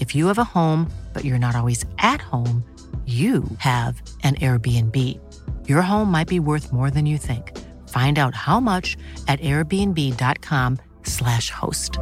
If 0.00 0.14
you 0.14 0.26
have 0.26 0.38
a 0.38 0.44
home, 0.44 0.90
but 1.14 1.24
you're 1.24 1.38
not 1.38 1.56
always 1.56 1.82
at 1.98 2.20
home, 2.20 2.62
you 3.06 3.44
have 3.58 4.02
an 4.24 4.34
Airbnb. 4.36 5.20
Your 5.68 5.82
home 5.82 6.10
might 6.10 6.28
be 6.28 6.40
worth 6.40 6.72
more 6.72 6.90
than 6.90 7.06
you 7.06 7.18
think. 7.18 7.56
Find 7.88 8.18
out 8.18 8.34
how 8.34 8.58
much 8.58 8.96
at 9.28 9.38
airbnb.com/slash 9.40 11.50
host. 11.50 11.98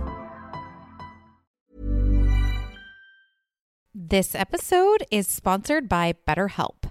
This 3.95 4.35
episode 4.35 5.05
is 5.11 5.29
sponsored 5.29 5.87
by 5.89 6.15
BetterHelp. 6.27 6.91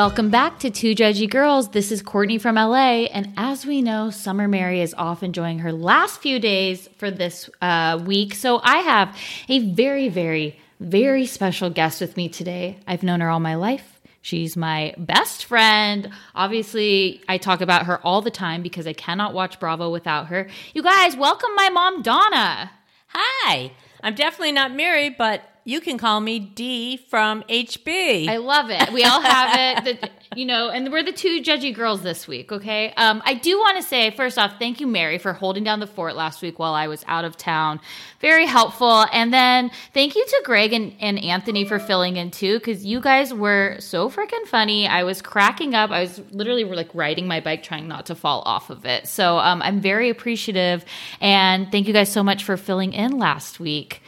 Welcome 0.00 0.30
back 0.30 0.60
to 0.60 0.70
Two 0.70 0.94
Judgy 0.94 1.28
Girls. 1.28 1.72
This 1.72 1.92
is 1.92 2.00
Courtney 2.00 2.38
from 2.38 2.54
LA. 2.54 3.04
And 3.12 3.34
as 3.36 3.66
we 3.66 3.82
know, 3.82 4.08
Summer 4.08 4.48
Mary 4.48 4.80
is 4.80 4.94
off 4.94 5.22
enjoying 5.22 5.58
her 5.58 5.74
last 5.74 6.22
few 6.22 6.40
days 6.40 6.88
for 6.96 7.10
this 7.10 7.50
uh, 7.60 8.00
week. 8.06 8.32
So 8.32 8.62
I 8.64 8.78
have 8.78 9.14
a 9.50 9.58
very, 9.74 10.08
very, 10.08 10.58
very 10.80 11.26
special 11.26 11.68
guest 11.68 12.00
with 12.00 12.16
me 12.16 12.30
today. 12.30 12.78
I've 12.86 13.02
known 13.02 13.20
her 13.20 13.28
all 13.28 13.40
my 13.40 13.56
life. 13.56 14.00
She's 14.22 14.56
my 14.56 14.94
best 14.96 15.44
friend. 15.44 16.08
Obviously, 16.34 17.22
I 17.28 17.36
talk 17.36 17.60
about 17.60 17.84
her 17.84 18.00
all 18.00 18.22
the 18.22 18.30
time 18.30 18.62
because 18.62 18.86
I 18.86 18.94
cannot 18.94 19.34
watch 19.34 19.60
Bravo 19.60 19.90
without 19.90 20.28
her. 20.28 20.48
You 20.72 20.82
guys, 20.82 21.14
welcome 21.14 21.50
my 21.56 21.68
mom, 21.68 22.00
Donna. 22.00 22.70
Hi. 23.08 23.72
I'm 24.02 24.14
definitely 24.14 24.52
not 24.52 24.74
married, 24.74 25.16
but 25.18 25.42
you 25.70 25.80
can 25.80 25.98
call 25.98 26.20
me 26.20 26.40
D 26.40 26.96
from 26.96 27.44
HB. 27.44 28.28
I 28.28 28.38
love 28.38 28.70
it. 28.70 28.92
We 28.92 29.04
all 29.04 29.20
have 29.20 29.86
it. 29.86 30.00
The, 30.00 30.10
you 30.36 30.44
know, 30.44 30.68
and 30.68 30.90
we're 30.90 31.04
the 31.04 31.12
two 31.12 31.40
judgy 31.42 31.72
girls 31.72 32.02
this 32.02 32.26
week, 32.26 32.50
okay? 32.50 32.92
Um, 32.96 33.22
I 33.24 33.34
do 33.34 33.56
want 33.56 33.76
to 33.76 33.82
say, 33.84 34.10
first 34.10 34.36
off, 34.36 34.58
thank 34.58 34.80
you, 34.80 34.88
Mary, 34.88 35.18
for 35.18 35.32
holding 35.32 35.62
down 35.62 35.78
the 35.78 35.86
fort 35.86 36.16
last 36.16 36.42
week 36.42 36.58
while 36.58 36.74
I 36.74 36.88
was 36.88 37.04
out 37.06 37.24
of 37.24 37.36
town. 37.36 37.80
Very 38.20 38.46
helpful. 38.46 39.06
And 39.12 39.32
then 39.32 39.70
thank 39.94 40.16
you 40.16 40.26
to 40.26 40.42
Greg 40.44 40.72
and, 40.72 40.92
and 40.98 41.22
Anthony 41.22 41.64
for 41.64 41.78
filling 41.78 42.16
in 42.16 42.32
too, 42.32 42.58
because 42.58 42.84
you 42.84 43.00
guys 43.00 43.32
were 43.32 43.76
so 43.78 44.10
freaking 44.10 44.46
funny. 44.46 44.88
I 44.88 45.04
was 45.04 45.22
cracking 45.22 45.76
up. 45.76 45.90
I 45.90 46.00
was 46.00 46.20
literally 46.32 46.64
like 46.64 46.92
riding 46.94 47.28
my 47.28 47.38
bike 47.38 47.62
trying 47.62 47.86
not 47.86 48.06
to 48.06 48.16
fall 48.16 48.42
off 48.44 48.70
of 48.70 48.84
it. 48.84 49.06
So 49.06 49.38
um, 49.38 49.62
I'm 49.62 49.80
very 49.80 50.10
appreciative. 50.10 50.84
And 51.20 51.70
thank 51.70 51.86
you 51.86 51.92
guys 51.92 52.10
so 52.10 52.24
much 52.24 52.42
for 52.42 52.56
filling 52.56 52.92
in 52.92 53.18
last 53.18 53.60
week. 53.60 54.02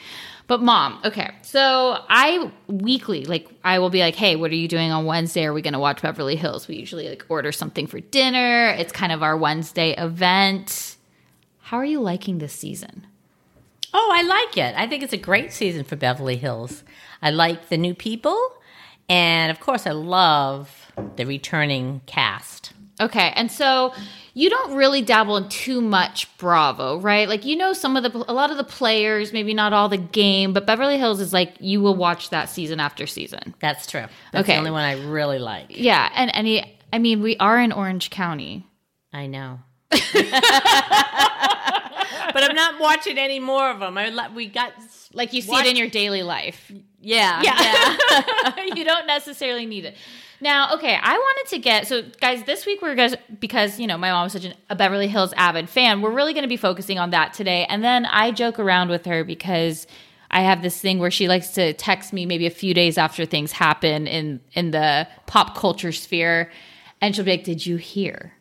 But 0.53 0.61
mom, 0.61 1.01
okay. 1.03 1.31
So 1.41 1.97
I 2.11 2.53
weekly, 2.67 3.25
like 3.25 3.49
I 3.65 3.79
will 3.79 3.89
be 3.89 4.01
like, 4.01 4.15
"Hey, 4.15 4.37
what 4.37 4.51
are 4.51 4.55
you 4.55 4.69
doing 4.69 4.93
on 4.93 5.07
Wednesday? 5.07 5.47
Are 5.47 5.55
we 5.55 5.63
going 5.63 5.73
to 5.73 5.79
watch 5.79 6.03
Beverly 6.03 6.37
Hills?" 6.37 6.69
We 6.69 6.77
usually 6.77 7.09
like 7.09 7.25
order 7.31 7.53
something 7.53 7.87
for 7.87 8.01
dinner. 8.01 8.69
It's 8.77 8.93
kind 8.93 9.13
of 9.13 9.23
our 9.23 9.35
Wednesday 9.35 9.95
event. 9.97 10.97
How 11.63 11.79
are 11.79 11.87
you 11.87 12.03
liking 12.03 12.37
this 12.37 12.53
season? 12.53 13.07
Oh, 13.95 14.11
I 14.13 14.21
like 14.21 14.59
it. 14.59 14.75
I 14.77 14.87
think 14.87 15.03
it's 15.03 15.15
a 15.15 15.17
great 15.17 15.55
season 15.55 15.85
for 15.85 15.97
Beverly 15.97 16.37
Hills. 16.37 16.85
I 17.23 17.31
like 17.31 17.71
the 17.71 17.79
new 17.79 17.95
people, 17.95 18.39
and 19.09 19.51
of 19.51 19.59
course, 19.59 19.87
I 19.87 19.93
love 19.93 20.93
the 21.17 21.25
returning 21.25 22.03
cast. 22.05 22.75
Okay, 23.01 23.33
and 23.37 23.51
so 23.51 23.95
you 24.35 24.49
don't 24.49 24.75
really 24.75 25.03
dabble 25.03 25.37
in 25.37 25.49
too 25.49 25.81
much 25.81 26.37
Bravo, 26.39 26.99
right? 26.99 27.29
Like 27.29 27.45
you 27.45 27.57
know 27.57 27.73
some 27.73 27.97
of 27.97 28.03
the 28.03 28.25
a 28.29 28.33
lot 28.33 28.51
of 28.51 28.57
the 28.57 28.65
players, 28.65 29.33
maybe 29.33 29.55
not 29.55 29.73
all 29.73 29.89
the 29.89 29.99
game, 29.99 30.53
but 30.53 30.67
Beverly 30.67 30.99
Hills 30.99 31.21
is 31.21 31.33
like 31.33 31.55
you 31.61 31.81
will 31.81 31.95
watch 31.95 32.31
that 32.31 32.49
season 32.49 32.81
after 32.81 33.07
season. 33.07 33.55
That's 33.61 33.87
true. 33.87 34.07
That's 34.33 34.45
okay. 34.45 34.55
the 34.55 34.59
only 34.59 34.71
one 34.71 34.85
I 34.85 35.05
really 35.07 35.39
like. 35.39 35.67
Yeah, 35.71 36.11
and 36.15 36.31
any 36.35 36.79
I 36.93 36.99
mean 36.99 37.23
we 37.23 37.37
are 37.39 37.61
in 37.61 37.73
Orange 37.73 38.11
County. 38.11 38.67
I 39.13 39.27
know. 39.27 39.61
but 39.91 40.01
I'm 42.43 42.57
not 42.57 42.81
watching 42.81 43.19
any 43.19 43.39
more 43.39 43.71
of 43.71 43.81
them. 43.81 43.99
I 43.99 44.29
we 44.35 44.47
got 44.47 44.73
like 45.13 45.35
you 45.35 45.43
see 45.43 45.51
watched, 45.51 45.67
it 45.67 45.71
in 45.71 45.77
your 45.77 45.91
daily 45.91 46.23
life. 46.23 46.73
Yeah, 47.01 47.43
yeah. 47.43 47.97
yeah. 48.11 48.65
you 48.75 48.85
don't 48.85 49.07
necessarily 49.07 49.67
need 49.67 49.85
it. 49.85 49.97
Now, 50.43 50.75
okay, 50.75 50.99
I 51.01 51.13
wanted 51.17 51.51
to 51.51 51.59
get 51.61 51.87
so 51.87 52.03
guys 52.21 52.43
this 52.43 52.67
week 52.67 52.83
we're 52.83 52.97
guys 52.97 53.15
because 53.39 53.79
you 53.79 53.87
know 53.87 53.97
my 53.97 54.11
mom 54.11 54.25
was 54.25 54.33
such 54.33 54.45
an, 54.45 54.55
a 54.69 54.75
Beverly 54.75 55.07
Hills 55.07 55.33
avid 55.35 55.71
fan. 55.71 56.03
We're 56.03 56.11
really 56.11 56.33
going 56.33 56.43
to 56.43 56.49
be 56.49 56.57
focusing 56.57 56.99
on 56.99 57.11
that 57.11 57.33
today, 57.33 57.65
and 57.69 57.85
then 57.85 58.07
I 58.07 58.33
joke 58.33 58.59
around 58.59 58.91
with 58.91 59.07
her 59.07 59.23
because 59.23 59.87
I 60.33 60.41
have 60.41 60.61
this 60.61 60.81
thing 60.81 60.99
where 60.99 61.13
she 61.13 61.29
likes 61.29 61.51
to 61.51 61.75
text 61.75 62.13
me 62.13 62.27
maybe 62.27 62.47
a 62.47 62.51
few 62.51 62.75
days 62.75 62.99
after 62.99 63.25
things 63.25 63.53
happen 63.53 64.09
in 64.09 64.41
in 64.55 64.73
the 64.73 65.07
pop 65.27 65.57
culture 65.57 65.93
sphere, 65.93 66.51
and 67.01 67.15
she'll 67.15 67.25
be 67.25 67.31
like, 67.31 67.45
"Did 67.45 67.65
you 67.65 67.77
hear?" 67.77 68.33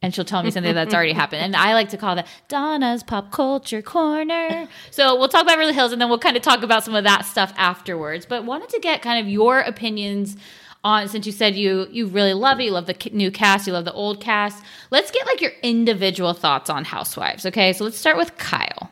and 0.00 0.12
she'll 0.12 0.24
tell 0.24 0.42
me 0.42 0.50
something 0.50 0.74
that's 0.74 0.92
already 0.92 1.12
happened. 1.12 1.42
And 1.42 1.54
I 1.54 1.74
like 1.74 1.90
to 1.90 1.96
call 1.96 2.16
that 2.16 2.26
Donna's 2.48 3.04
Pop 3.04 3.30
Culture 3.30 3.82
Corner. 3.82 4.66
So 4.90 5.16
we'll 5.16 5.28
talk 5.28 5.42
about 5.42 5.52
Beverly 5.52 5.74
Hills 5.74 5.92
and 5.92 6.00
then 6.02 6.08
we'll 6.08 6.18
kind 6.18 6.36
of 6.36 6.42
talk 6.42 6.64
about 6.64 6.82
some 6.82 6.96
of 6.96 7.04
that 7.04 7.24
stuff 7.24 7.54
afterwards. 7.56 8.26
But 8.26 8.44
wanted 8.44 8.68
to 8.70 8.80
get 8.80 9.00
kind 9.00 9.20
of 9.20 9.30
your 9.30 9.60
opinions 9.60 10.36
on 10.84 11.08
since 11.08 11.26
you 11.26 11.32
said 11.32 11.54
you 11.54 11.86
you 11.90 12.06
really 12.06 12.34
love 12.34 12.60
it, 12.60 12.64
you 12.64 12.70
love 12.72 12.86
the 12.86 13.10
new 13.12 13.30
cast, 13.30 13.66
you 13.66 13.72
love 13.72 13.84
the 13.84 13.92
old 13.92 14.20
cast. 14.20 14.62
Let's 14.90 15.10
get 15.10 15.26
like 15.26 15.40
your 15.40 15.52
individual 15.62 16.32
thoughts 16.34 16.68
on 16.68 16.84
Housewives. 16.84 17.46
Okay, 17.46 17.72
so 17.72 17.84
let's 17.84 17.96
start 17.96 18.16
with 18.16 18.36
Kyle. 18.36 18.90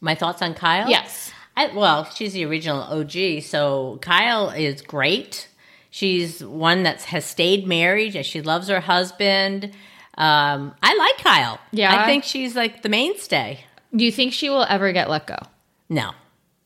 My 0.00 0.14
thoughts 0.14 0.42
on 0.42 0.54
Kyle? 0.54 0.88
Yes. 0.88 1.32
I, 1.56 1.74
well, 1.74 2.04
she's 2.04 2.34
the 2.34 2.44
original 2.44 2.82
OG, 2.82 3.42
so 3.42 3.98
Kyle 4.02 4.50
is 4.50 4.82
great. 4.82 5.48
She's 5.90 6.44
one 6.44 6.82
that 6.82 7.02
has 7.04 7.24
stayed 7.24 7.66
married. 7.66 8.26
She 8.26 8.42
loves 8.42 8.68
her 8.68 8.80
husband. 8.80 9.72
Um, 10.18 10.74
I 10.82 10.94
like 10.94 11.16
Kyle. 11.24 11.58
Yeah? 11.72 12.02
I 12.02 12.04
think 12.04 12.24
she's 12.24 12.54
like 12.54 12.82
the 12.82 12.90
mainstay. 12.90 13.64
Do 13.94 14.04
you 14.04 14.12
think 14.12 14.34
she 14.34 14.50
will 14.50 14.66
ever 14.68 14.92
get 14.92 15.08
let 15.08 15.26
go? 15.26 15.38
No. 15.88 16.10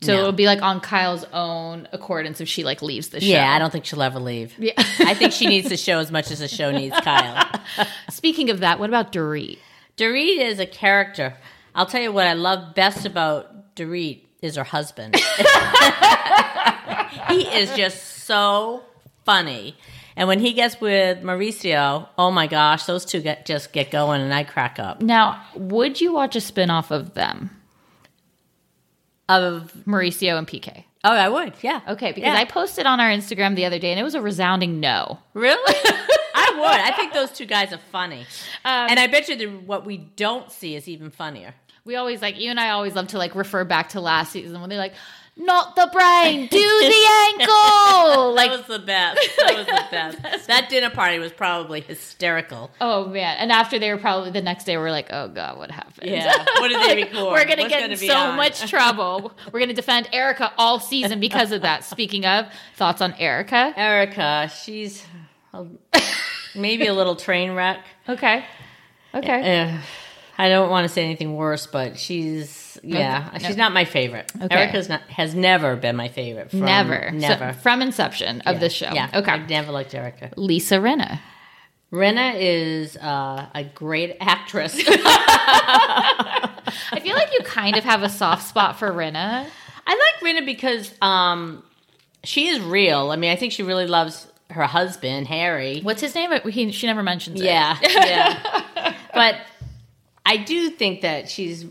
So 0.03 0.15
No. 0.15 0.19
it'll 0.21 0.33
be 0.33 0.47
like 0.47 0.63
on 0.63 0.81
Kyle's 0.81 1.25
own 1.33 1.87
accordance 1.93 2.41
if 2.41 2.49
she 2.49 2.65
like 2.65 2.81
leaves 2.81 3.09
the 3.09 3.21
show. 3.21 3.27
Yeah, 3.27 3.53
I 3.55 3.59
don't 3.59 3.71
think 3.71 3.85
she'll 3.85 4.03
ever 4.03 4.19
leave. 4.19 4.55
Yeah. 4.59 4.73
I 4.77 5.15
think 5.15 5.33
she 5.33 5.47
needs 5.47 5.69
the 5.69 5.77
show 5.77 5.99
as 5.99 6.11
much 6.11 6.31
as 6.31 6.39
the 6.39 6.49
show 6.49 6.71
needs 6.71 6.99
Kyle. 7.01 7.47
Speaking 8.11 8.49
of 8.51 8.61
that, 8.61 8.79
what 8.79 8.89
about 8.89 9.13
Dorit? 9.13 9.59
Dorit 9.99 10.39
is 10.39 10.59
a 10.59 10.67
character. 10.67 11.37
I'll 11.75 11.87
tell 11.87 12.01
you 12.01 12.13
what 12.13 12.27
I 12.27 12.33
love 12.33 12.75
best 12.75 13.05
about 13.05 13.75
Dorit 13.77 14.23
is 14.41 14.57
her 14.57 14.65
husband. 14.65 15.17
he 17.29 17.43
is 17.43 17.75
just 17.77 18.25
so 18.25 18.83
funny. 19.25 19.77
And 20.17 20.29
when 20.29 20.41
he 20.41 20.53
gets 20.55 20.81
with 20.81 21.23
Mauricio, 21.23 22.09
oh 22.19 22.31
my 22.31 22.47
gosh, 22.47 22.85
those 22.85 23.05
two 23.05 23.21
get 23.21 23.47
just 23.47 23.73
get 23.73 23.91
going 23.91 24.21
and 24.21 24.35
I 24.35 24.45
crack 24.45 24.79
up. 24.79 25.01
Now, 25.01 25.43
would 25.55 26.01
you 26.01 26.13
watch 26.13 26.37
a 26.37 26.41
spin-off 26.41 26.91
of 26.91 27.15
them? 27.15 27.51
Of 29.31 29.73
Mauricio 29.87 30.37
and 30.39 30.47
PK. 30.47 30.85
oh, 31.05 31.13
I 31.13 31.29
would, 31.29 31.55
yeah. 31.63 31.81
Okay, 31.89 32.13
because 32.13 32.33
Yeah. 32.33 32.39
I 32.39 32.45
posted 32.45 32.85
on 32.87 32.99
our 33.01 33.09
Instagram 33.11 33.55
the 33.57 33.65
other 33.65 33.79
day 33.79 33.91
and 33.93 34.01
it 34.01 34.03
was 34.03 34.15
a 34.15 34.21
resounding 34.21 34.81
no. 34.81 35.19
really, 35.35 35.75
I 36.35 36.53
would. 36.57 36.81
I 36.81 36.93
think 36.97 37.13
those 37.13 37.31
two 37.31 37.47
guys 37.47 37.73
are 37.73 37.81
funny, 37.93 38.21
Um, 38.65 38.91
and 38.91 38.99
I 39.01 39.07
bet 39.07 39.29
you 39.29 39.37
that 39.37 39.63
what 39.63 39.87
we 39.87 39.97
don't 39.99 40.51
see 40.51 40.75
is 40.75 40.89
even 40.89 41.11
funnier. 41.11 41.55
We 41.85 41.97
always 41.97 42.21
like 42.21 42.39
you 42.39 42.51
and 42.51 42.61
I 42.61 42.71
always 42.71 42.95
love 42.95 43.09
to 43.09 43.19
like 43.19 43.35
refer 43.35 43.65
back 43.65 43.91
to 43.91 44.01
last 44.01 44.33
season 44.33 44.61
when 44.61 44.69
they're 44.69 44.79
like, 44.79 44.95
not 45.41 45.75
the 45.77 45.89
brain, 45.93 46.47
do 46.51 46.59
the 46.59 47.07
ankle. 47.29 48.35
Like 48.35 48.51
that 48.51 48.59
was 48.59 48.67
the 48.67 48.79
best. 48.85 49.19
That 49.39 49.55
was 49.57 49.67
the 49.67 49.85
best. 49.91 50.47
that 50.47 50.69
dinner 50.69 50.91
party 50.91 51.19
was 51.19 51.33
probably 51.33 51.81
hysterical. 51.81 52.71
Oh 52.81 53.07
man! 53.07 53.37
And 53.39 53.51
after 53.51 53.79
they 53.79 53.91
were 53.93 53.99
probably 53.99 54.31
the 54.31 54.43
next 54.43 54.65
day, 54.65 54.77
we 54.77 54.83
are 54.85 54.91
like, 54.91 55.09
"Oh 55.11 55.29
god, 55.29 55.59
what 55.59 55.71
happened?" 55.71 56.11
Yeah. 56.11 56.33
What 56.61 56.69
did 56.69 56.81
they 56.89 57.03
record? 57.03 57.15
we're 57.33 57.45
gonna 57.45 57.63
What's 57.63 57.75
get 57.75 57.81
gonna 57.81 57.93
in 57.93 57.99
so 57.99 58.15
on? 58.17 58.37
much 58.37 58.69
trouble. 58.71 59.33
We're 59.53 59.61
gonna 59.61 59.73
defend 59.73 60.09
Erica 60.13 60.53
all 60.59 60.79
season 60.79 61.21
because 61.21 61.53
of 61.53 61.63
that. 61.63 61.85
Speaking 61.85 62.27
of 62.27 62.47
thoughts 62.77 63.01
on 63.01 63.15
Erica, 63.15 63.73
Erica, 63.77 64.51
she's 64.63 65.05
a, 65.55 65.65
maybe 66.55 66.87
a 66.87 66.93
little 66.95 67.17
train 67.17 67.53
wreck. 67.53 67.79
okay, 68.09 68.45
okay, 69.15 69.61
Uh, 69.63 69.79
I 70.39 70.49
don't 70.49 70.71
want 70.71 70.85
to 70.87 70.89
say 70.93 71.05
anything 71.05 71.35
worse, 71.35 71.67
but 71.67 71.99
she's 71.99 72.70
yeah, 72.83 73.37
she's 73.39 73.57
not 73.57 73.73
my 73.73 73.85
favorite. 73.85 74.31
Okay. 74.43 74.55
Erica's 74.55 74.89
not 74.89 75.03
has 75.03 75.35
never 75.35 75.77
been 75.77 75.97
my 75.97 76.09
favorite. 76.09 76.51
From, 76.51 76.61
never, 76.61 77.11
never 77.11 77.53
So, 77.53 77.59
from 77.61 77.83
inception 77.83 78.41
of 78.43 78.55
Yeah. 78.55 78.61
this 78.61 78.73
show. 78.73 78.93
Yeah, 78.93 79.11
okay. 79.15 79.31
I've 79.31 79.49
never 79.49 79.73
liked 79.73 79.95
Erica. 79.95 80.31
Lisa 80.37 80.77
Rinna. 80.77 81.21
Rena 81.91 82.35
is 82.37 82.97
uh, 82.97 83.47
a 83.53 83.65
great 83.65 84.17
actress. 84.21 84.77
I 86.93 87.01
feel 87.03 87.15
like 87.15 87.33
you 87.33 87.41
kind 87.45 87.77
of 87.77 87.85
have 87.85 88.03
a 88.03 88.09
soft 88.09 88.47
spot 88.49 88.79
for 88.79 88.91
Rinna. 88.93 89.47
I 89.87 89.91
like 89.91 90.21
Rinna 90.23 90.47
because 90.47 90.93
um, 91.03 91.65
she 92.23 92.49
is 92.49 92.61
real. 92.61 93.11
I 93.11 93.17
mean, 93.17 93.31
I 93.33 93.37
think 93.37 93.53
she 93.53 93.63
really 93.63 93.87
loves 93.87 94.29
her 94.51 94.65
husband 94.65 95.27
Harry. 95.29 95.81
What's 95.81 96.01
his 96.01 96.15
name? 96.15 96.31
He, 96.49 96.71
she 96.71 96.87
never 96.87 97.03
mentions 97.03 97.41
it. 97.41 97.45
Yeah, 97.45 97.77
yeah. 97.83 98.95
but 99.15 99.37
I 100.25 100.37
do 100.37 100.71
think 100.71 101.01
that 101.01 101.29
she's 101.29 101.65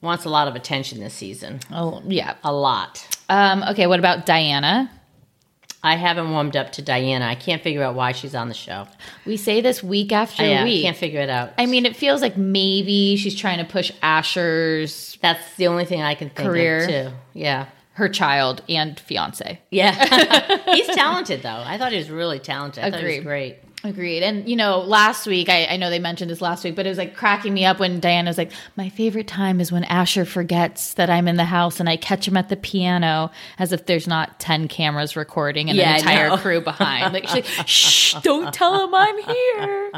wants 0.00 0.24
a 0.24 0.28
lot 0.28 0.48
of 0.48 0.54
attention 0.54 1.00
this 1.00 1.14
season. 1.14 1.60
Oh, 1.72 2.02
yeah. 2.06 2.34
A 2.44 2.52
lot. 2.52 3.18
Um, 3.28 3.62
okay, 3.70 3.86
what 3.86 3.98
about 3.98 4.26
Diana? 4.26 4.90
I 5.82 5.94
haven't 5.96 6.30
warmed 6.32 6.56
up 6.56 6.72
to 6.72 6.82
Diana. 6.82 7.24
I 7.26 7.36
can't 7.36 7.62
figure 7.62 7.82
out 7.84 7.94
why 7.94 8.10
she's 8.12 8.34
on 8.34 8.48
the 8.48 8.54
show. 8.54 8.88
We 9.24 9.36
say 9.36 9.60
this 9.60 9.82
week 9.82 10.10
after 10.10 10.44
yeah, 10.44 10.62
I 10.62 10.64
week. 10.64 10.82
can't 10.82 10.96
figure 10.96 11.20
it 11.20 11.30
out. 11.30 11.52
I 11.56 11.66
mean, 11.66 11.86
it 11.86 11.94
feels 11.96 12.20
like 12.20 12.36
maybe 12.36 13.16
she's 13.16 13.36
trying 13.36 13.58
to 13.58 13.64
push 13.64 13.92
Asher's 14.02 15.16
That's 15.22 15.54
the 15.56 15.68
only 15.68 15.84
thing 15.84 16.02
I 16.02 16.14
can 16.14 16.30
think 16.30 16.48
Career. 16.48 16.78
of 16.82 16.88
too. 16.88 17.10
Yeah. 17.32 17.66
her 17.92 18.08
child 18.08 18.62
and 18.68 18.98
fiance. 18.98 19.60
Yeah. 19.70 19.92
He's 20.74 20.86
talented 20.88 21.42
though. 21.42 21.62
I 21.64 21.78
thought 21.78 21.92
he 21.92 21.98
was 21.98 22.10
really 22.10 22.38
talented. 22.40 22.82
I 22.82 22.90
thought 22.90 23.00
he 23.00 23.16
was 23.16 23.24
great. 23.24 23.58
Agreed. 23.84 24.24
And 24.24 24.48
you 24.48 24.56
know, 24.56 24.80
last 24.80 25.26
week 25.26 25.48
I, 25.48 25.66
I 25.66 25.76
know 25.76 25.88
they 25.88 26.00
mentioned 26.00 26.30
this 26.30 26.40
last 26.40 26.64
week, 26.64 26.74
but 26.74 26.84
it 26.84 26.88
was 26.88 26.98
like 26.98 27.14
cracking 27.14 27.54
me 27.54 27.64
up 27.64 27.78
when 27.78 28.00
Diana 28.00 28.28
was 28.28 28.36
like, 28.36 28.50
My 28.76 28.88
favorite 28.88 29.28
time 29.28 29.60
is 29.60 29.70
when 29.70 29.84
Asher 29.84 30.24
forgets 30.24 30.94
that 30.94 31.08
I'm 31.08 31.28
in 31.28 31.36
the 31.36 31.44
house 31.44 31.78
and 31.78 31.88
I 31.88 31.96
catch 31.96 32.26
him 32.26 32.36
at 32.36 32.48
the 32.48 32.56
piano 32.56 33.30
as 33.56 33.72
if 33.72 33.86
there's 33.86 34.08
not 34.08 34.40
ten 34.40 34.66
cameras 34.66 35.14
recording 35.14 35.68
and 35.68 35.78
Yeah, 35.78 35.92
an 35.92 35.98
entire 35.98 36.36
crew 36.38 36.60
behind. 36.60 37.12
Like 37.14 37.28
she's 37.28 37.34
like, 37.34 37.44
Shh, 37.68 38.14
don't 38.22 38.52
tell 38.52 38.84
him 38.84 38.94
I'm 38.94 39.18
here. 39.18 39.92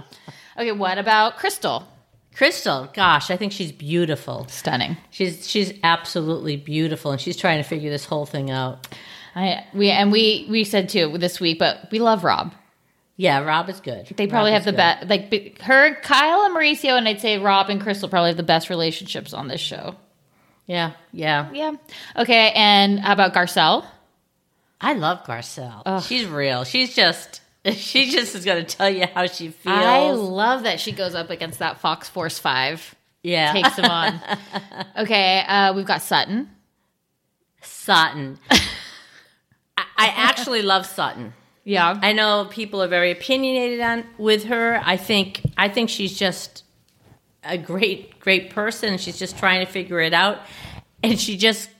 Okay, 0.58 0.72
what 0.72 0.98
about 0.98 1.38
Crystal? 1.38 1.88
Crystal, 2.34 2.88
gosh, 2.92 3.30
I 3.30 3.36
think 3.36 3.52
she's 3.52 3.72
beautiful. 3.72 4.46
Stunning. 4.48 4.98
She's 5.10 5.48
she's 5.48 5.72
absolutely 5.82 6.56
beautiful 6.56 7.12
and 7.12 7.20
she's 7.20 7.36
trying 7.36 7.62
to 7.62 7.68
figure 7.68 7.90
this 7.90 8.04
whole 8.04 8.26
thing 8.26 8.50
out. 8.50 8.88
I 9.34 9.64
we 9.72 9.90
and 9.90 10.12
we 10.12 10.46
we 10.50 10.64
said 10.64 10.90
too 10.90 11.16
this 11.16 11.40
week, 11.40 11.58
but 11.58 11.88
we 11.90 11.98
love 11.98 12.24
Rob. 12.24 12.52
Yeah, 13.20 13.40
Rob 13.40 13.68
is 13.68 13.80
good. 13.80 14.06
They 14.16 14.26
probably 14.26 14.52
Rob 14.52 14.62
have 14.62 14.64
the 14.64 14.72
best, 14.72 15.06
like 15.06 15.28
be- 15.28 15.54
her, 15.60 15.94
Kyle, 15.96 16.46
and 16.46 16.56
Mauricio, 16.56 16.96
and 16.96 17.06
I'd 17.06 17.20
say 17.20 17.36
Rob 17.36 17.68
and 17.68 17.78
Crystal 17.78 18.08
probably 18.08 18.30
have 18.30 18.38
the 18.38 18.42
best 18.42 18.70
relationships 18.70 19.34
on 19.34 19.46
this 19.46 19.60
show. 19.60 19.94
Yeah, 20.64 20.92
yeah. 21.12 21.50
Yeah. 21.52 21.72
Okay. 22.16 22.50
And 22.54 22.98
how 22.98 23.12
about 23.12 23.34
Garcelle? 23.34 23.84
I 24.80 24.94
love 24.94 25.24
Garcelle. 25.24 26.02
She's 26.02 26.24
real. 26.24 26.64
She's 26.64 26.94
just 26.94 27.42
she 27.74 28.10
just 28.10 28.34
is 28.34 28.46
going 28.46 28.64
to 28.64 28.76
tell 28.76 28.88
you 28.88 29.04
how 29.06 29.26
she 29.26 29.48
feels. 29.48 29.76
I 29.76 30.12
love 30.12 30.62
that 30.62 30.80
she 30.80 30.92
goes 30.92 31.14
up 31.14 31.28
against 31.28 31.58
that 31.58 31.78
Fox 31.78 32.08
Force 32.08 32.38
Five, 32.38 32.94
yeah. 33.22 33.52
takes 33.52 33.76
him 33.76 33.84
on. 33.84 34.18
okay. 34.96 35.44
Uh, 35.46 35.74
we've 35.74 35.84
got 35.84 36.00
Sutton. 36.00 36.48
Sutton. 37.60 38.38
I, 38.50 39.84
I 39.98 40.06
actually 40.06 40.62
love 40.62 40.86
Sutton. 40.86 41.34
Yeah. 41.70 41.96
I 42.02 42.12
know 42.12 42.48
people 42.50 42.82
are 42.82 42.88
very 42.88 43.12
opinionated 43.12 43.80
on 43.80 44.04
with 44.18 44.44
her. 44.44 44.80
I 44.84 44.96
think 44.96 45.40
I 45.56 45.68
think 45.68 45.88
she's 45.88 46.18
just 46.18 46.64
a 47.44 47.56
great 47.56 48.18
great 48.18 48.50
person. 48.50 48.98
She's 48.98 49.16
just 49.20 49.38
trying 49.38 49.64
to 49.64 49.70
figure 49.70 50.00
it 50.00 50.12
out, 50.12 50.40
and 51.04 51.18
she 51.18 51.36
just 51.36 51.70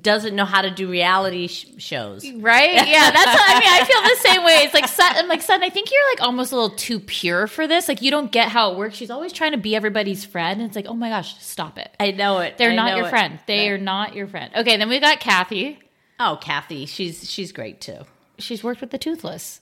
doesn't 0.00 0.34
know 0.34 0.46
how 0.46 0.62
to 0.62 0.70
do 0.70 0.88
reality 0.88 1.48
sh- 1.48 1.66
shows. 1.76 2.24
Right? 2.32 2.72
Yeah, 2.88 3.10
that's 3.10 3.26
what 3.26 3.50
I 3.50 3.60
mean. 3.60 3.68
I 3.68 3.84
feel 3.84 4.02
the 4.02 4.28
same 4.28 4.44
way. 4.44 4.54
It's 4.64 4.72
like 4.72 4.88
Sutton, 4.88 5.18
I'm 5.18 5.28
like 5.28 5.42
Sutton, 5.42 5.64
I 5.64 5.68
think 5.68 5.90
you're 5.90 6.10
like 6.12 6.22
almost 6.22 6.52
a 6.52 6.54
little 6.54 6.74
too 6.76 6.98
pure 6.98 7.46
for 7.46 7.66
this. 7.66 7.88
Like 7.88 8.00
you 8.00 8.10
don't 8.10 8.32
get 8.32 8.48
how 8.48 8.72
it 8.72 8.78
works. 8.78 8.96
She's 8.96 9.10
always 9.10 9.34
trying 9.34 9.52
to 9.52 9.58
be 9.58 9.76
everybody's 9.76 10.24
friend. 10.24 10.62
And 10.62 10.66
it's 10.68 10.76
like, 10.76 10.86
oh 10.86 10.94
my 10.94 11.10
gosh, 11.10 11.38
stop 11.42 11.78
it. 11.78 11.94
I 12.00 12.12
know 12.12 12.38
it. 12.38 12.56
They're 12.56 12.70
I 12.70 12.76
not 12.76 12.96
your 12.96 13.06
it. 13.06 13.10
friend. 13.10 13.38
They 13.46 13.68
are 13.68 13.76
not 13.78 14.14
your 14.14 14.28
friend. 14.28 14.50
Okay, 14.56 14.78
then 14.78 14.88
we 14.88 14.98
got 14.98 15.20
Kathy. 15.20 15.78
Oh, 16.18 16.38
Kathy, 16.40 16.86
she's 16.86 17.30
she's 17.30 17.52
great 17.52 17.82
too. 17.82 17.98
She's 18.40 18.64
worked 18.64 18.80
with 18.80 18.90
the 18.90 18.98
toothless 18.98 19.60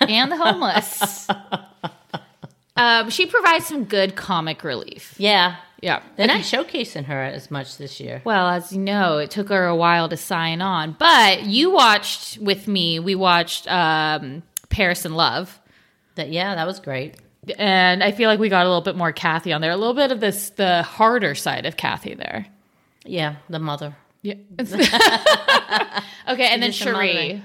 and 0.00 0.30
the 0.32 0.36
homeless. 0.36 1.28
Um, 2.76 3.10
she 3.10 3.26
provides 3.26 3.66
some 3.66 3.86
good 3.86 4.14
comic 4.14 4.62
relief. 4.62 5.14
Yeah, 5.18 5.56
Yeah. 5.82 6.00
they're 6.14 6.28
not 6.28 6.42
showcasing 6.42 7.06
her 7.06 7.20
as 7.24 7.50
much 7.50 7.76
this 7.76 7.98
year. 7.98 8.22
Well, 8.24 8.46
as 8.46 8.72
you 8.72 8.78
know, 8.78 9.18
it 9.18 9.32
took 9.32 9.48
her 9.48 9.66
a 9.66 9.74
while 9.74 10.08
to 10.08 10.16
sign 10.16 10.62
on. 10.62 10.94
But 10.96 11.42
you 11.42 11.72
watched 11.72 12.38
with 12.38 12.68
me, 12.68 13.00
we 13.00 13.16
watched 13.16 13.66
um, 13.66 14.44
Paris 14.68 15.04
in 15.04 15.14
Love. 15.14 15.58
That 16.14 16.28
yeah, 16.30 16.54
that 16.54 16.68
was 16.68 16.78
great. 16.78 17.16
And 17.58 18.04
I 18.04 18.12
feel 18.12 18.30
like 18.30 18.38
we 18.38 18.48
got 18.48 18.64
a 18.64 18.68
little 18.68 18.80
bit 18.82 18.94
more 18.94 19.10
Kathy 19.10 19.52
on 19.52 19.60
there, 19.60 19.72
a 19.72 19.76
little 19.76 19.92
bit 19.94 20.12
of 20.12 20.20
this, 20.20 20.50
the 20.50 20.84
harder 20.84 21.34
side 21.34 21.66
of 21.66 21.76
Kathy 21.76 22.14
there. 22.14 22.46
Yeah, 23.04 23.36
the 23.50 23.58
mother. 23.58 23.96
Yeah. 24.22 24.34
okay, 24.60 26.46
and 26.46 26.62
then. 26.62 26.70
Sheree. 26.70 27.42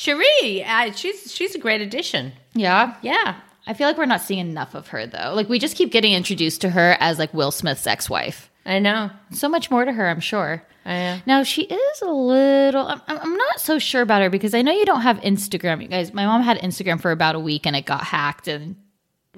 Sheree, 0.00 0.66
uh, 0.66 0.92
she's 0.92 1.30
she's 1.30 1.54
a 1.54 1.58
great 1.58 1.82
addition. 1.82 2.32
Yeah. 2.54 2.94
Yeah, 3.02 3.38
I 3.66 3.74
feel 3.74 3.86
like 3.86 3.98
we're 3.98 4.06
not 4.06 4.22
seeing 4.22 4.40
enough 4.40 4.74
of 4.74 4.88
her 4.88 5.06
though. 5.06 5.34
Like 5.34 5.50
we 5.50 5.58
just 5.58 5.76
keep 5.76 5.92
getting 5.92 6.14
introduced 6.14 6.62
to 6.62 6.70
her 6.70 6.96
as 7.00 7.18
like 7.18 7.34
Will 7.34 7.50
Smith's 7.50 7.86
ex-wife. 7.86 8.50
I 8.64 8.78
know. 8.78 9.10
So 9.30 9.46
much 9.46 9.70
more 9.70 9.84
to 9.84 9.92
her, 9.92 10.08
I'm 10.08 10.20
sure. 10.20 10.64
I 10.86 10.96
know. 10.96 11.20
Now 11.26 11.42
she 11.42 11.64
is 11.64 12.00
a 12.00 12.10
little. 12.10 12.86
I'm, 12.86 13.02
I'm 13.08 13.36
not 13.36 13.60
so 13.60 13.78
sure 13.78 14.00
about 14.00 14.22
her 14.22 14.30
because 14.30 14.54
I 14.54 14.62
know 14.62 14.72
you 14.72 14.86
don't 14.86 15.02
have 15.02 15.18
Instagram, 15.18 15.82
you 15.82 15.88
guys. 15.88 16.14
My 16.14 16.24
mom 16.24 16.40
had 16.40 16.56
Instagram 16.60 16.98
for 16.98 17.10
about 17.10 17.34
a 17.34 17.40
week 17.40 17.66
and 17.66 17.76
it 17.76 17.84
got 17.84 18.02
hacked, 18.02 18.48
and 18.48 18.76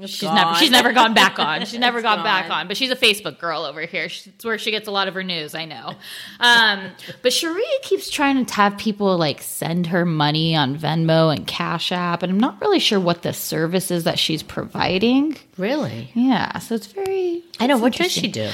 she's 0.07 0.23
never 0.23 0.35
gone. 0.35 0.55
she's 0.57 0.71
never 0.71 0.93
gone 0.93 1.15
back 1.15 1.39
on. 1.39 1.61
She's 1.67 1.79
never 1.79 1.99
It's 1.99 2.05
gone, 2.05 2.23
back 2.25 2.51
on. 2.51 2.67
But 2.67 2.77
she's 2.77 2.91
a 2.91 2.97
Facebook 2.97 3.39
girl 3.39 3.63
over 3.65 3.83
here. 3.83 4.05
It's 4.05 4.45
where 4.45 4.59
she 4.59 4.71
gets 4.71 4.89
a 4.89 4.91
lot 4.91 5.07
of 5.09 5.15
her 5.15 5.23
news. 5.23 5.55
I 5.55 5.67
know. 5.67 5.95
Um, 6.41 6.91
but 7.23 7.33
Sheree 7.33 7.61
keeps 7.83 8.09
trying 8.11 8.45
to 8.45 8.55
have 8.55 8.79
people 8.79 9.17
like 9.19 9.43
send 9.43 9.89
her 9.89 10.07
money 10.07 10.57
on 10.57 10.79
Venmo 10.79 11.35
and 11.35 11.47
Cash 11.47 11.93
App, 11.93 12.23
and 12.23 12.33
I'm 12.33 12.41
not 12.41 12.61
really 12.61 12.79
sure 12.79 12.99
what 12.99 13.23
the 13.23 13.33
service 13.33 13.91
is 13.91 14.05
that 14.05 14.19
she's 14.19 14.43
providing. 14.43 15.37
Really? 15.59 16.11
Yeah, 16.15 16.59
so 16.59 16.75
it's 16.75 16.87
very. 16.87 17.45
I 17.61 17.67
know. 17.67 17.77
What 17.79 17.93
does 17.93 18.13
she 18.13 18.29
do? 18.29 18.51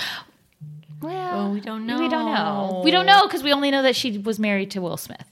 Well, 1.00 1.48
know. 1.48 1.54
We 1.54 1.60
don't 1.60 1.86
know. 1.86 2.00
We 2.00 2.08
don't 2.08 2.26
know. 2.26 2.82
We 2.84 2.90
don't 2.90 3.06
know 3.06 3.26
because 3.26 3.42
we 3.44 3.52
only 3.52 3.70
know 3.70 3.82
that 3.82 3.94
she 3.94 4.18
was 4.18 4.40
married 4.40 4.72
to 4.72 4.80
Will 4.80 4.96
Smith. 4.96 5.24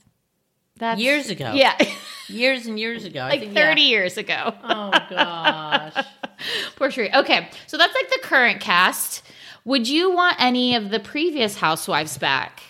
That's 0.77 1.01
Years 1.01 1.29
ago. 1.29 1.53
Yeah, 1.53 1.75
Years 2.27 2.65
and 2.67 2.79
years 2.79 3.05
ago. 3.05 3.19
Like 3.21 3.39
think, 3.41 3.55
yeah. 3.55 3.67
thirty 3.69 3.81
years 3.81 4.17
ago. 4.17 4.53
Oh 4.63 4.91
gosh. 5.09 6.05
Poor 6.75 6.89
Sheree. 6.89 7.13
Okay, 7.13 7.49
so 7.65 7.77
that's 7.77 7.93
like 7.95 8.09
the 8.09 8.19
current 8.21 8.59
cast. 8.59 9.23
Would 9.65 9.87
you 9.87 10.11
want 10.11 10.35
any 10.39 10.75
of 10.75 10.89
the 10.91 10.99
previous 10.99 11.57
housewives 11.57 12.17
back? 12.17 12.61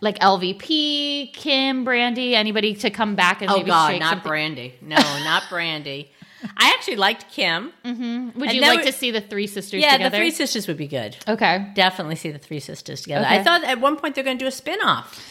Like 0.00 0.18
LVP, 0.18 1.32
Kim, 1.32 1.84
Brandi, 1.84 2.32
anybody 2.32 2.74
to 2.74 2.90
come 2.90 3.14
back 3.16 3.42
and 3.42 3.50
oh 3.50 3.56
maybe 3.58 3.68
god, 3.70 3.98
not 4.00 4.10
something? 4.22 4.30
Brandi. 4.32 4.72
No, 4.82 4.96
not 4.96 5.42
Brandi. 5.44 6.08
I 6.56 6.72
actually 6.74 6.96
liked 6.96 7.30
Kim. 7.30 7.72
Mm-hmm. 7.84 8.38
Would 8.40 8.48
And 8.48 8.56
you 8.56 8.62
like 8.62 8.84
to 8.86 8.92
see 8.92 9.10
the 9.10 9.20
three 9.20 9.46
sisters 9.46 9.82
Yeah, 9.82 9.92
together? 9.92 10.10
the 10.10 10.16
three 10.16 10.30
sisters 10.30 10.66
would 10.68 10.78
be 10.78 10.86
good. 10.88 11.16
okay. 11.28 11.70
Definitely 11.74 12.16
see 12.16 12.30
the 12.30 12.38
three 12.38 12.60
sisters 12.60 13.02
together. 13.02 13.26
Okay. 13.26 13.38
I 13.38 13.42
thought 13.42 13.62
at 13.64 13.80
one 13.80 13.96
point 13.96 14.14
they're 14.14 14.24
going 14.24 14.38
to 14.38 14.44
do 14.44 14.48
a 14.48 14.52
spin-off. 14.52 15.22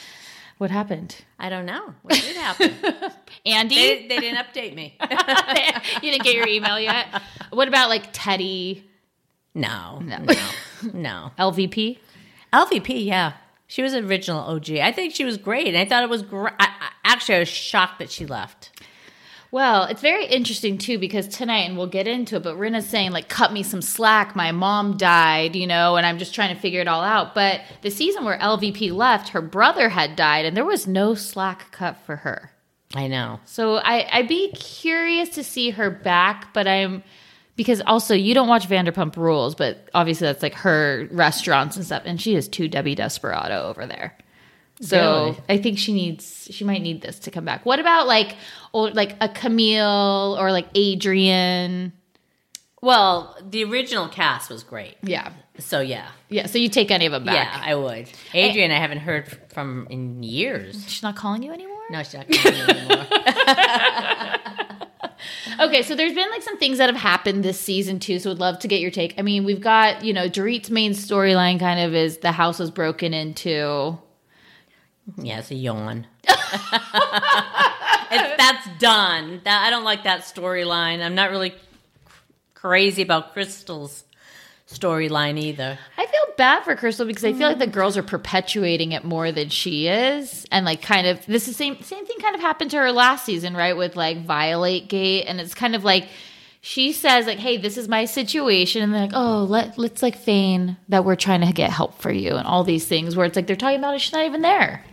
What 0.59 0.71
happened? 0.71 1.15
I 1.39 1.47
don't 1.49 1.65
know. 1.65 1.93
What 2.01 2.15
did 2.15 2.35
happen? 2.35 2.73
Andy? 3.45 3.75
they, 3.75 4.07
they 4.09 4.17
didn't 4.19 4.45
update 4.45 4.75
me. 4.75 4.97
you 6.01 6.11
didn't 6.11 6.23
get 6.23 6.35
your 6.35 6.47
email 6.47 6.77
yet? 6.77 7.07
What 7.49 7.69
about 7.69 7.87
like 7.87 8.11
Teddi, 8.11 8.83
No, 9.55 9.99
No. 10.03 10.17
no, 10.17 10.33
no. 10.93 11.31
LVP? 11.39 11.99
LVP, 12.51 13.05
yeah, 13.05 13.33
she 13.67 13.81
was 13.81 13.93
original 13.93 14.41
OG. 14.41 14.71
I 14.71 14.91
think 14.91 15.15
she 15.15 15.23
was 15.23 15.37
great, 15.37 15.67
and 15.67 15.77
I 15.77 15.85
thought 15.85 16.03
it 16.03 16.09
was 16.09 16.23
great. 16.23 16.53
Actually, 17.05 17.35
I 17.35 17.39
was 17.39 17.47
shocked 17.47 17.99
that 17.99 18.11
she 18.11 18.25
left. 18.25 18.71
Well, 19.51 19.85
it's 19.85 20.01
very 20.01 20.25
interesting 20.25 20.77
too 20.77 20.99
because 20.99 21.27
tonight, 21.27 21.61
and 21.61 21.75
we'll 21.75 21.87
get 21.87 22.07
into 22.07 22.35
it, 22.35 22.43
but 22.43 22.57
Rinna's 22.57 22.85
saying, 22.85 23.11
like, 23.11 23.29
cut 23.29 23.51
me 23.51 23.63
some 23.63 23.81
slack. 23.81 24.35
My 24.35 24.51
mom 24.51 24.97
died, 24.97 25.55
you 25.55 25.65
know, 25.65 25.95
and 25.95 26.05
I'm 26.05 26.19
just 26.19 26.35
trying 26.35 26.53
to 26.53 26.61
figure 26.61 26.81
it 26.81 26.87
all 26.87 27.01
out. 27.01 27.33
But 27.33 27.61
the 27.81 27.89
season 27.89 28.25
where 28.25 28.37
LVP 28.37 28.91
left, 28.93 29.29
her 29.29 29.41
brother 29.41 29.89
had 29.89 30.15
died, 30.15 30.45
and 30.45 30.55
there 30.55 30.65
was 30.65 30.85
no 30.85 31.15
slack 31.15 31.71
cut 31.71 31.97
for 32.05 32.17
her. 32.17 32.51
I 32.93 33.07
know. 33.07 33.39
So 33.45 33.77
I, 33.77 34.07
I'd 34.11 34.27
be 34.27 34.51
curious 34.51 35.29
to 35.29 35.43
see 35.43 35.71
her 35.71 35.89
back, 35.89 36.53
but 36.53 36.67
I'm 36.67 37.03
because 37.55 37.81
also 37.85 38.13
you 38.13 38.33
don't 38.33 38.47
watch 38.47 38.69
Vanderpump 38.69 39.17
Rules, 39.17 39.53
but 39.53 39.89
obviously 39.93 40.27
that's 40.27 40.41
like 40.41 40.53
her 40.55 41.07
restaurants 41.11 41.75
and 41.75 41.85
stuff, 41.85 42.03
and 42.05 42.21
she 42.21 42.35
is 42.35 42.47
too 42.47 42.67
Debbie 42.67 42.95
Desperado 42.95 43.67
over 43.67 43.85
there. 43.85 44.15
So 44.81 44.97
Really? 45.25 45.37
I 45.49 45.57
think 45.57 45.77
she 45.77 45.91
needs 45.93 46.47
she 46.51 46.63
might 46.63 46.81
need 46.81 47.01
this 47.01 47.19
to 47.19 47.31
come 47.31 47.43
back. 47.45 47.65
What 47.65 47.79
about 47.79 48.07
like 48.07 48.35
old 48.73 48.95
like 48.95 49.15
a 49.21 49.27
Camille 49.27 50.37
or 50.39 50.51
like 50.51 50.67
Adrienne? 50.77 51.91
Well, 52.81 53.35
the 53.43 53.65
original 53.65 54.07
cast 54.07 54.49
was 54.49 54.63
great, 54.63 54.95
Yeah, 55.03 55.33
so 55.57 55.81
yeah, 55.81 56.07
yeah. 56.29 56.45
So 56.45 56.57
you 56.59 56.69
take 56.69 56.91
any 56.91 57.05
of 57.07 57.11
them 57.11 57.25
back? 57.25 57.35
yeah, 57.35 57.61
I 57.61 57.75
would. 57.75 58.09
Adrienne, 58.33 58.71
I 58.71 58.77
haven't 58.77 58.99
heard 58.99 59.27
from 59.49 59.85
in 59.89 60.23
years. 60.23 60.85
She's 60.87 61.03
not 61.03 61.17
calling 61.17 61.43
you 61.43 61.51
anymore. 61.51 61.75
No, 61.89 62.01
she's 62.03 62.13
not 62.13 62.29
calling 62.29 62.61
anymore. 62.69 63.05
Okay, 65.59 65.81
so 65.81 65.93
there's 65.93 66.13
been 66.13 66.29
like 66.31 66.41
some 66.41 66.57
things 66.57 66.77
that 66.77 66.87
have 66.89 66.95
happened 67.01 67.43
this 67.43 67.59
season 67.59 67.99
too. 67.99 68.17
So 68.19 68.29
would 68.29 68.39
love 68.39 68.59
to 68.59 68.69
get 68.69 68.79
your 68.79 68.91
take. 68.91 69.15
I 69.19 69.23
mean, 69.23 69.43
we've 69.43 69.59
got 69.59 70.05
you 70.05 70.13
know 70.13 70.29
Dorit's 70.29 70.69
main 70.69 70.93
storyline 70.93 71.59
kind 71.59 71.81
of 71.81 71.93
is 71.93 72.19
the 72.19 72.31
house 72.31 72.59
was 72.59 72.71
broken 72.71 73.13
into. 73.13 73.97
Yeah, 75.17 75.39
it's 75.39 75.51
a 75.51 75.55
yawn. 75.55 76.07
it's, 76.27 76.37
that's 78.11 78.67
done. 78.79 79.41
That, 79.43 79.65
I 79.65 79.69
don't 79.69 79.83
like 79.83 80.03
that 80.03 80.21
storyline. 80.21 81.03
I'm 81.03 81.15
not 81.15 81.31
really 81.31 81.53
crazy 82.53 83.01
about 83.01 83.33
Crystal's 83.33 84.03
storyline 84.69 85.39
either. 85.39 85.79
I 85.97 86.05
feel 86.05 86.35
bad 86.37 86.63
for 86.63 86.75
Crystal 86.75 87.05
because 87.05 87.25
I 87.25 87.33
feel 87.33 87.47
like 87.47 87.59
the 87.59 87.67
mm. 87.67 87.71
girls 87.71 87.97
are 87.97 88.03
perpetuating 88.03 88.91
it 88.91 89.03
more 89.03 89.31
than 89.31 89.49
she 89.49 89.87
is, 89.87 90.45
and 90.51 90.65
like 90.65 90.81
kind 90.81 91.07
of 91.07 91.25
this 91.25 91.47
is 91.47 91.55
same 91.55 91.81
same 91.81 92.05
thing 92.05 92.17
kind 92.19 92.35
of 92.35 92.41
happened 92.41 92.71
to 92.71 92.77
her 92.77 92.91
last 92.91 93.25
season, 93.25 93.55
right? 93.55 93.75
With 93.75 93.95
like 93.95 94.25
Violate 94.25 94.87
Gate, 94.87 95.25
and 95.25 95.39
it's 95.41 95.53
kind 95.53 95.75
of 95.75 95.83
like 95.83 96.07
she 96.61 96.91
says 96.91 97.25
like, 97.25 97.39
"Hey, 97.39 97.57
this 97.57 97.77
is 97.77 97.87
my 97.87 98.05
situation," 98.05 98.83
and 98.83 98.93
they're 98.93 99.01
like, 99.01 99.11
"Oh, 99.13 99.43
let 99.43 99.77
let's 99.77 100.03
like 100.03 100.17
feign 100.17 100.77
that 100.89 101.05
we're 101.05 101.15
trying 101.15 101.41
to 101.41 101.51
get 101.53 101.71
help 101.71 101.99
for 101.99 102.11
you," 102.11 102.35
and 102.35 102.45
all 102.45 102.63
these 102.63 102.85
things 102.85 103.15
where 103.15 103.25
it's 103.25 103.35
like 103.35 103.47
they're 103.47 103.55
talking 103.55 103.79
about 103.79 103.95
it, 103.95 104.01
she's 104.01 104.13
not 104.13 104.25
even 104.25 104.41
there. 104.41 104.83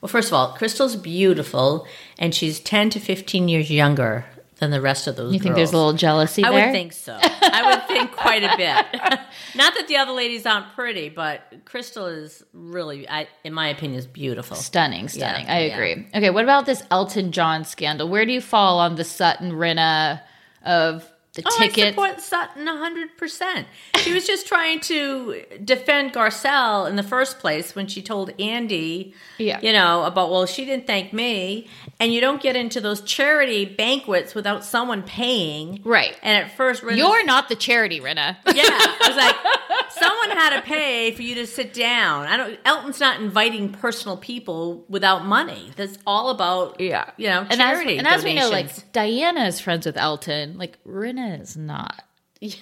Well, 0.00 0.08
first 0.08 0.28
of 0.28 0.34
all, 0.34 0.52
Crystal's 0.54 0.96
beautiful, 0.96 1.86
and 2.18 2.34
she's 2.34 2.60
10 2.60 2.90
to 2.90 3.00
15 3.00 3.48
years 3.48 3.70
younger 3.70 4.24
than 4.58 4.70
the 4.70 4.80
rest 4.80 5.06
of 5.06 5.16
those 5.16 5.32
You 5.32 5.38
think 5.38 5.54
there's 5.54 5.72
a 5.72 5.76
little 5.76 5.92
jealousy 5.92 6.44
I 6.44 6.50
there? 6.50 6.66
would 6.66 6.72
think 6.72 6.92
so. 6.92 7.16
I 7.22 7.62
would 7.64 7.86
think 7.86 8.12
quite 8.12 8.42
a 8.42 8.56
bit. 8.56 9.00
Not 9.54 9.74
that 9.74 9.86
the 9.88 9.96
other 9.96 10.12
ladies 10.12 10.46
aren't 10.46 10.72
pretty, 10.74 11.08
but 11.08 11.42
Crystal 11.64 12.06
is 12.06 12.44
really, 12.52 13.08
I, 13.08 13.28
in 13.44 13.52
my 13.54 13.68
opinion, 13.68 13.98
is 13.98 14.06
beautiful. 14.06 14.56
Stunning, 14.56 15.08
stunning. 15.08 15.46
Yeah, 15.46 15.54
I 15.54 15.60
yeah. 15.66 15.74
agree. 15.74 16.06
Okay, 16.14 16.30
what 16.30 16.44
about 16.44 16.66
this 16.66 16.82
Elton 16.90 17.30
John 17.32 17.64
scandal? 17.64 18.08
Where 18.08 18.26
do 18.26 18.32
you 18.32 18.40
fall 18.40 18.80
on 18.80 18.96
the 18.96 19.04
Sutton 19.04 19.52
Rinna 19.52 20.20
of 20.64 21.08
the 21.38 21.44
Oh, 21.46 21.58
ticket? 21.58 21.84
I 21.86 21.90
support 21.90 22.20
Sutton 22.20 22.66
100%. 22.66 23.64
She 23.98 24.12
was 24.12 24.26
just 24.26 24.46
trying 24.46 24.80
to 24.80 25.42
defend 25.64 26.12
Garcelle 26.12 26.88
in 26.88 26.96
the 26.96 27.02
first 27.02 27.38
place 27.38 27.74
when 27.74 27.86
she 27.86 28.02
told 28.02 28.30
Andy, 28.40 29.14
Yeah. 29.38 29.58
you 29.62 29.72
know, 29.72 30.04
about, 30.04 30.30
well, 30.30 30.46
she 30.46 30.64
didn't 30.64 30.86
thank 30.86 31.12
me. 31.12 31.68
And 32.00 32.12
you 32.12 32.20
don't 32.20 32.40
get 32.42 32.54
into 32.56 32.80
those 32.80 33.00
charity 33.02 33.64
banquets 33.64 34.34
without 34.34 34.64
someone 34.64 35.02
paying. 35.02 35.80
Right. 35.84 36.16
And 36.22 36.44
at 36.44 36.56
first, 36.56 36.82
Rinna's- 36.82 36.98
You're 36.98 37.24
not 37.24 37.48
the 37.48 37.56
charity, 37.56 38.00
Rinna. 38.00 38.36
Yeah, 38.54 38.62
I 38.66 39.04
was 39.08 39.16
like, 39.16 39.87
someone 39.98 40.30
had 40.30 40.56
to 40.56 40.62
pay 40.62 41.12
for 41.12 41.22
you 41.22 41.34
to 41.36 41.46
sit 41.46 41.72
down. 41.74 42.26
I 42.26 42.36
don't. 42.36 42.58
Elton's 42.64 43.00
not 43.00 43.20
inviting 43.20 43.70
personal 43.70 44.16
people 44.16 44.84
without 44.88 45.24
money. 45.24 45.70
That's 45.76 45.98
all 46.06 46.30
about 46.30 46.80
Yeah. 46.80 47.10
you 47.16 47.28
know, 47.28 47.40
and 47.40 47.52
as, 47.52 47.58
charity. 47.58 47.98
and 47.98 48.06
as 48.06 48.24
we 48.24 48.34
know, 48.34 48.48
like 48.50 48.92
Diana 48.92 49.44
is 49.46 49.60
friends 49.60 49.86
with 49.86 49.96
Elton, 49.96 50.58
like 50.58 50.82
Rinna 50.84 51.40
is 51.40 51.56
not. 51.56 52.02
And 52.40 52.52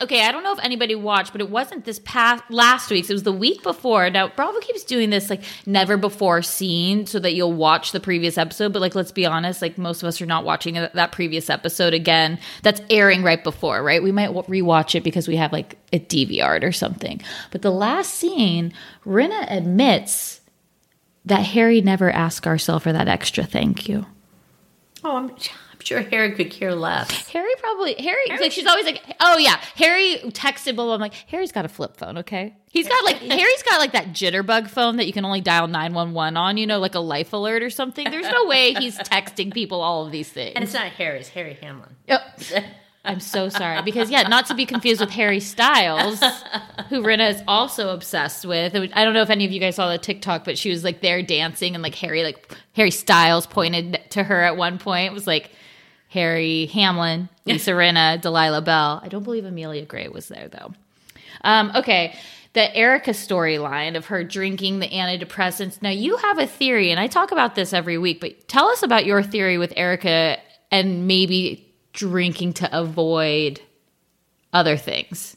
okay, 0.00 0.24
I 0.24 0.32
don't 0.32 0.42
know 0.42 0.52
if 0.52 0.58
anybody 0.62 0.94
watched, 0.94 1.32
but 1.32 1.40
it 1.42 1.50
wasn't 1.50 1.84
this 1.84 1.98
past 2.04 2.42
last 2.48 2.90
week's. 2.90 3.10
It 3.10 3.12
was 3.12 3.24
the 3.24 3.32
week 3.32 3.62
before. 3.62 4.08
Now 4.08 4.28
Bravo 4.28 4.60
keeps 4.60 4.84
doing 4.84 5.10
this 5.10 5.28
like 5.28 5.42
never 5.66 5.96
before 5.98 6.40
seen, 6.42 7.06
so 7.06 7.18
that 7.18 7.34
you'll 7.34 7.52
watch 7.52 7.92
the 7.92 8.00
previous 8.00 8.38
episode. 8.38 8.72
But 8.72 8.80
like, 8.80 8.94
let's 8.94 9.12
be 9.12 9.26
honest, 9.26 9.60
like 9.60 9.76
most 9.76 10.02
of 10.02 10.08
us 10.08 10.22
are 10.22 10.26
not 10.26 10.44
watching 10.44 10.74
that 10.74 11.12
previous 11.12 11.50
episode 11.50 11.92
again. 11.92 12.38
That's 12.62 12.80
airing 12.88 13.22
right 13.22 13.42
before, 13.44 13.82
right? 13.82 14.02
We 14.02 14.12
might 14.12 14.30
rewatch 14.30 14.94
it 14.94 15.04
because 15.04 15.28
we 15.28 15.36
have 15.36 15.52
like 15.52 15.76
a 15.92 15.98
DVR 15.98 16.62
or 16.62 16.72
something. 16.72 17.20
But 17.50 17.60
the 17.62 17.70
last 17.72 18.14
scene, 18.14 18.72
Rinna 19.04 19.50
admits 19.50 20.40
that 21.26 21.44
Harry 21.44 21.82
never 21.82 22.10
asked 22.10 22.42
Garcelle 22.42 22.80
for 22.80 22.92
that 22.92 23.08
extra 23.08 23.44
thank 23.44 23.88
you. 23.88 24.06
oh, 25.04 25.16
I'm 25.16 25.30
sure 25.82 26.00
Harry 26.00 26.32
could 26.32 26.50
care 26.50 26.74
less. 26.74 27.28
Harry 27.28 27.52
probably 27.58 27.94
Harry, 27.94 28.24
like 28.40 28.52
she's 28.52 28.66
always 28.66 28.84
like, 28.84 29.02
oh 29.20 29.38
yeah, 29.38 29.60
Harry 29.76 30.18
texted 30.26 30.76
blah 30.76 30.84
blah. 30.84 30.94
I'm 30.94 31.00
like, 31.00 31.14
Harry's 31.28 31.52
got 31.52 31.64
a 31.64 31.68
flip 31.68 31.96
phone, 31.96 32.18
okay? 32.18 32.54
He's 32.70 32.88
got 32.88 33.04
like 33.04 33.16
Harry's 33.18 33.62
got 33.62 33.78
like 33.78 33.92
that 33.92 34.08
jitterbug 34.08 34.68
phone 34.68 34.96
that 34.96 35.06
you 35.06 35.12
can 35.12 35.24
only 35.24 35.40
dial 35.40 35.66
nine 35.68 35.94
one 35.94 36.12
one 36.12 36.36
on, 36.36 36.56
you 36.56 36.66
know, 36.66 36.78
like 36.78 36.94
a 36.94 37.00
life 37.00 37.32
alert 37.32 37.62
or 37.62 37.70
something. 37.70 38.10
There's 38.10 38.30
no 38.30 38.46
way 38.46 38.74
he's 38.74 38.98
texting 38.98 39.52
people 39.52 39.80
all 39.80 40.06
of 40.06 40.12
these 40.12 40.28
things. 40.28 40.52
And 40.54 40.64
it's 40.64 40.74
not 40.74 40.86
Harry; 40.92 41.20
it's 41.20 41.28
Harry 41.30 41.54
Hamlin. 41.54 41.96
Yep. 42.06 42.40
I'm 43.04 43.20
so 43.20 43.48
sorry 43.48 43.80
because 43.82 44.10
yeah, 44.10 44.28
not 44.28 44.46
to 44.46 44.54
be 44.54 44.66
confused 44.66 45.00
with 45.00 45.10
Harry 45.10 45.40
Styles, 45.40 46.20
who 46.90 47.02
Rinna 47.02 47.30
is 47.30 47.42
also 47.48 47.94
obsessed 47.94 48.44
with. 48.44 48.74
I 48.74 49.04
don't 49.04 49.14
know 49.14 49.22
if 49.22 49.30
any 49.30 49.46
of 49.46 49.52
you 49.52 49.60
guys 49.60 49.76
saw 49.76 49.90
the 49.90 49.96
TikTok, 49.96 50.44
but 50.44 50.58
she 50.58 50.70
was 50.70 50.84
like 50.84 51.00
there 51.00 51.22
dancing, 51.22 51.74
and 51.74 51.82
like 51.82 51.94
Harry, 51.94 52.22
like 52.22 52.54
Harry 52.72 52.90
Styles 52.90 53.46
pointed 53.46 53.98
to 54.10 54.22
her 54.22 54.42
at 54.42 54.58
one 54.58 54.78
point. 54.78 55.10
It 55.10 55.14
was 55.14 55.26
like 55.26 55.50
Harry 56.10 56.66
Hamlin, 56.66 57.28
Lisa 57.46 57.70
Rinna, 57.70 58.20
Delilah 58.20 58.62
Belle. 58.62 59.00
I 59.02 59.08
don't 59.08 59.22
believe 59.22 59.44
Amelia 59.44 59.84
Gray 59.84 60.08
was 60.08 60.28
there 60.28 60.48
though. 60.48 60.72
Um, 61.42 61.72
okay. 61.74 62.16
The 62.52 62.74
Erica 62.76 63.12
storyline 63.12 63.96
of 63.96 64.06
her 64.06 64.24
drinking 64.24 64.80
the 64.80 64.88
antidepressants. 64.88 65.80
Now, 65.80 65.90
you 65.90 66.16
have 66.16 66.40
a 66.40 66.48
theory, 66.48 66.90
and 66.90 66.98
I 66.98 67.06
talk 67.06 67.30
about 67.30 67.54
this 67.54 67.72
every 67.72 67.96
week, 67.96 68.20
but 68.20 68.48
tell 68.48 68.66
us 68.66 68.82
about 68.82 69.06
your 69.06 69.22
theory 69.22 69.56
with 69.56 69.72
Erica 69.76 70.38
and 70.72 71.06
maybe 71.06 71.72
drinking 71.92 72.54
to 72.54 72.76
avoid 72.76 73.60
other 74.52 74.76
things. 74.76 75.36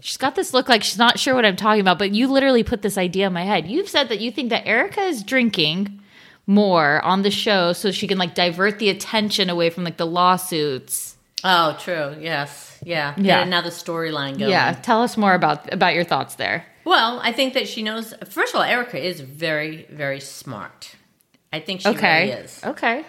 She's 0.00 0.18
got 0.18 0.34
this 0.34 0.52
look 0.52 0.68
like 0.68 0.82
she's 0.82 0.98
not 0.98 1.18
sure 1.18 1.34
what 1.34 1.46
I'm 1.46 1.56
talking 1.56 1.80
about, 1.80 1.98
but 1.98 2.12
you 2.12 2.28
literally 2.28 2.62
put 2.62 2.82
this 2.82 2.98
idea 2.98 3.26
in 3.26 3.32
my 3.32 3.44
head. 3.44 3.66
You've 3.66 3.88
said 3.88 4.10
that 4.10 4.20
you 4.20 4.30
think 4.30 4.50
that 4.50 4.66
Erica 4.66 5.00
is 5.00 5.22
drinking 5.22 6.02
more 6.46 7.00
on 7.04 7.22
the 7.22 7.30
show 7.30 7.72
so 7.72 7.90
she 7.90 8.06
can 8.06 8.18
like 8.18 8.34
divert 8.34 8.78
the 8.78 8.88
attention 8.88 9.50
away 9.50 9.70
from 9.70 9.84
like 9.84 9.96
the 9.96 10.06
lawsuits. 10.06 11.16
Oh, 11.44 11.76
true. 11.80 12.16
Yes, 12.20 12.78
yeah. 12.84 13.14
Yeah. 13.16 13.38
Get 13.38 13.46
another 13.46 13.70
storyline 13.70 14.38
going. 14.38 14.50
Yeah, 14.50 14.72
tell 14.72 15.02
us 15.02 15.16
more 15.16 15.34
about 15.34 15.72
about 15.72 15.94
your 15.94 16.04
thoughts 16.04 16.36
there. 16.36 16.64
Well, 16.84 17.20
I 17.22 17.32
think 17.32 17.54
that 17.54 17.68
she 17.68 17.82
knows. 17.82 18.14
First 18.30 18.54
of 18.54 18.58
all, 18.60 18.62
Erica 18.66 18.98
is 19.04 19.20
very, 19.20 19.86
very 19.90 20.20
smart. 20.20 20.94
I 21.52 21.60
think 21.60 21.80
she 21.80 21.88
really 21.88 22.30
is. 22.30 22.60
Okay. 22.64 23.04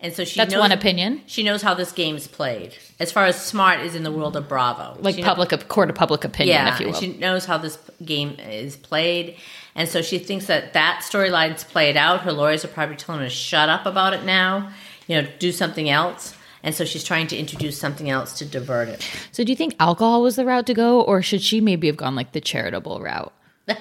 and 0.00 0.12
so 0.12 0.24
she 0.24 0.38
That's 0.38 0.52
knows, 0.52 0.60
one 0.60 0.72
opinion. 0.72 1.22
She 1.26 1.42
knows 1.42 1.62
how 1.62 1.74
this 1.74 1.92
game's 1.92 2.26
played. 2.26 2.74
As 2.98 3.12
far 3.12 3.26
as 3.26 3.40
smart 3.40 3.80
is 3.80 3.94
in 3.94 4.02
the 4.02 4.10
world 4.12 4.36
of 4.36 4.48
Bravo, 4.48 4.96
Like 5.00 5.14
She 5.16 5.22
public 5.22 5.50
court 5.68 5.88
of 5.90 5.96
public 5.96 6.24
opinion, 6.24 6.56
yeah, 6.56 6.74
if 6.74 6.80
you 6.80 6.86
and 6.86 6.94
will. 6.94 7.00
she 7.00 7.16
knows 7.16 7.44
how 7.44 7.58
this 7.58 7.78
game 8.04 8.36
is 8.38 8.76
played, 8.76 9.36
and 9.74 9.88
so 9.88 10.02
she 10.02 10.18
thinks 10.18 10.46
that 10.46 10.72
that 10.74 11.00
storyline's 11.02 11.64
played 11.64 11.96
out. 11.96 12.20
Her 12.22 12.32
lawyers 12.32 12.64
are 12.64 12.68
probably 12.68 12.96
telling 12.96 13.20
her 13.22 13.26
to 13.28 13.34
shut 13.34 13.68
up 13.68 13.86
about 13.86 14.12
it 14.14 14.24
now. 14.24 14.70
You 15.06 15.22
know, 15.22 15.28
do 15.38 15.50
something 15.52 15.88
else. 15.88 16.34
And 16.62 16.74
so 16.74 16.84
she's 16.84 17.02
trying 17.02 17.26
to 17.28 17.36
introduce 17.36 17.76
something 17.78 18.08
else 18.08 18.34
to 18.38 18.44
divert 18.44 18.88
it. 18.88 19.02
so 19.32 19.42
do 19.42 19.50
you 19.50 19.56
think 19.56 19.74
alcohol 19.80 20.22
was 20.22 20.36
the 20.36 20.44
route 20.44 20.66
to 20.66 20.74
go, 20.74 21.00
or 21.00 21.20
should 21.20 21.42
she 21.42 21.60
maybe 21.60 21.88
have 21.88 21.96
gone 21.96 22.14
like 22.14 22.32
the 22.32 22.40
charitable 22.40 23.00
route? 23.00 23.32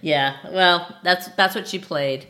Yeah, 0.00 0.36
well, 0.52 0.96
that's 1.02 1.28
that's 1.30 1.54
what 1.54 1.66
she 1.66 1.78
played. 1.78 2.26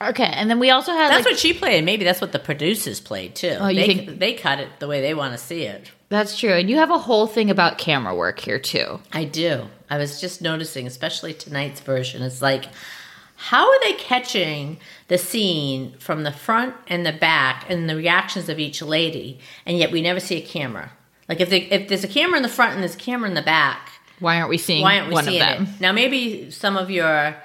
Okay, 0.00 0.24
and 0.32 0.48
then 0.48 0.60
we 0.60 0.70
also 0.70 0.92
had 0.92 1.10
That's 1.10 1.24
like, 1.24 1.32
what 1.32 1.38
she 1.40 1.52
played. 1.52 1.84
Maybe 1.84 2.04
that's 2.04 2.20
what 2.20 2.30
the 2.30 2.38
producers 2.38 3.00
played 3.00 3.34
too. 3.34 3.56
Oh, 3.58 3.66
you 3.66 3.80
they, 3.80 3.86
think- 3.86 4.18
they 4.20 4.34
cut 4.34 4.60
it 4.60 4.68
the 4.78 4.86
way 4.86 5.00
they 5.00 5.14
want 5.14 5.32
to 5.32 5.38
see 5.38 5.62
it. 5.62 5.90
That's 6.08 6.38
true, 6.38 6.52
and 6.52 6.68
you 6.70 6.76
have 6.76 6.90
a 6.90 6.98
whole 6.98 7.26
thing 7.26 7.50
about 7.50 7.78
camera 7.78 8.14
work 8.14 8.40
here 8.40 8.58
too. 8.58 9.00
I 9.12 9.24
do. 9.24 9.66
I 9.90 9.98
was 9.98 10.20
just 10.20 10.42
noticing, 10.42 10.86
especially 10.86 11.32
tonight's 11.34 11.80
version. 11.80 12.22
It's 12.22 12.42
like, 12.42 12.66
how 13.36 13.68
are 13.70 13.80
they 13.82 13.92
catching 13.94 14.78
the 15.08 15.16
scene 15.18 15.94
from 15.98 16.24
the 16.24 16.32
front 16.32 16.74
and 16.88 17.06
the 17.06 17.12
back 17.12 17.66
and 17.70 17.88
the 17.88 17.96
reactions 17.96 18.48
of 18.48 18.58
each 18.58 18.82
lady, 18.82 19.38
and 19.64 19.78
yet 19.78 19.90
we 19.92 20.02
never 20.02 20.20
see 20.20 20.36
a 20.36 20.46
camera? 20.46 20.92
Like 21.28 21.40
if 21.40 21.50
they, 21.50 21.62
if 21.62 21.88
there's 21.88 22.04
a 22.04 22.08
camera 22.08 22.36
in 22.36 22.42
the 22.42 22.48
front 22.48 22.72
and 22.74 22.82
there's 22.82 22.94
a 22.94 22.98
camera 22.98 23.28
in 23.28 23.34
the 23.34 23.42
back, 23.42 23.90
Why 24.18 24.38
aren't 24.38 24.48
we 24.50 24.58
seeing 24.58 24.82
why 24.82 24.96
aren't 24.96 25.08
we 25.08 25.14
one 25.14 25.24
seeing 25.24 25.42
of 25.42 25.48
them? 25.48 25.62
it? 25.64 25.80
Now 25.80 25.92
maybe 25.92 26.50
some 26.50 26.76
of 26.76 26.90
your 26.90 27.36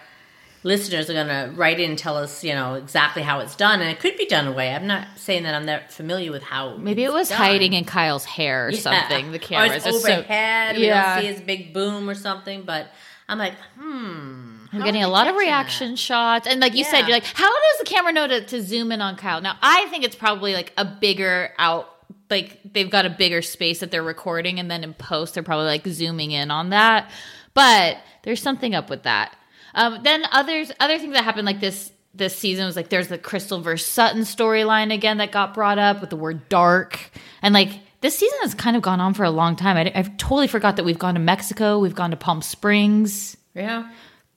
listeners 0.64 1.10
are 1.10 1.14
going 1.14 1.28
to 1.28 1.52
write 1.56 1.80
in 1.80 1.92
and 1.92 2.00
tell 2.00 2.18
us, 2.18 2.44
you 2.44 2.54
know, 2.54 2.76
exactly 2.76 3.22
how 3.22 3.40
it's 3.40 3.56
done, 3.56 3.82
and 3.82 3.90
it 3.90 4.00
could 4.00 4.16
be 4.18 4.26
done 4.26 4.48
away. 4.48 4.74
I'm 4.74 4.88
not 4.88 5.08
saying 5.18 5.44
that 5.44 5.54
I'm 5.54 5.66
that 5.66 5.92
familiar 5.92 6.32
with 6.32 6.44
how. 6.44 6.78
Maybe 6.78 7.04
it 7.04 7.12
was 7.14 7.30
done. 7.30 7.38
hiding 7.38 7.74
in 7.74 7.84
Kyle's 7.86 8.26
hair 8.26 8.68
or 8.68 8.72
Yeah. 8.72 8.80
something. 8.80 9.32
The 9.32 9.38
or 9.42 9.42
cameras 9.42 9.86
it's 9.86 10.02
so- 10.02 10.12
overhead. 10.14 10.78
We 10.78 10.88
Yeah. 10.88 11.16
don't 11.16 11.22
see 11.24 11.28
his 11.28 11.42
big 11.42 11.74
boom 11.74 12.10
or 12.10 12.16
something. 12.16 12.64
But 12.64 12.88
I'm 13.28 13.38
like, 13.38 13.56
hmm. 13.78 14.66
I'm 14.72 14.80
how 14.80 14.86
getting 14.86 15.04
a 15.04 15.08
lot 15.08 15.28
of 15.28 15.36
reaction 15.36 15.92
that? 15.92 16.00
shots. 16.00 16.48
And 16.48 16.60
like 16.60 16.74
you 16.76 16.84
said, 16.84 17.02
you're 17.02 17.16
like, 17.16 17.26
how 17.26 17.48
does 17.50 17.80
the 17.80 17.86
camera 17.86 18.12
know 18.12 18.28
to, 18.28 18.44
to 18.46 18.62
zoom 18.62 18.92
in 18.92 19.02
on 19.02 19.16
Kyle? 19.18 19.40
Now, 19.40 19.56
I 19.62 19.86
think 19.90 20.04
it's 20.04 20.16
probably 20.16 20.54
like 20.54 20.74
a 20.78 20.86
bigger 20.86 21.52
out, 21.60 21.90
like 22.32 22.60
they've 22.74 22.90
got 22.90 23.06
a 23.06 23.10
bigger 23.12 23.42
space 23.44 23.82
that 23.82 23.92
they're 23.92 24.02
recording. 24.02 24.60
And 24.60 24.72
then 24.72 24.84
in 24.84 24.94
post, 24.96 25.36
they're 25.36 25.44
probably 25.44 25.68
like 25.68 25.86
zooming 25.86 26.32
in 26.32 26.50
on 26.50 26.70
that. 26.72 27.12
But 27.54 27.98
there's 28.24 28.42
something 28.42 28.74
up 28.74 28.90
with 28.90 29.04
that. 29.04 29.36
Um, 29.74 30.00
then 30.04 30.24
others, 30.32 30.72
other 30.80 30.98
things 31.00 31.14
that 31.14 31.24
happened 31.24 31.46
like 31.46 31.60
this, 31.60 31.92
this 32.14 32.36
season 32.36 32.66
was 32.66 32.76
like 32.76 32.90
there's 32.90 33.08
the 33.08 33.18
Crystal 33.18 33.60
versus 33.60 33.88
Sutton 33.88 34.22
storyline 34.22 34.94
again 34.94 35.18
that 35.18 35.32
got 35.32 35.54
brought 35.54 35.80
up 35.80 36.02
with 36.02 36.10
the 36.10 36.16
word 36.16 36.48
dark. 36.50 37.12
And 37.42 37.54
like 37.54 37.72
this 38.02 38.18
season 38.18 38.38
has 38.42 38.54
kind 38.54 38.76
of 38.76 38.82
gone 38.82 39.00
on 39.00 39.14
for 39.14 39.24
a 39.24 39.32
long 39.32 39.56
time. 39.56 39.78
I, 39.78 39.92
I've 39.96 40.18
totally 40.18 40.48
forgot 40.48 40.76
that 40.76 40.84
we've 40.84 41.00
gone 41.00 41.16
to 41.16 41.20
Mexico, 41.20 41.80
we've 41.80 41.96
gone 41.96 42.12
to 42.12 42.18
Palm 42.18 42.42
Springs. 42.42 43.38
Yeah. 43.56 43.90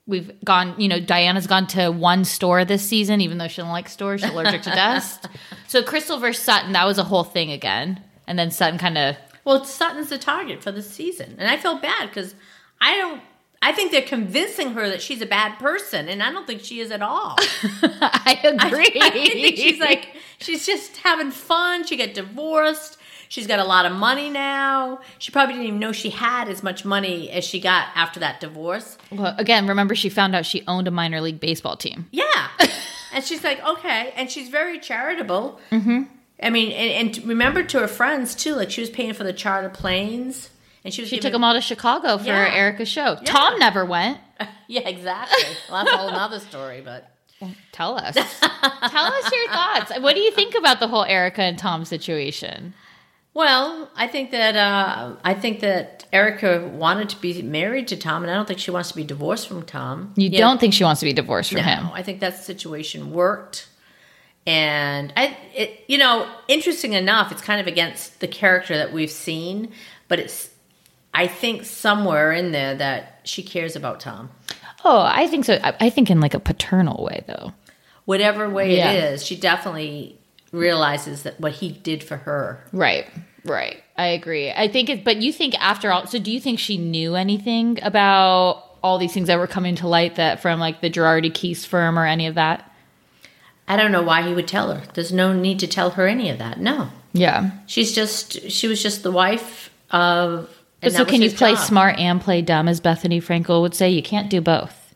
We've 0.09 0.33
gone, 0.45 0.81
you 0.81 0.87
know, 0.88 1.00
Diana's 1.00 1.49
gone 1.49 1.66
to 1.69 1.90
one 1.90 2.25
store 2.25 2.64
this 2.64 2.87
season, 2.87 3.21
even 3.21 3.38
though 3.38 3.49
she 3.49 3.57
doesn't 3.57 3.73
like 3.73 3.88
stores. 3.88 4.21
She's 4.21 4.31
allergic 4.31 4.62
to 4.62 4.71
dust. 4.75 5.26
So 5.66 5.83
Crystal 5.83 6.19
versus 6.19 6.45
Sutton, 6.45 6.73
that 6.73 6.85
was 6.87 6.99
a 6.99 7.02
whole 7.02 7.25
thing 7.25 7.50
again. 7.50 8.00
And 8.28 8.38
then 8.38 8.52
Sutton 8.52 8.78
kind 8.78 8.97
of, 8.97 9.16
Well, 9.45 9.64
Sutton's 9.64 10.11
the 10.11 10.19
target 10.19 10.62
for 10.62 10.71
the 10.71 10.83
season, 10.83 11.35
and 11.38 11.49
I 11.50 11.57
feel 11.57 11.78
bad 11.78 12.09
because 12.09 12.37
I 12.81 12.97
don't. 12.97 13.21
I 13.66 13.73
think 13.73 13.90
they're 13.90 14.00
convincing 14.00 14.75
her 14.75 14.88
that 14.88 15.02
she's 15.02 15.20
a 15.20 15.26
bad 15.26 15.58
person, 15.58 16.08
and 16.08 16.23
I 16.23 16.30
don't 16.30 16.46
think 16.46 16.62
she 16.62 16.78
is 16.78 16.92
at 16.92 17.02
all. 17.02 17.35
I 17.73 18.38
agree. 18.44 18.92
I 19.02 19.11
think 19.11 19.56
she's 19.56 19.80
like 19.80 20.06
she's 20.38 20.64
just 20.64 20.99
having 20.99 21.32
fun. 21.32 21.85
She 21.85 21.96
got 21.96 22.14
divorced. 22.14 22.96
She's 23.28 23.49
got 23.49 23.58
a 23.58 23.64
lot 23.64 23.85
of 23.85 23.90
money 23.90 24.30
now. 24.30 25.00
She 25.18 25.32
probably 25.32 25.54
didn't 25.54 25.66
even 25.66 25.80
know 25.80 25.90
she 25.90 26.11
had 26.11 26.49
as 26.49 26.62
much 26.62 26.85
money 26.85 27.28
as 27.32 27.42
she 27.42 27.58
got 27.58 27.88
after 27.97 28.21
that 28.21 28.38
divorce. 28.38 28.99
well, 29.10 29.34
again, 29.36 29.67
remember 29.67 29.97
she 29.97 30.10
found 30.10 30.36
out 30.36 30.47
she 30.47 30.62
owned 30.69 30.86
a 30.86 30.93
minor 30.93 31.21
league 31.21 31.41
baseball 31.41 31.76
team. 31.76 32.06
Yeah. 32.12 32.49
and 33.12 33.25
she's 33.25 33.43
like, 33.43 33.60
okay. 33.67 34.12
And 34.14 34.30
she's 34.30 34.49
very 34.49 34.78
charitable. 34.78 35.58
Mm-hmm. 35.73 36.02
I 36.41 36.50
mean, 36.50 36.71
and, 36.71 37.19
and 37.19 37.26
remember 37.26 37.64
to 37.64 37.80
her 37.80 37.88
friends 37.88 38.36
too, 38.36 38.54
like 38.54 38.71
she 38.71 38.80
was 38.80 38.91
paying 38.91 39.12
for 39.12 39.25
the 39.25 39.32
charter 39.32 39.71
planes. 39.71 40.50
And 40.86 40.94
she 40.94 41.02
was 41.02 41.08
She 41.10 41.16
giving- 41.16 41.22
took 41.22 41.32
them 41.32 41.44
all 41.44 41.52
to 41.54 41.60
Chicago 41.60 42.16
for 42.16 42.26
Yeah. 42.28 42.50
Erica's 42.54 42.88
show. 42.88 43.16
Tom 43.25 43.58
never 43.58 43.84
went. 43.84 44.18
Yeah, 44.68 44.88
exactly. 44.88 45.44
Well, 45.70 45.84
that's 45.84 45.94
a 45.94 45.99
whole 45.99 46.10
nother 46.10 46.40
story, 46.40 46.80
but 46.84 47.10
Tell 47.72 47.96
us. 47.99 48.14
Tell 48.14 49.04
us 49.04 49.30
your 49.32 49.49
thoughts. 49.52 49.92
What 50.00 50.14
do 50.14 50.20
you 50.20 50.30
think 50.32 50.54
about 50.56 50.80
the 50.80 50.88
whole 50.88 51.04
Erica 51.04 51.42
and 51.42 51.58
Tom 51.58 51.84
situation? 51.84 52.72
well, 53.34 53.90
I 53.94 54.06
think 54.08 54.30
that 54.32 54.56
uh, 54.56 55.16
I 55.22 55.34
think 55.34 55.60
that 55.60 56.06
Erica 56.12 56.66
wanted 56.75 57.10
to 57.10 57.16
be 57.20 57.42
married 57.42 57.86
to 57.88 57.96
Tom, 57.96 58.22
and 58.22 58.30
I 58.30 58.34
don't 58.34 58.46
think 58.49 58.58
she 58.58 58.70
wants 58.70 58.88
to 58.90 58.96
be 58.96 59.04
divorced 59.04 59.46
from 59.49 59.62
Tom. 59.62 60.12
You 60.16 60.30
Yeah. 60.30 60.38
don't 60.40 60.58
think 60.58 60.72
she 60.75 60.84
wants 60.84 61.00
to 61.00 61.06
be 61.06 61.12
divorced 61.12 61.50
from 61.52 61.58
No, 61.62 61.64
him? 61.64 61.90
I 61.92 62.02
think 62.02 62.20
that 62.20 62.36
situation 62.42 63.12
worked. 63.12 63.68
And 64.46 65.12
I, 65.16 65.36
it, 65.54 65.84
you 65.88 65.99
know, 65.99 66.28
interesting 66.49 66.92
enough, 66.94 67.30
it's 67.32 67.42
kind 67.42 67.60
of 67.60 67.66
against 67.66 68.20
the 68.20 68.28
character 68.28 68.76
that 68.76 68.92
we've 68.92 69.10
seen, 69.10 69.70
but 70.08 70.18
it's, 70.20 70.50
I 71.19 71.26
think 71.26 71.65
somewhere 71.65 72.31
in 72.33 72.52
there 72.52 72.75
that 72.76 73.21
she 73.25 73.43
cares 73.43 73.75
about 73.76 74.00
Tom, 74.00 74.31
Oh, 74.85 75.00
I 75.00 75.26
think 75.26 75.45
so. 75.47 75.59
I, 75.63 75.91
think 75.91 76.11
in 76.11 76.21
like 76.21 76.35
a 76.35 76.39
paternal 76.39 77.02
way, 77.02 77.25
though. 77.26 77.52
whatever 78.05 78.49
way 78.49 78.76
Yeah. 78.76 78.93
it 78.93 79.15
is. 79.15 79.25
She 79.26 79.35
definitely 79.35 80.17
realizes 80.52 81.25
that 81.25 81.41
what 81.41 81.52
he 81.52 81.71
did 81.71 82.05
for 82.05 82.19
her. 82.19 82.61
Right, 82.73 83.07
right. 83.45 83.83
I 83.97 84.09
agree. 84.09 84.52
I 84.52 84.69
think 84.69 84.89
it, 84.91 85.02
but 85.02 85.17
you 85.23 85.33
think 85.33 85.55
after 85.61 85.91
all, 85.91 86.07
so 86.07 86.19
do 86.21 86.31
you 86.31 86.39
think 86.39 86.61
she 86.61 86.76
knew 86.76 87.17
anything 87.17 87.79
about 87.83 88.63
all 88.83 88.99
these 88.99 89.13
things 89.13 89.26
that 89.26 89.39
were 89.39 89.49
coming 89.49 89.75
to 89.76 89.89
light 89.89 90.15
that 90.17 90.41
from 90.41 90.61
like 90.61 90.81
the 90.83 90.91
Girardi 90.91 91.33
Keese 91.33 91.67
firm 91.67 91.99
or 91.99 92.07
any 92.07 92.26
of 92.29 92.37
that? 92.37 92.71
I 93.67 93.76
don't 93.76 93.91
know 93.91 94.02
why 94.02 94.23
he 94.23 94.33
would 94.35 94.47
tell 94.47 94.73
her. 94.73 94.83
There's 94.95 95.13
no 95.13 95.33
need 95.33 95.59
to 95.61 95.67
tell 95.67 95.91
her 95.91 96.07
any 96.07 96.31
of 96.31 96.39
that. 96.39 96.61
No, 96.61 96.91
Yeah. 97.13 97.50
she's 97.67 97.93
just 97.93 98.50
she 98.52 98.69
was 98.69 98.81
just 98.81 99.02
the 99.02 99.11
wife 99.11 99.71
of. 99.91 100.49
But 100.86 100.92
so 100.92 101.04
can 101.04 101.20
you 101.20 101.30
play 101.30 101.54
job. 101.54 101.64
smart 101.64 101.99
and 101.99 102.20
play 102.20 102.42
dumb, 102.42 102.68
as 102.68 102.80
Bethenny 102.80 103.22
Frankel 103.22 103.60
would 103.60 103.75
say? 103.75 103.90
You 103.90 104.02
can't 104.02 104.30
do 104.30 104.40
both. 104.40 104.94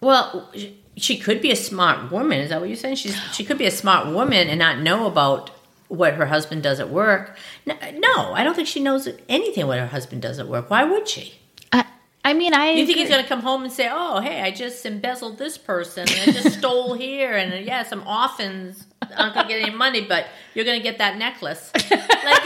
Well, 0.00 0.52
she 0.96 1.18
could 1.18 1.40
be 1.40 1.50
a 1.50 1.56
smart 1.56 2.12
woman. 2.12 2.38
Is 2.38 2.50
that 2.50 2.60
what 2.60 2.68
you're 2.68 2.76
saying? 2.76 2.96
She's 2.96 3.16
she 3.32 3.44
could 3.44 3.58
be 3.58 3.66
a 3.66 3.70
smart 3.70 4.06
woman 4.06 4.48
and 4.48 4.58
not 4.58 4.78
know 4.78 5.06
about 5.06 5.50
what 5.88 6.14
her 6.14 6.26
husband 6.26 6.62
does 6.62 6.80
at 6.80 6.90
work. 6.90 7.36
No, 7.66 8.32
I 8.32 8.42
don't 8.44 8.54
think 8.54 8.68
she 8.68 8.80
knows 8.80 9.08
anything 9.28 9.66
what 9.66 9.78
her 9.78 9.86
husband 9.86 10.22
does 10.22 10.38
at 10.38 10.48
work. 10.48 10.70
Why 10.70 10.84
would 10.84 11.08
she? 11.08 11.34
I, 11.72 11.84
I 12.24 12.32
mean, 12.32 12.54
I 12.54 12.70
You 12.70 12.86
think 12.86 12.98
he's 12.98 13.08
going 13.08 13.22
to 13.22 13.28
come 13.28 13.40
home 13.40 13.64
and 13.64 13.72
say, 13.72 13.88
"Oh, 13.90 14.20
hey, 14.20 14.42
I 14.42 14.50
just 14.50 14.86
embezzled 14.86 15.38
this 15.38 15.58
person, 15.58 16.06
and 16.08 16.30
I 16.30 16.32
just 16.32 16.58
stole 16.58 16.94
here, 16.94 17.32
and 17.32 17.52
uh, 17.52 17.56
yeah, 17.56 17.82
some 17.82 18.06
orphans 18.06 18.86
aren't 19.16 19.34
going 19.34 19.46
to 19.46 19.52
get 19.52 19.62
any 19.62 19.74
money, 19.74 20.02
but 20.02 20.26
you're 20.54 20.64
going 20.64 20.78
to 20.78 20.82
get 20.82 20.98
that 20.98 21.18
necklace." 21.18 21.72
Like, 22.26 22.42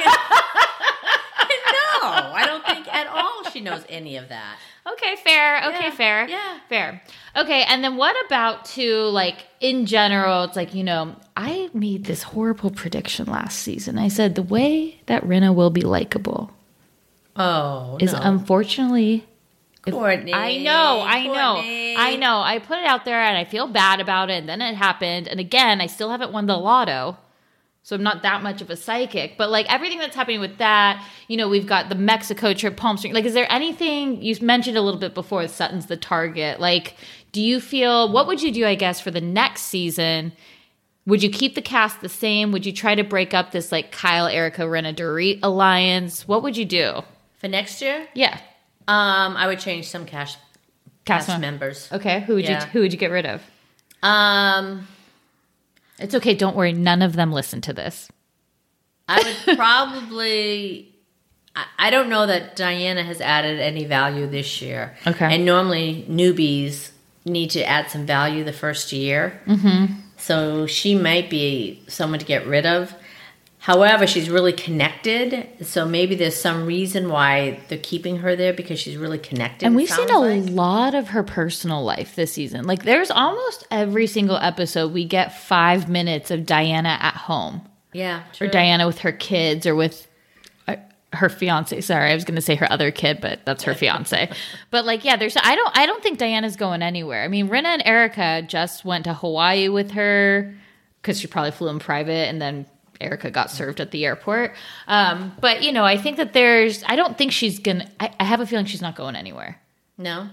I 2.02 2.44
don't 2.46 2.64
think 2.66 2.86
at 2.92 3.06
all 3.06 3.44
she 3.50 3.60
knows 3.60 3.84
any 3.88 4.16
of 4.16 4.28
that. 4.28 4.56
Okay, 4.92 5.16
fair. 5.16 5.58
Okay, 5.68 5.84
Yeah, 5.84 5.90
fair. 5.90 6.28
yeah. 6.28 6.58
Fair. 6.68 7.02
Okay, 7.36 7.62
and 7.64 7.84
then 7.84 7.96
what 7.96 8.16
about 8.26 8.64
to 8.76 9.04
like 9.04 9.46
in 9.60 9.86
general, 9.86 10.44
it's 10.44 10.56
like, 10.56 10.74
you 10.74 10.82
know, 10.84 11.14
I 11.36 11.68
made 11.74 12.04
this 12.06 12.22
horrible 12.22 12.70
prediction 12.70 13.26
last 13.26 13.58
season. 13.58 13.98
I 13.98 14.08
said 14.08 14.34
the 14.34 14.42
way 14.42 15.00
that 15.06 15.22
Rinna 15.24 15.54
will 15.54 15.70
be 15.70 15.82
likable 15.82 16.50
Oh, 17.36 17.96
is 18.00 18.12
no. 18.12 18.20
unfortunately 18.22 19.26
Courtney. 19.88 20.34
I 20.34 20.58
know, 20.58 21.00
I 21.06 21.26
know, 21.26 21.56
I 21.98 22.16
know. 22.16 22.40
I 22.42 22.58
put 22.58 22.78
it 22.78 22.84
out 22.84 23.04
there 23.06 23.20
and 23.20 23.36
I 23.38 23.44
feel 23.44 23.66
bad 23.66 23.98
about 24.00 24.28
it, 24.28 24.34
and 24.34 24.48
then 24.48 24.60
it 24.60 24.74
happened. 24.74 25.26
And 25.26 25.40
again, 25.40 25.80
I 25.80 25.86
still 25.86 26.10
haven't 26.10 26.32
won 26.32 26.46
the 26.46 26.56
lotto. 26.56 27.16
So 27.82 27.96
I'm 27.96 28.02
not 28.02 28.22
that 28.22 28.42
much 28.42 28.60
of 28.60 28.68
a 28.70 28.76
psychic, 28.76 29.36
but 29.38 29.50
like 29.50 29.72
everything 29.72 29.98
that's 29.98 30.14
happening 30.14 30.40
with 30.40 30.58
that, 30.58 31.04
you 31.28 31.36
know, 31.36 31.48
we've 31.48 31.66
got 31.66 31.88
the 31.88 31.94
Mexico 31.94 32.52
trip, 32.52 32.76
Palm 32.76 32.96
Springs. 32.98 33.14
Like, 33.14 33.24
is 33.24 33.34
there 33.34 33.50
anything 33.50 34.22
you 34.22 34.36
mentioned 34.42 34.76
a 34.76 34.82
little 34.82 35.00
bit 35.00 35.14
before? 35.14 35.48
Sutton's 35.48 35.86
the 35.86 35.96
target. 35.96 36.60
Like, 36.60 36.94
do 37.32 37.40
you 37.40 37.58
feel 37.60 38.12
what 38.12 38.26
would 38.26 38.42
you 38.42 38.52
do? 38.52 38.66
I 38.66 38.74
guess 38.74 39.00
for 39.00 39.10
the 39.10 39.20
next 39.20 39.62
season, 39.62 40.32
would 41.06 41.22
you 41.22 41.30
keep 41.30 41.54
the 41.54 41.62
cast 41.62 42.02
the 42.02 42.08
same? 42.10 42.52
Would 42.52 42.66
you 42.66 42.72
try 42.72 42.94
to 42.94 43.02
break 43.02 43.32
up 43.32 43.50
this 43.50 43.72
like 43.72 43.90
Kyle, 43.92 44.26
Erica, 44.26 44.62
Rinna, 44.62 44.94
Dorit 44.94 45.40
alliance? 45.42 46.28
What 46.28 46.42
would 46.42 46.56
you 46.56 46.66
do? 46.66 47.00
For 47.38 47.48
next 47.48 47.80
year, 47.80 48.06
Yeah, 48.14 48.38
um, 48.86 49.36
I 49.36 49.46
would 49.46 49.58
change 49.58 49.88
some 49.88 50.04
cash 50.04 50.36
cast, 51.06 51.28
cast 51.28 51.40
members. 51.40 51.88
Okay, 51.90 52.20
who 52.20 52.34
would 52.34 52.44
Yeah. 52.44 52.64
you 52.64 52.70
who 52.72 52.80
would 52.80 52.92
you 52.92 52.98
get 52.98 53.10
rid 53.10 53.24
of? 53.24 53.42
Um, 54.02 54.86
It's 56.00 56.14
okay. 56.14 56.34
Don't 56.34 56.56
worry. 56.56 56.72
None 56.72 57.02
of 57.02 57.14
them 57.14 57.32
listen 57.32 57.60
to 57.62 57.72
this. 57.72 58.08
I 59.08 59.34
would 59.46 59.56
probably. 59.56 60.94
I- 61.56 61.66
I 61.78 61.90
don't 61.90 62.08
know 62.08 62.26
that 62.26 62.54
Diana 62.56 63.02
has 63.02 63.20
added 63.20 63.58
any 63.60 63.84
value 63.84 64.26
this 64.26 64.62
year. 64.62 64.96
Okay. 65.06 65.34
And 65.34 65.44
normally 65.44 66.06
newbies 66.08 66.90
need 67.24 67.50
to 67.50 67.62
add 67.64 67.90
some 67.90 68.06
value 68.06 68.44
the 68.44 68.52
first 68.52 68.92
year. 68.92 69.40
Mm-hmm. 69.46 69.94
So 70.16 70.66
she 70.66 70.94
might 70.94 71.28
be 71.30 71.82
someone 71.88 72.18
to 72.20 72.24
get 72.26 72.46
rid 72.46 72.66
of. 72.66 72.94
However, 73.61 74.07
she's 74.07 74.31
really 74.31 74.55
connected. 74.55 75.46
So 75.66 75.85
maybe 75.85 76.14
there's 76.14 76.40
some 76.40 76.64
reason 76.64 77.11
why 77.11 77.61
they're 77.68 77.77
keeping 77.77 78.16
her 78.16 78.35
there 78.35 78.55
because 78.55 78.81
she's 78.81 78.96
really 78.96 79.18
connected. 79.18 79.66
And 79.66 79.77
we've 79.77 79.90
seen 79.90 80.09
a 80.09 80.18
like. 80.18 80.49
lot 80.49 80.94
of 80.94 81.09
her 81.09 81.23
personal 81.23 81.85
life 81.85 82.16
this 82.16 82.33
season. 82.33 82.64
Like 82.64 82.85
there's 82.85 83.11
almost 83.11 83.66
every 83.70 84.07
single 84.07 84.37
episode 84.37 84.94
we 84.94 85.05
get 85.05 85.38
five 85.38 85.90
minutes 85.90 86.31
of 86.31 86.46
Diana 86.46 86.96
at 87.03 87.14
home. 87.14 87.61
Yeah. 87.92 88.23
or. 88.40 88.46
Diana 88.46 88.87
with 88.87 89.01
her 89.01 89.12
kids 89.12 89.66
or 89.66 89.75
with 89.75 90.09
uh, 90.66 90.77
her 91.12 91.29
fiance. 91.29 91.83
Sorry, 91.83 92.12
I 92.12 92.14
was 92.14 92.25
going 92.25 92.37
to 92.37 92.40
say 92.42 92.55
her 92.55 92.73
other 92.73 92.90
kid, 92.90 93.20
but 93.20 93.44
that's 93.44 93.64
her 93.64 93.75
fiance. 93.75 94.31
but 94.70 94.87
like, 94.87 95.05
yeah, 95.05 95.16
there's. 95.16 95.37
I 95.37 95.55
don't. 95.55 95.77
I 95.77 95.85
don't 95.85 96.03
think 96.03 96.18
Diana's 96.18 96.57
going 96.57 96.81
anywhere. 96.81 97.25
I 97.25 97.29
mean, 97.29 97.51
Rinna 97.51 97.66
and 97.66 97.83
Erica 97.85 98.40
just 98.40 98.87
went 98.87 99.05
to 99.05 99.12
Hawaii 99.12 99.68
with 99.68 99.90
her 99.90 100.55
because 101.03 101.20
she 101.20 101.27
probably 101.27 101.51
flew 101.51 101.68
in 101.68 101.79
private, 101.79 102.29
and 102.29 102.40
then 102.40 102.64
Erica 103.00 103.30
got 103.30 103.50
served 103.50 103.80
at 103.80 103.90
the 103.90 104.04
airport. 104.04 104.54
Um, 104.86 105.34
but 105.40 105.62
you 105.62 105.72
know, 105.72 105.84
I 105.84 105.96
think 105.96 106.16
that 106.18 106.32
there's. 106.32 106.82
I 106.86 106.96
don't 106.96 107.16
think 107.16 107.32
she's 107.32 107.58
gonna. 107.58 107.88
I, 107.98 108.12
I 108.20 108.24
have 108.24 108.40
a 108.40 108.46
feeling 108.46 108.66
she's 108.66 108.82
not 108.82 108.96
going 108.96 109.16
anywhere. 109.16 109.60
No. 109.98 110.28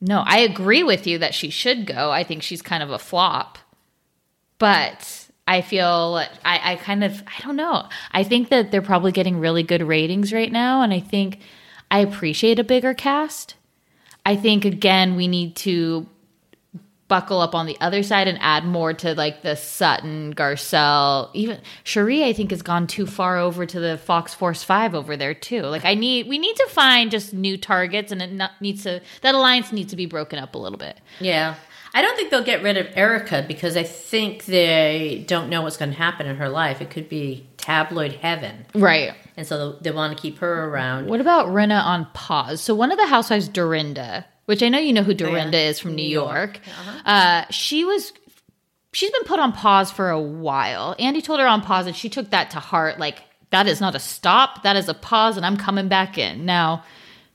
No, 0.00 0.22
I 0.26 0.38
agree 0.38 0.82
with 0.82 1.06
you 1.06 1.18
that 1.18 1.32
she 1.32 1.50
should 1.50 1.86
go. 1.86 2.10
I 2.10 2.24
think 2.24 2.42
she's 2.42 2.60
kind 2.60 2.82
of 2.82 2.90
a 2.90 2.98
flop. 2.98 3.58
But 4.58 5.28
I 5.46 5.60
feel 5.60 6.20
I, 6.44 6.72
I 6.72 6.76
kind 6.76 7.04
of 7.04 7.22
I 7.26 7.42
don't 7.42 7.56
know. 7.56 7.88
I 8.10 8.24
think 8.24 8.48
that 8.48 8.70
they're 8.70 8.82
probably 8.82 9.12
getting 9.12 9.38
really 9.38 9.62
good 9.62 9.82
ratings 9.82 10.32
right 10.32 10.50
now, 10.50 10.82
and 10.82 10.92
I 10.92 11.00
think 11.00 11.40
I 11.90 12.00
appreciate 12.00 12.58
a 12.58 12.64
bigger 12.64 12.94
cast. 12.94 13.54
I 14.24 14.36
think 14.36 14.64
again 14.64 15.16
we 15.16 15.28
need 15.28 15.56
to 15.56 16.06
buckle 17.12 17.42
up 17.42 17.54
on 17.54 17.66
the 17.66 17.76
other 17.78 18.02
side 18.02 18.26
and 18.26 18.38
add 18.40 18.64
more 18.64 18.94
to 18.94 19.14
like 19.14 19.42
the 19.42 19.54
Sutton, 19.54 20.32
Garcelle, 20.32 21.28
even 21.34 21.60
Sheree. 21.84 22.24
I 22.24 22.32
think 22.32 22.52
has 22.52 22.62
gone 22.62 22.86
too 22.86 23.06
far 23.06 23.36
over 23.36 23.66
to 23.66 23.78
the 23.78 23.98
Fox 23.98 24.32
Force 24.32 24.64
Five 24.64 24.94
over 24.94 25.14
there 25.14 25.34
too. 25.34 25.60
Like 25.60 25.84
I 25.84 25.92
need 25.92 26.26
we 26.26 26.38
need 26.38 26.56
to 26.56 26.66
find 26.70 27.10
just 27.10 27.34
new 27.34 27.58
targets, 27.58 28.12
and 28.12 28.22
it 28.22 28.32
not, 28.32 28.52
needs 28.62 28.84
to 28.84 29.02
that 29.20 29.34
alliance 29.34 29.72
needs 29.72 29.90
to 29.90 29.96
be 29.96 30.06
broken 30.06 30.38
up 30.38 30.54
a 30.54 30.58
little 30.58 30.78
bit. 30.78 30.98
Yeah. 31.20 31.56
I 31.94 32.00
don't 32.00 32.16
think 32.16 32.30
they'll 32.30 32.42
get 32.42 32.62
rid 32.62 32.78
of 32.78 32.86
Erica 32.96 33.44
because 33.46 33.76
I 33.76 33.82
think 33.82 34.46
they 34.46 35.26
don't 35.28 35.50
know 35.50 35.60
what's 35.60 35.76
going 35.76 35.90
to 35.90 35.96
happen 35.98 36.26
in 36.26 36.36
her 36.36 36.48
life. 36.48 36.80
It 36.80 36.88
could 36.88 37.10
be 37.10 37.46
tabloid 37.58 38.12
heaven. 38.12 38.64
Right. 38.74 39.12
And 39.36 39.46
so 39.46 39.72
they 39.72 39.90
want 39.90 40.16
to 40.16 40.22
keep 40.22 40.38
her 40.38 40.64
around. 40.70 41.08
What 41.08 41.20
about 41.20 41.48
Rinna 41.48 41.84
on 41.84 42.06
pause? 42.14 42.62
So 42.62 42.74
one 42.74 42.90
of 42.90 42.96
the 42.96 43.06
housewives, 43.06 43.46
Dorinda, 43.46 44.24
which 44.46 44.62
I 44.62 44.68
know 44.68 44.78
you 44.78 44.92
know 44.92 45.02
who 45.02 45.14
Dorinda 45.14 45.58
is 45.58 45.78
from 45.78 45.94
New, 45.94 46.02
York. 46.02 46.60
Uh, 47.04 47.44
she 47.50 47.84
was 47.84 48.12
she's 48.92 49.10
been 49.10 49.24
put 49.24 49.40
on 49.40 49.52
pause 49.52 49.90
for 49.90 50.10
a 50.10 50.20
while. 50.20 50.94
Andy 50.98 51.22
told 51.22 51.40
her 51.40 51.46
on 51.46 51.62
pause, 51.62 51.86
and 51.86 51.96
she 51.96 52.08
took 52.08 52.30
that 52.30 52.50
to 52.50 52.60
heart. 52.60 52.98
Like 52.98 53.22
that 53.50 53.66
is 53.66 53.80
not 53.80 53.94
a 53.94 53.98
stop, 53.98 54.62
that 54.62 54.76
is 54.76 54.88
a 54.88 54.94
pause, 54.94 55.36
and 55.36 55.44
I'm 55.44 55.56
coming 55.56 55.88
back 55.88 56.18
in. 56.18 56.44
Now, 56.44 56.84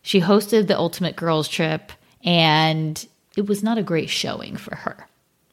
she 0.02 0.22
hosted 0.22 0.68
the 0.68 0.78
Ultimate 0.78 1.16
Girls 1.16 1.48
Trip, 1.48 1.92
and 2.24 3.06
it 3.36 3.48
was 3.48 3.64
not 3.64 3.78
a 3.78 3.84
great 3.84 4.10
showing 4.10 4.58
for 4.58 4.76
her. 4.76 5.08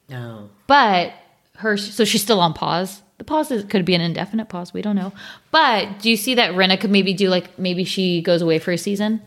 No. 0.09 0.49
But 0.67 1.13
her, 1.57 1.77
so 1.77 2.05
she's 2.05 2.23
still 2.23 2.41
on 2.41 2.55
pause. 2.55 3.03
The 3.19 3.25
pause 3.25 3.51
is, 3.51 3.65
could 3.65 3.85
be 3.85 3.95
an 3.95 4.01
indefinite 4.01 4.49
pause. 4.49 4.73
We 4.73 4.83
don't 4.83 4.97
know. 4.97 5.13
But 5.51 6.01
do 6.01 6.11
you 6.11 6.17
see 6.17 6.35
that 6.35 6.53
Rinna 6.53 6.81
could 6.81 6.91
maybe 6.91 7.15
do 7.15 7.29
like 7.29 7.59
maybe 7.59 7.85
she 7.85 8.23
goes 8.23 8.43
away 8.43 8.59
for 8.59 8.73
a 8.73 8.79
season? 8.79 9.23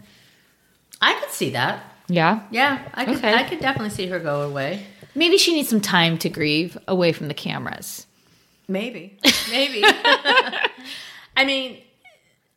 I 1.02 1.14
could 1.20 1.30
see 1.30 1.52
that. 1.52 1.84
Yeah. 2.08 2.42
Yeah, 2.52 2.88
I 2.94 3.06
could. 3.06 3.18
Okay. 3.18 3.34
I 3.34 3.44
could 3.44 3.60
definitely 3.60 3.90
see 3.90 4.08
her 4.08 4.20
go 4.20 4.42
away. 4.42 4.86
Maybe 5.16 5.38
she 5.38 5.54
needs 5.54 5.70
some 5.70 5.82
time 5.82 6.18
to 6.20 6.30
grieve 6.30 6.78
away 6.88 7.12
from 7.12 7.28
the 7.28 7.34
cameras. 7.34 8.06
Maybe. 8.68 9.18
Maybe. 9.50 9.82
I 11.36 11.46
mean, 11.46 11.82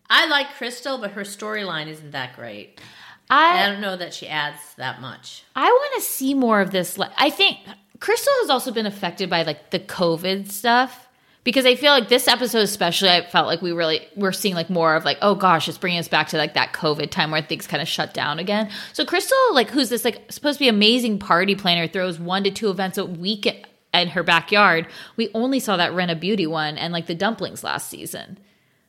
I 0.08 0.26
like 0.26 0.54
Crystal, 0.54 0.98
but 0.98 1.12
her 1.12 1.22
storyline 1.22 1.88
isn't 1.88 2.10
that 2.12 2.36
great. 2.36 2.80
I 3.28 3.62
I 3.62 3.66
don't 3.70 3.80
know 3.80 3.96
that 3.96 4.12
she 4.12 4.26
adds 4.26 4.58
that 4.76 5.00
much. 5.00 5.44
I 5.54 5.66
want 5.66 6.02
to 6.02 6.08
see 6.08 6.34
more 6.34 6.60
of 6.60 6.72
this. 6.72 6.98
I 7.16 7.30
think 7.30 7.58
Crystal 8.00 8.32
has 8.40 8.50
also 8.50 8.72
been 8.72 8.86
affected 8.86 9.30
by 9.30 9.42
like 9.42 9.70
the 9.70 9.78
COVID 9.78 10.50
stuff 10.50 11.08
because 11.42 11.64
I 11.66 11.74
feel 11.74 11.92
like 11.92 12.09
this 12.09 12.29
episode, 12.29 12.61
especially, 12.61 13.09
I 13.11 13.24
felt 13.26 13.46
like 13.46 13.62
we 13.62 13.72
really 13.72 14.07
we're 14.16 14.33
seeing 14.33 14.55
like 14.55 14.68
more 14.70 14.94
of 14.94 15.05
like, 15.05 15.18
oh 15.22 15.35
gosh, 15.35 15.68
it's 15.68 15.79
bringing 15.79 15.98
us 15.98 16.09
back 16.09 16.29
to 16.29 16.37
like 16.37 16.55
that 16.55 16.72
COVID 16.72 17.11
time 17.11 17.31
where 17.31 17.42
things 17.42 17.66
kind 17.66 17.81
of 17.83 17.88
shut 17.88 18.12
down 18.12 18.38
again. 18.38 18.70
So 18.92 19.05
Crystal, 19.05 19.37
like, 19.53 19.70
who's 19.70 19.88
this 19.88 20.05
like 20.05 20.31
supposed 20.31 20.59
to 20.59 20.64
be 20.64 20.68
amazing 20.68 21.18
party 21.18 21.55
planner, 21.55 21.87
throws 21.88 22.18
one 22.18 22.44
to 22.44 22.50
two 22.50 22.68
events 22.70 22.98
a 22.98 23.05
week 23.07 23.46
in 23.92 24.09
her 24.09 24.22
backyard. 24.22 24.87
We 25.16 25.31
only 25.35 25.61
saw 25.61 25.76
that 25.79 25.92
Rinna 25.92 26.18
Beauty 26.20 26.46
one 26.46 26.76
and 26.79 26.92
like 26.92 27.07
the 27.07 27.14
dumplings 27.14 27.64
last 27.64 27.88
season. 27.88 28.38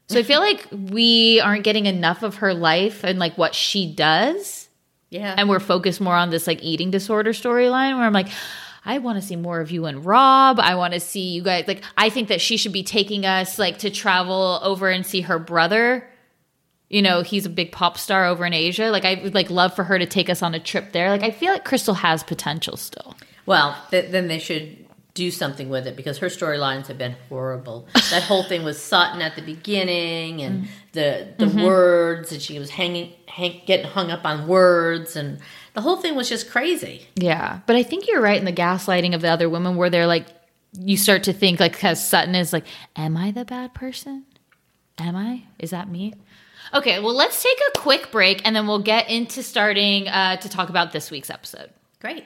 So 0.08 0.20
I 0.20 0.24
feel 0.24 0.42
like 0.42 0.68
we 0.72 1.40
aren't 1.40 1.64
getting 1.64 1.86
enough 1.86 2.22
of 2.22 2.36
her 2.36 2.54
life 2.54 3.06
and 3.06 3.18
like 3.18 3.38
what 3.38 3.56
she 3.56 3.90
does 3.94 4.68
Yeah. 5.10 5.34
and 5.38 5.48
we're 5.48 5.62
focused 5.62 6.02
more 6.02 6.16
on 6.16 6.32
this 6.32 6.48
like 6.48 6.62
eating 6.62 6.92
disorder 6.92 7.32
storyline 7.32 7.96
where 7.96 8.06
I'm 8.06 8.12
like, 8.12 8.28
I 8.84 8.98
want 8.98 9.22
to 9.22 9.26
see 9.26 9.36
more 9.36 9.60
of 9.60 9.72
you 9.72 9.86
and 9.86 10.04
Rob. 10.04 10.60
I 10.60 10.76
want 10.76 10.94
to 10.94 11.00
see 11.00 11.30
you 11.30 11.44
guys. 11.44 11.66
Like, 11.68 11.84
I 11.98 12.10
think 12.10 12.30
that 12.30 12.42
she 12.42 12.58
should 12.58 12.74
be 12.74 12.84
taking 12.84 13.26
us 13.26 13.60
like 13.60 13.80
to 13.80 13.90
travel 13.90 14.60
over 14.64 14.90
and 14.90 15.06
see 15.06 15.22
her 15.22 15.38
brother. 15.38 16.08
You 16.90 17.02
know, 17.02 17.22
he's 17.22 17.46
a 17.46 17.50
big 17.50 17.72
pop 17.72 17.98
star 17.98 18.26
over 18.26 18.46
in 18.46 18.54
Asia. 18.54 18.90
Like, 18.90 19.06
I 19.06 19.22
would 19.24 19.36
like 19.36 19.50
love 19.50 19.76
for 19.76 19.84
her 19.84 20.00
to 20.00 20.06
take 20.06 20.30
us 20.30 20.42
on 20.42 20.56
a 20.56 20.60
trip 20.60 20.92
there. 20.92 21.10
Like, 21.10 21.24
I 21.24 21.32
feel 21.32 21.54
like 21.54 21.64
Crystal 21.64 21.94
has 21.94 22.24
potential 22.24 22.76
still. 22.76 23.16
Well, 23.46 23.78
th- 23.92 24.12
then 24.12 24.28
they 24.28 24.40
should 24.40 24.86
do 25.14 25.30
something 25.30 25.70
with 25.70 25.88
it 25.88 25.96
because 25.96 26.18
her 26.20 26.28
storylines 26.28 26.88
have 26.88 26.98
been 26.98 27.16
horrible. 27.30 27.88
That 28.12 28.24
whole 28.24 28.44
thing 28.44 28.64
with 28.64 28.78
Sutton 28.78 29.22
at 29.22 29.36
the 29.36 29.42
beginning 29.42 30.42
and 30.42 30.66
mm. 30.66 30.68
the 30.92 31.34
the 31.38 31.46
mm-hmm. 31.46 31.64
words, 31.64 32.34
and 32.34 32.42
she 32.42 32.60
was 32.60 32.70
hanging, 32.70 33.14
hang, 33.26 33.62
getting 33.66 33.86
hung 33.86 34.12
up 34.12 34.26
on 34.26 34.48
words, 34.48 35.16
and 35.16 35.40
the 35.74 35.82
whole 35.82 35.98
thing 35.98 36.16
was 36.16 36.30
just 36.30 36.50
crazy. 36.50 37.08
Yeah, 37.16 37.60
but 37.66 37.76
I 37.76 37.84
think 37.84 38.08
you're 38.08 38.22
right 38.22 38.38
in 38.38 38.46
the 38.46 38.54
gaslighting 38.54 39.16
of 39.16 39.22
the 39.22 39.30
other 39.30 39.50
women, 39.50 39.76
where 39.76 39.90
they're 39.90 40.08
like, 40.08 40.26
you 40.78 40.98
start 40.98 41.24
to 41.24 41.34
think 41.34 41.60
like, 41.60 41.74
because 41.74 42.06
Sutton 42.06 42.36
is 42.36 42.54
like, 42.54 42.66
am 42.96 43.18
I 43.18 43.32
the 43.32 43.46
bad 43.46 43.74
person? 43.74 44.26
Am 44.98 45.16
I? 45.16 45.44
Is 45.60 45.72
that 45.72 45.90
me? 45.90 46.14
Okay, 46.74 47.00
well, 47.00 47.14
let's 47.14 47.42
take 47.44 47.58
a 47.76 47.80
quick 47.80 48.12
break 48.12 48.42
and 48.46 48.56
then 48.56 48.68
we'll 48.68 48.80
get 48.80 49.10
into 49.10 49.44
starting 49.44 50.08
uh, 50.08 50.38
to 50.38 50.48
talk 50.48 50.70
about 50.70 50.94
this 50.94 51.12
week's 51.12 51.30
episode. 51.30 51.70
Great. 52.00 52.26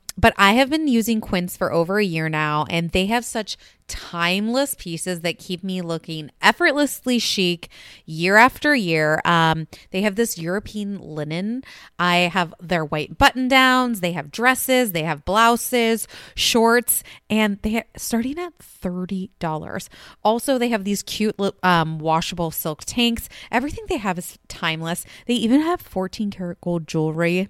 but 0.17 0.33
I 0.37 0.53
have 0.53 0.69
been 0.69 0.87
using 0.87 1.21
Quince 1.21 1.57
for 1.57 1.71
over 1.71 1.99
a 1.99 2.05
year 2.05 2.29
now, 2.29 2.65
and 2.69 2.91
they 2.91 3.05
have 3.07 3.25
such 3.25 3.57
timeless 3.87 4.73
pieces 4.75 5.19
that 5.19 5.37
keep 5.37 5.63
me 5.65 5.81
looking 5.81 6.31
effortlessly 6.41 7.19
chic 7.19 7.69
year 8.05 8.37
after 8.37 8.73
year. 8.73 9.21
Um, 9.25 9.67
they 9.91 10.01
have 10.01 10.15
this 10.15 10.37
European 10.37 10.97
linen. 10.97 11.63
I 11.99 12.15
have 12.31 12.53
their 12.61 12.85
white 12.85 13.17
button 13.17 13.49
downs. 13.49 13.99
They 13.99 14.13
have 14.13 14.31
dresses. 14.31 14.93
They 14.93 15.03
have 15.03 15.25
blouses, 15.25 16.07
shorts, 16.35 17.03
and 17.29 17.59
they 17.63 17.77
are 17.77 17.85
starting 17.97 18.39
at 18.39 18.53
thirty 18.59 19.31
dollars. 19.39 19.89
Also, 20.23 20.57
they 20.57 20.69
have 20.69 20.85
these 20.85 21.03
cute 21.03 21.35
um, 21.63 21.99
washable 21.99 22.51
silk 22.51 22.83
tanks. 22.85 23.27
Everything 23.51 23.85
they 23.89 23.97
have 23.97 24.17
is 24.17 24.39
timeless. 24.47 25.05
They 25.25 25.33
even 25.33 25.61
have 25.61 25.81
fourteen 25.81 26.31
karat 26.31 26.61
gold 26.61 26.87
jewelry 26.87 27.49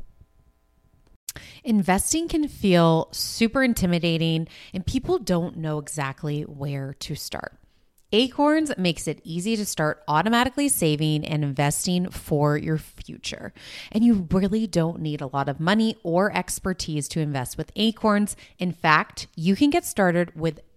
Investing 1.63 2.27
can 2.27 2.47
feel 2.47 3.07
super 3.11 3.63
intimidating, 3.63 4.47
and 4.73 4.85
people 4.85 5.19
don't 5.19 5.57
know 5.57 5.79
exactly 5.79 6.41
where 6.43 6.95
to 6.99 7.15
start. 7.15 7.57
Acorns 8.13 8.73
makes 8.77 9.07
it 9.07 9.21
easy 9.23 9.55
to 9.55 9.65
start 9.65 10.03
automatically 10.05 10.67
saving 10.67 11.25
and 11.25 11.45
investing 11.45 12.09
for 12.09 12.57
your 12.57 12.77
future. 12.77 13.53
And 13.89 14.03
you 14.03 14.27
really 14.31 14.67
don't 14.67 14.99
need 14.99 15.21
a 15.21 15.27
lot 15.27 15.47
of 15.47 15.61
money 15.61 15.95
or 16.03 16.35
expertise 16.35 17.07
to 17.09 17.21
invest 17.21 17.57
with 17.57 17.71
Acorns. 17.77 18.35
In 18.59 18.73
fact, 18.73 19.27
you 19.37 19.55
can 19.55 19.69
get 19.69 19.85
started 19.85 20.35
with 20.35 20.59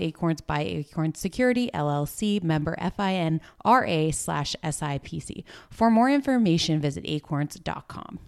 Acorns 0.00 0.40
by 0.40 0.60
Acorns 0.62 1.18
Security 1.18 1.70
LLC, 1.72 2.42
member 2.42 2.76
FINRA 2.80 4.14
slash 4.14 4.56
SIPC. 4.62 5.44
For 5.70 5.90
more 5.90 6.10
information, 6.10 6.80
visit 6.80 7.04
acorns.com. 7.06 8.18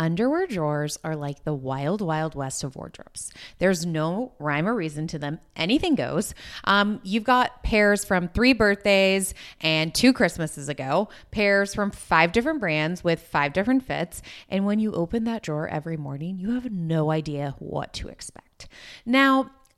Underwear 0.00 0.46
drawers 0.46 0.96
are 1.02 1.16
like 1.16 1.42
the 1.42 1.52
wild, 1.52 2.00
wild 2.00 2.36
west 2.36 2.62
of 2.62 2.76
wardrobes. 2.76 3.32
There's 3.58 3.84
no 3.84 4.32
rhyme 4.38 4.68
or 4.68 4.74
reason 4.74 5.08
to 5.08 5.18
them. 5.18 5.40
Anything 5.56 5.96
goes. 5.96 6.34
Um, 6.62 7.00
you've 7.02 7.24
got 7.24 7.64
pairs 7.64 8.04
from 8.04 8.28
three 8.28 8.52
birthdays 8.52 9.34
and 9.60 9.92
two 9.92 10.12
Christmases 10.12 10.68
ago, 10.68 11.08
pairs 11.32 11.74
from 11.74 11.90
five 11.90 12.30
different 12.30 12.60
brands 12.60 13.02
with 13.02 13.20
five 13.20 13.52
different 13.52 13.82
fits. 13.82 14.22
And 14.48 14.64
when 14.64 14.78
you 14.78 14.92
open 14.92 15.24
that 15.24 15.42
drawer 15.42 15.66
every 15.66 15.96
morning, 15.96 16.38
you 16.38 16.52
have 16.54 16.70
no 16.70 17.10
idea 17.10 17.56
what 17.58 17.92
to 17.94 18.06
expect. 18.06 18.68
Now, 19.04 19.50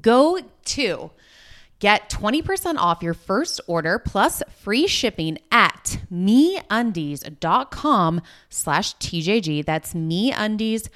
Go 0.00 0.38
to 0.66 1.10
get 1.78 2.08
20% 2.10 2.76
off 2.78 3.02
your 3.02 3.14
first 3.14 3.60
order 3.66 3.98
plus 3.98 4.42
free 4.62 4.86
shipping 4.86 5.38
at 5.50 5.98
meundies.com 6.12 6.62
slash 8.48 8.94
TJG. 8.96 9.64
That's 9.64 9.94
meundies.com 9.94 10.90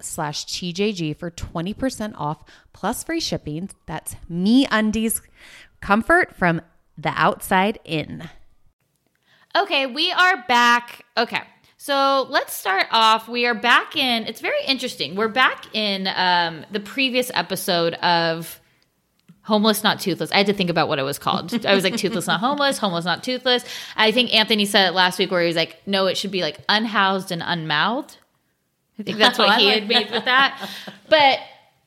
slash 0.00 0.46
TJG 0.46 1.16
for 1.16 1.30
20% 1.30 2.14
off 2.16 2.44
plus 2.72 3.04
free 3.04 3.20
shipping. 3.20 3.70
That's 3.86 4.16
MeUndies 4.30 5.22
comfort 5.80 6.34
from 6.34 6.60
the 6.98 7.12
outside 7.14 7.78
in. 7.84 8.28
Okay, 9.56 9.86
we 9.86 10.10
are 10.12 10.44
back. 10.48 11.04
Okay. 11.16 11.42
So 11.82 12.28
let's 12.30 12.54
start 12.54 12.86
off. 12.92 13.26
We 13.26 13.44
are 13.44 13.54
back 13.56 13.96
in. 13.96 14.28
It's 14.28 14.40
very 14.40 14.64
interesting. 14.68 15.16
We're 15.16 15.26
back 15.26 15.66
in 15.74 16.06
um, 16.14 16.64
the 16.70 16.78
previous 16.78 17.28
episode 17.34 17.94
of 17.94 18.60
Homeless 19.40 19.82
Not 19.82 19.98
Toothless. 19.98 20.30
I 20.30 20.36
had 20.36 20.46
to 20.46 20.52
think 20.52 20.70
about 20.70 20.86
what 20.86 21.00
it 21.00 21.02
was 21.02 21.18
called. 21.18 21.66
I 21.66 21.74
was 21.74 21.82
like 21.82 21.96
Toothless 21.96 22.28
Not 22.28 22.38
Homeless, 22.38 22.78
Homeless 22.78 23.04
Not 23.04 23.24
Toothless. 23.24 23.64
I 23.96 24.12
think 24.12 24.32
Anthony 24.32 24.64
said 24.64 24.90
it 24.90 24.92
last 24.92 25.18
week 25.18 25.32
where 25.32 25.40
he 25.40 25.48
was 25.48 25.56
like, 25.56 25.76
no, 25.84 26.06
it 26.06 26.16
should 26.16 26.30
be 26.30 26.40
like 26.42 26.60
unhoused 26.68 27.32
and 27.32 27.42
unmouthed. 27.44 28.16
I 29.00 29.02
think 29.02 29.18
that's 29.18 29.36
what 29.36 29.58
he 29.58 29.66
had 29.66 29.88
made 29.88 30.08
with 30.12 30.26
that. 30.26 30.70
But 31.08 31.40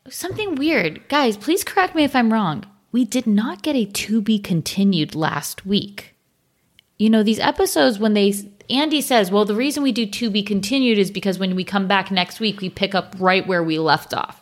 something 0.10 0.56
weird. 0.56 1.08
Guys, 1.08 1.38
please 1.38 1.64
correct 1.64 1.96
me 1.96 2.04
if 2.04 2.18
I'm 2.18 2.34
wrong. 2.34 2.66
We 2.92 3.06
did 3.06 3.28
not 3.28 3.62
get 3.62 3.78
a 3.78 3.86
to 3.86 4.22
be 4.22 4.40
continued 4.40 5.16
last 5.16 5.66
week. 5.66 6.16
You 6.98 7.10
know, 7.10 7.24
these 7.24 7.40
episodes 7.40 7.98
when 7.98 8.14
they 8.14 8.34
Andy 8.70 9.02
says, 9.02 9.32
well, 9.32 9.46
the 9.46 9.56
reason 9.56 9.84
we 9.84 9.92
do 9.92 10.06
to 10.06 10.30
be 10.30 10.44
continued 10.44 10.98
is 10.98 11.12
because 11.12 11.40
when 11.40 11.56
we 11.56 11.64
come 11.64 11.88
back 11.88 12.12
next 12.12 12.40
week, 12.40 12.62
we 12.62 12.70
pick 12.70 12.96
up 12.96 13.16
right 13.20 13.46
where 13.46 13.64
we 13.64 13.78
left 13.80 14.14
off. 14.14 14.42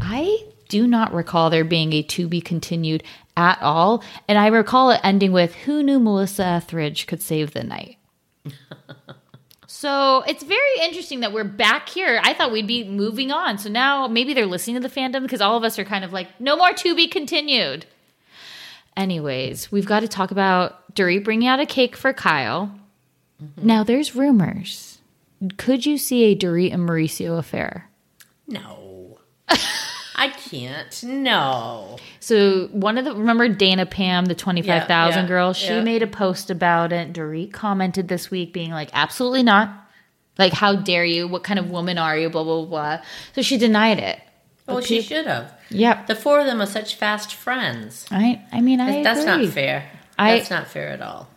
I 0.00 0.44
do 0.68 0.86
not 0.86 1.12
recall 1.12 1.50
there 1.50 1.64
being 1.64 1.92
a 1.92 2.02
to 2.02 2.26
be 2.26 2.40
continued 2.40 3.02
at 3.36 3.60
all. 3.60 4.02
And 4.28 4.38
I 4.38 4.46
recall 4.48 4.90
it 4.90 5.00
ending 5.02 5.32
with, 5.32 5.54
who 5.54 5.82
knew 5.82 6.00
Melissa 6.00 6.44
Etheridge 6.44 7.06
could 7.06 7.22
save 7.22 7.52
the 7.52 7.64
night? 7.64 7.98
so 9.66 10.22
it's 10.26 10.42
very 10.42 10.80
interesting 10.82 11.20
that 11.20 11.32
we're 11.32 11.44
back 11.44 11.88
here. 11.88 12.20
I 12.22 12.34
thought 12.34 12.52
we'd 12.52 12.66
be 12.66 12.84
moving 12.84 13.30
on. 13.30 13.58
So 13.58 13.68
now 13.68 14.06
maybe 14.08 14.34
they're 14.34 14.46
listening 14.46 14.80
to 14.80 14.88
the 14.88 14.94
fandom 14.94 15.22
because 15.22 15.40
all 15.40 15.56
of 15.56 15.64
us 15.64 15.78
are 15.78 15.84
kind 15.84 16.04
of 16.04 16.12
like, 16.12 16.28
no 16.40 16.56
more 16.56 16.72
to 16.72 16.94
be 16.94 17.08
continued. 17.08 17.86
Anyways, 18.96 19.72
we've 19.72 19.86
got 19.86 20.00
to 20.00 20.08
talk 20.08 20.30
about 20.30 20.94
Dorit 20.94 21.24
bringing 21.24 21.48
out 21.48 21.60
a 21.60 21.66
cake 21.66 21.96
for 21.96 22.12
Kyle. 22.12 22.72
Mm-hmm. 23.42 23.66
Now, 23.66 23.84
there's 23.84 24.14
rumors. 24.14 24.98
Could 25.56 25.84
you 25.86 25.98
see 25.98 26.24
a 26.24 26.36
Dorit 26.36 26.72
and 26.72 26.88
Mauricio 26.88 27.38
affair? 27.38 27.90
No. 28.46 29.18
I 30.16 30.28
can't. 30.28 31.02
No. 31.02 31.98
So 32.20 32.68
one 32.68 32.96
of 32.98 33.04
the 33.04 33.14
remember 33.14 33.48
Dana 33.48 33.84
Pam, 33.84 34.26
the 34.26 34.34
twenty 34.34 34.62
five 34.62 34.86
thousand 34.86 35.18
Yeah, 35.18 35.22
yeah, 35.24 35.28
girl, 35.28 35.52
she 35.52 35.66
yeah. 35.68 35.82
made 35.82 36.02
a 36.02 36.06
post 36.06 36.50
about 36.50 36.92
it. 36.92 37.12
Dorit 37.12 37.52
commented 37.52 38.08
this 38.08 38.30
week, 38.30 38.52
being 38.52 38.70
like, 38.70 38.88
"Absolutely 38.92 39.42
not! 39.42 39.70
Like, 40.38 40.52
how 40.52 40.76
dare 40.76 41.04
you? 41.04 41.26
What 41.28 41.42
kind 41.44 41.58
of 41.58 41.68
woman 41.70 41.98
are 41.98 42.16
you? 42.16 42.30
Blah 42.30 42.44
blah 42.44 42.64
blah." 42.64 43.02
So 43.34 43.42
she 43.42 43.58
denied 43.58 43.98
it. 43.98 44.18
Well, 44.66 44.80
she 44.80 45.02
should 45.02 45.26
have. 45.26 45.52
Yep. 45.70 46.06
The 46.06 46.14
four 46.14 46.40
of 46.40 46.46
them 46.46 46.62
are 46.62 46.66
such 46.66 46.94
fast 46.94 47.34
friends. 47.34 48.06
I 48.10 48.40
I 48.52 48.60
mean 48.62 48.80
I 48.80 49.02
That's 49.02 49.20
agree. 49.24 49.44
not 49.46 49.52
fair. 49.52 49.90
I- 50.16 50.38
That's 50.38 50.48
not 50.50 50.68
fair 50.68 50.88
at 50.88 51.02
all. 51.02 51.28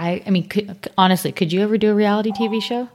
I 0.00 0.22
I, 0.26 0.30
mean, 0.30 0.48
could, 0.48 0.90
honestly, 0.96 1.30
could 1.30 1.52
you 1.52 1.60
ever 1.60 1.76
do 1.78 1.90
a 1.90 1.94
reality 1.94 2.32
TV 2.32 2.62
show? 2.62 2.88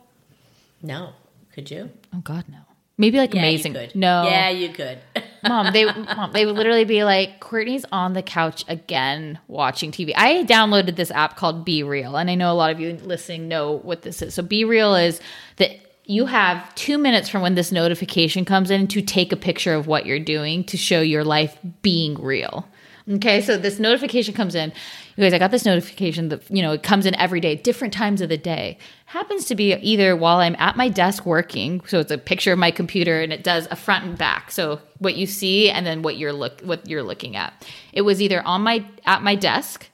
No. 0.81 1.13
Could 1.53 1.71
you? 1.71 1.89
Oh 2.13 2.19
God, 2.19 2.45
no. 2.49 2.57
Maybe 2.97 3.17
like 3.17 3.33
Yeah, 3.33 3.41
amazing. 3.41 3.73
No, 3.93 4.23
Yeah, 4.23 4.49
you 4.49 4.69
could. 4.69 4.99
mom 5.47 5.71
they 5.73 5.85
mom, 5.85 6.31
they 6.31 6.45
would 6.45 6.55
literally 6.55 6.85
be 6.85 7.03
like 7.03 7.39
courtney's 7.39 7.85
on 7.91 8.13
the 8.13 8.23
couch 8.23 8.65
again 8.67 9.37
watching 9.47 9.91
tv 9.91 10.11
i 10.15 10.43
downloaded 10.45 10.95
this 10.95 11.11
app 11.11 11.35
called 11.35 11.63
BeReal 11.63 12.19
and 12.19 12.31
i 12.31 12.35
know 12.35 12.51
a 12.51 12.55
lot 12.55 12.71
of 12.71 12.79
you 12.79 12.93
listening 13.03 13.47
know 13.47 13.73
what 13.73 14.01
this 14.01 14.23
is 14.23 14.33
so 14.33 14.41
BeReal 14.41 15.07
is 15.07 15.21
that 15.57 15.69
you 16.05 16.25
have 16.25 16.73
two 16.73 16.97
minutes 16.97 17.29
from 17.29 17.43
when 17.43 17.53
this 17.53 17.71
notification 17.71 18.43
comes 18.43 18.71
in 18.71 18.87
to 18.87 19.03
take 19.03 19.31
a 19.31 19.35
picture 19.35 19.75
of 19.75 19.85
what 19.85 20.07
you're 20.07 20.19
doing 20.19 20.63
to 20.63 20.77
show 20.77 21.01
your 21.01 21.23
life 21.23 21.57
being 21.81 22.15
real 22.19 22.67
okay 23.09 23.41
so 23.41 23.57
this 23.57 23.79
notification 23.79 24.33
comes 24.33 24.55
in. 24.55 24.71
You 25.15 25.23
guys 25.23 25.33
i 25.33 25.39
got 25.39 25.51
this 25.51 25.65
notification 25.65 26.29
that 26.29 26.49
you 26.49 26.61
know 26.61 26.73
it 26.73 26.83
comes 26.83 27.05
in 27.05 27.15
every 27.15 27.39
day 27.39 27.55
different 27.55 27.93
times 27.93 28.21
of 28.21 28.29
the 28.29 28.37
day. 28.37 28.77
Happens 29.05 29.45
to 29.45 29.55
be 29.55 29.73
either 29.73 30.15
while 30.15 30.37
i'm 30.37 30.55
at 30.59 30.77
my 30.77 30.89
desk 30.89 31.25
working 31.25 31.81
so 31.85 31.99
it's 31.99 32.11
a 32.11 32.17
picture 32.17 32.53
of 32.53 32.59
my 32.59 32.71
computer 32.71 33.21
and 33.21 33.31
it 33.31 33.43
does 33.43 33.67
a 33.71 33.75
front 33.75 34.05
and 34.05 34.17
back 34.17 34.51
so 34.51 34.79
what 34.99 35.15
you 35.15 35.27
see 35.27 35.69
and 35.69 35.85
then 35.85 36.01
what 36.01 36.17
you're 36.17 36.33
look 36.33 36.61
what 36.61 36.87
you're 36.87 37.03
looking 37.03 37.35
at. 37.35 37.67
It 37.93 38.01
was 38.01 38.21
either 38.21 38.41
on 38.45 38.61
my 38.61 38.85
at 39.05 39.21
my 39.23 39.35
desk 39.35 39.89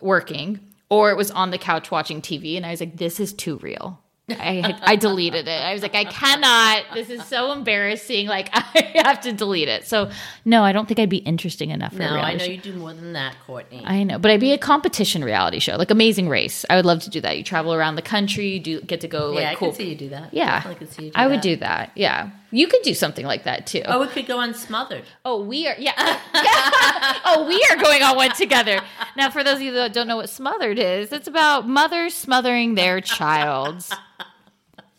working 0.00 0.60
or 0.90 1.10
it 1.10 1.16
was 1.16 1.30
on 1.30 1.50
the 1.50 1.58
couch 1.58 1.90
watching 1.90 2.20
tv 2.20 2.56
and 2.56 2.66
i 2.66 2.70
was 2.70 2.80
like 2.80 2.96
this 2.96 3.20
is 3.20 3.32
too 3.32 3.56
real 3.58 4.01
I, 4.30 4.78
I 4.82 4.96
deleted 4.96 5.48
it. 5.48 5.60
I 5.62 5.72
was 5.72 5.82
like, 5.82 5.94
I 5.94 6.04
cannot. 6.04 6.94
This 6.94 7.10
is 7.10 7.24
so 7.26 7.52
embarrassing. 7.52 8.28
Like, 8.28 8.50
I 8.52 9.02
have 9.04 9.20
to 9.22 9.32
delete 9.32 9.68
it. 9.68 9.86
So, 9.86 10.10
no, 10.44 10.62
I 10.62 10.72
don't 10.72 10.86
think 10.86 11.00
I'd 11.00 11.08
be 11.08 11.18
interesting 11.18 11.70
enough 11.70 11.92
for 11.92 12.02
a 12.02 12.06
no, 12.06 12.16
I 12.16 12.32
know 12.34 12.38
show. 12.44 12.50
you 12.50 12.58
do 12.58 12.72
more 12.74 12.94
than 12.94 13.12
that, 13.14 13.34
Courtney. 13.46 13.82
I 13.84 14.04
know, 14.04 14.18
but 14.18 14.30
I'd 14.30 14.40
be 14.40 14.52
a 14.52 14.58
competition 14.58 15.24
reality 15.24 15.58
show, 15.58 15.76
like 15.76 15.90
Amazing 15.90 16.28
Race. 16.28 16.64
I 16.70 16.76
would 16.76 16.86
love 16.86 17.00
to 17.02 17.10
do 17.10 17.20
that. 17.20 17.36
You 17.36 17.42
travel 17.44 17.74
around 17.74 17.96
the 17.96 18.02
country, 18.02 18.48
you 18.48 18.60
do 18.60 18.80
get 18.80 19.00
to 19.02 19.08
go 19.08 19.30
like 19.30 19.42
yeah, 19.42 19.50
I 19.50 19.54
cool. 19.56 19.68
could 19.68 19.76
see 19.76 19.88
you 19.90 19.96
do 19.96 20.08
that. 20.10 20.32
yeah, 20.32 20.54
Definitely 20.58 20.86
could 20.86 20.94
see 20.94 21.04
you 21.06 21.10
do 21.10 21.14
I 21.18 21.26
would 21.26 21.36
that. 21.36 21.42
do 21.42 21.56
that. 21.56 21.92
Yeah, 21.96 22.30
you 22.52 22.68
could 22.68 22.82
do 22.82 22.94
something 22.94 23.26
like 23.26 23.44
that 23.44 23.66
too. 23.66 23.82
Oh, 23.86 24.00
we 24.02 24.06
could 24.08 24.26
go 24.26 24.38
on 24.38 24.54
Smothered. 24.54 25.04
Oh, 25.24 25.42
we 25.42 25.66
are 25.66 25.74
yeah. 25.78 25.94
oh, 27.24 27.46
we 27.48 27.66
are 27.70 27.82
going 27.82 28.02
on 28.02 28.14
one 28.14 28.32
together. 28.32 28.80
Now, 29.16 29.30
for 29.30 29.42
those 29.42 29.56
of 29.56 29.62
you 29.62 29.72
that 29.72 29.92
don't 29.92 30.06
know 30.06 30.16
what 30.16 30.28
smothered 30.28 30.78
is, 30.78 31.12
it's 31.12 31.26
about 31.26 31.66
mothers 31.66 32.14
smothering 32.14 32.74
their 32.74 33.00
child. 33.00 33.84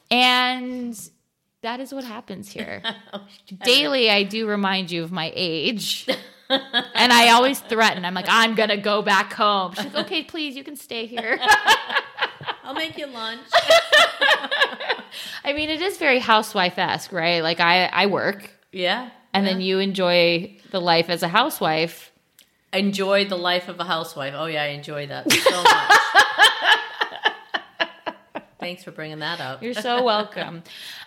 And 0.09 0.99
that 1.61 1.79
is 1.79 1.93
what 1.93 2.03
happens 2.03 2.51
here. 2.51 2.81
Oh, 3.13 3.21
Daily 3.63 4.09
I 4.09 4.23
do 4.23 4.47
remind 4.47 4.89
you 4.89 5.03
of 5.03 5.11
my 5.11 5.31
age. 5.35 6.07
and 6.49 7.13
I 7.13 7.29
always 7.29 7.59
threaten. 7.59 8.05
I'm 8.05 8.15
like, 8.15 8.25
I'm 8.27 8.55
gonna 8.55 8.77
go 8.77 9.01
back 9.03 9.33
home. 9.33 9.73
She's 9.75 9.85
like, 9.85 10.05
okay, 10.05 10.23
please, 10.23 10.55
you 10.55 10.63
can 10.63 10.75
stay 10.75 11.05
here. 11.05 11.39
I'll 12.63 12.73
make 12.73 12.97
you 12.97 13.07
lunch. 13.07 13.41
I 15.43 15.53
mean, 15.53 15.69
it 15.69 15.81
is 15.81 15.97
very 15.97 16.19
housewife 16.19 16.77
esque, 16.77 17.11
right? 17.11 17.43
Like 17.43 17.59
I, 17.59 17.85
I 17.85 18.05
work 18.05 18.49
yeah. 18.71 19.09
and 19.33 19.45
then 19.45 19.59
you 19.61 19.79
enjoy 19.79 20.57
the 20.71 20.79
life 20.79 21.09
as 21.09 21.23
a 21.23 21.27
housewife. 21.27 22.11
enjoy 22.71 23.25
the 23.25 23.35
life 23.37 23.67
of 23.67 23.79
a 23.79 23.83
housewife. 23.83 24.33
Oh 24.35 24.45
yeah, 24.45 24.63
I 24.63 24.67
enjoy 24.67 25.07
that 25.07 25.29
so 25.31 25.63
much. 25.63 25.99
Thanks 28.59 28.83
for 28.83 28.91
bringing 28.91 29.19
that 29.19 29.41
up. 29.41 29.61
You're 29.61 29.73
so 29.73 30.03
welcome. 30.03 30.63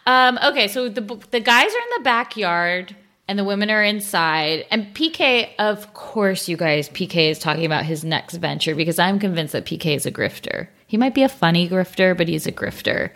um, 0.07 0.39
okay, 0.45 0.69
so 0.69 0.91
the 0.91 1.01
the 1.31 1.41
guys 1.41 1.73
are 1.73 1.79
in 1.79 1.91
the 1.97 2.03
backyard 2.05 2.95
and 3.29 3.39
the 3.39 3.45
women 3.45 3.71
are 3.71 3.83
inside. 3.83 4.67
And 4.71 4.95
PK, 4.95 5.49
of 5.59 5.95
course, 5.95 6.49
you 6.49 6.57
guys, 6.59 6.91
PK 6.91 7.31
is 7.31 7.39
talking 7.39 7.65
about 7.65 7.85
his 7.85 8.05
next 8.05 8.35
venture 8.35 8.75
because 8.75 8.99
I'm 8.99 9.19
convinced 9.19 9.53
that 9.53 9.65
PK 9.65 9.97
is 9.97 10.05
a 10.05 10.13
grifter. 10.13 10.69
He 10.87 10.97
might 10.97 11.14
be 11.14 11.22
a 11.22 11.28
funny 11.28 11.68
grifter, 11.68 12.16
but 12.16 12.28
he's 12.28 12.47
a 12.47 12.53
grifter. 12.53 13.11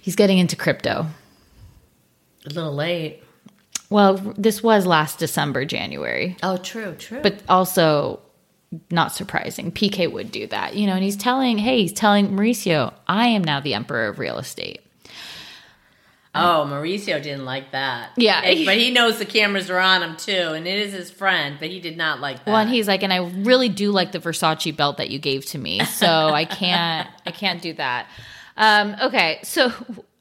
He's 0.00 0.16
getting 0.16 0.38
into 0.38 0.56
crypto. 0.56 1.06
A 2.46 2.48
little 2.48 2.74
late. 2.74 3.22
Well, 3.90 4.14
this 4.36 4.62
was 4.62 4.86
last 4.86 5.18
December, 5.18 5.64
January, 5.64 6.36
Oh, 6.42 6.56
true, 6.56 6.94
true. 6.94 7.20
but 7.22 7.42
also 7.48 8.20
not 8.90 9.12
surprising. 9.12 9.70
PK 9.70 10.10
would 10.10 10.32
do 10.32 10.46
that, 10.46 10.74
you 10.74 10.86
know, 10.86 10.94
and 10.94 11.04
he's 11.04 11.16
telling, 11.16 11.58
hey, 11.58 11.82
he's 11.82 11.92
telling 11.92 12.30
Mauricio, 12.30 12.94
I 13.06 13.26
am 13.28 13.44
now 13.44 13.60
the 13.60 13.74
emperor 13.74 14.08
of 14.08 14.18
real 14.18 14.38
estate. 14.38 14.81
Oh, 16.34 16.66
Mauricio 16.68 17.22
didn't 17.22 17.44
like 17.44 17.72
that. 17.72 18.10
Yeah. 18.16 18.40
And- 18.42 18.64
but 18.64 18.78
he 18.78 18.90
knows 18.90 19.18
the 19.18 19.26
cameras 19.26 19.68
are 19.68 19.78
on 19.78 20.02
him 20.02 20.16
too, 20.16 20.52
and 20.54 20.66
it 20.66 20.78
is 20.78 20.92
his 20.92 21.10
friend, 21.10 21.56
but 21.60 21.68
he 21.68 21.78
did 21.78 21.96
not 21.96 22.20
like 22.20 22.38
that. 22.38 22.46
Well, 22.46 22.56
and 22.56 22.70
he's 22.70 22.88
like, 22.88 23.02
and 23.02 23.12
I 23.12 23.18
really 23.18 23.68
do 23.68 23.90
like 23.92 24.12
the 24.12 24.18
Versace 24.18 24.74
belt 24.74 24.96
that 24.96 25.10
you 25.10 25.18
gave 25.18 25.44
to 25.46 25.58
me, 25.58 25.84
so 25.84 26.06
I 26.32 26.44
can't, 26.46 27.08
I 27.26 27.32
can't 27.32 27.60
do 27.60 27.74
that. 27.74 28.06
Um, 28.56 28.96
okay, 29.02 29.40
so 29.42 29.72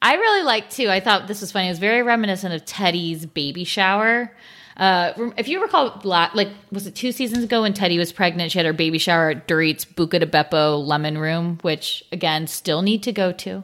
I 0.01 0.15
really 0.15 0.43
like 0.43 0.69
too. 0.69 0.89
I 0.89 0.99
thought 0.99 1.27
this 1.27 1.39
was 1.41 1.51
funny. 1.51 1.67
It 1.67 1.71
was 1.71 1.79
very 1.79 2.01
reminiscent 2.01 2.53
of 2.53 2.65
Teddi's 2.65 3.25
baby 3.25 3.63
shower. 3.63 4.35
Uh, 4.77 5.31
if 5.37 5.47
you 5.47 5.61
recall, 5.61 6.01
like 6.03 6.49
was 6.71 6.87
it 6.87 6.95
two 6.95 7.11
seasons 7.11 7.43
ago 7.43 7.61
when 7.61 7.73
Teddi 7.73 7.97
was 7.97 8.11
pregnant? 8.11 8.51
She 8.51 8.57
had 8.59 8.65
her 8.65 8.73
baby 8.73 8.97
shower 8.97 9.29
at 9.31 9.47
Dorit's 9.47 9.85
Buca 9.85 10.19
de 10.19 10.25
Beppo 10.25 10.85
Lemon 10.85 11.17
Room, 11.17 11.59
which 11.61 12.03
again 12.11 12.47
still 12.47 12.81
need 12.81 13.03
to 13.03 13.11
go 13.13 13.31
to. 13.31 13.63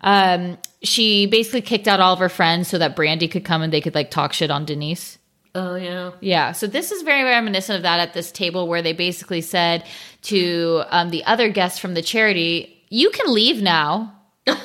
Um, 0.00 0.58
she 0.86 1.26
basically 1.26 1.62
kicked 1.62 1.88
out 1.88 2.00
all 2.00 2.12
of 2.12 2.18
her 2.18 2.28
friends 2.28 2.68
so 2.68 2.78
that 2.78 2.96
Brandi 2.96 3.30
could 3.30 3.44
come 3.44 3.62
and 3.62 3.72
they 3.72 3.80
could 3.80 3.94
like 3.94 4.10
talk 4.10 4.32
shit 4.32 4.50
on 4.50 4.64
Denise. 4.64 5.18
oh 5.54 5.74
yeah. 5.76 6.12
Yeah, 6.20 6.52
so 6.52 6.66
this 6.66 6.92
is 6.92 7.02
very 7.02 7.22
reminiscent 7.24 7.76
of 7.76 7.82
that 7.82 8.00
at 8.00 8.14
this 8.14 8.30
table 8.32 8.68
where 8.68 8.82
they 8.82 8.92
basically 8.92 9.40
said 9.40 9.84
to 10.22 10.82
um, 10.90 11.10
the 11.10 11.24
other 11.24 11.48
guests 11.50 11.78
from 11.78 11.94
the 11.94 12.02
charity, 12.02 12.82
"You 12.90 13.10
can 13.10 13.32
leave 13.32 13.62
now." 13.62 14.12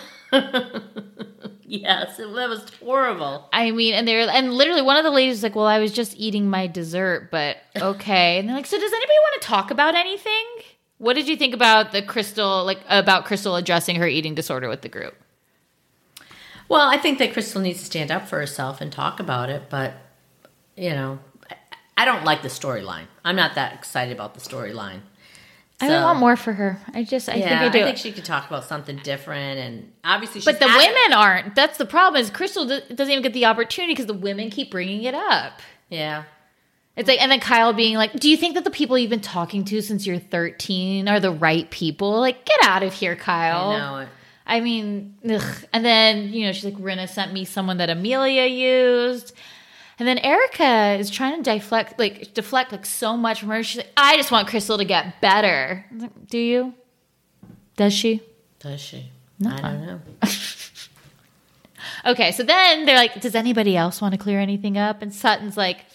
Yes, 1.64 2.20
it, 2.20 2.34
that 2.36 2.50
was 2.50 2.66
horrible. 2.84 3.48
I 3.54 3.72
mean, 3.72 3.94
and 3.94 4.06
they're 4.06 4.28
and 4.30 4.54
literally 4.54 4.82
one 4.82 4.98
of 4.98 5.06
the 5.06 5.10
ladies 5.12 5.36
was 5.38 5.44
like, 5.44 5.56
"Well, 5.56 5.66
I 5.66 5.80
was 5.80 5.94
just 5.94 6.14
eating 6.18 6.50
my 6.50 6.68
dessert, 6.68 7.30
but 7.32 7.58
okay." 7.78 8.40
And 8.40 8.50
they're 8.50 8.58
like, 8.58 8.66
"So 8.66 8.78
does 8.78 8.92
anybody 8.92 9.18
want 9.22 9.42
to 9.42 9.48
talk 9.48 9.72
about 9.72 9.96
anything?" 9.96 10.46
What 10.98 11.14
did 11.14 11.30
you 11.30 11.38
think 11.38 11.54
about 11.54 11.94
the 11.94 12.02
Crystal, 12.02 12.66
like 12.66 12.80
about 12.90 13.24
Crystal 13.24 13.56
addressing 13.56 13.96
her 13.96 14.08
eating 14.08 14.36
disorder 14.36 14.68
with 14.68 14.82
the 14.82 14.90
group? 14.90 15.16
Well, 16.72 16.90
I 16.90 16.96
think 16.98 17.20
that 17.20 17.34
Crystal 17.34 17.60
needs 17.62 17.80
to 17.80 17.86
stand 17.86 18.12
up 18.12 18.30
for 18.30 18.40
herself 18.40 18.80
and 18.80 18.92
talk 18.92 19.20
about 19.20 19.50
it, 19.50 19.64
but 19.70 19.94
you 20.78 20.92
know, 20.92 21.20
I, 21.50 21.56
I 21.98 22.06
don't 22.06 22.24
like 22.24 22.44
the 22.44 22.48
storyline. 22.48 23.08
I'm 23.26 23.36
not 23.36 23.56
that 23.56 23.74
excited 23.74 24.14
about 24.14 24.36
the 24.36 24.40
storyline. 24.40 25.02
I 25.82 25.88
So- 25.90 26.02
want 26.04 26.20
more 26.20 26.38
for 26.38 26.54
her. 26.54 26.80
I 26.94 27.04
just, 27.04 27.28
I 27.28 27.36
yeah, 27.36 27.60
think 27.60 27.62
I 27.62 27.70
do. 27.70 27.80
I 27.82 27.84
think 27.84 27.98
she 27.98 28.14
could 28.14 28.24
talk 28.24 28.48
about 28.48 28.64
something 28.64 28.96
different, 29.04 29.60
and 29.60 29.92
obviously, 30.06 30.40
she's 30.40 30.46
but 30.46 30.60
the 30.60 30.68
women 30.68 31.14
aren't. 31.14 31.56
That's 31.56 31.78
the 31.78 31.86
problem. 31.86 32.22
Is 32.22 32.30
Crystal 32.30 32.66
doesn't 32.66 33.00
even 33.02 33.22
get 33.22 33.34
the 33.34 33.46
opportunity 33.46 33.92
because 33.92 34.06
the 34.06 34.14
women 34.14 34.50
keep 34.50 34.72
bringing 34.72 35.04
it 35.04 35.14
up. 35.14 35.60
Yeah, 35.90 36.24
It's 36.96 37.10
like, 37.10 37.22
and 37.22 37.30
then 37.30 37.42
Kyle 37.42 37.74
being 37.74 37.98
like, 37.98 38.14
"Do 38.14 38.30
you 38.30 38.38
think 38.38 38.54
that 38.56 38.64
the 38.64 38.72
people 38.72 38.98
you've 38.98 39.10
been 39.10 39.20
talking 39.20 39.66
to 39.66 39.82
since 39.82 40.08
you're 40.08 40.20
13 40.20 41.10
are 41.10 41.20
the 41.20 41.32
right 41.32 41.70
people? 41.70 42.20
Like, 42.22 42.46
get 42.46 42.60
out 42.64 42.82
of 42.84 42.94
here, 42.94 43.18
Kyle." 43.18 43.72
I 43.72 43.78
know 43.78 43.98
it. 43.98 44.10
I 44.46 44.60
mean, 44.60 45.16
ugh. 45.30 45.66
and 45.72 45.86
then 45.86 46.34
you 46.34 46.46
know 46.46 46.52
she's 46.52 46.66
like, 46.66 46.76
"Rinna 46.76 47.08
sent 47.08 47.34
me 47.34 47.46
someone 47.46 47.78
that 47.78 47.90
Amelia 47.90 48.46
used," 48.46 49.34
and 50.00 50.08
then 50.08 50.18
Erika 50.20 50.98
is 51.00 51.10
trying 51.10 51.42
to 51.42 51.52
deflect, 51.54 52.00
like 52.00 52.34
deflect, 52.34 52.72
like 52.72 52.86
so 52.86 53.16
much 53.16 53.40
from 53.40 53.50
her. 53.50 53.64
She's 53.64 53.78
like, 53.78 53.92
"I 53.96 54.18
just 54.18 54.32
want 54.32 54.48
Crystal 54.48 54.78
to 54.78 54.86
get 54.86 55.22
better." 55.22 55.86
Like, 55.96 56.28
Do 56.28 56.38
you? 56.38 56.74
Does 57.78 57.94
she? 57.94 58.22
Does 58.60 58.82
she? 58.82 59.10
I 59.46 59.62
don't 59.62 59.86
know. 59.86 60.02
Okay, 62.06 62.32
so 62.32 62.44
then 62.44 62.86
they're 62.86 62.96
like, 62.96 63.22
"Does 63.22 63.36
anybody 63.36 63.76
else 63.78 64.02
want 64.02 64.14
to 64.14 64.18
clear 64.18 64.40
anything 64.40 64.78
up?" 64.78 65.02
And 65.02 65.14
Sutton's 65.14 65.58
like, 65.58 65.86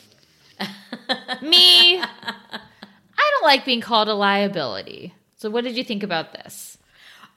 "Me, 1.42 2.00
I 2.00 3.30
don't 3.32 3.44
like 3.44 3.64
being 3.64 3.80
called 3.80 4.08
a 4.08 4.14
liability." 4.14 5.14
So, 5.36 5.50
what 5.50 5.64
did 5.64 5.76
you 5.76 5.84
think 5.84 6.02
about 6.02 6.32
this? 6.32 6.78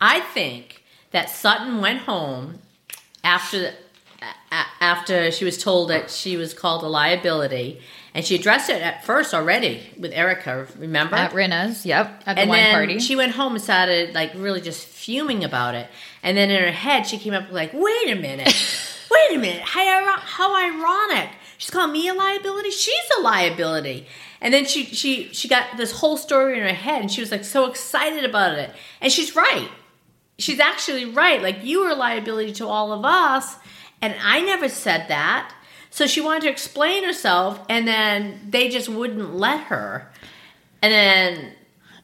I 0.01 0.19
think 0.19 0.83
that 1.11 1.29
Sutton 1.29 1.81
went 1.81 1.99
home 2.01 2.59
after 3.23 3.73
after 4.81 5.31
she 5.31 5.45
was 5.45 5.57
told 5.57 5.89
that 5.89 6.09
she 6.09 6.35
was 6.35 6.53
called 6.53 6.83
a 6.83 6.87
liability, 6.87 7.81
and 8.13 8.25
she 8.25 8.35
addressed 8.35 8.69
it 8.69 8.81
at 8.81 9.05
first 9.05 9.33
already 9.33 9.81
with 9.97 10.11
Erika. 10.13 10.67
Remember? 10.77 11.15
At 11.15 11.31
Rinna's, 11.33 11.85
yep, 11.85 12.23
at 12.25 12.35
the 12.35 12.41
and 12.41 12.49
wine 12.49 12.59
then 12.59 12.73
party. 12.73 12.99
she 12.99 13.15
went 13.15 13.33
home 13.33 13.53
and 13.53 13.63
started 13.63 14.13
like 14.13 14.31
really 14.35 14.61
just 14.61 14.85
fuming 14.85 15.43
about 15.43 15.75
it. 15.75 15.87
And 16.23 16.35
then 16.37 16.49
in 16.49 16.61
her 16.61 16.71
head, 16.71 17.03
she 17.07 17.17
came 17.17 17.33
up 17.33 17.45
with 17.45 17.53
like, 17.53 17.71
"Wait 17.73 18.09
a 18.09 18.15
minute, 18.15 18.47
wait 19.11 19.37
a 19.37 19.39
minute, 19.39 19.61
how, 19.61 20.17
how 20.19 20.55
ironic! 20.55 21.29
She's 21.57 21.69
calling 21.69 21.93
me 21.93 22.07
a 22.07 22.13
liability. 22.13 22.71
She's 22.71 22.95
a 23.19 23.21
liability." 23.21 24.07
And 24.41 24.53
then 24.53 24.65
she 24.65 24.85
she 24.85 25.29
she 25.33 25.47
got 25.47 25.77
this 25.77 25.91
whole 25.91 26.17
story 26.17 26.57
in 26.57 26.63
her 26.63 26.73
head, 26.73 27.01
and 27.01 27.11
she 27.11 27.21
was 27.21 27.31
like 27.31 27.43
so 27.43 27.65
excited 27.65 28.23
about 28.23 28.57
it. 28.57 28.71
And 29.01 29.11
she's 29.11 29.35
right. 29.35 29.69
She's 30.39 30.59
actually 30.59 31.05
right. 31.05 31.41
Like 31.41 31.63
you 31.63 31.81
are 31.83 31.91
a 31.91 31.95
liability 31.95 32.53
to 32.53 32.67
all 32.67 32.91
of 32.91 33.05
us, 33.05 33.55
and 34.01 34.15
I 34.23 34.41
never 34.41 34.69
said 34.69 35.07
that. 35.09 35.53
So 35.91 36.07
she 36.07 36.21
wanted 36.21 36.43
to 36.43 36.49
explain 36.49 37.03
herself, 37.03 37.59
and 37.69 37.87
then 37.87 38.39
they 38.47 38.69
just 38.69 38.89
wouldn't 38.89 39.35
let 39.35 39.61
her. 39.65 40.11
And 40.81 40.93
then 40.93 41.53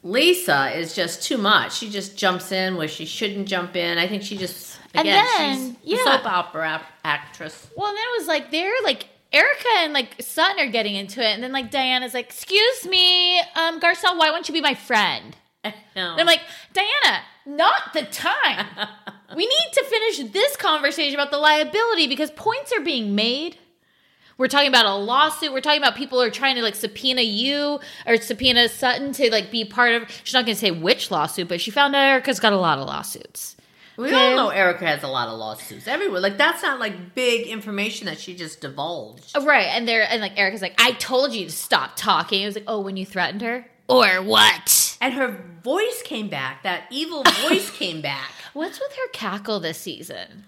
Lisa 0.02 0.76
is 0.78 0.94
just 0.94 1.22
too 1.22 1.38
much. 1.38 1.76
She 1.78 1.88
just 1.90 2.16
jumps 2.16 2.52
in 2.52 2.76
where 2.76 2.88
she 2.88 3.04
shouldn't 3.06 3.48
jump 3.48 3.74
in. 3.76 3.98
I 3.98 4.06
think 4.06 4.22
she 4.22 4.36
just 4.36 4.78
And 4.94 5.06
again 5.06 5.24
then, 5.36 5.56
she's 5.56 5.70
a 5.70 5.96
yeah. 5.96 6.04
soap 6.04 6.26
opera 6.26 6.82
actress. 7.04 7.68
Well, 7.76 7.88
and 7.88 7.96
then 7.96 8.04
it 8.04 8.18
was 8.20 8.28
like 8.28 8.50
they're 8.50 8.72
like 8.84 9.08
Erika 9.32 9.68
and 9.78 9.92
like 9.92 10.16
Sutton 10.20 10.60
are 10.60 10.70
getting 10.70 10.94
into 10.94 11.20
it, 11.20 11.32
and 11.34 11.42
then 11.42 11.52
like 11.52 11.70
Diana's 11.70 12.14
like, 12.14 12.26
"Excuse 12.26 12.86
me, 12.86 13.40
um, 13.40 13.80
Garcelle, 13.80 14.16
why 14.16 14.30
won't 14.30 14.48
you 14.48 14.52
be 14.52 14.60
my 14.60 14.74
friend?" 14.74 15.36
No. 15.96 16.12
And 16.12 16.20
I'm 16.20 16.26
like, 16.26 16.42
Diana, 16.74 17.22
not 17.46 17.92
the 17.92 18.02
time. 18.02 18.66
we 19.36 19.46
need 19.46 19.72
to 19.72 19.84
finish 19.84 20.32
this 20.32 20.56
conversation 20.56 21.14
about 21.14 21.30
the 21.30 21.38
liability 21.38 22.06
because 22.06 22.30
points 22.32 22.72
are 22.72 22.82
being 22.82 23.14
made. 23.14 23.56
We're 24.38 24.48
talking 24.48 24.68
about 24.68 24.84
a 24.84 24.94
lawsuit. 24.94 25.52
We're 25.52 25.62
talking 25.62 25.80
about 25.80 25.96
people 25.96 26.20
are 26.20 26.30
trying 26.30 26.56
to 26.56 26.62
like 26.62 26.74
subpoena 26.74 27.22
you 27.22 27.80
or 28.06 28.16
subpoena 28.18 28.68
Sutton 28.68 29.12
to 29.12 29.30
like 29.30 29.50
be 29.50 29.64
part 29.64 29.94
of. 29.94 30.10
She's 30.24 30.34
not 30.34 30.44
going 30.44 30.54
to 30.54 30.60
say 30.60 30.70
which 30.70 31.10
lawsuit, 31.10 31.48
but 31.48 31.60
she 31.60 31.70
found 31.70 31.96
out 31.96 32.02
Erika's 32.02 32.40
got 32.40 32.52
a 32.52 32.58
lot 32.58 32.78
of 32.78 32.86
lawsuits. 32.86 33.56
we 33.96 34.12
all 34.12 34.36
know 34.36 34.48
Erika 34.50 34.86
has 34.86 35.02
a 35.02 35.08
lot 35.08 35.28
of 35.28 35.38
lawsuits 35.38 35.88
everywhere. 35.88 36.20
Like 36.20 36.36
that's 36.36 36.62
not 36.62 36.78
like 36.78 37.14
big 37.14 37.46
information 37.46 38.06
that 38.06 38.20
she 38.20 38.34
just 38.34 38.60
divulged. 38.60 39.34
Uh, 39.34 39.40
right, 39.40 39.68
and 39.68 39.88
they're 39.88 40.06
and 40.06 40.20
like 40.20 40.38
Erika's 40.38 40.60
like, 40.60 40.74
I 40.78 40.92
told 40.92 41.32
you 41.32 41.46
to 41.46 41.52
stop 41.52 41.92
talking. 41.96 42.42
It 42.42 42.46
was 42.46 42.56
like, 42.56 42.64
oh, 42.66 42.80
when 42.80 42.98
you 42.98 43.06
threatened 43.06 43.40
her, 43.40 43.66
or 43.88 44.20
what? 44.20 44.85
And 45.00 45.14
her 45.14 45.44
voice 45.62 46.02
came 46.02 46.28
back. 46.28 46.62
That 46.62 46.84
evil 46.90 47.22
voice 47.42 47.70
came 47.78 48.00
back. 48.00 48.30
What's 48.52 48.80
with 48.80 48.92
her 48.92 49.08
cackle 49.12 49.60
this 49.60 49.78
season? 49.78 50.44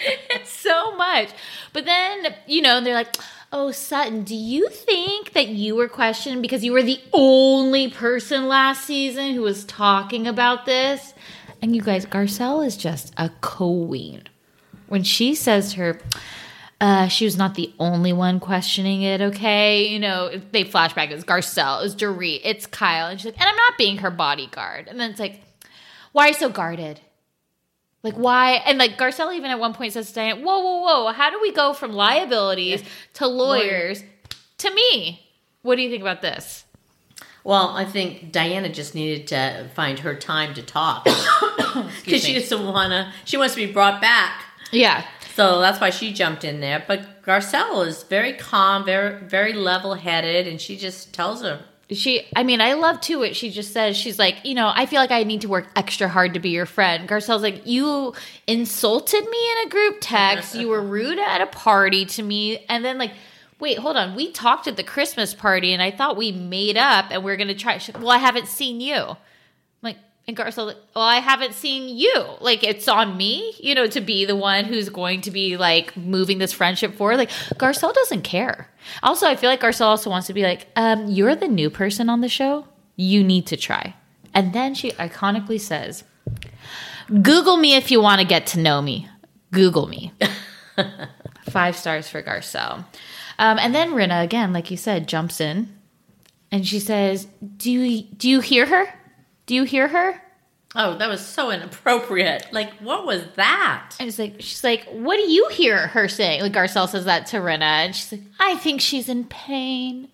it's 0.00 0.52
so 0.52 0.94
much. 0.96 1.30
But 1.72 1.84
then, 1.84 2.34
you 2.46 2.62
know, 2.62 2.80
they're 2.80 2.94
like, 2.94 3.16
oh, 3.52 3.70
Sutton, 3.70 4.22
do 4.22 4.34
you 4.34 4.68
think 4.68 5.32
that 5.32 5.48
you 5.48 5.74
were 5.74 5.88
questioned 5.88 6.42
because 6.42 6.64
you 6.64 6.72
were 6.72 6.82
the 6.82 7.00
only 7.12 7.90
person 7.90 8.48
last 8.48 8.84
season 8.84 9.34
who 9.34 9.42
was 9.42 9.64
talking 9.64 10.26
about 10.26 10.66
this? 10.66 11.14
And 11.60 11.76
you 11.76 11.82
guys, 11.82 12.06
Garcelle 12.06 12.66
is 12.66 12.76
just 12.76 13.12
a 13.16 13.30
queen. 13.40 14.24
When 14.88 15.04
she 15.04 15.34
says 15.34 15.74
her, 15.74 16.00
uh, 16.82 17.06
she 17.06 17.24
was 17.24 17.36
not 17.36 17.54
the 17.54 17.72
only 17.78 18.12
one 18.12 18.40
questioning 18.40 19.02
it, 19.02 19.20
okay? 19.20 19.86
You 19.86 20.00
know, 20.00 20.32
they 20.50 20.64
flashback, 20.64 21.12
it's 21.12 21.22
Garcelle, 21.22 21.84
it's 21.84 21.94
Dorit, 21.94 22.40
it's 22.42 22.66
Kyle. 22.66 23.06
And 23.06 23.20
she's 23.20 23.26
like, 23.26 23.40
and 23.40 23.48
I'm 23.48 23.54
not 23.54 23.78
being 23.78 23.98
her 23.98 24.10
bodyguard. 24.10 24.88
And 24.88 24.98
then 24.98 25.12
it's 25.12 25.20
like, 25.20 25.42
why 26.10 26.24
are 26.24 26.28
you 26.28 26.34
so 26.34 26.48
guarded? 26.48 26.98
Like, 28.02 28.14
why? 28.14 28.54
And 28.66 28.78
like, 28.78 28.98
Garcelle 28.98 29.32
even 29.32 29.52
at 29.52 29.60
one 29.60 29.74
point 29.74 29.92
says 29.92 30.08
to 30.08 30.14
Diane, 30.16 30.42
whoa, 30.42 30.58
whoa, 30.58 30.80
whoa, 30.80 31.12
how 31.12 31.30
do 31.30 31.38
we 31.40 31.52
go 31.52 31.72
from 31.72 31.92
liabilities 31.92 32.82
to 33.14 33.28
lawyers 33.28 34.02
to 34.58 34.74
me? 34.74 35.24
What 35.62 35.76
do 35.76 35.82
you 35.82 35.88
think 35.88 36.02
about 36.02 36.20
this? 36.20 36.64
Well, 37.44 37.68
I 37.76 37.84
think 37.84 38.32
Diana 38.32 38.68
just 38.68 38.96
needed 38.96 39.28
to 39.28 39.70
find 39.76 40.00
her 40.00 40.16
time 40.16 40.52
to 40.54 40.62
talk 40.62 41.04
because 42.04 42.24
she 42.24 42.34
doesn't 42.34 42.66
want 42.66 42.90
to. 42.90 43.12
She 43.24 43.36
wants 43.36 43.54
to 43.54 43.64
be 43.64 43.72
brought 43.72 44.00
back. 44.00 44.42
Yeah. 44.72 45.04
So 45.34 45.60
that's 45.60 45.80
why 45.80 45.90
she 45.90 46.12
jumped 46.12 46.44
in 46.44 46.60
there. 46.60 46.84
But 46.86 47.22
Garcelle 47.22 47.86
is 47.86 48.02
very 48.02 48.34
calm, 48.34 48.84
very 48.84 49.18
very 49.24 49.52
level 49.52 49.94
headed, 49.94 50.46
and 50.46 50.60
she 50.60 50.76
just 50.76 51.12
tells 51.14 51.42
her, 51.42 51.64
She, 51.90 52.26
I 52.36 52.42
mean, 52.42 52.60
I 52.60 52.74
love 52.74 53.00
too 53.00 53.20
what 53.20 53.34
she 53.36 53.50
just 53.50 53.72
says. 53.72 53.96
She's 53.96 54.18
like, 54.18 54.44
you 54.44 54.54
know, 54.54 54.70
I 54.74 54.86
feel 54.86 55.00
like 55.00 55.10
I 55.10 55.22
need 55.24 55.42
to 55.42 55.48
work 55.48 55.68
extra 55.76 56.08
hard 56.08 56.34
to 56.34 56.40
be 56.40 56.50
your 56.50 56.66
friend. 56.66 57.08
Garcelle's 57.08 57.42
like, 57.42 57.66
you 57.66 58.14
insulted 58.46 59.24
me 59.28 59.52
in 59.52 59.66
a 59.66 59.70
group 59.70 59.98
text. 60.00 60.54
You 60.54 60.68
were 60.68 60.82
rude 60.82 61.18
at 61.18 61.40
a 61.40 61.46
party 61.46 62.04
to 62.06 62.22
me. 62.22 62.64
And 62.68 62.84
then, 62.84 62.98
like, 62.98 63.12
wait, 63.58 63.78
hold 63.78 63.96
on. 63.96 64.14
We 64.14 64.32
talked 64.32 64.66
at 64.66 64.76
the 64.76 64.82
Christmas 64.82 65.34
party 65.34 65.72
and 65.72 65.80
I 65.80 65.90
thought 65.92 66.16
we 66.16 66.32
made 66.32 66.76
up 66.76 67.06
and 67.10 67.22
we 67.22 67.30
are 67.32 67.36
going 67.36 67.48
to 67.48 67.54
try. 67.54 67.80
Well, 67.98 68.10
I 68.10 68.18
haven't 68.18 68.48
seen 68.48 68.80
you. 68.80 69.16
And 70.28 70.36
Garcelle's 70.36 70.68
like, 70.68 70.76
well, 70.94 71.04
I 71.04 71.16
haven't 71.16 71.52
seen 71.52 71.96
you. 71.96 72.24
Like, 72.40 72.62
it's 72.62 72.86
on 72.86 73.16
me, 73.16 73.54
you 73.58 73.74
know, 73.74 73.88
to 73.88 74.00
be 74.00 74.24
the 74.24 74.36
one 74.36 74.64
who's 74.64 74.88
going 74.88 75.20
to 75.22 75.32
be 75.32 75.56
like 75.56 75.96
moving 75.96 76.38
this 76.38 76.52
friendship 76.52 76.94
forward. 76.94 77.16
Like, 77.16 77.30
Garcelle 77.56 77.92
doesn't 77.92 78.22
care. 78.22 78.68
Also, 79.02 79.26
I 79.26 79.34
feel 79.34 79.50
like 79.50 79.60
Garcelle 79.60 79.86
also 79.86 80.10
wants 80.10 80.28
to 80.28 80.32
be 80.32 80.42
like, 80.42 80.68
um, 80.76 81.08
you're 81.08 81.34
the 81.34 81.48
new 81.48 81.70
person 81.70 82.08
on 82.08 82.20
the 82.20 82.28
show. 82.28 82.66
You 82.94 83.24
need 83.24 83.46
to 83.48 83.56
try. 83.56 83.94
And 84.32 84.52
then 84.52 84.74
she 84.74 84.92
iconically 84.92 85.60
says, 85.60 86.04
Google 87.08 87.56
me 87.56 87.74
if 87.74 87.90
you 87.90 88.00
want 88.00 88.20
to 88.20 88.26
get 88.26 88.46
to 88.48 88.60
know 88.60 88.80
me. 88.80 89.08
Google 89.50 89.88
me. 89.88 90.12
Five 91.50 91.76
stars 91.76 92.08
for 92.08 92.22
Garcelle. 92.22 92.84
Um, 93.38 93.58
and 93.58 93.74
then 93.74 93.90
Rinna, 93.90 94.22
again, 94.22 94.52
like 94.52 94.70
you 94.70 94.76
said, 94.76 95.08
jumps 95.08 95.40
in 95.40 95.76
and 96.52 96.66
she 96.66 96.78
says, 96.78 97.26
"Do 97.56 97.70
you 97.72 98.02
do 98.02 98.28
you 98.28 98.40
hear 98.40 98.66
her? 98.66 98.86
Do 99.46 99.54
you 99.54 99.64
hear 99.64 99.88
her?" 99.88 100.20
Oh, 100.74 100.96
that 100.96 101.08
was 101.08 101.20
so 101.24 101.50
inappropriate. 101.50 102.46
Like, 102.50 102.72
what 102.78 103.04
was 103.04 103.22
that? 103.36 103.94
And 104.00 104.08
it's 104.08 104.18
like 104.18 104.36
she's 104.38 104.64
like, 104.64 104.84
"What 104.86 105.16
do 105.16 105.30
you 105.30 105.48
hear 105.48 105.88
her 105.88 106.08
saying?" 106.08 106.40
Like 106.42 106.52
Garcelle 106.52 106.88
says 106.88 107.04
that 107.04 107.26
to 107.28 107.36
Rinna, 107.38 107.60
and 107.62 107.94
she's 107.94 108.10
like, 108.12 108.22
"I 108.40 108.56
think 108.56 108.80
she's 108.80 109.08
in 109.08 109.24
pain." 109.24 110.08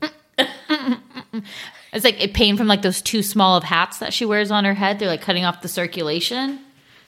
it's 1.92 2.04
like 2.04 2.20
a 2.20 2.28
pain 2.28 2.56
from 2.56 2.66
like 2.66 2.82
those 2.82 3.02
too 3.02 3.22
small 3.22 3.56
of 3.56 3.64
hats 3.64 3.98
that 3.98 4.12
she 4.12 4.24
wears 4.24 4.50
on 4.50 4.64
her 4.64 4.74
head. 4.74 4.98
They're 4.98 5.08
like 5.08 5.22
cutting 5.22 5.44
off 5.44 5.62
the 5.62 5.68
circulation. 5.68 6.60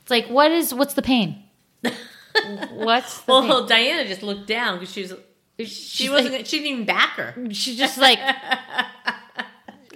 It's 0.03 0.11
like, 0.11 0.27
what 0.27 0.51
is 0.51 0.75
what's 0.75 0.95
the 0.95 1.03
pain? 1.03 1.43
what's 2.73 3.21
the 3.23 3.33
Well, 3.33 3.61
pain? 3.61 3.69
Diana 3.69 4.09
just 4.09 4.23
looked 4.23 4.47
down 4.47 4.79
because 4.79 4.93
she 4.93 5.03
was 5.03 5.15
she 5.59 5.65
She's 5.67 6.11
wasn't 6.11 6.35
like- 6.35 6.47
she 6.47 6.59
didn't 6.59 6.73
even 6.73 6.85
back 6.87 7.11
her. 7.11 7.35
She's 7.53 7.77
just 7.77 7.99
like, 7.99 8.19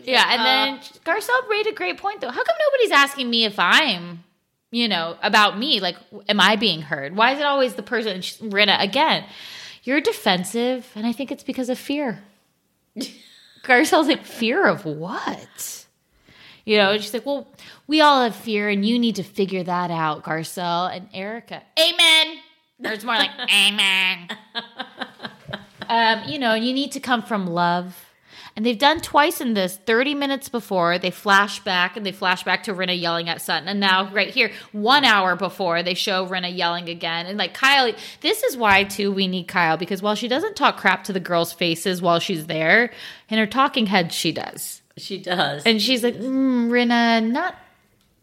yeah. 0.05 0.27
And 0.31 0.41
then 0.45 0.79
Garcelle 1.05 1.49
made 1.49 1.67
a 1.67 1.73
great 1.73 1.99
point 1.99 2.21
though. 2.21 2.31
How 2.31 2.43
come 2.43 2.57
nobody's 2.71 2.93
asking 2.93 3.29
me 3.31 3.45
if 3.45 3.59
I'm, 3.59 4.25
you 4.71 4.89
know, 4.89 5.17
about 5.23 5.59
me? 5.59 5.81
Like, 5.81 5.97
am 6.29 6.41
I 6.41 6.57
being 6.57 6.83
heard? 6.83 7.17
Why 7.17 7.33
is 7.33 7.41
it 7.41 7.45
always 7.45 7.75
the 7.75 7.83
person? 7.83 8.13
And 8.13 8.23
Rinna 8.53 8.81
again, 8.83 9.25
you're 9.83 10.01
defensive, 10.01 10.91
and 10.95 11.07
I 11.07 11.13
think 11.13 11.31
it's 11.31 11.45
because 11.45 11.69
of 11.69 11.79
fear. 11.79 12.23
Garcelle's 13.65 14.09
like, 14.09 14.25
fear 14.25 14.67
of 14.67 14.85
what? 14.85 15.87
You 16.65 16.79
know, 16.79 16.93
and 16.93 17.03
she's 17.03 17.13
like, 17.13 17.27
well, 17.27 17.47
we 17.87 18.01
all 18.01 18.23
have 18.23 18.35
fear, 18.35 18.69
and 18.69 18.87
you 18.87 18.99
need 18.99 19.17
to 19.17 19.23
figure 19.23 19.63
that 19.63 19.91
out, 19.91 20.25
Garcelle 20.25 20.95
and 20.95 21.09
Erika. 21.13 21.63
Amen. 21.79 22.39
There's 22.79 23.05
more 23.05 23.17
like, 23.17 23.31
amen. 23.41 24.29
Um, 25.89 26.23
you 26.27 26.39
know, 26.39 26.55
you 26.55 26.73
need 26.73 26.93
to 26.93 27.01
come 27.01 27.23
from 27.23 27.47
love. 27.47 28.04
And 28.57 28.65
they've 28.65 28.79
done 28.79 29.01
twice 29.01 29.41
in 29.41 29.55
this 29.55 29.77
30 29.79 30.15
minutes 30.15 30.49
before. 30.49 30.97
They 30.97 31.11
flash 31.11 31.59
back 31.61 31.97
and 31.97 32.07
they 32.07 32.13
flash 32.13 32.45
back 32.45 32.63
to 32.65 32.75
Rinna 32.75 32.99
yelling 32.99 33.29
at 33.29 33.43
Sutton. 33.43 33.67
And 33.67 33.81
now, 33.81 34.09
right 34.13 34.31
here, 34.31 34.53
one 34.71 35.05
hour 35.05 35.35
before, 35.35 35.83
they 35.83 35.95
show 35.95 36.25
Rinna 36.25 36.57
yelling 36.57 36.89
again. 36.89 37.27
And 37.27 37.37
like 37.37 37.53
Kyle, 37.53 37.93
this 38.21 38.45
is 38.45 38.57
why, 38.57 38.85
too, 38.85 39.11
we 39.11 39.27
need 39.27 39.49
Kyle 39.49 39.77
because 39.77 40.03
while 40.03 40.15
she 40.15 40.29
doesn't 40.29 40.55
talk 40.55 40.77
crap 40.77 41.03
to 41.05 41.13
the 41.13 41.19
girls' 41.19 41.53
faces 41.53 42.01
while 42.01 42.21
she's 42.21 42.47
there, 42.47 42.93
in 43.29 43.39
her 43.39 43.47
talking 43.47 43.87
head, 43.87 44.13
she 44.13 44.31
does. 44.31 44.83
She 44.97 45.19
does. 45.19 45.65
And 45.65 45.83
she's 45.83 46.05
like, 46.05 46.15
mm, 46.15 46.69
Rinna, 46.69 47.29
not, 47.29 47.57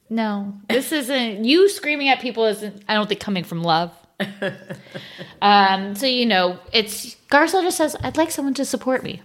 no, 0.09 0.53
this 0.69 0.91
isn't, 0.93 1.43
you 1.43 1.67
screaming 1.67 2.07
at 2.07 2.21
people 2.21 2.45
isn't, 2.45 2.83
I 2.87 2.93
don't 2.93 3.09
think, 3.09 3.19
coming 3.19 3.43
from 3.43 3.63
love. 3.63 3.91
um, 5.41 5.95
so, 5.95 6.05
you 6.05 6.25
know, 6.25 6.57
it's, 6.71 7.17
Garcelle 7.29 7.63
just 7.63 7.75
says, 7.75 7.97
I'd 8.01 8.15
like 8.15 8.31
someone 8.31 8.53
to 8.53 8.63
support 8.63 9.03
me. 9.03 9.21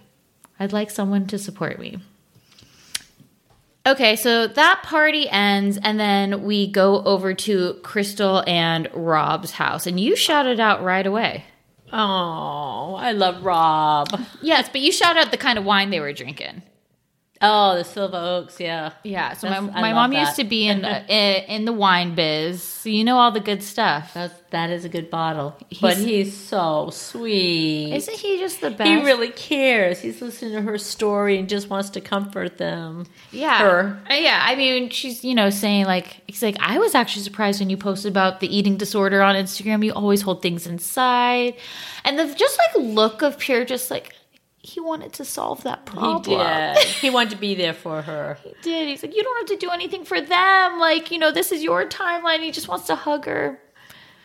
I'd 0.59 0.73
like 0.73 0.89
someone 0.89 1.27
to 1.27 1.37
support 1.37 1.79
me. 1.79 1.99
Okay, 3.85 4.17
so 4.17 4.47
that 4.47 4.81
party 4.83 5.29
ends, 5.29 5.79
and 5.81 5.97
then 5.97 6.43
we 6.43 6.67
go 6.69 7.01
over 7.03 7.33
to 7.33 7.75
Crystal 7.83 8.43
and 8.45 8.89
Rob's 8.93 9.51
house, 9.51 9.87
and 9.87 9.97
you 9.97 10.15
shout 10.15 10.45
it 10.45 10.59
out 10.59 10.83
right 10.83 11.07
away. 11.07 11.45
oh, 11.93 12.95
I 12.99 13.13
love 13.13 13.45
Rob. 13.45 14.09
Yes, 14.41 14.67
but 14.67 14.81
you 14.81 14.91
shout 14.91 15.15
out 15.15 15.31
the 15.31 15.37
kind 15.37 15.57
of 15.57 15.63
wine 15.63 15.89
they 15.89 16.01
were 16.01 16.11
drinking. 16.11 16.63
Oh, 17.41 17.75
the 17.75 17.83
Silver 17.83 18.17
Oaks, 18.17 18.59
yeah. 18.59 18.93
Yeah, 19.03 19.33
so 19.33 19.47
my, 19.47 19.59
That's- 19.59 19.75
I 19.75 19.81
my 19.81 19.93
mom 19.93 20.11
that. 20.11 20.19
used 20.21 20.35
to 20.37 20.43
be 20.43 20.67
in, 20.67 20.83
uh, 20.83 21.03
in 21.09 21.43
in 21.43 21.65
the 21.65 21.73
wine 21.73 22.15
biz, 22.15 22.63
so 22.63 22.89
you 22.89 23.03
know 23.03 23.17
all 23.17 23.31
the 23.31 23.39
good 23.39 23.61
stuff. 23.61 24.13
That's, 24.13 24.33
that 24.49 24.69
is 24.71 24.85
a 24.85 24.89
good 24.89 25.09
bottle. 25.09 25.55
but 25.81 25.97
he's 25.97 26.35
so 26.35 26.89
sweet. 26.91 27.93
Isn't 27.93 28.17
he 28.17 28.39
just 28.39 28.61
the 28.61 28.71
best? 28.71 28.89
he 28.89 28.95
really 29.05 29.29
cares. 29.29 29.99
He's 29.99 30.21
listening 30.21 30.53
to 30.53 30.61
her 30.61 30.77
story 30.77 31.37
and 31.37 31.47
just 31.49 31.69
wants 31.69 31.89
to 31.91 32.01
comfort 32.01 32.57
them. 32.57 33.05
yeah, 33.31 33.59
her. 33.59 34.01
Uh, 34.09 34.13
yeah. 34.15 34.41
I 34.43 34.55
mean, 34.55 34.89
she's 34.89 35.23
you 35.23 35.35
know 35.35 35.49
saying 35.49 35.85
like 35.85 36.21
he's 36.27 36.41
like 36.41 36.57
I 36.59 36.79
was 36.79 36.95
actually 36.95 37.23
surprised 37.23 37.59
when 37.59 37.69
you 37.69 37.77
posted 37.77 38.11
about 38.11 38.39
the 38.39 38.55
eating 38.55 38.77
disorder 38.77 39.21
on 39.21 39.35
Instagram. 39.35 39.83
You 39.85 39.93
always 39.93 40.21
hold 40.21 40.41
things 40.41 40.65
inside, 40.65 41.55
and 42.03 42.17
the 42.17 42.33
just 42.33 42.57
like 42.57 42.83
look 42.83 43.21
of 43.21 43.37
pure 43.37 43.63
just 43.65 43.91
like 43.91 44.13
he 44.67 44.81
wanted 44.81 45.13
to 45.13 45.23
solve 45.23 45.63
that 45.63 45.85
problem. 45.85 46.23
He 46.23 46.35
did. 46.35 46.77
he 47.01 47.09
wanted 47.09 47.29
to 47.29 47.37
be 47.37 47.55
there 47.55 47.73
for 47.73 48.01
her. 48.01 48.37
He 48.43 48.53
did. 48.61 48.87
He's 48.87 49.01
like, 49.03 49.15
you 49.15 49.23
don't 49.23 49.37
have 49.37 49.57
to 49.59 49.65
do 49.65 49.71
anything 49.71 50.03
for 50.03 50.19
them. 50.19 50.79
Like, 50.79 51.09
you 51.11 51.19
know, 51.19 51.31
this 51.31 51.51
is 51.51 51.63
your 51.63 51.87
timeline. 51.87 52.41
He 52.41 52.51
just 52.51 52.67
wants 52.67 52.87
to 52.87 52.95
hug 52.95 53.25
her. 53.25 53.59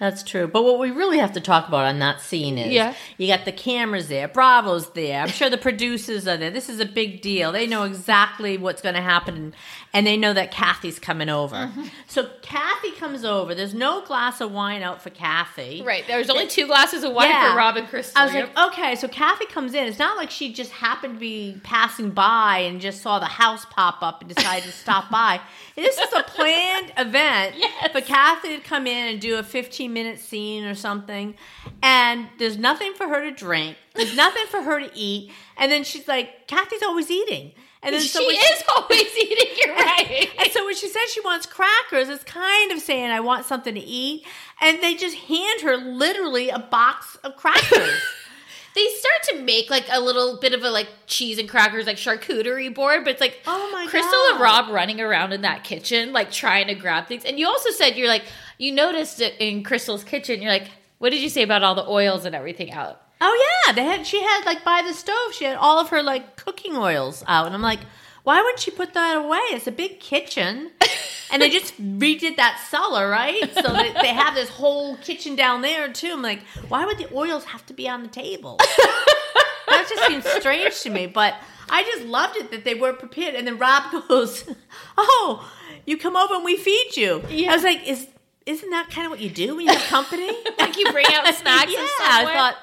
That's 0.02 0.24
true. 0.24 0.48
But 0.48 0.64
what 0.64 0.80
we 0.80 0.90
really 0.90 1.18
have 1.18 1.30
to 1.34 1.40
talk 1.40 1.68
about 1.68 1.84
on 1.84 2.00
that 2.00 2.20
scene 2.20 2.58
is 2.58 2.72
Yeah. 2.72 2.94
you 3.18 3.28
got 3.28 3.44
the 3.44 3.52
cameras 3.52 4.08
there, 4.08 4.26
Bravo's 4.26 4.90
there. 4.94 5.22
I'm 5.22 5.28
sure 5.28 5.48
the 5.48 5.56
producers 5.68 6.26
are 6.26 6.36
there. 6.36 6.50
This 6.50 6.68
is 6.68 6.80
a 6.80 6.84
big 6.84 7.20
deal. 7.22 7.52
They 7.52 7.68
know 7.68 7.84
exactly 7.84 8.58
what's 8.58 8.82
going 8.82 8.96
to 8.96 9.00
happen 9.00 9.54
and 9.92 10.04
they 10.04 10.16
know 10.16 10.32
that 10.32 10.50
Kathy's 10.50 10.98
coming 10.98 11.28
over. 11.28 11.54
Mm-hmm. 11.54 11.84
So 12.08 12.28
Kathy 12.42 12.90
comes 12.90 13.24
over. 13.24 13.54
There's 13.54 13.74
no 13.74 14.04
glass 14.04 14.40
of 14.40 14.50
wine 14.50 14.82
out 14.82 15.00
for 15.00 15.10
Kathy. 15.10 15.82
Right. 15.86 16.02
There's 16.08 16.28
only 16.30 16.48
two 16.48 16.66
glasses 16.66 17.04
of 17.04 17.12
wine 17.12 17.28
Yeah. 17.28 17.52
for 17.52 17.58
Rob 17.58 17.76
and 17.76 17.86
Crystal. 17.86 18.20
I 18.20 18.24
was 18.24 18.34
Yep. 18.34 18.56
like, 18.56 18.72
okay, 18.72 18.94
so 18.96 19.06
Kathy 19.06 19.46
comes 19.46 19.72
in. 19.72 19.86
It's 19.86 20.00
not 20.00 20.16
like 20.16 20.30
she 20.32 20.52
just 20.52 20.72
happened 20.72 21.14
to 21.14 21.20
be 21.20 21.60
passing 21.62 22.10
by 22.10 22.58
and 22.66 22.80
just 22.80 23.02
saw 23.02 23.20
the 23.20 23.26
house 23.26 23.64
pop 23.66 24.02
up 24.02 24.20
and 24.20 24.34
decided 24.34 24.64
to 24.64 24.72
stop 24.72 25.10
by. 25.12 25.40
This 25.76 25.96
is 25.96 26.12
a 26.12 26.24
planned 26.24 26.92
event 26.98 27.54
Yes. 27.56 27.92
for 27.92 28.00
Kathy 28.00 28.56
to 28.56 28.62
come 28.62 28.88
in 28.88 29.06
and 29.12 29.20
do 29.20 29.36
a 29.36 29.44
15 29.44 29.91
minute 29.92 30.18
scene 30.18 30.64
or 30.64 30.74
something. 30.74 31.34
And 31.82 32.28
there's 32.38 32.56
nothing 32.58 32.94
for 32.94 33.06
her 33.08 33.20
to 33.22 33.30
drink, 33.30 33.76
there's 33.94 34.16
nothing 34.16 34.46
for 34.48 34.62
her 34.62 34.80
to 34.80 34.90
eat. 34.94 35.32
And 35.56 35.70
then 35.70 35.84
she's 35.84 36.08
like, 36.08 36.46
Kathy's 36.48 36.82
always 36.82 37.10
eating. 37.10 37.52
And 37.84 37.92
then 37.94 38.00
she 38.00 38.08
so 38.08 38.24
when 38.24 38.36
is 38.36 38.62
always 38.76 39.16
eating. 39.18 39.56
You're 39.64 39.74
right. 39.74 40.28
and 40.38 40.52
so 40.52 40.64
when 40.64 40.76
she 40.76 40.86
says 40.88 41.10
she 41.10 41.20
wants 41.20 41.46
crackers, 41.46 42.08
it's 42.08 42.22
kind 42.22 42.70
of 42.70 42.78
saying 42.80 43.10
I 43.10 43.18
want 43.20 43.44
something 43.44 43.74
to 43.74 43.80
eat. 43.80 44.24
And 44.60 44.80
they 44.80 44.94
just 44.94 45.16
hand 45.16 45.62
her 45.62 45.76
literally 45.76 46.48
a 46.48 46.60
box 46.60 47.16
of 47.24 47.34
crackers. 47.36 48.00
they 48.76 48.86
start 48.86 49.22
to 49.30 49.42
make 49.42 49.68
like 49.68 49.84
a 49.90 50.00
little 50.00 50.38
bit 50.40 50.54
of 50.54 50.62
a 50.62 50.70
like 50.70 50.88
cheese 51.06 51.38
and 51.38 51.48
crackers 51.48 51.86
like 51.86 51.96
charcuterie 51.96 52.72
board, 52.72 53.02
but 53.02 53.10
it's 53.14 53.20
like 53.20 53.40
Oh 53.48 53.68
my 53.72 53.86
Crystal 53.88 54.12
God. 54.12 54.32
and 54.34 54.40
Rob 54.40 54.68
running 54.72 55.00
around 55.00 55.32
in 55.32 55.40
that 55.42 55.64
kitchen, 55.64 56.12
like 56.12 56.30
trying 56.30 56.68
to 56.68 56.74
grab 56.76 57.08
things. 57.08 57.24
And 57.24 57.36
you 57.36 57.48
also 57.48 57.70
said 57.70 57.96
you're 57.96 58.06
like 58.06 58.24
you 58.62 58.70
noticed 58.70 59.20
it 59.20 59.34
in 59.40 59.64
Crystal's 59.64 60.04
kitchen. 60.04 60.40
You're 60.40 60.52
like, 60.52 60.70
what 60.98 61.10
did 61.10 61.20
you 61.20 61.28
say 61.28 61.42
about 61.42 61.64
all 61.64 61.74
the 61.74 61.88
oils 61.88 62.24
and 62.24 62.34
everything 62.34 62.70
out? 62.70 63.00
Oh 63.20 63.62
yeah, 63.66 63.72
they 63.72 63.84
had 63.84 64.06
she 64.06 64.22
had 64.22 64.44
like 64.44 64.64
by 64.64 64.82
the 64.86 64.94
stove, 64.94 65.32
she 65.32 65.44
had 65.44 65.56
all 65.56 65.80
of 65.80 65.88
her 65.88 66.02
like 66.02 66.36
cooking 66.36 66.76
oils 66.76 67.24
out, 67.26 67.46
and 67.46 67.54
I'm 67.54 67.62
like, 67.62 67.80
why 68.22 68.40
wouldn't 68.40 68.60
she 68.60 68.70
put 68.70 68.94
that 68.94 69.16
away? 69.16 69.40
It's 69.50 69.66
a 69.66 69.72
big 69.72 69.98
kitchen, 69.98 70.70
and 71.32 71.42
they 71.42 71.50
just 71.50 71.76
redid 71.80 72.36
that 72.36 72.64
cellar, 72.68 73.08
right? 73.08 73.52
So 73.52 73.72
they, 73.72 73.92
they 74.00 74.08
have 74.08 74.34
this 74.34 74.48
whole 74.48 74.96
kitchen 74.96 75.34
down 75.34 75.62
there 75.62 75.92
too. 75.92 76.12
I'm 76.12 76.22
like, 76.22 76.42
why 76.68 76.84
would 76.84 76.98
the 76.98 77.12
oils 77.12 77.44
have 77.46 77.66
to 77.66 77.74
be 77.74 77.88
on 77.88 78.02
the 78.02 78.08
table? 78.08 78.58
that 79.68 79.86
just 79.88 80.06
seems 80.06 80.24
strange 80.24 80.80
to 80.82 80.90
me, 80.90 81.06
but 81.06 81.34
I 81.68 81.82
just 81.82 82.04
loved 82.04 82.36
it 82.36 82.50
that 82.50 82.64
they 82.64 82.74
were 82.74 82.92
prepared. 82.92 83.34
And 83.34 83.46
then 83.46 83.58
Rob 83.58 83.90
goes, 84.08 84.44
"Oh, 84.96 85.50
you 85.86 85.96
come 85.96 86.16
over 86.16 86.34
and 86.34 86.44
we 86.44 86.56
feed 86.56 86.96
you." 86.96 87.22
I 87.48 87.54
was 87.54 87.64
like, 87.64 87.86
"Is 87.86 88.06
isn't 88.46 88.70
that 88.70 88.90
kind 88.90 89.06
of 89.06 89.10
what 89.10 89.20
you 89.20 89.30
do 89.30 89.56
when 89.56 89.66
you 89.66 89.72
have 89.72 89.82
company?" 89.88 90.30
Like 90.58 90.76
you 90.76 90.90
bring 90.92 91.06
out 91.12 91.26
snacks. 91.34 91.72
yeah, 91.72 91.80
and 91.80 92.28
I 92.28 92.34
thought. 92.34 92.56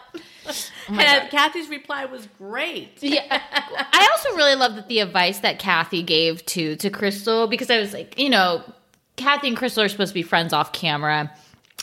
Oh 0.48 0.94
my 0.94 1.04
and 1.04 1.22
God. 1.24 1.32
Kathy's 1.32 1.70
reply 1.70 2.06
was 2.06 2.28
great. 2.40 3.04
Yeah, 3.04 3.22
I 3.30 4.10
also 4.12 4.36
really 4.36 4.56
love 4.56 4.76
that 4.78 4.88
the 4.88 5.00
advice 5.00 5.40
that 5.40 5.60
Kathy 5.60 6.02
gave 6.02 6.44
to 6.48 6.76
to 6.78 6.90
Crystal 6.90 7.46
because 7.48 7.70
I 7.70 7.78
was 7.80 7.94
like, 7.94 8.18
you 8.18 8.30
know, 8.30 8.64
Kathy 9.16 9.50
and 9.50 9.58
Crystal 9.58 9.84
are 9.84 9.90
supposed 9.90 10.10
to 10.10 10.14
be 10.16 10.24
friends 10.24 10.54
off 10.54 10.72
camera, 10.72 11.32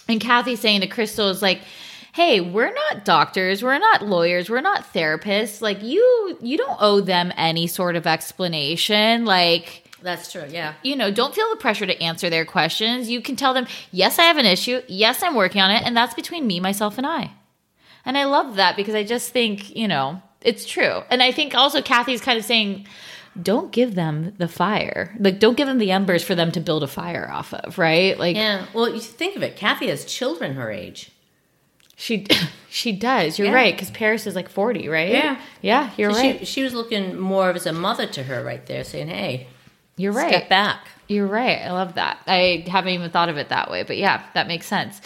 and 0.09 0.21
Kathy 0.21 0.57
saying 0.57 0.81
to 0.81 0.89
Crystal 0.89 1.29
is 1.29 1.43
like, 1.43 1.61
"Hey, 2.13 2.41
we're 2.41 2.73
not 2.73 3.05
doctors, 3.05 3.63
we're 3.63 3.79
not 3.79 4.05
lawyers, 4.05 4.51
we're 4.51 4.61
not 4.63 4.93
therapists. 4.93 5.61
Like 5.61 5.83
you, 5.83 6.37
you 6.41 6.57
don't 6.57 6.79
owe 6.81 7.01
them 7.01 7.33
any 7.37 7.67
sort 7.69 7.95
of 7.95 8.07
explanation. 8.07 9.25
Like." 9.27 9.85
That's 10.07 10.31
true. 10.31 10.45
Yeah. 10.49 10.75
you 10.85 10.95
know, 10.95 11.11
don't 11.11 11.35
feel 11.35 11.51
the 11.51 11.57
pressure 11.57 11.85
to 11.87 12.01
answer 12.01 12.31
their 12.31 12.45
questions. 12.45 13.11
You 13.11 13.21
can 13.21 13.35
tell 13.37 13.53
them, 13.53 13.67
yes, 13.91 14.19
I 14.19 14.23
have 14.23 14.37
an 14.39 14.47
issue. 14.47 14.81
Yes, 14.87 15.23
I'm 15.23 15.35
working 15.35 15.61
on 15.61 15.71
it. 15.73 15.83
And 15.85 15.97
that's 15.97 16.15
between 16.15 16.47
me, 16.47 16.61
myself, 16.61 16.97
and 16.97 17.07
I. 17.07 17.33
And 18.05 18.17
I 18.17 18.25
love 18.25 18.55
that 18.57 18.77
because 18.77 18.95
I 18.95 19.03
just 19.03 19.33
think, 19.33 19.75
you 19.75 19.89
know, 19.89 20.23
it's 20.43 20.65
true. 20.65 21.03
And 21.11 21.23
I 21.25 21.33
think 21.33 21.57
also 21.57 21.83
Kathy's 21.83 22.21
kind 22.21 22.39
of 22.39 22.45
saying, 22.45 22.87
don't 23.43 23.73
give 23.73 23.97
them 23.97 24.33
the 24.39 24.47
fire. 24.47 25.15
Like, 25.19 25.41
don't 25.41 25.57
give 25.57 25.67
them 25.67 25.79
the 25.79 25.91
embers 25.91 26.23
for 26.23 26.37
them 26.37 26.53
to 26.53 26.61
build 26.61 26.85
a 26.85 26.87
fire 26.87 27.29
off 27.31 27.53
of, 27.53 27.77
right? 27.77 28.17
Like, 28.19 28.37
Yeah. 28.37 28.65
Well, 28.73 28.89
you 28.89 29.01
think 29.01 29.35
of 29.37 29.43
it. 29.43 29.57
Kathy 29.57 29.89
has 29.89 30.05
children 30.05 30.55
her 30.55 30.71
age. 30.71 31.11
she 31.97 32.27
she 32.71 32.93
does. 32.93 33.39
You're 33.39 33.49
Yeah. 33.49 33.55
right 33.55 33.75
because 33.75 33.91
Paris 33.91 34.27
is 34.27 34.35
like 34.37 34.49
40, 34.49 34.89
right? 34.89 35.11
Yeah. 35.11 35.41
yeah. 35.63 35.91
You're 35.97 36.13
So 36.13 36.21
right. 36.21 36.39
She, 36.41 36.45
she 36.47 36.63
was 36.63 36.75
looking 36.75 37.19
more 37.19 37.51
of 37.51 37.57
as 37.57 37.67
a 37.67 37.73
mother 37.73 38.07
to 38.07 38.23
her 38.23 38.45
right 38.45 38.65
there, 38.67 38.85
saying, 38.85 39.09
"Hey, 39.09 39.49
you're 39.97 40.13
right. 40.13 40.29
step 40.29 40.49
back." 40.49 40.87
You're 41.09 41.27
right. 41.27 41.59
I 41.59 41.71
love 41.71 41.95
that. 41.95 42.19
I 42.27 42.65
haven't 42.67 42.93
even 42.93 43.11
thought 43.11 43.29
of 43.29 43.37
it 43.37 43.51
that 43.51 43.71
way, 43.71 43.85
but 43.85 43.97
yeah, 43.97 44.25
that 44.35 44.49
makes 44.49 44.67
sense. 44.67 45.01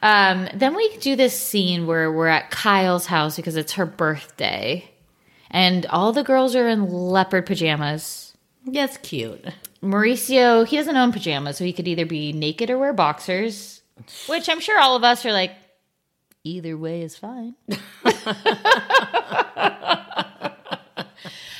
Um, 0.00 0.48
then 0.54 0.74
we 0.74 0.96
do 0.96 1.14
this 1.14 1.38
scene 1.38 1.86
where 1.86 2.10
we're 2.10 2.28
at 2.28 2.50
Kyle's 2.50 3.06
house 3.06 3.36
because 3.36 3.56
it's 3.56 3.74
her 3.74 3.86
birthday, 3.86 4.90
and 5.50 5.86
all 5.86 6.12
the 6.12 6.24
girls 6.24 6.56
are 6.56 6.68
in 6.68 6.90
leopard 6.90 7.46
pajamas. 7.46 8.34
That's 8.66 8.96
cute. 8.98 9.44
Mauricio, 9.82 10.66
he 10.66 10.76
doesn't 10.76 10.96
own 10.96 11.12
pajamas, 11.12 11.56
so 11.56 11.64
he 11.64 11.72
could 11.72 11.88
either 11.88 12.06
be 12.06 12.32
naked 12.32 12.70
or 12.70 12.78
wear 12.78 12.92
boxers, 12.92 13.82
which 14.26 14.48
I'm 14.48 14.60
sure 14.60 14.80
all 14.80 14.96
of 14.96 15.04
us 15.04 15.26
are 15.26 15.32
like, 15.32 15.52
either 16.44 16.76
way 16.76 17.02
is 17.02 17.16
fine. 17.16 17.54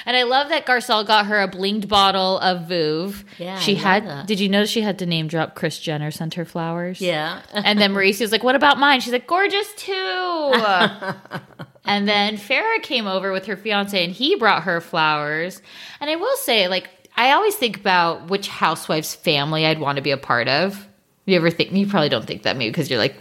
and 0.07 0.16
I 0.16 0.24
love 0.24 0.48
that 0.48 0.66
Garcelle 0.66 1.07
got 1.07 1.26
her 1.26 1.40
a 1.40 1.48
blinged 1.48 1.88
bottle 1.88 2.38
of 2.38 2.68
Veuve. 2.68 3.24
Yeah, 3.38 3.59
she 3.59 3.76
I 3.76 3.80
had. 3.80 4.07
that. 4.07 4.26
Did 4.26 4.40
you 4.40 4.48
know 4.48 4.64
she 4.64 4.80
had 4.80 4.98
to 5.00 5.07
name 5.07 5.28
drop 5.28 5.55
Kris 5.55 5.78
Jenner 5.78 6.11
sent 6.11 6.34
her 6.34 6.44
flowers? 6.44 7.00
Yeah. 7.00 7.42
And 7.53 7.78
then 7.78 7.92
Mauricio's 7.94 8.32
like, 8.32 8.42
"What 8.42 8.55
about 8.55 8.78
mine?" 8.78 9.00
She's 9.00 9.12
like, 9.12 9.26
"Gorgeous 9.26 9.72
too." 9.74 9.92
and 11.84 12.09
then 12.09 12.36
Farrah 12.36 12.82
came 12.82 13.07
over 13.07 13.32
with 13.32 13.46
her 13.46 13.57
fiance, 13.57 14.03
and 14.03 14.12
he 14.12 14.36
brought 14.36 14.64
her 14.64 14.80
flowers. 14.80 15.61
And 16.00 16.11
I 16.11 16.16
will 16.16 16.36
say, 16.36 16.68
like, 16.68 16.88
I 17.16 17.32
always 17.32 17.55
think 17.57 17.76
about 17.78 18.28
which 18.28 18.48
housewife's 18.48 19.14
family 19.14 19.66
I'd 19.66 19.80
want 19.80 19.96
to 19.96 20.03
be 20.03 20.11
a 20.11 20.16
part 20.16 20.48
of. 20.48 20.88
You 21.26 21.36
ever 21.36 21.50
think? 21.50 21.72
You 21.72 21.86
probably 21.86 22.09
don't 22.09 22.26
think 22.26 22.42
that, 22.42 22.57
maybe 22.57 22.70
because 22.70 22.90
you're 22.90 22.98
like 22.98 23.16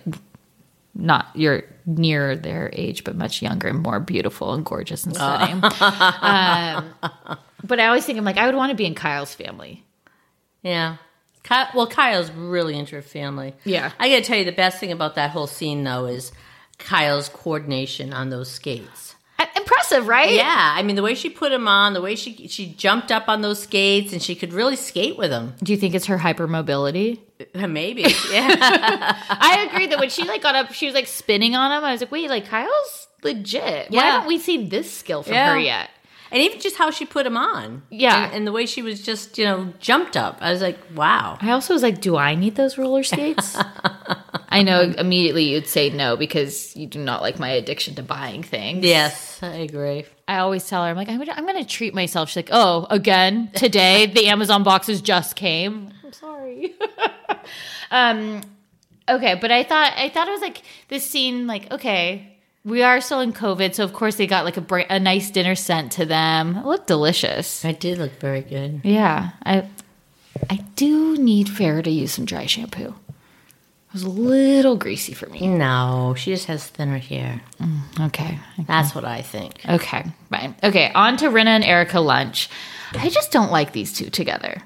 not 0.93 1.27
you're 1.35 1.63
near 1.85 2.35
their 2.35 2.69
age, 2.73 3.03
but 3.03 3.15
much 3.15 3.41
younger 3.41 3.67
and 3.67 3.79
more 3.79 3.99
beautiful 3.99 4.53
and 4.53 4.65
gorgeous 4.65 5.05
and 5.05 5.15
stunning. 5.15 5.63
um, 5.63 6.93
but 7.63 7.79
I 7.79 7.87
always 7.87 8.05
think 8.05 8.17
I'm 8.17 8.25
like, 8.25 8.37
I 8.37 8.45
would 8.45 8.55
want 8.55 8.71
to 8.71 8.75
be 8.75 8.85
in 8.85 8.95
Kyle's 8.95 9.33
family. 9.33 9.83
Yeah. 10.61 10.97
Ky- 11.43 11.71
well, 11.75 11.87
Kyle's 11.87 12.31
really 12.31 12.77
into 12.77 12.95
her 12.95 13.01
family. 13.01 13.55
Yeah. 13.63 13.91
I 13.99 14.09
got 14.09 14.17
to 14.17 14.21
tell 14.21 14.37
you, 14.37 14.45
the 14.45 14.51
best 14.51 14.79
thing 14.79 14.91
about 14.91 15.15
that 15.15 15.31
whole 15.31 15.47
scene, 15.47 15.83
though, 15.83 16.05
is 16.05 16.31
Kyle's 16.77 17.29
coordination 17.29 18.13
on 18.13 18.29
those 18.29 18.49
skates. 18.51 19.15
Impressive, 19.55 20.07
right? 20.07 20.33
Yeah, 20.33 20.73
I 20.75 20.83
mean, 20.83 20.95
the 20.95 21.01
way 21.01 21.15
she 21.15 21.29
put 21.29 21.51
him 21.51 21.67
on, 21.67 21.93
the 21.93 22.01
way 22.01 22.15
she 22.15 22.47
she 22.47 22.67
jumped 22.67 23.11
up 23.11 23.27
on 23.27 23.41
those 23.41 23.63
skates, 23.63 24.13
and 24.13 24.21
she 24.21 24.35
could 24.35 24.53
really 24.53 24.75
skate 24.75 25.17
with 25.17 25.31
him. 25.31 25.55
Do 25.63 25.71
you 25.71 25.77
think 25.77 25.95
it's 25.95 26.05
her 26.05 26.17
hypermobility? 26.17 27.19
Maybe, 27.55 28.01
yeah. 28.31 29.15
I 29.29 29.67
agree 29.69 29.87
that 29.87 29.99
when 29.99 30.09
she 30.09 30.23
like 30.23 30.41
got 30.41 30.55
up, 30.55 30.73
she 30.73 30.85
was 30.85 30.95
like 30.95 31.07
spinning 31.07 31.55
on 31.55 31.71
him. 31.71 31.83
I 31.83 31.91
was 31.91 32.01
like, 32.01 32.11
wait, 32.11 32.29
like 32.29 32.47
Kyle's 32.47 33.07
legit. 33.23 33.89
Why 33.91 34.03
Yeah. 34.03 34.11
haven't 34.11 34.27
we 34.27 34.37
seen 34.39 34.69
this 34.69 34.91
skill 34.91 35.23
from 35.23 35.33
Yeah. 35.33 35.53
her 35.53 35.59
yet? 35.59 35.89
and 36.33 36.41
even 36.41 36.61
just 36.61 36.77
how 36.77 36.89
she 36.91 37.05
put 37.05 37.25
him 37.25 37.35
on. 37.35 37.81
Yeah. 37.89 38.23
and, 38.27 38.33
and 38.33 38.47
the 38.47 38.53
way 38.53 38.65
she 38.65 38.81
was 38.81 39.01
just 39.01 39.37
you 39.37 39.43
know 39.43 39.73
jumped 39.79 40.15
up. 40.15 40.37
I 40.39 40.51
was 40.51 40.61
like, 40.61 40.77
wow. 40.95 41.37
I 41.41 41.51
also 41.51 41.73
was 41.73 41.83
like, 41.83 41.99
do 41.99 42.15
I 42.15 42.35
need 42.35 42.55
those 42.55 42.77
roller 42.77 43.03
skates? 43.03 43.57
I 44.53 44.63
know 44.63 44.81
immediately 44.97 45.43
you'd 45.45 45.67
say 45.67 45.89
no 45.89 46.15
because 46.17 46.75
you 46.75 46.87
do 46.87 46.99
not 46.99 47.21
like 47.21 47.37
my 47.39 47.49
addiction 47.49 47.95
to 47.95 48.03
buying 48.03 48.43
things. 48.43 48.85
Yes, 48.85 49.39
I 49.43 49.47
agree. 49.57 50.05
I 50.27 50.37
always 50.39 50.65
tell 50.67 50.83
her, 50.83 50.89
I'm 50.89 50.95
like, 50.95 51.09
I'm 51.09 51.17
gonna, 51.17 51.33
I'm 51.35 51.45
gonna 51.45 51.65
treat 51.65 51.93
myself. 51.93 52.29
She's 52.29 52.37
like, 52.37 52.49
oh, 52.51 52.87
again 52.89 53.51
today 53.53 54.05
the 54.05 54.27
Amazon 54.27 54.63
boxes 54.63 55.01
just 55.01 55.35
came. 55.35 55.91
I'm 56.11 56.13
sorry. 56.13 56.75
um, 57.91 58.41
okay, 59.07 59.35
but 59.35 59.51
I 59.51 59.63
thought 59.63 59.93
I 59.95 60.09
thought 60.09 60.27
it 60.27 60.31
was 60.31 60.41
like 60.41 60.61
this 60.89 61.09
scene. 61.09 61.47
Like, 61.47 61.71
okay, 61.71 62.37
we 62.65 62.83
are 62.83 62.99
still 62.99 63.21
in 63.21 63.31
COVID, 63.31 63.73
so 63.73 63.83
of 63.83 63.93
course 63.93 64.15
they 64.15 64.27
got 64.27 64.43
like 64.43 64.57
a 64.57 64.61
bra- 64.61 64.83
a 64.89 64.99
nice 64.99 65.31
dinner 65.31 65.55
sent 65.55 65.93
to 65.93 66.05
them. 66.05 66.57
It 66.57 66.65
looked 66.65 66.87
delicious. 66.87 67.63
It 67.63 67.79
did 67.79 67.97
look 67.97 68.11
very 68.19 68.41
good. 68.41 68.81
Yeah, 68.83 69.31
I 69.45 69.67
I 70.49 70.57
do 70.75 71.17
need 71.17 71.47
Farrah 71.47 71.83
to 71.83 71.89
use 71.89 72.11
some 72.11 72.25
dry 72.25 72.45
shampoo. 72.45 72.93
It 73.91 73.93
was 73.93 74.03
a 74.03 74.09
little 74.09 74.77
greasy 74.77 75.13
for 75.13 75.27
me. 75.27 75.47
No, 75.47 76.13
she 76.17 76.31
just 76.31 76.45
has 76.45 76.65
thinner 76.65 76.97
hair. 76.97 77.41
Okay. 77.99 78.39
That's 78.65 78.95
what 78.95 79.03
I 79.03 79.21
think. 79.21 79.59
Okay, 79.67 80.05
fine. 80.29 80.55
Okay, 80.63 80.91
on 80.93 81.17
to 81.17 81.27
Rinna 81.27 81.47
and 81.47 81.63
Erika 81.65 81.99
lunch. 81.99 82.49
I 82.93 83.09
just 83.09 83.31
don't 83.33 83.51
like 83.51 83.73
these 83.73 83.91
two 83.91 84.09
together. 84.09 84.61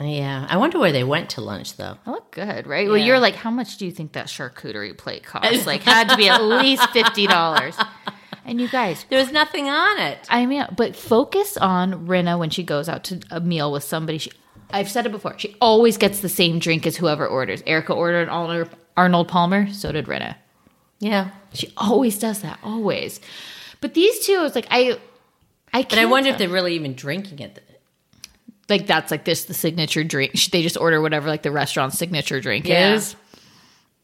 Yeah, 0.00 0.46
I 0.48 0.56
wonder 0.58 0.78
where 0.78 0.92
they 0.92 1.04
went 1.04 1.30
to 1.30 1.40
lunch 1.40 1.76
though. 1.76 1.96
I 2.06 2.10
look 2.10 2.30
good, 2.30 2.66
right? 2.66 2.86
Well, 2.88 2.96
you're 2.96 3.18
like, 3.18 3.34
how 3.34 3.50
much 3.50 3.78
do 3.78 3.84
you 3.86 3.90
think 3.92 4.12
that 4.12 4.26
charcuterie 4.26 4.96
plate 4.96 5.24
cost? 5.24 5.66
Like, 5.66 5.82
had 5.82 6.08
to 6.10 6.16
be 6.16 6.28
at 6.28 6.42
least 6.62 6.88
fifty 6.90 7.26
dollars. 7.26 7.76
And 8.44 8.60
you 8.60 8.68
guys, 8.68 9.04
There 9.10 9.18
was 9.18 9.30
nothing 9.30 9.68
on 9.68 9.98
it. 9.98 10.18
I 10.30 10.46
mean, 10.46 10.64
but 10.76 10.96
focus 10.96 11.56
on 11.58 12.06
Rinna 12.06 12.38
when 12.38 12.48
she 12.48 12.62
goes 12.62 12.88
out 12.88 13.04
to 13.04 13.20
a 13.30 13.40
meal 13.40 13.70
with 13.70 13.84
somebody. 13.84 14.18
She, 14.18 14.30
I've 14.70 14.88
said 14.88 15.04
it 15.04 15.12
before. 15.12 15.38
She 15.38 15.54
always 15.60 15.98
gets 15.98 16.20
the 16.20 16.28
same 16.30 16.58
drink 16.58 16.86
as 16.86 16.96
whoever 16.96 17.26
orders. 17.26 17.62
Erika 17.66 17.92
ordered 17.92 18.28
Arnold, 18.30 18.70
Arnold 18.96 19.28
Palmer, 19.28 19.70
so 19.72 19.92
did 19.92 20.06
Rinna. 20.06 20.36
Yeah, 21.00 21.30
She 21.52 21.72
always 21.76 22.18
does 22.18 22.40
that, 22.42 22.58
always. 22.62 23.20
But 23.80 23.94
these 23.94 24.26
two, 24.26 24.42
it's 24.44 24.54
like 24.54 24.66
I, 24.70 24.98
I. 25.72 25.82
Can't 25.82 25.90
but 25.90 25.98
I 25.98 26.04
wonder 26.06 26.30
if 26.30 26.38
they're 26.38 26.48
really 26.48 26.74
even 26.74 26.94
drinking 26.94 27.38
it. 27.40 27.62
Like 28.68 28.86
that's 28.86 29.10
like 29.10 29.24
this 29.24 29.44
the 29.44 29.54
signature 29.54 30.04
drink. 30.04 30.32
They 30.52 30.62
just 30.62 30.76
order 30.76 31.00
whatever 31.00 31.28
like 31.28 31.42
the 31.42 31.50
restaurant 31.50 31.92
signature 31.94 32.40
drink 32.40 32.66
Yeah. 32.66 32.94
is. 32.94 33.16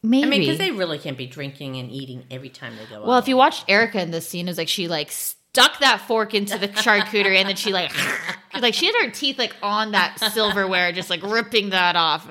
Maybe. 0.03 0.27
I 0.27 0.29
mean, 0.29 0.41
because 0.41 0.59
they 0.59 0.71
really 0.71 0.99
can't 0.99 1.17
be 1.17 1.27
drinking 1.27 1.77
and 1.77 1.91
eating 1.91 2.25
every 2.31 2.51
time 2.51 2.75
they 2.77 2.85
go 2.85 2.97
out. 3.03 3.07
well, 3.07 3.19
if 3.19 3.27
you 3.27 3.37
watched 3.39 3.65
Erika 3.69 4.01
in 4.03 4.11
this 4.11 4.29
scene, 4.29 4.47
it 4.47 4.51
was 4.51 4.59
like 4.59 4.69
she 4.69 4.87
like 4.87 5.11
stuck 5.55 5.79
that 5.79 6.01
fork 6.01 6.35
into 6.35 6.59
the 6.59 6.67
charcuterie 6.67 7.37
and 7.37 7.49
then 7.49 7.55
she 7.55 7.73
like 7.73 7.93
like 8.61 8.75
she 8.75 8.87
had 8.87 8.95
her 9.05 9.11
teeth 9.11 9.39
like 9.39 9.55
on 9.63 9.93
that 9.93 10.19
silverware, 10.33 10.91
just 10.91 11.11
like 11.11 11.23
ripping 11.23 11.71
that 11.71 11.95
off. 11.95 12.29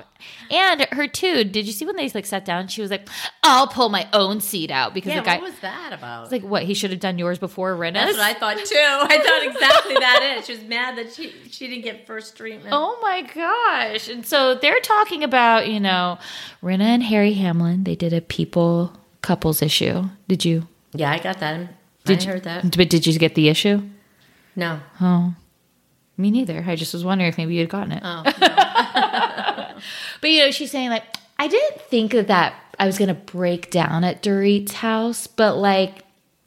And 0.50 0.82
her 0.92 1.06
too. 1.06 1.44
Did 1.44 1.66
you 1.66 1.72
see 1.72 1.86
when 1.86 1.96
they 1.96 2.08
like 2.10 2.26
sat 2.26 2.44
down? 2.44 2.68
She 2.68 2.82
was 2.82 2.90
like, 2.90 3.08
"I'll 3.42 3.66
pull 3.66 3.88
my 3.88 4.06
own 4.12 4.40
seat 4.40 4.70
out," 4.70 4.92
because 4.92 5.10
yeah, 5.14 5.20
the 5.20 5.24
guy 5.24 5.34
what 5.36 5.44
was 5.50 5.58
that 5.60 5.92
about? 5.94 6.22
was 6.22 6.32
like, 6.32 6.42
"What? 6.42 6.64
He 6.64 6.74
should 6.74 6.90
have 6.90 7.00
done 7.00 7.18
yours 7.18 7.38
before 7.38 7.74
Rinna's." 7.74 8.16
That's 8.16 8.18
what 8.18 8.26
I 8.26 8.34
thought 8.34 8.56
too. 8.58 8.76
I 8.76 9.18
thought 9.18 9.54
exactly 9.54 9.94
that. 9.94 10.36
Is 10.38 10.46
she 10.46 10.52
was 10.52 10.62
mad 10.64 10.98
that 10.98 11.14
she 11.14 11.32
she 11.50 11.66
didn't 11.66 11.84
get 11.84 12.06
first 12.06 12.36
treatment. 12.36 12.70
Oh 12.72 12.98
my 13.02 13.22
gosh. 13.22 14.08
And 14.08 14.26
so 14.26 14.54
they're 14.54 14.80
talking 14.80 15.24
about, 15.24 15.68
you 15.68 15.80
know, 15.80 16.18
Rinna 16.62 16.84
and 16.84 17.02
Harry 17.02 17.32
Hamlin. 17.32 17.84
They 17.84 17.96
did 17.96 18.12
a 18.12 18.20
people 18.20 18.92
couples 19.22 19.62
issue. 19.62 20.04
Did 20.28 20.44
you? 20.44 20.68
yeah, 20.92 21.10
I 21.10 21.18
got 21.18 21.40
that. 21.40 21.68
Did 22.04 22.20
I 22.20 22.24
you, 22.24 22.32
heard 22.32 22.44
that. 22.44 22.76
But 22.76 22.90
did 22.90 23.06
you 23.06 23.18
get 23.18 23.34
the 23.34 23.48
issue? 23.48 23.82
No. 24.56 24.80
Oh, 25.00 25.34
me 26.16 26.30
neither. 26.30 26.64
I 26.66 26.76
just 26.76 26.92
was 26.94 27.04
wondering 27.04 27.28
if 27.28 27.38
maybe 27.38 27.54
you'd 27.54 27.68
gotten 27.68 27.92
it. 27.92 28.02
Oh, 28.04 28.22
But 30.20 30.30
you 30.30 30.40
know, 30.40 30.50
she's 30.50 30.70
saying 30.70 30.90
like, 30.90 31.04
I 31.38 31.48
didn't 31.48 31.80
think 31.82 32.12
that 32.12 32.28
that 32.28 32.54
I 32.78 32.86
was 32.86 32.98
gonna 32.98 33.14
break 33.14 33.70
down 33.70 34.04
at 34.04 34.22
Dorit's 34.22 34.72
house, 34.74 35.26
but 35.26 35.56
like, 35.56 36.04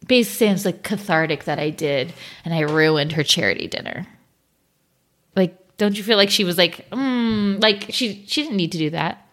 basically 0.07 0.47
it's 0.47 0.65
like 0.65 0.83
cathartic 0.83 1.43
that 1.45 1.59
I 1.59 1.69
did, 1.69 2.13
and 2.45 2.53
I 2.53 2.61
ruined 2.61 3.13
her 3.13 3.23
charity 3.23 3.67
dinner. 3.67 4.07
Like, 5.35 5.55
don't 5.77 5.97
you 5.97 6.03
feel 6.03 6.17
like 6.17 6.29
she 6.29 6.43
was 6.43 6.57
like, 6.57 6.89
mm, 6.89 7.61
like 7.61 7.87
she 7.89 8.23
she 8.27 8.43
didn't 8.43 8.57
need 8.57 8.71
to 8.71 8.77
do 8.77 8.89
that. 8.91 9.26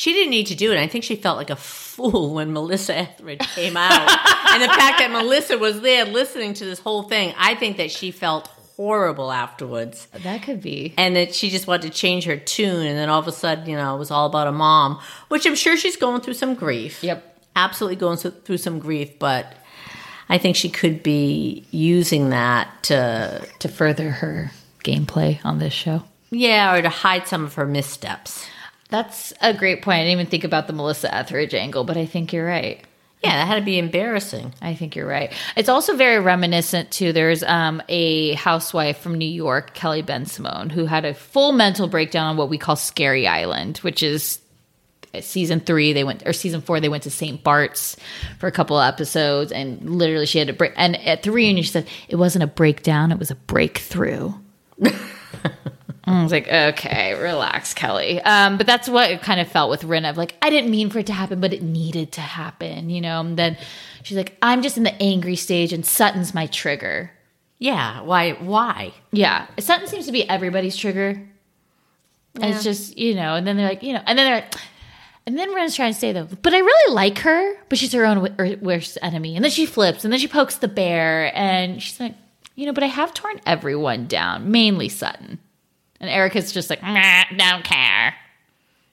She 0.00 0.14
didn't 0.14 0.30
need 0.30 0.46
to 0.46 0.54
do 0.54 0.72
it. 0.72 0.78
I 0.78 0.86
think 0.86 1.04
she 1.04 1.14
felt 1.14 1.36
like 1.36 1.50
a 1.50 1.56
fool 1.56 2.32
when 2.36 2.54
Melissa 2.54 2.96
Etheridge 2.96 3.46
came 3.54 3.76
out. 3.76 4.08
and 4.50 4.62
the 4.62 4.68
fact 4.68 4.98
that 4.98 5.10
Melissa 5.12 5.58
was 5.58 5.82
there 5.82 6.06
listening 6.06 6.54
to 6.54 6.64
this 6.64 6.78
whole 6.78 7.02
thing, 7.02 7.34
I 7.36 7.54
think 7.54 7.76
that 7.76 7.90
she 7.90 8.10
felt 8.10 8.46
horrible 8.78 9.30
afterwards. 9.30 10.08
That 10.22 10.42
could 10.42 10.62
be. 10.62 10.94
And 10.96 11.16
that 11.16 11.34
she 11.34 11.50
just 11.50 11.66
wanted 11.66 11.82
to 11.82 11.90
change 11.90 12.24
her 12.24 12.38
tune. 12.38 12.86
And 12.86 12.96
then 12.96 13.10
all 13.10 13.20
of 13.20 13.28
a 13.28 13.32
sudden, 13.32 13.68
you 13.68 13.76
know, 13.76 13.94
it 13.94 13.98
was 13.98 14.10
all 14.10 14.24
about 14.24 14.46
a 14.46 14.52
mom, 14.52 14.98
which 15.28 15.44
I'm 15.44 15.54
sure 15.54 15.76
she's 15.76 15.96
going 15.98 16.22
through 16.22 16.32
some 16.32 16.54
grief. 16.54 17.04
Yep. 17.04 17.42
Absolutely 17.54 17.96
going 17.96 18.16
through 18.16 18.30
through 18.30 18.56
some 18.56 18.78
grief. 18.78 19.18
But 19.18 19.52
I 20.30 20.38
think 20.38 20.56
she 20.56 20.70
could 20.70 21.02
be 21.02 21.66
using 21.72 22.30
that 22.30 22.84
to, 22.84 23.46
to 23.58 23.68
further 23.68 24.12
her 24.12 24.50
gameplay 24.82 25.44
on 25.44 25.58
this 25.58 25.74
show. 25.74 26.04
yeah, 26.30 26.74
or 26.74 26.80
to 26.80 26.88
hide 26.88 27.26
some 27.26 27.44
of 27.44 27.52
her 27.56 27.66
missteps. 27.66 28.46
That's 28.90 29.32
a 29.40 29.54
great 29.54 29.82
point. 29.82 29.96
I 29.96 30.04
didn't 30.04 30.12
even 30.12 30.26
think 30.26 30.44
about 30.44 30.66
the 30.66 30.72
Melissa 30.72 31.14
Etheridge 31.14 31.54
angle, 31.54 31.84
but 31.84 31.96
I 31.96 32.06
think 32.06 32.32
you're 32.32 32.46
right. 32.46 32.84
Yeah, 33.22 33.36
that 33.36 33.46
had 33.46 33.56
to 33.56 33.60
be 33.60 33.78
embarrassing. 33.78 34.54
I 34.62 34.74
think 34.74 34.96
you're 34.96 35.06
right. 35.06 35.30
It's 35.54 35.68
also 35.68 35.94
very 35.94 36.18
reminiscent 36.20 36.90
to 36.92 37.12
there's 37.12 37.42
um, 37.42 37.82
a 37.88 38.32
housewife 38.32 38.98
from 38.98 39.18
New 39.18 39.28
York, 39.28 39.74
Kelly 39.74 40.02
Bensimon, 40.02 40.72
who 40.72 40.86
had 40.86 41.04
a 41.04 41.12
full 41.12 41.52
mental 41.52 41.86
breakdown 41.86 42.28
on 42.28 42.36
what 42.38 42.48
we 42.48 42.56
call 42.56 42.76
Scary 42.76 43.26
Island, 43.26 43.78
which 43.78 44.02
is 44.02 44.40
uh, 45.14 45.20
season 45.20 45.60
three. 45.60 45.92
They 45.92 46.02
went 46.02 46.26
or 46.26 46.32
season 46.32 46.62
four. 46.62 46.80
They 46.80 46.88
went 46.88 47.02
to 47.02 47.10
St. 47.10 47.44
Bart's 47.44 47.94
for 48.38 48.46
a 48.46 48.52
couple 48.52 48.78
of 48.78 48.88
episodes, 48.88 49.52
and 49.52 49.98
literally 49.98 50.24
she 50.24 50.38
had 50.38 50.48
a 50.48 50.54
break. 50.54 50.72
And 50.76 50.96
at 51.06 51.22
the 51.22 51.30
reunion, 51.30 51.62
she 51.62 51.72
said 51.72 51.88
it 52.08 52.16
wasn't 52.16 52.44
a 52.44 52.46
breakdown; 52.46 53.12
it 53.12 53.18
was 53.18 53.30
a 53.30 53.36
breakthrough. 53.36 54.32
I 56.04 56.22
was 56.22 56.32
like, 56.32 56.48
okay, 56.48 57.14
relax, 57.14 57.74
Kelly. 57.74 58.20
Um, 58.22 58.56
but 58.56 58.66
that's 58.66 58.88
what 58.88 59.10
it 59.10 59.22
kind 59.22 59.40
of 59.40 59.48
felt 59.48 59.70
with 59.70 59.82
Rinna. 59.82 60.10
Of 60.10 60.16
like, 60.16 60.34
I 60.42 60.50
didn't 60.50 60.70
mean 60.70 60.90
for 60.90 60.98
it 60.98 61.06
to 61.06 61.12
happen, 61.12 61.40
but 61.40 61.52
it 61.52 61.62
needed 61.62 62.12
to 62.12 62.20
happen, 62.20 62.90
you 62.90 63.00
know. 63.00 63.20
And 63.20 63.36
then 63.36 63.56
she's 64.02 64.16
like, 64.16 64.36
I'm 64.42 64.62
just 64.62 64.76
in 64.76 64.82
the 64.82 65.02
angry 65.02 65.36
stage, 65.36 65.72
and 65.72 65.84
Sutton's 65.84 66.34
my 66.34 66.46
trigger. 66.46 67.10
Yeah. 67.58 68.00
Why? 68.00 68.32
Why? 68.32 68.94
Yeah, 69.12 69.46
Sutton 69.58 69.86
seems 69.86 70.06
to 70.06 70.12
be 70.12 70.28
everybody's 70.28 70.76
trigger. 70.76 71.22
And 72.36 72.54
it's 72.54 72.62
just 72.62 72.96
you 72.96 73.14
know, 73.14 73.34
and 73.34 73.46
then 73.46 73.56
they're 73.56 73.68
like, 73.68 73.82
you 73.82 73.92
know, 73.92 74.02
and 74.06 74.18
then 74.18 74.26
they're, 74.26 74.40
like, 74.40 74.54
and 75.26 75.36
then 75.36 75.50
Rinna's 75.50 75.76
trying 75.76 75.92
to 75.92 75.98
say 75.98 76.12
though, 76.12 76.28
but 76.42 76.54
I 76.54 76.58
really 76.58 76.94
like 76.94 77.18
her, 77.18 77.56
but 77.68 77.76
she's 77.76 77.92
her 77.92 78.06
own 78.06 78.34
worst 78.62 78.98
enemy. 79.02 79.36
And 79.36 79.44
then 79.44 79.50
she 79.50 79.66
flips, 79.66 80.04
and 80.04 80.12
then 80.12 80.20
she 80.20 80.28
pokes 80.28 80.56
the 80.56 80.68
bear, 80.68 81.36
and 81.36 81.82
she's 81.82 82.00
like, 82.00 82.14
you 82.54 82.66
know, 82.66 82.72
but 82.72 82.84
I 82.84 82.86
have 82.86 83.12
torn 83.12 83.40
everyone 83.44 84.06
down, 84.06 84.50
mainly 84.50 84.88
Sutton. 84.88 85.40
And 86.00 86.08
Erika's 86.10 86.52
just 86.52 86.70
like, 86.70 86.82
nah, 86.82 87.24
don't 87.36 87.64
care. 87.64 88.14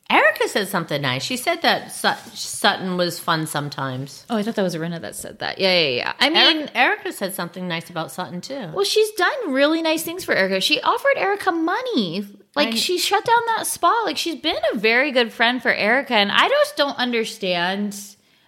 Erika 0.09 0.47
said 0.47 0.69
something 0.69 1.01
nice. 1.01 1.23
She 1.23 1.35
said 1.35 1.61
that 1.63 1.91
Sut- 1.91 2.17
Sutton 2.33 2.95
was 2.95 3.19
fun 3.19 3.45
sometimes. 3.45 4.25
Oh, 4.29 4.37
I 4.37 4.43
thought 4.43 4.55
that 4.55 4.61
was 4.63 4.75
Rinna 4.75 5.01
that 5.01 5.15
said 5.17 5.39
that. 5.39 5.57
Yeah, 5.59 5.77
yeah, 5.77 5.89
yeah. 5.89 6.13
I 6.19 6.29
mean, 6.29 6.37
Erika, 6.59 6.77
Erika 6.77 7.11
said 7.13 7.33
something 7.33 7.67
nice 7.67 7.89
about 7.89 8.11
Sutton 8.11 8.39
too. 8.39 8.69
well, 8.73 8.85
she's 8.85 9.11
done 9.13 9.51
really 9.51 9.81
nice 9.81 10.03
things 10.03 10.23
for 10.23 10.33
Erika. 10.33 10.61
She 10.61 10.79
offered 10.81 11.17
Erika 11.17 11.51
money. 11.51 12.25
Like, 12.55 12.69
I- 12.69 12.75
she 12.75 12.97
shut 12.97 13.25
down 13.25 13.41
that 13.57 13.67
spa. 13.67 14.03
Like, 14.05 14.17
she's 14.17 14.39
been 14.39 14.55
a 14.73 14.77
very 14.77 15.11
good 15.11 15.33
friend 15.33 15.61
for 15.61 15.73
Erika. 15.73 16.13
And 16.13 16.31
I 16.31 16.47
just 16.47 16.77
don't 16.77 16.97
understand. 16.97 17.99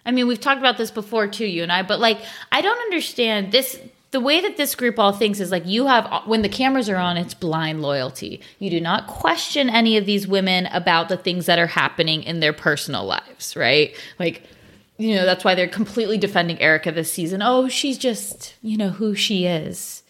I 0.06 0.12
mean, 0.12 0.28
we've 0.28 0.40
talked 0.40 0.60
about 0.60 0.78
this 0.78 0.90
before 0.90 1.28
too, 1.28 1.44
you 1.46 1.62
and 1.62 1.70
I, 1.70 1.82
but 1.82 2.00
like, 2.00 2.20
I 2.50 2.62
don't 2.62 2.78
understand 2.78 3.52
this. 3.52 3.78
The 4.12 4.20
way 4.20 4.40
that 4.40 4.56
this 4.56 4.74
group 4.74 4.98
all 4.98 5.12
thinks 5.12 5.38
is 5.38 5.52
like 5.52 5.66
you 5.66 5.86
have, 5.86 6.24
when 6.26 6.42
the 6.42 6.48
cameras 6.48 6.88
are 6.88 6.96
on, 6.96 7.16
it's 7.16 7.34
blind 7.34 7.80
loyalty. 7.80 8.40
You 8.58 8.68
do 8.68 8.80
not 8.80 9.06
question 9.06 9.70
any 9.70 9.96
of 9.96 10.04
these 10.04 10.26
women 10.26 10.66
about 10.66 11.08
the 11.08 11.16
things 11.16 11.46
that 11.46 11.60
are 11.60 11.68
happening 11.68 12.24
in 12.24 12.40
their 12.40 12.52
personal 12.52 13.04
lives, 13.04 13.54
right? 13.54 13.94
Like, 14.18 14.42
you 14.98 15.14
know, 15.14 15.24
that's 15.24 15.44
why 15.44 15.54
they're 15.54 15.68
completely 15.68 16.18
defending 16.18 16.60
Erika 16.60 16.90
this 16.90 17.12
season. 17.12 17.40
Oh, 17.40 17.68
she's 17.68 17.98
just, 17.98 18.54
you 18.62 18.76
know, 18.76 18.90
who 18.90 19.14
she 19.14 19.46
is. 19.46 20.02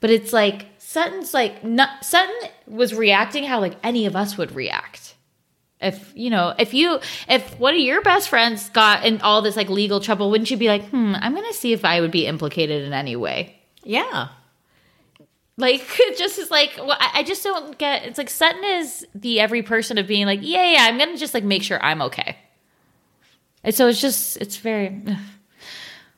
But 0.00 0.10
it's 0.10 0.32
like 0.32 0.66
Sutton's 0.78 1.34
like 1.34 1.64
not, 1.64 2.04
Sutton 2.04 2.50
was 2.68 2.94
reacting 2.94 3.42
how 3.42 3.58
like 3.58 3.76
any 3.82 4.06
of 4.06 4.14
us 4.14 4.38
would 4.38 4.54
react. 4.54 5.16
If 5.80 6.12
you 6.16 6.30
know, 6.30 6.54
if 6.58 6.74
you 6.74 6.98
if 7.28 7.58
one 7.58 7.74
of 7.74 7.80
your 7.80 8.02
best 8.02 8.28
friends 8.28 8.68
got 8.70 9.04
in 9.04 9.20
all 9.20 9.42
this 9.42 9.56
like 9.56 9.68
legal 9.68 10.00
trouble, 10.00 10.30
wouldn't 10.30 10.50
you 10.50 10.56
be 10.56 10.68
like, 10.68 10.88
hmm, 10.88 11.14
I'm 11.16 11.34
gonna 11.34 11.52
see 11.52 11.72
if 11.72 11.84
I 11.84 12.00
would 12.00 12.10
be 12.10 12.26
implicated 12.26 12.84
in 12.84 12.92
any 12.92 13.16
way? 13.16 13.54
yeah. 13.84 14.28
Like 15.56 15.82
it 15.98 16.16
just 16.16 16.38
is 16.38 16.50
like 16.50 16.74
well, 16.78 16.96
I, 16.98 17.10
I 17.16 17.22
just 17.22 17.42
don't 17.42 17.76
get. 17.76 18.04
It's 18.04 18.16
like 18.16 18.30
Sutton 18.30 18.64
is 18.64 19.06
the 19.14 19.40
every 19.40 19.62
person 19.62 19.98
of 19.98 20.06
being 20.06 20.24
like, 20.26 20.40
yeah, 20.42 20.72
yeah, 20.72 20.84
I'm 20.84 20.96
gonna 20.98 21.18
just 21.18 21.34
like 21.34 21.44
make 21.44 21.62
sure 21.62 21.82
I'm 21.82 22.00
okay. 22.02 22.36
And 23.64 23.74
so 23.74 23.88
it's 23.88 24.00
just 24.00 24.36
it's 24.38 24.56
very 24.56 25.02
ugh. 25.06 25.16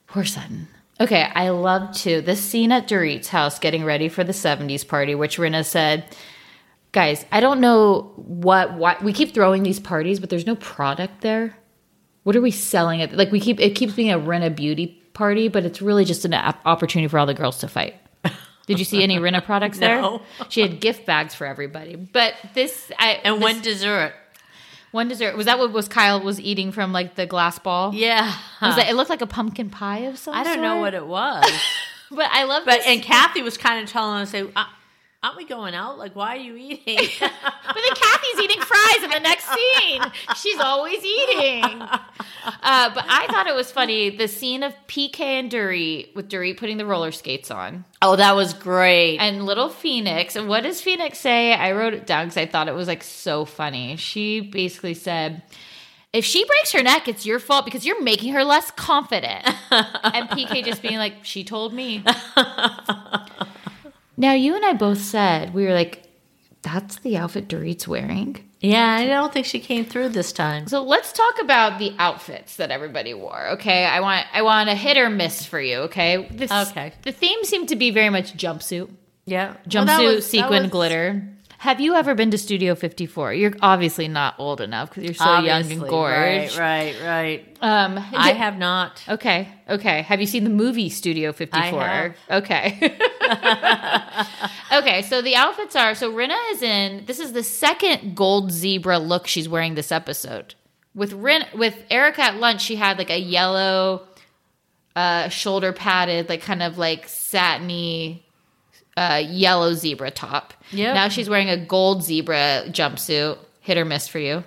poor 0.07 0.25
Sutton. 0.25 0.69
Okay, 1.01 1.23
I 1.35 1.49
love 1.49 1.97
to 1.99 2.21
this 2.21 2.41
scene 2.43 2.71
at 2.71 2.87
Dorit's 2.87 3.29
house 3.29 3.59
getting 3.59 3.85
ready 3.85 4.11
for 4.11 4.23
the 4.23 4.33
'70s 4.33 4.87
party, 4.87 5.15
which 5.15 5.39
Rinna 5.39 5.65
said, 5.65 6.05
"Guys, 6.93 7.24
I 7.32 7.41
don't 7.41 7.61
know 7.61 8.12
what 8.16 8.74
what 8.74 9.03
we 9.03 9.12
keep 9.12 9.32
throwing 9.34 9.62
these 9.62 9.80
parties, 9.80 10.18
but 10.20 10.30
there's 10.30 10.47
no 10.47 10.57
product 10.57 11.20
there. 11.20 11.57
What 12.24 12.36
are 12.36 12.41
we 12.41 12.51
selling 12.51 13.01
it? 13.01 13.12
Like 13.12 13.30
we 13.32 13.41
keep 13.41 13.61
it 13.61 13.70
keeps 13.74 13.95
being 13.95 14.11
a 14.11 14.18
Rinna 14.18 14.55
beauty 14.55 15.01
party, 15.12 15.49
but 15.49 15.64
it's 15.64 15.80
really 15.82 16.05
just 16.05 16.24
an 16.24 16.34
opportunity 16.34 17.09
for 17.09 17.18
all 17.18 17.26
the 17.26 17.34
girls 17.34 17.59
to 17.59 17.68
fight." 17.68 17.95
Did 18.66 18.78
you 18.78 18.84
see 18.84 19.03
any 19.03 19.18
Rinna 19.24 19.45
products 19.45 19.78
there? 19.78 20.01
No. 20.01 20.22
She 20.49 20.61
had 20.61 20.80
gift 20.80 21.05
bags 21.05 21.34
for 21.34 21.45
everybody. 21.47 21.97
But 21.97 22.34
this, 22.55 22.93
I 22.99 23.20
And 23.24 23.36
this- 23.36 23.43
one 23.43 23.61
dessert. 23.62 24.12
one 24.93 25.09
dessert 25.09 25.36
was 25.36 25.47
that 25.47 25.59
what 25.59 25.72
was 25.72 25.88
Kyle 25.88 26.20
was 26.22 26.38
eating 26.41 26.70
from 26.70 26.93
like 26.93 27.16
the 27.16 27.26
glass 27.26 27.59
ball? 27.59 27.93
Yeah. 27.95 28.32
Was 28.62 28.76
that, 28.76 28.88
it 28.88 28.95
looked 28.95 29.11
like 29.11 29.22
a 29.22 29.26
pumpkin 29.26 29.70
pie 29.70 30.01
of 30.01 30.18
some 30.18 30.34
I 30.34 30.45
don't 30.45 30.61
know 30.62 30.76
what 30.78 30.95
it 30.95 31.07
was. 31.07 31.45
But 32.12 32.26
I 32.32 32.43
love 32.43 32.64
but 32.64 32.78
this. 32.78 32.86
and 32.88 33.01
Kathy 33.03 33.41
was 33.41 33.57
kind 33.57 33.82
of 33.84 33.88
telling 33.88 34.22
us, 34.22 34.30
say, 34.30 34.43
uh, 34.57 34.64
aren't 35.23 35.37
we 35.37 35.45
going 35.45 35.75
out? 35.75 35.99
Like, 35.99 36.16
why 36.16 36.37
are 36.37 36.41
you 36.41 36.57
eating? 36.57 37.09
But 37.71 37.83
then 37.83 37.95
Kathy's 37.95 38.41
eating 38.43 38.61
fries 38.62 39.05
in 39.05 39.11
the 39.11 39.21
next 39.21 39.49
scene. 39.49 40.03
She's 40.35 40.59
always 40.59 41.05
eating. 41.05 41.81
Uh, 41.81 42.91
but 42.93 43.05
I 43.09 43.29
thought 43.29 43.47
it 43.47 43.55
was 43.55 43.71
funny 43.71 44.11
the 44.11 44.27
scene 44.27 44.64
of 44.64 44.75
PK 44.89 45.21
and 45.21 45.49
Dorit 45.53 46.12
with 46.16 46.29
Dorit 46.29 46.59
putting 46.59 46.79
the 46.79 46.85
roller 46.85 47.12
skates 47.12 47.49
on 47.49 47.85
oh, 48.03 48.16
that 48.16 48.35
was 48.35 48.55
great. 48.55 49.18
and 49.18 49.47
little 49.47 49.68
Phoenix. 49.68 50.35
And 50.37 50.49
what 50.49 50.62
does 50.62 50.81
Phoenix 50.81 51.18
say? 51.18 51.53
I 51.53 51.73
wrote 51.73 51.95
it 51.95 52.07
down 52.07 52.27
because 52.27 52.39
I 52.39 52.47
thought 52.47 52.68
it 52.68 52.75
was 52.75 52.89
like 52.89 53.03
so 53.05 53.45
funny. 53.45 53.97
She 53.97 54.41
basically 54.41 54.95
said, 54.95 55.43
if 56.12 56.25
she 56.25 56.45
breaks 56.45 56.73
her 56.73 56.83
neck, 56.83 57.07
it's 57.07 57.25
your 57.25 57.39
fault 57.39 57.64
because 57.64 57.87
you're 57.87 58.03
making 58.03 58.33
her 58.33 58.43
less 58.43 58.71
confident. 58.73 59.45
and 59.71 60.29
PK 60.31 60.64
just 60.64 60.83
being 60.83 60.97
like, 60.97 61.25
she 61.25 61.45
told 61.45 61.73
me. 61.73 62.05
now, 64.21 64.33
you 64.35 64.55
and 64.55 64.64
I 64.64 64.73
both 64.75 65.01
said, 65.01 65.53
we 65.55 65.64
were 65.64 65.73
like, 65.75 66.05
that's 66.62 66.97
the 67.01 67.16
outfit 67.16 67.49
Dorit's 67.49 67.89
wearing. 67.89 68.37
yeah, 68.61 68.97
I 69.01 69.07
don't 69.07 69.33
think 69.33 69.47
she 69.47 69.59
came 69.61 69.85
through 69.87 70.11
this 70.11 70.33
time. 70.33 70.68
So 70.68 70.83
let's 70.83 71.12
talk 71.12 71.41
about 71.41 71.79
the 71.79 71.95
outfits 71.99 72.57
that 72.57 72.71
everybody 72.71 73.14
wore. 73.14 73.49
Okay, 73.53 73.87
I 73.87 74.01
want 74.01 74.27
I 74.35 74.43
want 74.43 74.68
a 74.68 74.75
hit 74.75 74.99
or 74.99 75.09
miss 75.09 75.47
for 75.47 75.59
you. 75.61 75.79
Okay, 75.89 76.29
this, 76.31 76.53
Okay. 76.53 76.93
The 77.03 77.12
theme 77.12 77.43
seemed 77.45 77.71
to 77.71 77.77
be 77.77 77.91
very 77.91 78.11
much 78.11 78.37
jumpsuit, 78.37 78.91
Yeah. 79.25 79.55
jumpsuit, 79.66 79.87
Well, 79.87 80.14
was- 80.16 80.27
sequin, 80.27 80.62
was- 80.64 80.71
glitter. 80.71 81.23
Have 81.61 81.79
you 81.79 81.95
ever 81.95 82.15
been 82.15 82.31
to 82.31 82.39
Studio 82.39 82.75
54? 82.75 83.35
You're 83.35 83.53
obviously 83.61 84.09
not 84.09 84.35
old 84.39 84.63
enough 84.63 84.89
because 84.89 85.05
you're 85.05 85.13
so 85.13 85.41
young 85.41 85.71
and 85.71 85.79
gorgeous. 85.79 86.57
Right, 86.57 86.97
right, 87.03 87.05
right. 87.05 87.59
Um, 87.61 87.99
I 87.99 88.33
have 88.33 88.57
not. 88.57 89.05
Okay, 89.07 89.47
okay. 89.69 90.01
Have 90.01 90.23
you 90.23 90.27
seen 90.27 90.45
the 90.45 90.51
movie 90.51 90.89
Studio 90.89 91.35
54? 91.35 91.83
have. 91.83 92.17
Okay. 92.31 92.79
okay, 94.73 95.03
so 95.03 95.21
the 95.21 95.37
outfits 95.37 95.77
are 95.77 95.95
so 95.95 96.11
Rinna 96.11 96.39
is 96.53 96.63
in 96.63 97.05
this 97.05 97.21
is 97.21 97.35
the 97.35 97.43
second 97.43 98.17
gold 98.17 98.51
zebra 98.51 98.99
look 98.99 99.27
she's 99.27 99.47
wearing 99.47 99.75
this 99.75 99.93
episode. 99.93 100.55
With 100.95 101.13
Rin 101.13 101.45
with 101.53 101.77
Erika 101.91 102.23
at 102.23 102.37
lunch, 102.37 102.63
she 102.63 102.77
had 102.77 102.97
like 102.97 103.11
a 103.11 103.21
yellow 103.21 104.09
uh 104.97 105.29
shoulder 105.29 105.75
padded, 105.75 106.31
like 106.31 106.41
kind 106.41 106.63
of 106.63 106.79
like 106.79 107.07
satiny 107.07 108.25
uh 109.01 109.16
yellow 109.26 109.72
zebra 109.74 110.11
top. 110.11 110.53
Yeah. 110.70 110.92
Now 110.92 111.09
she's 111.09 111.28
wearing 111.28 111.48
a 111.48 111.57
gold 111.57 112.05
zebra 112.05 112.64
jumpsuit. 112.68 113.38
Hit 113.62 113.76
or 113.78 113.84
miss 113.84 114.09
for 114.09 114.18
you? 114.18 114.44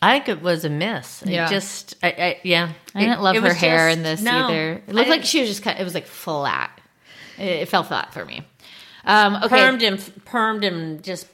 I 0.00 0.12
think 0.18 0.28
it 0.28 0.42
was 0.42 0.64
a 0.64 0.70
miss. 0.70 1.22
Yeah. 1.26 1.46
It 1.46 1.50
just, 1.50 1.94
I, 2.02 2.08
I, 2.08 2.40
yeah. 2.42 2.72
I 2.94 3.00
didn't 3.00 3.18
It- 3.18 3.22
love 3.22 3.36
it 3.36 3.42
her 3.42 3.54
hair 3.54 3.88
just- 3.88 3.96
in 3.98 4.02
this 4.02 4.22
no. 4.22 4.48
either. 4.48 4.82
It 4.86 4.94
looked 4.94 5.08
like 5.10 5.24
she 5.24 5.40
was 5.40 5.48
just 5.48 5.62
kind 5.62 5.78
it 5.78 5.84
was 5.84 5.94
like 5.94 6.06
flat. 6.06 6.80
It, 7.38 7.44
it 7.62 7.68
felt 7.68 7.86
flat 7.86 8.12
for 8.12 8.24
me. 8.24 8.42
Um, 9.04 9.36
okay, 9.36 9.56
permed 9.58 9.82
and 9.86 9.98
permed 10.24 10.66
and 10.66 11.02
just 11.02 11.26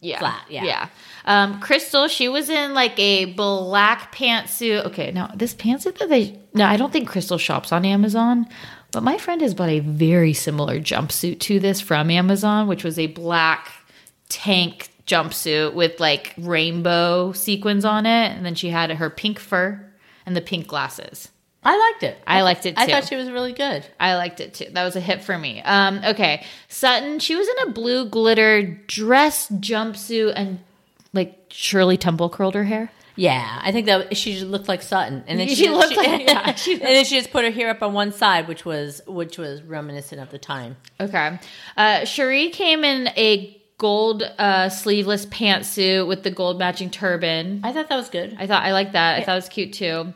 yeah, 0.00 0.18
flat, 0.18 0.44
yeah. 0.48 0.64
yeah. 0.64 0.88
Um, 1.24 1.60
Crystal, 1.60 2.08
she 2.08 2.28
was 2.28 2.48
in 2.48 2.74
like 2.74 2.98
a 2.98 3.26
black 3.26 4.14
pantsuit. 4.14 4.84
Okay, 4.86 5.10
now 5.10 5.30
this 5.34 5.54
pantsuit 5.54 5.98
that 5.98 6.08
they 6.08 6.38
no, 6.54 6.64
I 6.64 6.76
don't 6.76 6.92
think 6.92 7.08
Crystal 7.08 7.38
shops 7.38 7.72
on 7.72 7.84
Amazon, 7.84 8.46
but 8.92 9.02
my 9.02 9.18
friend 9.18 9.40
has 9.42 9.54
bought 9.54 9.68
a 9.68 9.80
very 9.80 10.32
similar 10.32 10.80
jumpsuit 10.80 11.40
to 11.40 11.60
this 11.60 11.80
from 11.80 12.10
Amazon, 12.10 12.68
which 12.68 12.84
was 12.84 12.98
a 12.98 13.06
black 13.08 13.70
tank 14.28 14.90
jumpsuit 15.06 15.74
with 15.74 16.00
like 16.00 16.34
rainbow 16.38 17.32
sequins 17.32 17.84
on 17.84 18.06
it, 18.06 18.32
and 18.32 18.44
then 18.44 18.54
she 18.54 18.68
had 18.68 18.90
her 18.90 19.10
pink 19.10 19.38
fur 19.38 19.84
and 20.26 20.36
the 20.36 20.40
pink 20.40 20.66
glasses. 20.66 21.28
I 21.64 21.76
liked 21.76 22.02
it. 22.02 22.18
I 22.26 22.42
liked 22.42 22.66
it 22.66 22.78
I 22.78 22.86
thought 22.86 23.08
she 23.08 23.16
was 23.16 23.30
really 23.30 23.52
good. 23.52 23.84
I 23.98 24.14
liked 24.14 24.40
it 24.40 24.54
too. 24.54 24.68
That 24.70 24.84
was 24.84 24.96
a 24.96 25.00
hit 25.00 25.22
for 25.22 25.36
me. 25.36 25.60
Um, 25.62 26.00
okay, 26.04 26.44
Sutton. 26.68 27.18
She 27.18 27.34
was 27.34 27.48
in 27.48 27.68
a 27.68 27.72
blue 27.72 28.08
glitter 28.08 28.62
dress 28.86 29.48
jumpsuit 29.48 30.32
and 30.36 30.60
like 31.12 31.36
Shirley 31.50 31.96
Temple 31.96 32.30
curled 32.30 32.54
her 32.54 32.64
hair. 32.64 32.90
Yeah, 33.18 33.60
I 33.62 33.72
think 33.72 33.86
that 33.86 34.16
she 34.16 34.32
just 34.34 34.46
looked 34.46 34.68
like 34.68 34.80
Sutton, 34.80 35.24
and 35.26 35.40
then 35.40 35.48
She 35.48 35.54
she, 35.56 35.68
looked 35.70 35.96
like- 35.96 36.22
yeah, 36.28 36.54
she- 36.56 36.74
and 36.74 36.82
then 36.82 37.04
she 37.04 37.16
just 37.18 37.30
put 37.32 37.44
her 37.44 37.50
hair 37.50 37.68
up 37.70 37.82
on 37.82 37.92
one 37.92 38.12
side, 38.12 38.46
which 38.46 38.64
was 38.64 39.02
which 39.06 39.36
was 39.38 39.60
reminiscent 39.62 40.20
of 40.20 40.30
the 40.30 40.38
time. 40.38 40.76
Okay. 41.00 41.38
Uh, 41.76 42.00
Sheree 42.02 42.52
came 42.52 42.84
in 42.84 43.08
a 43.16 43.60
gold 43.78 44.22
uh, 44.38 44.68
sleeveless 44.68 45.26
pantsuit 45.26 46.06
with 46.06 46.22
the 46.22 46.30
gold 46.30 46.58
matching 46.58 46.90
turban. 46.90 47.60
I 47.64 47.72
thought 47.72 47.88
that 47.88 47.96
was 47.96 48.08
good. 48.08 48.36
I 48.38 48.46
thought 48.46 48.62
I 48.62 48.72
liked 48.72 48.92
that. 48.92 49.20
I 49.20 49.24
thought 49.24 49.32
it 49.32 49.36
was 49.36 49.48
cute 49.48 49.72
too. 49.72 50.14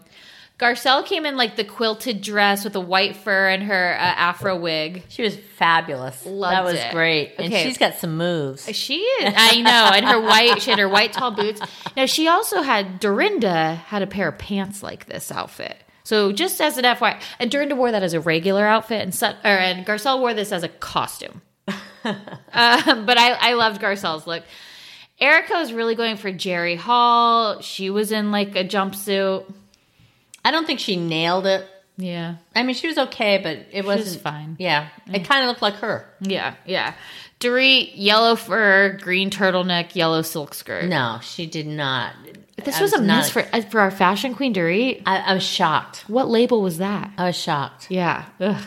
Garcelle 0.63 1.05
came 1.05 1.27
in 1.27 1.37
like 1.37 1.57
the 1.57 1.65
quilted 1.65 2.21
dress 2.21 2.63
with 2.63 2.77
a 2.77 2.81
white 2.81 3.17
fur 3.17 3.49
and 3.49 3.65
her 3.65 3.95
uh, 3.95 3.99
afro 4.01 4.57
wig. 4.57 5.03
She 5.09 5.23
was 5.23 5.37
fabulous. 5.37 6.25
Loved 6.25 6.55
that 6.55 6.63
was 6.63 6.75
it. 6.75 6.93
great, 6.93 7.35
and 7.37 7.53
she's 7.53 7.77
got 7.77 7.97
some 7.97 8.17
moves. 8.17 8.73
She 8.73 8.99
is. 9.01 9.35
I 9.37 9.61
know. 9.61 9.91
And 9.93 10.07
her 10.07 10.21
white, 10.21 10.63
she 10.63 10.71
had 10.71 10.79
her 10.79 10.89
white 10.89 11.13
tall 11.13 11.33
boots. 11.33 11.61
Now, 11.97 12.07
she 12.07 12.29
also 12.29 12.63
had, 12.63 13.01
Dorinda 13.01 13.75
had 13.75 14.03
a 14.03 14.07
pair 14.07 14.29
of 14.29 14.39
pants 14.39 14.85
like 14.85 15.07
this 15.07 15.33
outfit. 15.33 15.77
So 16.05 16.31
just 16.31 16.61
as 16.61 16.79
an 16.79 16.85
FYI, 16.85 17.21
and 17.41 17.51
Dorinda 17.51 17.75
wore 17.75 17.91
that 17.91 18.05
as 18.05 18.15
a 18.15 18.21
regular 18.21 18.65
outfit, 18.65 19.03
and 19.03 19.13
Sut, 19.13 19.35
or, 19.45 19.51
and 19.51 19.85
Garcelle 19.85 20.21
wore 20.21 20.33
this 20.33 20.53
as 20.53 20.63
a 20.63 20.69
costume. 20.69 21.43
um, 21.67 22.15
but 22.53 23.19
I, 23.19 23.33
I 23.33 23.55
loved 23.55 23.83
Garcelle's 23.83 24.29
look. 24.29 24.45
Erika 25.19 25.55
was 25.55 25.73
really 25.73 25.97
going 25.97 26.17
for 26.17 26.31
Jerry 26.31 26.77
Hall. 26.77 27.61
She 27.63 27.91
was 27.91 28.13
in 28.13 28.31
like 28.31 28.55
a 28.55 28.65
jumpsuit. 28.65 29.53
I 30.45 30.51
don't 30.51 30.67
think 30.67 30.81
she 30.81 30.97
nailed 30.97 31.47
it. 31.47 31.69
Yeah. 31.97 32.37
I 32.55 32.63
mean, 32.63 32.75
she 32.75 32.89
was 32.89 32.99
okay, 32.99 33.39
but 33.39 33.59
it 33.71 33.85
was 33.85 33.99
wasn't 33.99 34.23
fine. 34.23 34.57
Yeah, 34.59 34.89
it 35.13 35.25
kind 35.25 35.43
of 35.43 35.49
looked 35.49 35.63
like 35.63 35.75
her. 35.77 36.09
Yeah. 36.21 36.55
Yeah. 36.65 36.95
Dorit, 37.39 37.93
yellow 37.95 38.37
fur, 38.37 38.99
green 39.03 39.29
turtleneck, 39.31 39.95
yellow 39.95 40.23
silk 40.23 40.55
skirt. 40.55 40.85
No, 40.87 41.19
she 41.23 41.47
did 41.47 41.67
not. 41.67 42.15
This 42.65 42.79
I 42.79 42.83
was, 42.83 42.93
a 42.93 43.03
miss 43.03 43.31
for, 43.31 43.45
uh, 43.53 43.63
for 43.63 43.81
our 43.81 43.91
fashion 43.91 44.35
queen, 44.35 44.55
Dorit. 44.55 45.03
I, 45.07 45.19
I 45.19 45.35
was 45.35 45.43
shocked. 45.43 46.05
What 46.09 46.29
label 46.29 46.63
was 46.63 46.79
that? 46.79 47.11
I 47.19 47.27
was 47.27 47.37
shocked. 47.37 47.91
Yeah. 47.91 48.27
Ugh. 48.41 48.63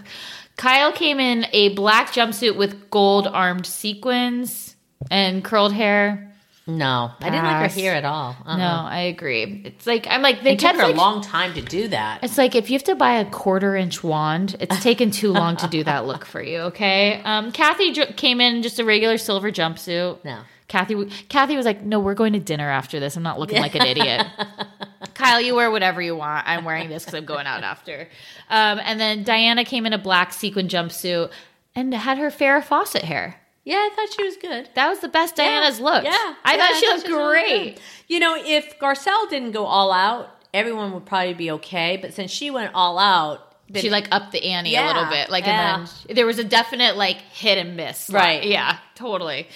Kyle 0.57 0.91
came 0.91 1.19
in 1.19 1.45
a 1.53 1.69
black 1.69 2.11
jumpsuit 2.11 2.55
with 2.55 2.89
gold 2.89 3.27
armed 3.27 3.65
sequins 3.65 4.75
and 5.09 5.43
curled 5.43 5.73
hair. 5.73 6.34
No, 6.67 7.11
I 7.19 7.25
didn't 7.29 7.43
like 7.43 7.55
her 7.57 7.61
Pass. 7.67 7.75
hair 7.75 7.93
at 7.93 8.05
all. 8.05 8.35
Uh-uh. 8.43 8.57
No, 8.57 8.63
I 8.65 9.01
agree. 9.01 9.61
It's 9.65 9.85
like 9.85 10.07
I'm 10.09 10.23
like 10.23 10.41
they 10.41 10.53
It 10.53 10.59
took 10.59 10.75
her 10.75 10.83
a 10.83 10.87
long 10.93 11.21
time 11.21 11.53
to 11.53 11.61
do 11.61 11.87
that. 11.89 12.23
It's 12.23 12.39
like 12.39 12.55
if 12.55 12.71
you 12.71 12.73
have 12.75 12.83
to 12.85 12.95
buy 12.95 13.13
a 13.19 13.25
quarter 13.29 13.75
inch 13.75 14.03
wand, 14.03 14.55
it's 14.59 14.79
taken 14.83 15.11
too 15.11 15.31
long 15.31 15.57
to 15.57 15.67
do 15.67 15.83
that 15.83 16.07
look 16.07 16.25
for 16.25 16.41
you. 16.41 16.59
Okay. 16.61 17.21
Um, 17.23 17.51
Kathy 17.51 17.91
ju- 17.91 18.07
came 18.15 18.41
in 18.41 18.63
just 18.63 18.79
a 18.79 18.85
regular 18.85 19.19
silver 19.19 19.51
jumpsuit. 19.51 20.25
No. 20.25 20.39
Kathy, 20.67 21.05
Kathy 21.29 21.55
was 21.55 21.65
like, 21.67 21.83
"No, 21.83 21.99
we're 21.99 22.15
going 22.15 22.33
to 22.33 22.39
dinner 22.39 22.67
after 22.67 22.99
this. 22.99 23.15
I'm 23.15 23.21
not 23.21 23.39
looking 23.39 23.61
like 23.61 23.75
an 23.75 23.85
idiot." 23.85 24.25
Kyle, 25.13 25.39
you 25.39 25.53
wear 25.53 25.69
whatever 25.69 26.01
you 26.01 26.15
want. 26.15 26.47
I'm 26.47 26.65
wearing 26.65 26.89
this 26.89 27.03
because 27.05 27.13
I'm 27.13 27.25
going 27.25 27.45
out 27.45 27.63
after. 27.63 28.09
Um, 28.49 28.79
and 28.83 28.99
then 28.99 29.23
Diana 29.23 29.63
came 29.63 29.85
in 29.85 29.93
a 29.93 29.99
black 29.99 30.33
sequin 30.33 30.67
jumpsuit 30.67 31.29
and 31.75 31.93
had 31.93 32.17
her 32.17 32.29
Farrah 32.31 32.63
Fawcett 32.63 33.03
hair. 33.03 33.39
Yeah, 33.65 33.75
I 33.77 33.89
thought 33.95 34.13
she 34.15 34.23
was 34.23 34.37
good. 34.37 34.69
That 34.75 34.87
was 34.89 34.99
the 34.99 35.07
best 35.09 35.35
Diana's 35.35 35.79
look. 35.79 36.03
Yeah, 36.03 36.11
I 36.13 36.55
yeah, 36.55 36.57
thought 36.57 36.75
she 36.79 36.87
looked 36.87 37.03
was 37.03 37.11
really 37.11 37.31
great. 37.31 37.75
good. 37.75 37.81
You 38.07 38.19
know, 38.19 38.35
if 38.37 38.79
Garcelle 38.79 39.27
didn't 39.29 39.51
go 39.51 39.65
all 39.65 39.91
out, 39.91 40.29
everyone 40.53 40.93
would 40.93 41.05
probably 41.07 41.33
be 41.33 41.49
okay. 41.51 41.97
But 41.97 42.13
since 42.13 42.29
she 42.31 42.51
went 42.51 42.71
all 42.75 42.97
out, 42.99 43.55
then- 43.67 43.81
she 43.81 43.89
like 43.89 44.07
upped 44.11 44.31
the 44.31 44.43
ante 44.45 44.75
a 44.75 44.85
little 44.85 45.07
bit 45.07 45.29
like 45.31 45.45
yeah. 45.47 45.79
and 45.79 45.87
then 46.07 46.15
there 46.15 46.27
was 46.27 46.37
a 46.37 46.43
definite 46.43 46.95
like 46.97 47.17
hit 47.17 47.57
and 47.57 47.75
miss 47.75 48.11
Right. 48.11 48.43
yeah 48.45 48.77
totally 48.93 49.47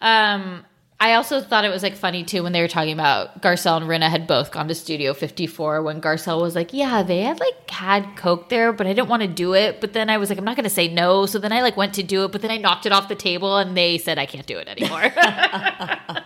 um 0.00 0.64
I 1.00 1.14
also 1.14 1.40
thought 1.40 1.64
it 1.64 1.68
was 1.68 1.84
like 1.84 1.94
funny 1.94 2.24
too 2.24 2.42
when 2.42 2.50
they 2.52 2.60
were 2.60 2.66
talking 2.66 2.92
about 2.92 3.40
Garcelle 3.40 3.76
and 3.76 3.86
Rinna 3.86 4.08
had 4.10 4.26
both 4.26 4.50
gone 4.50 4.66
to 4.66 4.74
Studio 4.74 5.14
54 5.14 5.80
when 5.82 6.00
Garcelle 6.00 6.40
was 6.40 6.56
like, 6.56 6.72
Yeah, 6.72 7.04
they 7.04 7.20
had 7.20 7.38
like 7.38 7.70
had 7.70 8.16
Coke 8.16 8.48
there, 8.48 8.72
but 8.72 8.86
I 8.88 8.94
didn't 8.94 9.08
want 9.08 9.22
to 9.22 9.28
do 9.28 9.54
it. 9.54 9.80
But 9.80 9.92
then 9.92 10.10
I 10.10 10.16
was 10.18 10.28
like, 10.28 10.38
I'm 10.40 10.44
not 10.44 10.56
gonna 10.56 10.68
say 10.68 10.88
no. 10.88 11.24
So 11.26 11.38
then 11.38 11.52
I 11.52 11.62
like 11.62 11.76
went 11.76 11.94
to 11.94 12.02
do 12.02 12.24
it, 12.24 12.32
but 12.32 12.42
then 12.42 12.50
I 12.50 12.56
knocked 12.56 12.84
it 12.84 12.90
off 12.90 13.08
the 13.08 13.14
table 13.14 13.58
and 13.58 13.76
they 13.76 13.96
said 13.98 14.18
I 14.18 14.26
can't 14.26 14.46
do 14.46 14.58
it 14.58 14.66
anymore. 14.66 15.02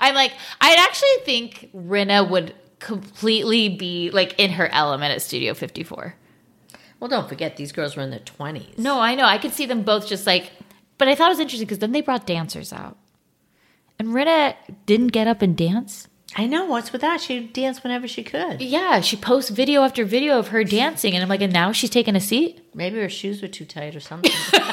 I'm 0.00 0.14
like, 0.14 0.32
I'd 0.60 0.78
actually 0.78 1.24
think 1.24 1.70
Rinna 1.74 2.28
would 2.28 2.54
completely 2.78 3.68
be 3.68 4.10
like 4.10 4.34
in 4.38 4.52
her 4.52 4.68
element 4.68 5.12
at 5.12 5.20
Studio 5.22 5.52
54. 5.54 6.14
well, 7.00 7.08
don't 7.08 7.28
forget 7.28 7.56
these 7.56 7.72
girls 7.72 7.96
were 7.96 8.02
in 8.02 8.10
their 8.10 8.18
twenties. 8.20 8.78
No, 8.78 8.98
I 9.00 9.14
know. 9.14 9.24
I 9.26 9.36
could 9.38 9.52
see 9.52 9.66
them 9.66 9.82
both 9.82 10.06
just 10.06 10.26
like, 10.26 10.52
but 10.96 11.06
I 11.08 11.14
thought 11.14 11.26
it 11.26 11.30
was 11.30 11.40
interesting 11.40 11.66
because 11.66 11.80
then 11.80 11.92
they 11.92 12.00
brought 12.00 12.26
dancers 12.26 12.72
out. 12.72 12.96
And 13.98 14.08
Rinna 14.08 14.54
didn't 14.86 15.08
get 15.08 15.26
up 15.26 15.42
and 15.42 15.56
dance. 15.56 16.08
I 16.36 16.46
know 16.46 16.64
what's 16.64 16.90
with 16.90 17.00
that. 17.02 17.20
She 17.20 17.46
danced 17.46 17.84
whenever 17.84 18.08
she 18.08 18.24
could. 18.24 18.60
Yeah, 18.60 19.00
she 19.00 19.16
posts 19.16 19.50
video 19.50 19.82
after 19.82 20.04
video 20.04 20.38
of 20.38 20.48
her 20.48 20.64
dancing. 20.64 21.14
And 21.14 21.22
I'm 21.22 21.28
like, 21.28 21.42
and 21.42 21.52
now 21.52 21.70
she's 21.70 21.90
taking 21.90 22.16
a 22.16 22.20
seat? 22.20 22.60
Maybe 22.74 22.98
her 22.98 23.08
shoes 23.08 23.40
were 23.40 23.48
too 23.48 23.64
tight 23.64 23.94
or 23.94 24.00
something. 24.00 24.32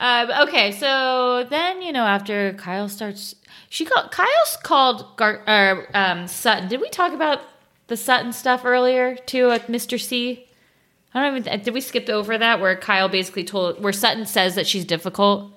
Um, 0.00 0.30
okay, 0.48 0.72
so 0.72 1.46
then, 1.50 1.82
you 1.82 1.92
know, 1.92 2.04
after 2.04 2.54
Kyle 2.54 2.88
starts, 2.88 3.36
she 3.68 3.84
called, 3.84 4.10
Kyle's 4.10 4.56
called 4.62 5.16
Gar, 5.18 5.42
uh, 5.46 5.82
um, 5.92 6.26
Sutton. 6.26 6.68
Did 6.68 6.80
we 6.80 6.88
talk 6.88 7.12
about 7.12 7.42
the 7.88 7.98
Sutton 7.98 8.32
stuff 8.32 8.64
earlier 8.64 9.14
too 9.14 9.50
at 9.50 9.66
Mr. 9.66 10.00
C? 10.00 10.46
I 11.14 11.20
don't 11.28 11.38
even, 11.38 11.62
did 11.62 11.74
we 11.74 11.80
skip 11.80 12.08
over 12.08 12.38
that 12.38 12.60
where 12.60 12.76
Kyle 12.76 13.08
basically 13.08 13.44
told, 13.44 13.82
where 13.82 13.92
Sutton 13.92 14.26
says 14.26 14.54
that 14.54 14.66
she's 14.66 14.84
difficult? 14.84 15.50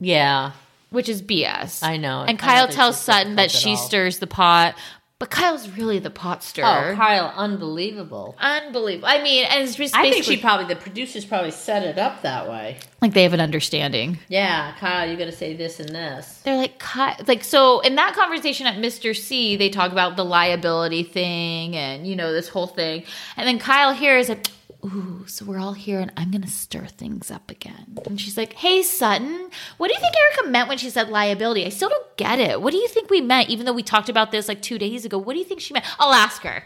yeah, 0.00 0.52
which 0.90 1.08
is 1.08 1.20
BS. 1.22 1.82
I 1.82 1.96
know. 1.96 2.22
And 2.26 2.38
Kyle 2.38 2.68
tells 2.68 2.98
Sutton 3.00 3.36
that 3.36 3.50
she 3.50 3.76
stirs 3.76 4.18
the 4.20 4.26
pot, 4.26 4.74
but 5.18 5.30
Kyle's 5.30 5.68
really 5.70 5.98
the 5.98 6.10
pot 6.10 6.42
Oh. 6.58 6.94
Kyle, 6.94 7.32
unbelievable. 7.36 8.36
Unbelievable. 8.38 9.08
I 9.08 9.22
mean, 9.22 9.46
and 9.46 9.62
it's 9.64 9.74
just 9.74 9.96
I 9.96 10.10
think 10.10 10.24
she 10.24 10.36
probably 10.36 10.66
the 10.66 10.78
producers 10.80 11.24
probably 11.24 11.50
set 11.50 11.82
it 11.82 11.98
up 11.98 12.20
that 12.22 12.48
way. 12.48 12.76
like 13.00 13.14
they 13.14 13.22
have 13.22 13.32
an 13.32 13.40
understanding. 13.40 14.18
Yeah, 14.28 14.74
Kyle, 14.78 15.10
you 15.10 15.16
got 15.16 15.24
to 15.24 15.32
say 15.32 15.54
this 15.54 15.80
and 15.80 15.88
this. 15.88 16.40
They're 16.44 16.56
like, 16.56 16.78
Ky- 16.78 17.22
like 17.26 17.44
so. 17.44 17.80
In 17.80 17.94
that 17.96 18.14
conversation 18.14 18.66
at 18.66 18.76
Mr. 18.76 19.16
C, 19.16 19.56
they 19.56 19.70
talk 19.70 19.90
about 19.92 20.16
the 20.16 20.24
liability 20.24 21.02
thing 21.02 21.74
and 21.76 22.06
you 22.06 22.14
know 22.16 22.32
this 22.32 22.48
whole 22.48 22.66
thing, 22.66 23.04
and 23.36 23.46
then 23.48 23.58
Kyle 23.58 23.92
here 23.92 24.16
is 24.18 24.28
like. 24.28 24.46
Ooh, 24.86 25.24
so 25.26 25.44
we're 25.44 25.58
all 25.58 25.72
here 25.72 25.98
and 25.98 26.12
I'm 26.16 26.30
gonna 26.30 26.46
stir 26.46 26.86
things 26.86 27.30
up 27.30 27.50
again. 27.50 27.98
And 28.06 28.20
she's 28.20 28.36
like, 28.36 28.52
Hey 28.52 28.82
Sutton, 28.82 29.50
what 29.78 29.88
do 29.88 29.94
you 29.94 30.00
think 30.00 30.14
Erika 30.16 30.50
meant 30.50 30.68
when 30.68 30.78
she 30.78 30.90
said 30.90 31.08
liability? 31.08 31.66
I 31.66 31.70
still 31.70 31.88
don't 31.88 32.16
get 32.16 32.38
it. 32.38 32.62
What 32.62 32.70
do 32.70 32.76
you 32.76 32.86
think 32.86 33.10
we 33.10 33.20
meant, 33.20 33.48
even 33.48 33.66
though 33.66 33.72
we 33.72 33.82
talked 33.82 34.08
about 34.08 34.30
this 34.30 34.46
like 34.46 34.62
two 34.62 34.78
days 34.78 35.04
ago? 35.04 35.18
What 35.18 35.32
do 35.32 35.40
you 35.40 35.44
think 35.44 35.60
she 35.60 35.74
meant? 35.74 35.86
I'll 35.98 36.12
ask 36.12 36.42
her. 36.42 36.62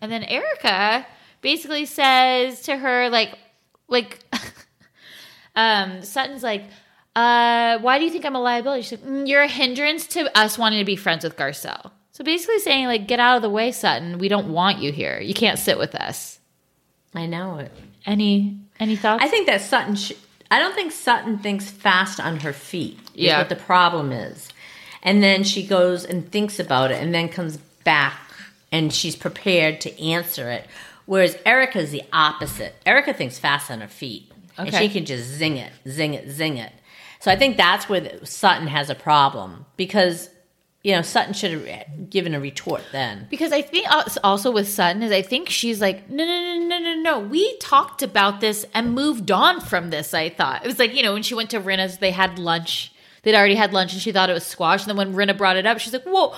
And 0.00 0.10
then 0.10 0.24
Erika 0.24 1.06
basically 1.42 1.84
says 1.84 2.62
to 2.62 2.76
her, 2.76 3.10
like, 3.10 3.36
like 3.88 4.18
um, 5.56 6.02
Sutton's 6.02 6.42
like, 6.42 6.64
uh, 7.14 7.78
why 7.80 7.98
do 7.98 8.06
you 8.06 8.10
think 8.10 8.24
I'm 8.24 8.34
a 8.34 8.40
liability? 8.40 8.82
She's 8.82 8.98
like, 8.98 9.08
"Mm, 9.08 9.28
you're 9.28 9.42
a 9.42 9.48
hindrance 9.48 10.06
to 10.08 10.36
us 10.36 10.56
wanting 10.56 10.78
to 10.78 10.86
be 10.86 10.96
friends 10.96 11.22
with 11.22 11.36
Garcelle. 11.36 11.90
So 12.12 12.24
basically 12.24 12.58
saying, 12.60 12.86
like, 12.86 13.06
get 13.06 13.20
out 13.20 13.36
of 13.36 13.42
the 13.42 13.50
way, 13.50 13.70
Sutton. 13.72 14.18
We 14.18 14.28
don't 14.28 14.52
want 14.52 14.78
you 14.78 14.92
here. 14.92 15.20
You 15.20 15.34
can't 15.34 15.58
sit 15.58 15.78
with 15.78 15.94
us. 15.94 16.40
I 17.14 17.26
know 17.26 17.58
it. 17.58 17.72
Any 18.06 18.58
any 18.80 18.96
thoughts? 18.96 19.22
I 19.24 19.28
think 19.28 19.46
that 19.46 19.60
Sutton. 19.60 19.96
Sh- 19.96 20.12
I 20.50 20.58
don't 20.58 20.74
think 20.74 20.92
Sutton 20.92 21.38
thinks 21.38 21.70
fast 21.70 22.20
on 22.20 22.40
her 22.40 22.52
feet. 22.52 22.98
Is 23.14 23.24
Yeah. 23.26 23.38
what 23.38 23.48
the 23.48 23.56
problem 23.56 24.12
is. 24.12 24.48
And 25.02 25.22
then 25.22 25.44
she 25.44 25.66
goes 25.66 26.04
and 26.04 26.30
thinks 26.30 26.58
about 26.60 26.90
it, 26.90 27.02
and 27.02 27.14
then 27.14 27.28
comes 27.28 27.56
back, 27.84 28.20
and 28.70 28.92
she's 28.92 29.16
prepared 29.16 29.80
to 29.82 30.02
answer 30.02 30.50
it. 30.50 30.66
Whereas 31.06 31.36
Erika's 31.44 31.90
the 31.90 32.02
opposite. 32.12 32.74
Erika 32.86 33.12
thinks 33.12 33.38
fast 33.38 33.70
on 33.70 33.80
her 33.80 33.88
feet, 33.88 34.30
and 34.56 34.72
she 34.72 34.88
can 34.88 35.04
just 35.04 35.24
zing 35.28 35.56
it, 35.56 35.72
zing 35.88 36.14
it, 36.14 36.30
zing 36.30 36.56
it. 36.58 36.72
So 37.18 37.30
I 37.30 37.36
think 37.36 37.56
that's 37.56 37.88
where 37.88 38.00
the- 38.00 38.26
Sutton 38.26 38.68
has 38.68 38.90
a 38.90 38.94
problem 38.94 39.64
because 39.76 40.28
you 40.82 40.92
know 40.92 41.02
Sutton 41.02 41.32
should 41.32 41.52
have 41.52 42.10
given 42.10 42.34
a 42.34 42.40
retort 42.40 42.82
then. 42.92 43.26
Because 43.30 43.52
I 43.52 43.62
think 43.62 43.86
also 44.24 44.50
with 44.50 44.68
Sutton 44.68 45.02
is 45.02 45.12
I 45.12 45.22
think 45.22 45.48
she's 45.48 45.80
like, 45.80 46.10
no, 46.10 46.24
no, 46.24 46.54
no, 46.54 46.66
no, 46.66 46.78
no, 46.78 46.94
no. 46.94 47.20
We 47.20 47.56
talked 47.58 48.02
about 48.02 48.40
this 48.40 48.64
and 48.74 48.94
moved 48.94 49.30
on 49.30 49.60
from 49.60 49.90
this. 49.90 50.12
I 50.14 50.28
thought 50.28 50.64
it 50.64 50.68
was 50.68 50.78
like 50.78 50.94
you 50.94 51.02
know 51.02 51.12
when 51.12 51.22
she 51.22 51.34
went 51.34 51.50
to 51.50 51.60
Rinna's, 51.60 51.98
they 51.98 52.10
had 52.10 52.38
lunch. 52.38 52.92
They'd 53.22 53.36
already 53.36 53.54
had 53.54 53.72
lunch, 53.72 53.92
and 53.92 54.02
she 54.02 54.10
thought 54.10 54.30
it 54.30 54.34
was 54.34 54.44
squash. 54.44 54.82
And 54.82 54.90
then 54.90 54.96
when 54.96 55.14
Rinna 55.14 55.38
brought 55.38 55.56
it 55.56 55.64
up, 55.64 55.78
she's 55.78 55.92
like, 55.92 56.02
whoa. 56.02 56.34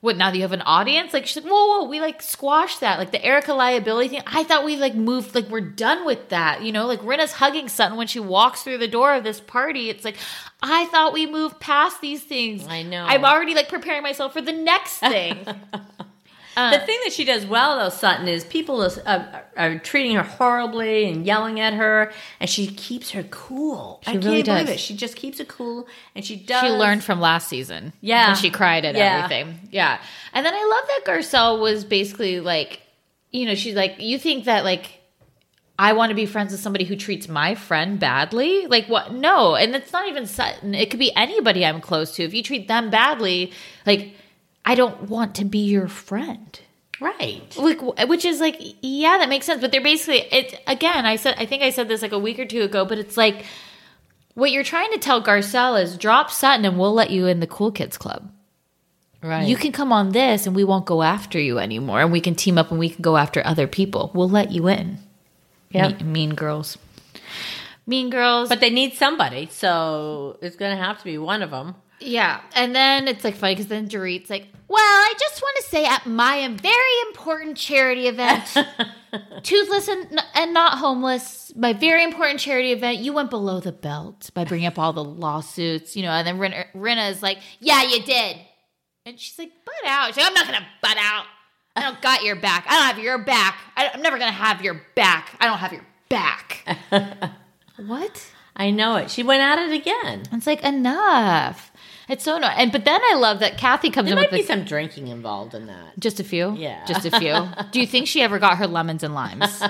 What 0.00 0.16
now 0.16 0.30
that 0.30 0.36
you 0.36 0.42
have 0.42 0.52
an 0.52 0.62
audience? 0.62 1.12
Like 1.14 1.26
she's 1.26 1.42
like, 1.42 1.50
whoa, 1.50 1.66
whoa, 1.66 1.88
we 1.88 2.00
like 2.00 2.22
squashed 2.22 2.80
that. 2.80 2.98
Like 2.98 3.12
the 3.12 3.24
Erika 3.24 3.54
liability 3.54 4.10
thing. 4.10 4.22
I 4.26 4.44
thought 4.44 4.64
we 4.64 4.76
like 4.76 4.94
moved, 4.94 5.34
like 5.34 5.48
we're 5.48 5.60
done 5.60 6.04
with 6.04 6.28
that. 6.28 6.62
You 6.62 6.70
know, 6.70 6.86
like 6.86 7.00
Rinna's 7.00 7.32
hugging 7.32 7.68
Sutton 7.68 7.96
when 7.96 8.06
she 8.06 8.20
walks 8.20 8.62
through 8.62 8.78
the 8.78 8.88
door 8.88 9.14
of 9.14 9.24
this 9.24 9.40
party. 9.40 9.88
It's 9.88 10.04
like, 10.04 10.16
I 10.62 10.84
thought 10.86 11.12
we 11.12 11.26
moved 11.26 11.60
past 11.60 12.00
these 12.00 12.22
things. 12.22 12.66
I 12.66 12.82
know. 12.82 13.04
I'm 13.04 13.24
already 13.24 13.54
like 13.54 13.68
preparing 13.68 14.02
myself 14.02 14.32
for 14.32 14.42
the 14.42 14.52
next 14.52 14.98
thing. 14.98 15.46
the 16.56 16.80
thing 16.86 16.98
that 17.04 17.12
she 17.12 17.24
does 17.24 17.44
well, 17.44 17.78
though, 17.78 17.90
Sutton, 17.90 18.26
is 18.28 18.42
people 18.44 18.82
is, 18.82 18.96
uh, 18.98 19.42
are 19.56 19.78
treating 19.78 20.16
her 20.16 20.22
horribly 20.22 21.04
and 21.10 21.26
yelling 21.26 21.60
at 21.60 21.74
her, 21.74 22.10
and 22.40 22.48
she 22.48 22.66
keeps 22.66 23.10
her 23.10 23.22
cool. 23.24 24.02
I 24.06 24.12
really 24.12 24.20
can't 24.42 24.46
believe 24.46 24.66
does. 24.66 24.70
it. 24.70 24.80
She 24.80 24.96
just 24.96 25.16
keeps 25.16 25.38
it 25.38 25.48
cool, 25.48 25.86
and 26.14 26.24
she 26.24 26.36
does. 26.36 26.62
She 26.62 26.68
learned 26.70 27.04
from 27.04 27.20
last 27.20 27.48
season. 27.48 27.92
Yeah. 28.00 28.28
When 28.28 28.36
she 28.36 28.48
cried 28.50 28.84
at 28.86 28.94
Yeah. 28.94 29.16
everything. 29.24 29.68
Yeah. 29.70 30.00
And 30.32 30.46
then 30.46 30.54
I 30.54 30.64
love 30.64 30.88
that 30.88 31.12
Garcelle 31.12 31.60
was 31.60 31.84
basically 31.84 32.40
like, 32.40 32.80
you 33.32 33.44
know, 33.44 33.54
she's 33.54 33.74
like, 33.74 33.96
you 33.98 34.18
think 34.18 34.46
that 34.46 34.64
like 34.64 35.00
I 35.78 35.92
want 35.92 36.08
to 36.08 36.14
be 36.14 36.24
friends 36.24 36.52
with 36.52 36.60
somebody 36.62 36.86
who 36.86 36.96
treats 36.96 37.28
my 37.28 37.54
friend 37.54 38.00
badly? 38.00 38.66
Like 38.66 38.86
what? 38.86 39.12
No. 39.12 39.56
And 39.56 39.74
it's 39.76 39.92
not 39.92 40.08
even 40.08 40.24
Sutton. 40.26 40.74
It 40.74 40.88
could 40.88 40.98
be 41.00 41.14
anybody 41.14 41.66
I'm 41.66 41.82
close 41.82 42.14
to. 42.16 42.22
If 42.22 42.32
you 42.32 42.42
treat 42.42 42.66
them 42.66 42.88
badly, 42.88 43.52
like 43.84 44.14
I 44.66 44.74
don't 44.74 45.02
want 45.02 45.36
to 45.36 45.44
be 45.44 45.60
your 45.60 45.88
friend. 45.88 46.60
right. 47.00 47.56
Like, 47.56 47.80
which 48.08 48.24
is 48.24 48.40
like, 48.40 48.56
yeah, 48.82 49.18
that 49.18 49.28
makes 49.28 49.46
sense. 49.46 49.60
But 49.60 49.70
they're 49.72 49.80
basically 49.80 50.20
it 50.32 50.60
again. 50.66 51.06
I 51.06 51.16
said, 51.16 51.36
I 51.38 51.46
think 51.46 51.62
I 51.62 51.70
said 51.70 51.88
this 51.88 52.02
like 52.02 52.12
a 52.12 52.18
week 52.18 52.38
or 52.38 52.46
two 52.46 52.62
ago, 52.62 52.84
but 52.84 52.98
it's 52.98 53.16
like 53.16 53.44
what 54.34 54.50
you're 54.50 54.64
trying 54.64 54.90
to 54.92 54.98
tell 54.98 55.22
Garcelle 55.22 55.80
is 55.80 55.96
drop 55.96 56.30
Sutton 56.30 56.64
and 56.64 56.78
we'll 56.78 56.92
let 56.92 57.10
you 57.10 57.26
in 57.26 57.40
the 57.40 57.46
cool 57.46 57.70
kids 57.70 57.96
club. 57.96 58.30
Right. 59.22 59.48
You 59.48 59.56
can 59.56 59.72
come 59.72 59.92
on 59.92 60.10
this 60.12 60.46
and 60.46 60.54
we 60.54 60.62
won't 60.64 60.84
go 60.84 61.02
after 61.02 61.38
you 61.40 61.58
anymore, 61.58 62.00
and 62.00 62.12
we 62.12 62.20
can 62.20 62.34
team 62.34 62.58
up 62.58 62.70
and 62.70 62.78
we 62.78 62.90
can 62.90 63.02
go 63.02 63.16
after 63.16 63.44
other 63.46 63.66
people. 63.66 64.10
We'll 64.14 64.28
let 64.28 64.52
you 64.52 64.68
in. 64.68 64.98
Yep. 65.70 66.00
Me- 66.00 66.06
mean 66.06 66.34
girls. 66.34 66.76
Mean 67.86 68.10
girls. 68.10 68.48
But 68.48 68.60
they 68.60 68.70
need 68.70 68.94
somebody, 68.94 69.48
so 69.50 70.38
it's 70.42 70.56
going 70.56 70.76
to 70.76 70.82
have 70.82 70.98
to 70.98 71.04
be 71.04 71.18
one 71.18 71.42
of 71.42 71.50
them. 71.50 71.74
Yeah, 72.00 72.40
and 72.54 72.74
then 72.74 73.08
it's 73.08 73.24
like 73.24 73.36
funny 73.36 73.54
because 73.54 73.68
then 73.68 73.88
Dorit's 73.88 74.28
like, 74.28 74.48
"Well, 74.68 74.80
I 74.80 75.14
just 75.18 75.40
want 75.40 75.56
to 75.56 75.62
say 75.62 75.86
at 75.86 76.06
my 76.06 76.48
very 76.48 77.00
important 77.08 77.56
charity 77.56 78.06
event, 78.06 78.44
Toothless 79.42 79.88
and, 79.88 80.20
and 80.34 80.52
Not 80.52 80.78
Homeless, 80.78 81.52
my 81.56 81.72
very 81.72 82.04
important 82.04 82.38
charity 82.38 82.72
event, 82.72 82.98
you 82.98 83.14
went 83.14 83.30
below 83.30 83.60
the 83.60 83.72
belt 83.72 84.30
by 84.34 84.44
bringing 84.44 84.66
up 84.66 84.78
all 84.78 84.92
the 84.92 85.04
lawsuits, 85.04 85.96
you 85.96 86.02
know." 86.02 86.10
And 86.10 86.26
then 86.26 86.38
Rinna 86.74 87.10
is 87.10 87.22
like, 87.22 87.38
"Yeah, 87.60 87.82
you 87.82 88.02
did," 88.02 88.36
and 89.06 89.18
she's 89.18 89.38
like, 89.38 89.52
"Butt 89.64 89.74
out." 89.86 90.08
She's 90.08 90.18
like, 90.18 90.26
"I'm 90.26 90.34
not 90.34 90.46
gonna 90.46 90.66
butt 90.82 90.98
out. 90.98 91.24
I 91.74 91.82
don't 91.82 92.00
got 92.02 92.24
your 92.24 92.36
back. 92.36 92.66
I 92.68 92.74
don't 92.76 92.94
have 92.94 92.98
your 92.98 93.18
back. 93.18 93.58
I, 93.74 93.90
I'm 93.92 94.02
never 94.02 94.18
gonna 94.18 94.32
have 94.32 94.60
your 94.60 94.82
back. 94.94 95.34
I 95.40 95.46
don't 95.46 95.58
have 95.58 95.72
your 95.72 95.86
back." 96.10 96.62
what? 97.78 98.32
I 98.54 98.70
know 98.70 98.96
it. 98.96 99.10
She 99.10 99.22
went 99.22 99.42
at 99.42 99.58
it 99.58 99.72
again. 99.72 100.24
It's 100.32 100.46
like 100.46 100.62
enough. 100.62 101.70
It's 102.08 102.22
so 102.22 102.36
annoying. 102.36 102.54
And 102.56 102.70
but 102.72 102.84
then 102.84 103.00
I 103.02 103.14
love 103.16 103.40
that 103.40 103.58
Kathy 103.58 103.90
comes 103.90 104.06
There 104.08 104.16
in 104.16 104.22
might 104.22 104.30
with 104.30 104.38
be 104.38 104.42
the, 104.42 104.46
some 104.46 104.64
drinking 104.64 105.08
involved 105.08 105.54
in 105.54 105.66
that. 105.66 105.98
just 105.98 106.20
a 106.20 106.24
few. 106.24 106.54
Yeah. 106.54 106.84
just 106.86 107.04
a 107.04 107.18
few. 107.18 107.48
Do 107.72 107.80
you 107.80 107.86
think 107.86 108.06
she 108.06 108.22
ever 108.22 108.38
got 108.38 108.58
her 108.58 108.66
lemons 108.68 109.02
and 109.02 109.12
limes, 109.14 109.60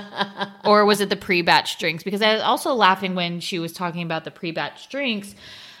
or 0.63 0.85
was 0.85 1.01
it 1.01 1.09
the 1.09 1.15
pre-batch 1.15 1.79
drinks? 1.79 2.03
Because 2.03 2.21
I 2.21 2.33
was 2.33 2.41
also 2.43 2.73
laughing 2.73 3.15
when 3.15 3.39
she 3.39 3.57
was 3.57 3.73
talking 3.73 4.03
about 4.03 4.23
the 4.23 4.31
pre-batch 4.31 4.87
drinks, 4.89 5.33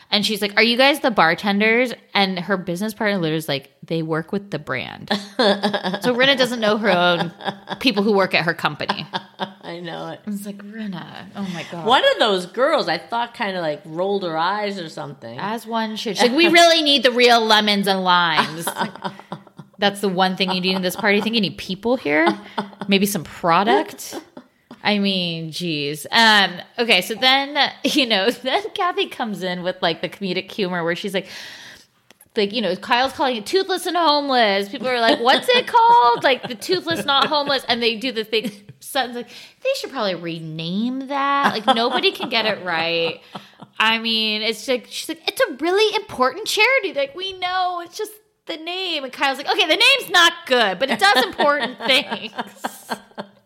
and 0.09 0.25
she's 0.25 0.41
like, 0.41 0.53
"Are 0.55 0.63
you 0.63 0.77
guys 0.77 0.99
the 1.01 1.11
bartenders?" 1.11 1.93
And 2.13 2.39
her 2.39 2.57
business 2.57 2.93
partner 2.93 3.17
literally 3.17 3.37
is 3.37 3.47
like, 3.47 3.71
"They 3.83 4.01
work 4.01 4.31
with 4.31 4.51
the 4.51 4.59
brand." 4.59 5.09
so 5.37 6.15
Rinna 6.15 6.37
doesn't 6.37 6.59
know 6.59 6.77
her 6.77 6.89
own 6.89 7.31
people 7.79 8.03
who 8.03 8.13
work 8.13 8.33
at 8.33 8.45
her 8.45 8.53
company. 8.53 9.05
I 9.61 9.79
know 9.79 10.09
it. 10.09 10.21
It's 10.25 10.45
like 10.45 10.57
Rinna. 10.57 11.27
Oh 11.35 11.47
my 11.53 11.65
god. 11.71 11.85
One 11.85 12.03
of 12.13 12.19
those 12.19 12.45
girls, 12.45 12.87
I 12.87 12.97
thought, 12.97 13.33
kind 13.33 13.57
of 13.57 13.61
like 13.61 13.81
rolled 13.85 14.23
her 14.23 14.37
eyes 14.37 14.79
or 14.79 14.89
something. 14.89 15.37
As 15.39 15.67
one 15.67 15.95
should. 15.95 16.17
She's 16.17 16.29
like, 16.29 16.37
we 16.37 16.47
really 16.47 16.81
need 16.81 17.03
the 17.03 17.11
real 17.11 17.45
lemons 17.45 17.87
and 17.87 18.03
limes. 18.03 18.65
Like, 18.65 18.93
that's 19.77 20.01
the 20.01 20.09
one 20.09 20.37
thing 20.37 20.51
you 20.51 20.61
need 20.61 20.75
in 20.75 20.81
this 20.81 20.95
party. 20.95 21.21
Think 21.21 21.35
you 21.35 21.41
need 21.41 21.57
people 21.57 21.97
here? 21.97 22.27
Maybe 22.87 23.05
some 23.05 23.23
product? 23.23 24.15
I 24.87 24.99
mean, 24.99 25.51
geez. 25.51 26.07
Um, 26.11 26.61
okay, 26.79 27.01
so 27.01 27.13
then, 27.13 27.73
you 27.83 28.05
know, 28.05 28.31
then 28.43 28.63
Kathy 28.73 29.07
comes 29.07 29.43
in 29.43 29.61
with 29.61 29.75
like 29.81 30.01
the 30.01 30.07
comedic 30.07 30.49
humor 30.49 30.83
where 30.83 30.95
she's 30.95 31.13
like, 31.13 31.27
like, 32.37 32.53
you 32.53 32.61
know, 32.61 32.75
Kyle's 32.75 33.13
calling 33.13 33.35
it 33.35 33.45
toothless 33.45 33.85
and 33.85 33.97
homeless. 33.97 34.69
People 34.69 34.87
are 34.87 35.01
like, 35.01 35.19
what's 35.19 35.49
it 35.49 35.67
called? 35.67 36.23
Like 36.23 36.47
the 36.47 36.55
toothless, 36.55 37.03
not 37.03 37.27
homeless. 37.27 37.65
And 37.67 37.81
they 37.81 37.97
do 37.97 38.11
the 38.11 38.23
thing. 38.23 38.51
Sutton's 38.79 39.15
like, 39.15 39.27
they 39.27 39.69
should 39.79 39.89
probably 39.89 40.15
rename 40.15 41.07
that. 41.07 41.53
Like 41.53 41.75
nobody 41.75 42.11
can 42.11 42.29
get 42.29 42.45
it 42.45 42.63
right. 42.63 43.19
I 43.79 43.97
mean, 43.97 44.43
it's 44.43 44.67
like 44.67 44.85
she's 44.87 45.09
like, 45.09 45.27
it's 45.27 45.41
a 45.41 45.53
really 45.55 45.95
important 45.95 46.47
charity. 46.47 46.93
Like 46.93 47.15
we 47.15 47.33
know, 47.33 47.81
it's 47.83 47.97
just 47.97 48.11
the 48.45 48.57
name. 48.57 49.03
And 49.03 49.11
Kyle's 49.11 49.39
like, 49.39 49.49
okay, 49.49 49.67
the 49.67 49.75
name's 49.75 50.11
not 50.11 50.31
good, 50.45 50.77
but 50.77 50.91
it 50.91 50.99
does 50.99 51.25
important 51.25 51.79
things. 51.79 52.31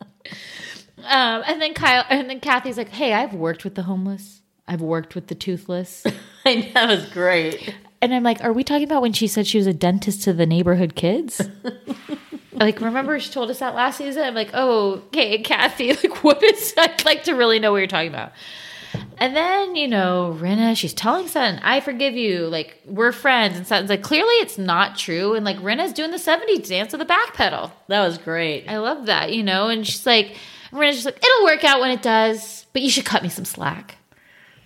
Um, 1.06 1.44
and 1.46 1.62
then 1.62 1.74
Kyle, 1.74 2.06
and 2.10 2.30
then 2.30 2.40
Kathy's 2.40 2.78
like, 2.78 2.90
hey, 2.90 3.14
I've 3.14 3.34
worked 3.34 3.64
with 3.64 3.76
the 3.76 3.84
homeless. 3.84 4.42
I've 4.68 4.82
worked 4.82 5.16
with 5.16 5.28
the 5.28 5.36
toothless. 5.36 6.06
I 6.46 6.56
know, 6.56 6.72
that 6.74 6.88
was 6.88 7.06
great. 7.10 7.76
And 8.02 8.14
I'm 8.14 8.24
like, 8.24 8.44
are 8.44 8.54
we 8.54 8.64
talking 8.64 8.86
about 8.86 9.02
when 9.02 9.14
she 9.14 9.28
said 9.28 9.46
she 9.46 9.58
was 9.58 9.68
a 9.68 9.74
dentist 9.74 10.24
to 10.24 10.34
the 10.34 10.46
neighborhood 10.46 10.96
kids? 10.96 11.42
like, 12.54 12.82
remember 12.82 13.20
she 13.20 13.32
told 13.32 13.50
us 13.52 13.60
that 13.60 13.76
last 13.76 13.98
season? 13.98 14.24
I'm 14.24 14.34
like, 14.34 14.52
oh, 14.54 15.04
okay, 15.08 15.40
Kathy, 15.40 15.94
like, 16.04 16.24
what 16.24 16.42
is, 16.42 16.74
I'd 16.78 17.06
like 17.06 17.26
to 17.26 17.34
really 17.34 17.60
know 17.60 17.72
what 17.72 17.78
you're 17.78 17.88
talking 17.88 18.10
about. 18.10 18.32
And 19.18 19.36
then, 19.36 19.76
you 19.76 19.88
know, 19.88 20.36
Rinna, 20.40 20.76
she's 20.76 20.94
telling 20.94 21.28
Sutton, 21.28 21.60
I 21.64 21.80
forgive 21.80 22.16
you. 22.16 22.48
Like, 22.48 22.82
we're 22.86 23.12
friends. 23.12 23.56
And 23.56 23.68
Sutton's 23.68 23.90
like, 23.90 24.02
clearly 24.02 24.34
it's 24.36 24.58
not 24.58 24.98
true. 24.98 25.36
And 25.36 25.46
like, 25.46 25.58
Rinna's 25.58 25.94
doing 25.94 26.12
the 26.12 26.18
70s 26.18 26.68
dance 26.68 26.92
with 26.92 27.00
the 27.00 27.06
back 27.06 27.36
pedal. 27.36 27.72
That 27.88 28.06
was 28.06 28.18
great. 28.18 28.68
I 28.68 28.80
love 28.80 29.06
that, 29.06 29.32
you 29.32 29.44
know? 29.44 29.70
And 29.70 29.86
she's 29.86 30.06
like, 30.06 30.36
Rinna's 30.72 30.96
just 30.96 31.06
like, 31.06 31.18
it'll 31.18 31.46
work 31.46 31.64
out 31.64 31.82
when 31.82 31.92
it 31.92 32.02
does, 32.02 32.66
but 32.74 32.82
you 32.82 32.90
should 32.90 33.06
cut 33.06 33.24
me 33.24 33.30
some 33.30 33.46
slack. 33.46 33.98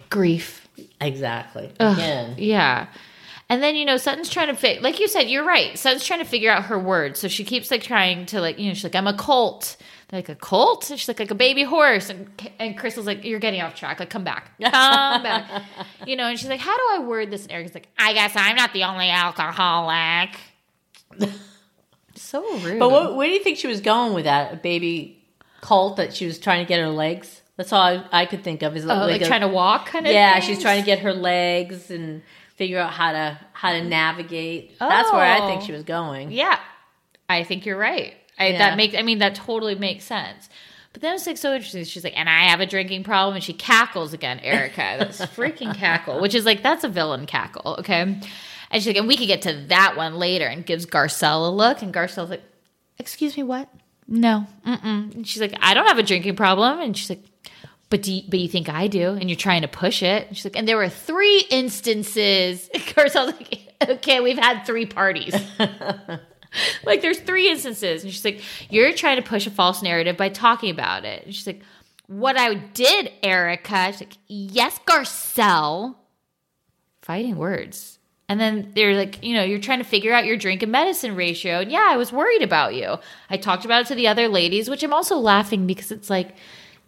Grief. 0.10 0.68
Exactly. 1.02 1.72
Ugh, 1.80 1.98
Again. 1.98 2.36
Yeah. 2.38 2.88
And 3.48 3.62
then, 3.62 3.76
you 3.76 3.86
know, 3.86 3.98
Sutton's 3.98 4.30
trying 4.30 4.48
to 4.48 4.56
fit, 4.56 4.82
like 4.82 5.00
you 5.00 5.08
said, 5.08 5.24
you're 5.24 5.46
right. 5.46 5.78
Sutton's 5.78 6.04
trying 6.04 6.20
to 6.20 6.26
figure 6.26 6.52
out 6.52 6.66
her 6.66 6.80
words. 6.80 7.20
So 7.20 7.28
she 7.28 7.44
keeps 7.44 7.70
like 7.70 7.84
trying 7.84 8.26
to, 8.28 8.42
like, 8.42 8.58
you 8.58 8.68
know, 8.68 8.74
she's 8.74 8.84
like, 8.84 8.96
I'm 8.96 9.08
a 9.08 9.16
colt. 9.16 9.78
They're 10.08 10.20
like, 10.20 10.30
a 10.30 10.36
colt? 10.36 10.90
And 10.90 11.00
she's 11.00 11.08
like, 11.08 11.20
like 11.20 11.32
a 11.32 11.36
baby 11.36 11.64
horse. 11.64 12.10
And, 12.10 12.28
and 12.60 12.78
Crystal's 12.78 13.06
like, 13.06 13.24
you're 13.24 13.40
getting 13.40 13.62
off 13.62 13.76
track. 13.76 14.00
Like, 14.00 14.10
come 14.10 14.24
back. 14.24 14.52
Come 14.62 15.24
back. 15.24 15.64
You 16.08 16.16
know, 16.16 16.26
and 16.28 16.40
she's 16.40 16.50
like, 16.50 16.60
how 16.60 16.76
do 16.76 16.84
I 17.04 17.06
word 17.06 17.30
this? 17.30 17.44
And 17.44 17.52
Eric's 17.52 17.76
like, 17.76 17.88
I 18.00 18.14
guess 18.14 18.34
I'm 18.36 18.56
not 18.56 18.74
the 18.74 18.84
only 18.84 19.10
alcoholic. 19.10 20.32
so 22.16 22.58
rude. 22.60 22.80
But 22.80 22.90
what, 22.90 23.16
where 23.16 23.28
do 23.28 23.34
you 23.34 23.44
think 23.44 23.58
she 23.58 23.68
was 23.68 23.82
going 23.82 24.14
with 24.14 24.26
that? 24.26 24.54
A 24.54 24.58
baby 24.58 25.15
colt 25.66 25.98
that 25.98 26.16
she 26.16 26.26
was 26.26 26.38
trying 26.40 26.66
to 26.66 26.68
get 26.68 26.80
her 26.80 26.90
legs? 26.90 27.42
That's 27.58 27.72
all 27.74 27.82
I, 27.82 28.04
I 28.12 28.26
could 28.26 28.44
think 28.44 28.62
of. 28.64 28.76
Is 28.76 28.86
Oh, 28.86 28.88
like, 28.88 29.22
a- 29.22 29.26
trying 29.26 29.42
to 29.42 29.48
walk 29.48 29.88
kind 29.88 30.06
of 30.06 30.14
Yeah, 30.14 30.34
thing? 30.34 30.42
she's 30.44 30.62
trying 30.62 30.82
to 30.82 30.86
get 30.86 31.00
her 31.00 31.14
legs 31.14 31.90
and 31.90 32.22
figure 32.56 32.80
out 32.80 32.92
how 32.92 33.12
to 33.12 33.40
how 33.54 33.72
to 33.74 33.84
navigate. 33.84 34.78
That's 34.80 35.12
where 35.12 35.22
I 35.26 35.40
think 35.48 35.62
Oh. 35.62 35.66
she 35.66 35.72
was 35.72 35.84
going. 35.84 36.28
Oh. 36.30 36.32
Yeah, 36.32 36.60
I 37.30 37.44
think 37.44 37.66
you're 37.66 37.78
right. 37.78 38.14
I, 38.38 38.48
Yeah. 38.50 38.58
That 38.60 38.78
makes. 38.78 38.96
I 38.98 39.02
mean, 39.02 39.20
that 39.20 39.36
totally 39.36 39.76
makes 39.76 40.04
sense. 40.06 40.50
But 40.94 41.02
then 41.02 41.16
it's 41.16 41.28
like 41.28 41.38
so 41.38 41.54
interesting. 41.54 41.84
She's 41.84 42.04
like, 42.06 42.18
and 42.18 42.30
I 42.30 42.44
have 42.50 42.62
a 42.62 42.66
drinking 42.66 43.04
problem, 43.04 43.36
and 43.36 43.44
she 43.44 43.52
cackles 43.54 44.14
again, 44.14 44.40
Erika. 44.40 44.96
That's 45.00 45.20
freaking 45.38 45.76
cackle, 45.76 46.22
which 46.22 46.34
is 46.36 46.46
like 46.46 46.62
that's 46.64 46.84
a 46.84 46.90
villain 46.90 47.26
cackle, 47.26 47.76
okay? 47.80 48.02
And 48.02 48.24
she's 48.74 48.88
like, 48.88 48.96
and 48.98 49.08
we 49.08 49.18
could 49.18 49.28
get 49.28 49.42
to 49.44 49.54
that 49.70 49.96
one 49.98 50.16
later, 50.16 50.46
and 50.46 50.66
gives 50.66 50.86
Garcelle 50.86 51.48
a 51.48 51.52
look, 51.52 51.82
and 51.82 51.94
Garcelle's 51.94 52.30
like, 52.30 52.44
excuse 52.98 53.36
me, 53.38 53.44
what? 53.44 53.70
No, 54.08 54.46
mm-mm. 54.66 55.16
And 55.16 55.28
she's 55.28 55.42
like, 55.42 55.56
I 55.62 55.74
don't 55.74 55.88
have 55.88 55.98
a 55.98 56.04
drinking 56.04 56.36
problem, 56.36 56.80
and 56.80 56.96
she's 56.98 57.10
like. 57.10 57.24
But 57.88 58.02
do 58.02 58.12
you, 58.12 58.24
but 58.28 58.40
you 58.40 58.48
think 58.48 58.68
I 58.68 58.88
do, 58.88 59.10
and 59.12 59.30
you're 59.30 59.38
trying 59.38 59.62
to 59.62 59.68
push 59.68 60.02
it. 60.02 60.28
And 60.28 60.36
she's 60.36 60.44
like, 60.44 60.58
and 60.58 60.68
there 60.68 60.76
were 60.76 60.90
three 60.90 61.46
instances. 61.52 62.68
Garcelle's 62.74 63.34
like, 63.34 63.60
okay, 63.88 64.22
we've 64.22 64.40
had 64.40 64.64
three 64.64 64.88
parties 64.88 65.36
like 66.86 67.02
there's 67.02 67.20
three 67.20 67.50
instances 67.50 68.04
and 68.04 68.12
she's 68.12 68.26
like 68.26 68.42
you're 68.70 68.94
trying 68.94 69.18
to 69.18 69.28
push 69.28 69.48
a 69.48 69.52
false 69.52 69.82
narrative 69.82 70.18
by 70.18 70.30
talking 70.30 70.70
about 70.70 71.06
it 71.06 71.26
and 71.26 71.34
she's 71.36 71.48
like 71.48 71.62
what 72.08 72.38
i 72.38 72.54
did 72.54 73.12
erika 73.24 73.88
she's 73.92 74.02
like 74.02 74.14
yes 74.28 74.80
garcelle 74.86 75.96
fighting 77.02 77.36
words 77.36 78.00
and 78.28 78.40
then 78.40 78.72
they're 78.76 78.96
like 78.96 79.24
you 79.24 79.34
know 79.34 79.44
you're 79.44 79.60
trying 79.60 79.80
to 79.80 79.86
figure 79.86 80.14
out 80.14 80.26
your 80.26 80.38
drink 80.38 80.64
and 80.64 80.72
medicine 80.72 81.16
ratio 81.16 81.60
and 81.60 81.72
yeah 81.72 81.88
i 81.90 81.98
was 81.98 82.12
worried 82.12 82.42
about 82.42 82.74
you 82.74 82.98
i 83.30 83.38
talked 83.38 83.66
about 83.66 83.82
it 83.82 83.88
to 83.88 83.96
the 83.96 84.08
other 84.08 84.28
ladies 84.28 84.70
which 84.70 84.84
i'm 84.84 84.94
also 84.94 85.18
laughing 85.18 85.68
because 85.68 85.92
it's 85.92 86.10
like 86.10 86.36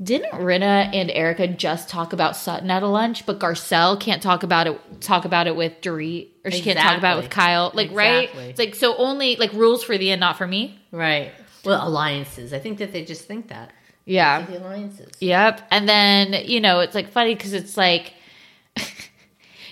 didn't 0.01 0.31
Rinna 0.31 0.93
and 0.93 1.09
Erika 1.09 1.47
just 1.47 1.89
talk 1.89 2.13
about 2.13 2.35
Sutton 2.35 2.69
at 2.69 2.83
a 2.83 2.87
lunch, 2.87 3.25
but 3.25 3.39
Garcelle 3.39 3.99
can't 3.99 4.21
talk 4.21 4.43
about 4.43 4.67
it 4.67 5.01
talk 5.01 5.25
about 5.25 5.47
it 5.47 5.55
with 5.55 5.81
Dorit, 5.81 6.27
or 6.45 6.51
she 6.51 6.61
can't 6.61 6.77
talk 6.77 6.99
about 6.99 7.17
it 7.17 7.21
with 7.23 7.31
Kyle. 7.31 7.71
Like, 7.73 7.89
right? 7.91 8.29
It's 8.35 8.59
like 8.59 8.75
so 8.75 8.95
only 8.97 9.37
like 9.37 9.51
rules 9.53 9.83
for 9.83 9.97
the 9.97 10.11
and 10.11 10.19
not 10.19 10.37
for 10.37 10.45
me. 10.45 10.79
Right. 10.91 11.31
Well, 11.65 11.85
alliances. 11.85 12.53
I 12.53 12.59
think 12.59 12.77
that 12.77 12.93
they 12.93 13.03
just 13.03 13.25
think 13.25 13.47
that. 13.47 13.71
Yeah. 14.05 14.45
The 14.45 14.59
alliances. 14.59 15.11
Yep. 15.19 15.67
And 15.69 15.89
then, 15.89 16.45
you 16.45 16.61
know, 16.61 16.79
it's 16.79 16.95
like 16.95 17.09
funny 17.09 17.35
because 17.35 17.53
it's 17.53 17.75
like, 17.75 18.13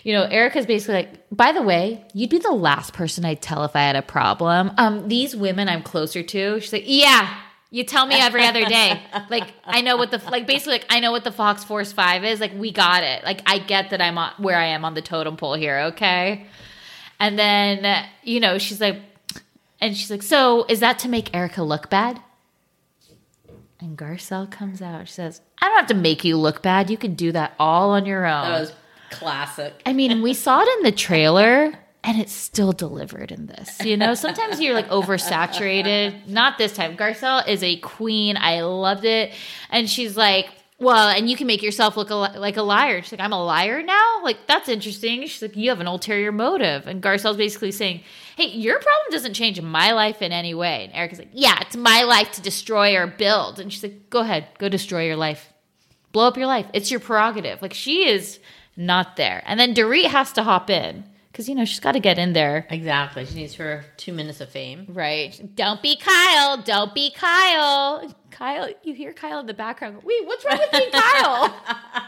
you 0.05 0.13
know, 0.13 0.21
Erika's 0.21 0.67
basically 0.67 0.93
like, 0.93 1.25
by 1.31 1.51
the 1.51 1.63
way, 1.63 2.05
you'd 2.13 2.29
be 2.29 2.37
the 2.37 2.51
last 2.51 2.93
person 2.93 3.25
I'd 3.25 3.41
tell 3.41 3.63
if 3.65 3.75
I 3.75 3.81
had 3.81 3.95
a 3.95 4.03
problem. 4.03 4.71
Um, 4.77 5.07
these 5.07 5.35
women 5.35 5.67
I'm 5.67 5.81
closer 5.81 6.21
to, 6.21 6.59
she's 6.59 6.71
like, 6.71 6.83
yeah, 6.85 7.35
you 7.71 7.83
tell 7.83 8.05
me 8.05 8.13
every 8.13 8.45
other 8.45 8.65
day. 8.65 9.01
Like, 9.31 9.51
I 9.65 9.81
know 9.81 9.97
what 9.97 10.11
the, 10.11 10.21
like, 10.29 10.45
basically, 10.45 10.73
like, 10.73 10.85
I 10.91 10.99
know 10.99 11.11
what 11.11 11.23
the 11.23 11.31
Fox 11.31 11.63
Force 11.63 11.91
5 11.91 12.23
is. 12.23 12.39
Like, 12.39 12.53
we 12.53 12.71
got 12.71 13.01
it. 13.01 13.23
Like, 13.23 13.41
I 13.47 13.57
get 13.57 13.89
that 13.89 13.99
I'm 13.99 14.19
on, 14.19 14.33
where 14.37 14.55
I 14.55 14.65
am 14.65 14.85
on 14.85 14.93
the 14.93 15.01
totem 15.01 15.37
pole 15.37 15.55
here, 15.55 15.79
okay? 15.91 16.45
And 17.19 17.39
then, 17.39 18.05
you 18.21 18.39
know, 18.39 18.59
she's 18.59 18.79
like, 18.79 18.99
and 19.81 19.97
she's 19.97 20.11
like, 20.11 20.21
so 20.21 20.65
is 20.69 20.81
that 20.81 20.99
to 20.99 21.09
make 21.09 21.35
Erika 21.35 21.63
look 21.63 21.89
bad? 21.89 22.21
And 23.79 23.97
Garcelle 23.97 24.51
comes 24.51 24.83
out. 24.83 25.07
She 25.07 25.13
says, 25.15 25.41
I 25.59 25.67
don't 25.67 25.77
have 25.77 25.87
to 25.87 25.95
make 25.95 26.23
you 26.23 26.37
look 26.37 26.61
bad. 26.61 26.91
You 26.91 26.97
can 26.97 27.15
do 27.15 27.31
that 27.31 27.55
all 27.57 27.89
on 27.89 28.05
your 28.05 28.27
own. 28.27 28.43
That 28.43 28.59
was 28.59 28.73
classic. 29.11 29.81
I 29.85 29.93
mean, 29.93 30.21
we 30.21 30.33
saw 30.33 30.61
it 30.61 30.69
in 30.77 30.83
the 30.83 30.91
trailer 30.91 31.73
and 32.03 32.21
it's 32.21 32.33
still 32.33 32.71
delivered 32.71 33.31
in 33.31 33.47
this. 33.47 33.79
You 33.83 33.97
know, 33.97 34.13
sometimes 34.13 34.59
you're 34.59 34.75
like 34.75 34.89
oversaturated. 34.89 36.27
Not 36.27 36.57
this 36.57 36.73
time. 36.73 36.95
Garcelle 36.95 37.47
is 37.47 37.63
a 37.63 37.77
queen. 37.77 38.37
I 38.37 38.61
loved 38.61 39.05
it. 39.05 39.33
And 39.71 39.89
she's 39.89 40.15
like, 40.15 40.49
well, 40.77 41.09
and 41.09 41.29
you 41.29 41.37
can 41.37 41.47
make 41.47 41.63
yourself 41.63 41.95
look 41.95 42.09
a, 42.09 42.15
li- 42.15 42.37
like 42.37 42.57
a 42.57 42.61
liar. 42.61 43.01
She's 43.01 43.13
like, 43.13 43.21
I'm 43.21 43.31
a 43.31 43.43
liar 43.43 43.81
now? 43.81 44.21
Like, 44.23 44.45
that's 44.45 44.67
interesting. 44.67 45.21
She's 45.21 45.41
like, 45.41 45.55
you 45.55 45.69
have 45.69 45.79
an 45.79 45.87
ulterior 45.87 46.33
motive. 46.33 46.85
And 46.85 47.01
Garcelle's 47.01 47.37
basically 47.37 47.71
saying, 47.71 48.01
hey, 48.35 48.47
your 48.47 48.75
problem 48.75 49.11
doesn't 49.11 49.35
change 49.35 49.59
my 49.61 49.93
life 49.93 50.21
in 50.21 50.33
any 50.33 50.53
way. 50.53 50.83
And 50.83 50.93
Erika's 50.93 51.19
like, 51.19 51.29
yeah, 51.31 51.57
it's 51.61 51.77
my 51.77 52.03
life 52.03 52.33
to 52.33 52.41
destroy 52.41 52.95
or 52.97 53.07
build. 53.07 53.59
And 53.59 53.71
she's 53.71 53.83
like, 53.83 54.09
go 54.09 54.19
ahead, 54.19 54.47
go 54.57 54.67
destroy 54.67 55.05
your 55.05 55.15
life. 55.15 55.53
Blow 56.11 56.27
up 56.27 56.37
your 56.37 56.47
life. 56.47 56.67
It's 56.73 56.91
your 56.91 56.99
prerogative. 56.99 57.61
Like, 57.61 57.73
she 57.73 58.09
is 58.09 58.39
not 58.77 59.15
there. 59.15 59.43
And 59.45 59.59
then 59.59 59.73
Dorit 59.73 60.05
has 60.07 60.31
to 60.33 60.43
hop 60.43 60.69
in 60.69 61.03
because, 61.31 61.49
you 61.49 61.55
know, 61.55 61.65
she's 61.65 61.79
got 61.79 61.93
to 61.93 61.99
get 61.99 62.17
in 62.17 62.33
there. 62.33 62.65
Exactly. 62.69 63.25
She 63.25 63.35
needs 63.35 63.55
her 63.55 63.85
two 63.97 64.13
minutes 64.13 64.41
of 64.41 64.49
fame. 64.49 64.85
Right. 64.89 65.39
Don't 65.55 65.81
be 65.81 65.97
Kyle. 65.97 66.61
Don't 66.61 66.93
be 66.93 67.11
Kyle. 67.11 68.13
Kyle, 68.31 68.69
you 68.83 68.93
hear 68.93 69.13
Kyle 69.13 69.39
in 69.39 69.45
the 69.45 69.53
background. 69.53 70.01
Wait, 70.03 70.25
what's 70.25 70.45
wrong 70.45 70.59
with 70.59 70.71
being 70.71 70.91
Kyle? 70.91 71.55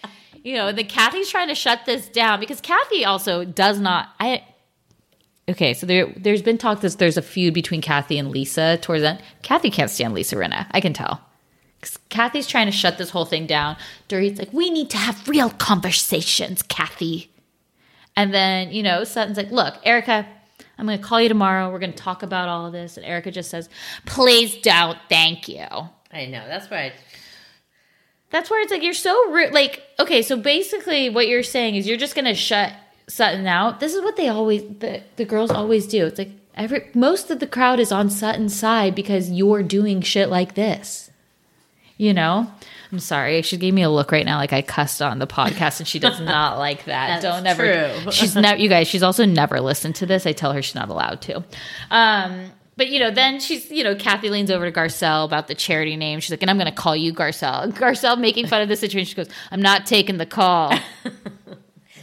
you 0.42 0.54
know, 0.54 0.72
the 0.72 0.84
Kathy's 0.84 1.30
trying 1.30 1.48
to 1.48 1.54
shut 1.54 1.80
this 1.86 2.08
down 2.08 2.40
because 2.40 2.60
Kathy 2.60 3.04
also 3.04 3.44
does 3.44 3.78
not. 3.78 4.10
I 4.18 4.44
okay. 5.48 5.74
So 5.74 5.86
there, 5.86 6.12
there's 6.16 6.42
been 6.42 6.58
talk 6.58 6.80
that 6.80 6.98
there's 6.98 7.16
a 7.16 7.22
feud 7.22 7.54
between 7.54 7.80
Kathy 7.80 8.18
and 8.18 8.30
Lisa 8.30 8.78
towards 8.78 9.02
that. 9.02 9.22
Kathy 9.42 9.70
can't 9.70 9.90
stand 9.90 10.14
Lisa 10.14 10.36
Rinna. 10.36 10.66
I 10.70 10.80
can 10.80 10.92
tell. 10.92 11.20
Kathy's 12.08 12.46
trying 12.46 12.66
to 12.66 12.72
shut 12.72 12.98
this 12.98 13.10
whole 13.10 13.24
thing 13.24 13.46
down. 13.46 13.76
Dorit's 14.08 14.38
like, 14.38 14.52
we 14.52 14.70
need 14.70 14.90
to 14.90 14.96
have 14.96 15.28
real 15.28 15.50
conversations, 15.50 16.62
Kathy. 16.62 17.30
And 18.16 18.32
then, 18.32 18.72
you 18.72 18.82
know, 18.82 19.04
Sutton's 19.04 19.36
like, 19.36 19.50
look, 19.50 19.74
Erika, 19.84 20.26
I'm 20.78 20.86
going 20.86 20.98
to 20.98 21.04
call 21.04 21.20
you 21.20 21.28
tomorrow. 21.28 21.70
We're 21.70 21.78
going 21.78 21.92
to 21.92 21.98
talk 21.98 22.22
about 22.22 22.48
all 22.48 22.66
of 22.66 22.72
this. 22.72 22.96
And 22.96 23.06
Erika 23.06 23.30
just 23.30 23.50
says, 23.50 23.68
please 24.06 24.56
don't. 24.58 24.98
Thank 25.08 25.48
you. 25.48 25.66
I 26.12 26.26
know. 26.26 26.46
That's 26.46 26.70
right. 26.70 26.92
That's 28.30 28.50
where 28.50 28.60
it's 28.62 28.70
like, 28.70 28.82
you're 28.82 28.94
so 28.94 29.30
rude. 29.30 29.52
Like, 29.52 29.82
okay, 29.98 30.22
so 30.22 30.36
basically 30.36 31.10
what 31.10 31.28
you're 31.28 31.42
saying 31.42 31.76
is 31.76 31.86
you're 31.86 31.98
just 31.98 32.14
going 32.14 32.24
to 32.26 32.34
shut 32.34 32.72
Sutton 33.08 33.46
out. 33.46 33.80
This 33.80 33.94
is 33.94 34.02
what 34.02 34.16
they 34.16 34.28
always, 34.28 34.62
the, 34.62 35.02
the 35.16 35.24
girls 35.24 35.50
always 35.50 35.86
do. 35.86 36.06
It's 36.06 36.18
like, 36.18 36.30
every, 36.54 36.90
most 36.94 37.30
of 37.30 37.40
the 37.40 37.46
crowd 37.46 37.80
is 37.80 37.92
on 37.92 38.08
Sutton's 38.10 38.54
side 38.58 38.94
because 38.94 39.30
you're 39.30 39.62
doing 39.62 40.00
shit 40.00 40.28
like 40.28 40.54
this. 40.54 41.10
You 42.02 42.12
know? 42.12 42.52
I'm 42.90 42.98
sorry. 42.98 43.42
She 43.42 43.56
gave 43.56 43.72
me 43.72 43.82
a 43.82 43.88
look 43.88 44.10
right 44.10 44.26
now 44.26 44.36
like 44.36 44.52
I 44.52 44.60
cussed 44.60 45.00
on 45.00 45.18
the 45.20 45.26
podcast 45.26 45.78
and 45.78 45.86
she 45.86 45.98
does 45.98 46.20
not 46.34 46.58
like 46.58 46.86
that. 46.86 47.22
Don't 47.22 47.46
ever. 47.46 47.62
true. 48.02 48.10
She's 48.12 48.34
never, 48.34 48.60
you 48.60 48.68
guys, 48.68 48.88
she's 48.88 49.04
also 49.04 49.24
never 49.24 49.60
listened 49.60 49.94
to 49.96 50.06
this. 50.06 50.26
I 50.26 50.32
tell 50.32 50.52
her 50.52 50.60
she's 50.62 50.74
not 50.74 50.88
allowed 50.88 51.22
to. 51.22 51.44
Um, 51.92 52.50
but 52.76 52.88
you 52.88 52.98
know, 52.98 53.12
then 53.12 53.38
she's, 53.38 53.70
you 53.70 53.84
know, 53.84 53.94
Kathy 53.94 54.30
leans 54.30 54.50
over 54.50 54.68
to 54.68 54.72
Garcelle 54.72 55.24
about 55.24 55.46
the 55.46 55.54
charity 55.54 55.94
name. 55.94 56.18
She's 56.18 56.32
like, 56.32 56.42
and 56.42 56.50
I'm 56.50 56.58
going 56.58 56.66
to 56.66 56.74
call 56.74 56.96
you 56.96 57.14
Garcelle. 57.14 57.70
Garcelle 57.72 58.18
making 58.18 58.48
fun 58.48 58.62
of 58.62 58.68
the 58.68 58.76
situation. 58.76 59.08
She 59.08 59.14
goes, 59.14 59.30
I'm 59.52 59.62
not 59.62 59.86
taking 59.86 60.18
the 60.18 60.26
call. 60.26 60.74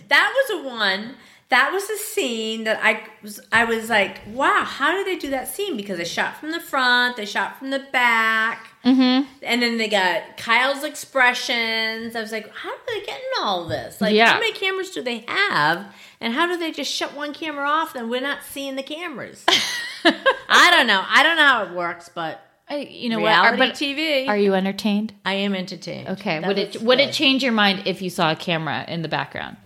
That 0.10 0.34
was 0.36 0.60
a 0.60 0.68
one. 0.68 1.16
That 1.50 1.72
was 1.72 1.88
a 1.89 1.97
scene 1.97 2.64
that 2.64 2.80
I 2.84 3.04
was. 3.22 3.39
I 3.52 3.64
was 3.66 3.89
like, 3.89 4.22
wow, 4.28 4.64
how 4.64 4.91
did 4.91 5.06
they 5.06 5.18
do 5.18 5.30
that 5.30 5.47
scene? 5.47 5.78
Because 5.78 5.97
they 5.97 6.04
shot 6.06 6.38
from 6.38 6.52
the 6.52 6.60
front, 6.60 7.16
they 7.16 7.26
shot 7.26 7.58
from 7.58 7.70
the 7.70 7.86
back, 7.91 8.69
mm-hmm. 8.86 9.28
and 9.44 9.62
then 9.62 9.78
they 9.78 9.88
got 9.88 10.38
Kyle's 10.38 10.84
expressions. 10.84 12.16
I 12.16 12.22
was 12.22 12.32
like, 12.32 12.54
how 12.54 12.70
are 12.70 12.78
they 12.88 13.00
getting 13.06 13.30
all 13.42 13.68
this? 13.68 14.00
Like, 14.02 14.14
Yeah. 14.14 14.34
how 14.34 14.40
many 14.40 14.54
cameras 14.54 14.92
do 14.92 15.02
they 15.02 15.26
have? 15.28 15.94
And 16.22 16.34
how 16.34 16.48
do 16.48 16.58
they 16.58 16.72
just 16.72 16.92
shut 16.92 17.14
one 17.16 17.34
camera 17.34 17.68
off? 17.68 17.94
Then 17.94 18.10
we're 18.10 18.22
not 18.22 18.44
seeing 18.44 18.76
the 18.76 18.84
cameras. 18.84 19.46
I 20.04 20.72
don't 20.72 20.88
know. 20.88 21.04
I 21.08 21.24
don't 21.24 21.38
know 21.38 21.46
how 21.46 21.64
it 21.66 21.72
works, 21.72 22.10
but 22.14 22.42
I, 22.70 22.78
you 22.78 23.10
know 23.10 23.18
reality 23.18 23.58
what? 23.58 23.70
Are, 23.70 23.72
but 23.72 23.76
TV. 23.76 24.28
are 24.28 24.38
you 24.38 24.54
entertained? 24.54 25.14
I 25.26 25.34
am 25.36 25.56
entertained. 25.56 26.10
Okay. 26.10 26.40
That 26.40 26.48
would 26.48 26.58
it 26.58 26.82
would 26.82 27.00
it 27.00 27.14
change 27.14 27.42
your 27.42 27.52
mind 27.52 27.84
if 27.86 28.02
you 28.02 28.10
saw 28.10 28.32
a 28.32 28.36
camera 28.36 28.86
in 28.88 29.02
the 29.02 29.08
background? 29.08 29.58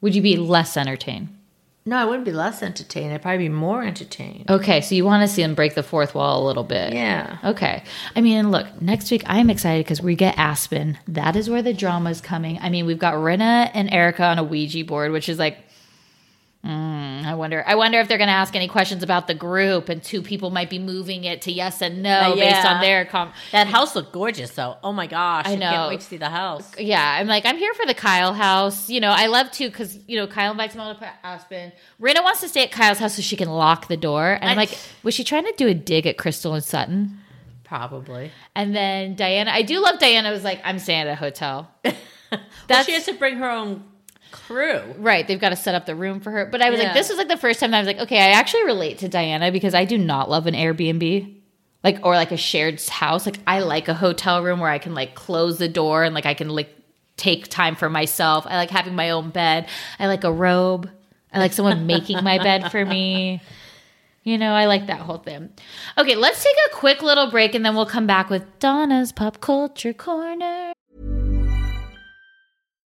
Would 0.00 0.14
you 0.14 0.22
be 0.22 0.36
less 0.36 0.76
entertained? 0.76 1.35
No, 1.88 1.96
I 1.96 2.04
wouldn't 2.04 2.24
be 2.24 2.32
less 2.32 2.64
entertained. 2.64 3.14
I'd 3.14 3.22
probably 3.22 3.44
be 3.44 3.48
more 3.48 3.84
entertained. 3.84 4.50
Okay, 4.50 4.80
so 4.80 4.96
you 4.96 5.04
want 5.04 5.22
to 5.22 5.32
see 5.32 5.42
them 5.42 5.54
break 5.54 5.76
the 5.76 5.84
fourth 5.84 6.16
wall 6.16 6.42
a 6.42 6.44
little 6.44 6.64
bit. 6.64 6.92
Yeah. 6.92 7.38
Okay. 7.44 7.84
I 8.16 8.20
mean, 8.20 8.50
look, 8.50 8.82
next 8.82 9.08
week 9.12 9.22
I 9.24 9.38
am 9.38 9.50
excited 9.50 9.84
because 9.84 10.02
we 10.02 10.16
get 10.16 10.36
Aspen. 10.36 10.98
That 11.06 11.36
is 11.36 11.48
where 11.48 11.62
the 11.62 11.72
drama 11.72 12.10
is 12.10 12.20
coming. 12.20 12.58
I 12.60 12.70
mean, 12.70 12.86
we've 12.86 12.98
got 12.98 13.14
Rinna 13.14 13.70
and 13.72 13.88
Erika 13.92 14.24
on 14.24 14.40
a 14.40 14.42
Ouija 14.42 14.84
board, 14.84 15.12
which 15.12 15.28
is 15.28 15.38
like, 15.38 15.58
mm, 16.64 16.68
I 17.24 17.34
wonder. 17.34 17.62
I 17.66 17.74
wonder 17.76 18.00
if 18.00 18.08
they're 18.08 18.18
going 18.18 18.28
to 18.28 18.34
ask 18.34 18.54
any 18.56 18.68
questions 18.68 19.02
about 19.02 19.26
the 19.28 19.34
group, 19.34 19.88
and 19.88 20.02
two 20.02 20.20
people 20.22 20.50
might 20.50 20.68
be 20.68 20.78
moving 20.78 21.24
it 21.24 21.42
to 21.42 21.52
yes 21.52 21.80
and 21.80 22.02
no 22.02 22.32
Uh, 22.32 22.34
based 22.34 22.66
on 22.66 22.80
their 22.80 23.04
com. 23.04 23.32
That 23.52 23.68
house 23.68 23.94
looked 23.94 24.12
gorgeous, 24.12 24.50
though. 24.50 24.76
Oh 24.82 24.92
my 24.92 25.06
gosh! 25.06 25.46
I 25.46 25.52
I 25.52 25.54
know. 25.56 25.70
can't 25.70 25.88
wait 25.90 26.00
to 26.00 26.06
see 26.06 26.16
the 26.16 26.28
house. 26.28 26.70
Yeah, 26.78 27.02
I'm 27.18 27.26
like, 27.28 27.46
I'm 27.46 27.56
here 27.56 27.72
for 27.74 27.86
the 27.86 27.94
Kyle 27.94 28.32
house. 28.34 28.90
You 28.90 29.00
know, 29.00 29.10
I 29.10 29.26
love 29.26 29.50
to 29.52 29.68
because 29.70 29.98
you 30.08 30.16
know 30.16 30.26
Kyle 30.26 30.50
invites 30.50 30.76
on 30.76 30.96
to 30.98 31.08
Aspen. 31.24 31.72
Rinna 32.00 32.22
wants 32.24 32.40
to 32.40 32.48
stay 32.48 32.64
at 32.64 32.72
Kyle's 32.72 32.98
house 32.98 33.14
so 33.14 33.22
she 33.22 33.36
can 33.36 33.48
lock 33.48 33.88
the 33.88 33.96
door. 33.96 34.38
And 34.40 34.50
I'm 34.50 34.56
like, 34.56 34.76
was 35.02 35.14
she 35.14 35.22
trying 35.24 35.44
to 35.44 35.54
do 35.56 35.68
a 35.68 35.74
dig 35.74 36.06
at 36.06 36.18
Crystal 36.18 36.52
and 36.54 36.64
Sutton? 36.64 37.20
Probably. 37.64 38.30
And 38.54 38.76
then 38.76 39.14
Diana, 39.16 39.50
I 39.50 39.62
do 39.62 39.80
love 39.80 39.98
Diana. 39.98 40.30
Was 40.30 40.44
like, 40.44 40.60
I'm 40.64 40.78
staying 40.78 41.02
at 41.02 41.08
a 41.08 41.14
hotel. 41.14 41.70
Well, 42.68 42.82
she 42.82 42.92
has 42.92 43.04
to 43.06 43.12
bring 43.14 43.36
her 43.36 43.48
own 43.48 43.84
crew. 44.46 44.80
right. 44.98 45.26
They've 45.26 45.40
got 45.40 45.50
to 45.50 45.56
set 45.56 45.74
up 45.74 45.86
the 45.86 45.94
room 45.94 46.20
for 46.20 46.30
her. 46.30 46.46
But 46.46 46.62
I 46.62 46.70
was 46.70 46.80
like, 46.80 46.94
this 46.94 47.08
was 47.08 47.18
like 47.18 47.28
the 47.28 47.36
first 47.36 47.60
time 47.60 47.70
that 47.70 47.78
I 47.78 47.80
was 47.80 47.86
like, 47.86 47.98
okay, 48.00 48.18
I 48.18 48.30
actually 48.30 48.64
relate 48.64 48.98
to 48.98 49.08
Diana 49.08 49.50
because 49.50 49.74
I 49.74 49.84
do 49.84 49.98
not 49.98 50.30
love 50.30 50.46
an 50.46 50.54
Airbnb. 50.54 51.34
Like 51.84 52.00
or 52.04 52.14
like 52.14 52.32
a 52.32 52.36
shared 52.36 52.82
house. 52.82 53.26
Like 53.26 53.38
I 53.46 53.60
like 53.60 53.88
a 53.88 53.94
hotel 53.94 54.42
room 54.42 54.60
where 54.60 54.70
I 54.70 54.78
can 54.78 54.94
like 54.94 55.14
close 55.14 55.58
the 55.58 55.68
door 55.68 56.02
and 56.02 56.14
like 56.14 56.26
I 56.26 56.34
can 56.34 56.48
like 56.48 56.74
take 57.16 57.48
time 57.48 57.76
for 57.76 57.88
myself. 57.88 58.46
I 58.46 58.56
like 58.56 58.70
having 58.70 58.94
my 58.94 59.10
own 59.10 59.30
bed. 59.30 59.68
I 59.98 60.06
like 60.06 60.24
a 60.24 60.32
robe. 60.32 60.90
I 61.32 61.38
like 61.38 61.52
someone 61.52 61.86
making 61.86 62.24
my 62.24 62.38
bed 62.38 62.70
for 62.70 62.84
me. 62.84 63.40
You 64.24 64.38
know, 64.38 64.52
I 64.52 64.64
like 64.64 64.88
that 64.88 64.98
whole 64.98 65.18
thing. 65.18 65.50
Okay, 65.96 66.16
let's 66.16 66.42
take 66.42 66.56
a 66.72 66.74
quick 66.74 67.02
little 67.02 67.30
break 67.30 67.54
and 67.54 67.64
then 67.64 67.76
we'll 67.76 67.86
come 67.86 68.08
back 68.08 68.28
with 68.28 68.58
Donna's 68.58 69.12
Pop 69.12 69.40
Culture 69.40 69.92
Corner. 69.92 70.72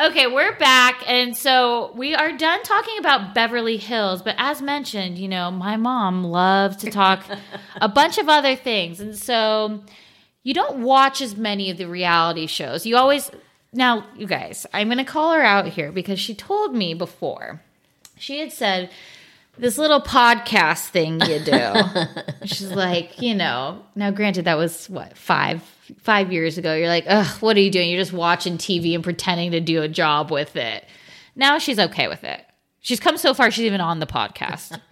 Okay, 0.00 0.28
we're 0.28 0.54
back. 0.58 1.02
And 1.08 1.36
so 1.36 1.90
we 1.96 2.14
are 2.14 2.30
done 2.30 2.62
talking 2.62 2.98
about 3.00 3.34
Beverly 3.34 3.78
Hills. 3.78 4.22
But 4.22 4.36
as 4.38 4.62
mentioned, 4.62 5.18
you 5.18 5.26
know, 5.26 5.50
my 5.50 5.76
mom 5.76 6.22
loves 6.22 6.76
to 6.78 6.90
talk 6.90 7.24
a 7.80 7.88
bunch 7.88 8.16
of 8.16 8.28
other 8.28 8.54
things. 8.54 9.00
And 9.00 9.16
so 9.18 9.82
you 10.44 10.54
don't 10.54 10.84
watch 10.84 11.20
as 11.20 11.36
many 11.36 11.68
of 11.70 11.78
the 11.78 11.88
reality 11.88 12.46
shows. 12.46 12.86
You 12.86 12.96
always, 12.96 13.32
now, 13.72 14.06
you 14.16 14.28
guys, 14.28 14.66
I'm 14.72 14.86
going 14.86 14.98
to 14.98 15.04
call 15.04 15.32
her 15.32 15.42
out 15.42 15.66
here 15.66 15.90
because 15.90 16.20
she 16.20 16.32
told 16.32 16.76
me 16.76 16.94
before. 16.94 17.60
She 18.16 18.38
had 18.38 18.52
said, 18.52 18.90
this 19.56 19.78
little 19.78 20.00
podcast 20.00 20.90
thing 20.90 21.20
you 21.22 21.40
do. 21.40 21.72
She's 22.44 22.70
like, 22.70 23.20
you 23.20 23.34
know, 23.34 23.84
now 23.96 24.12
granted 24.12 24.44
that 24.44 24.56
was 24.56 24.88
what, 24.88 25.18
five 25.18 25.60
five 25.98 26.32
years 26.32 26.58
ago. 26.58 26.74
You're 26.74 26.88
like, 26.88 27.04
ugh, 27.06 27.26
what 27.40 27.56
are 27.56 27.60
you 27.60 27.70
doing? 27.70 27.90
You're 27.90 28.00
just 28.00 28.12
watching 28.12 28.58
TV 28.58 28.94
and 28.94 29.02
pretending 29.04 29.50
to 29.52 29.60
do 29.60 29.82
a 29.82 29.88
job 29.88 30.30
with 30.30 30.56
it. 30.56 30.84
Now 31.36 31.58
she's 31.58 31.78
okay 31.78 32.08
with 32.08 32.24
it. 32.24 32.44
She's 32.80 33.00
come 33.00 33.16
so 33.16 33.34
far, 33.34 33.50
she's 33.50 33.64
even 33.64 33.80
on 33.80 34.00
the 34.00 34.06
podcast. 34.06 34.80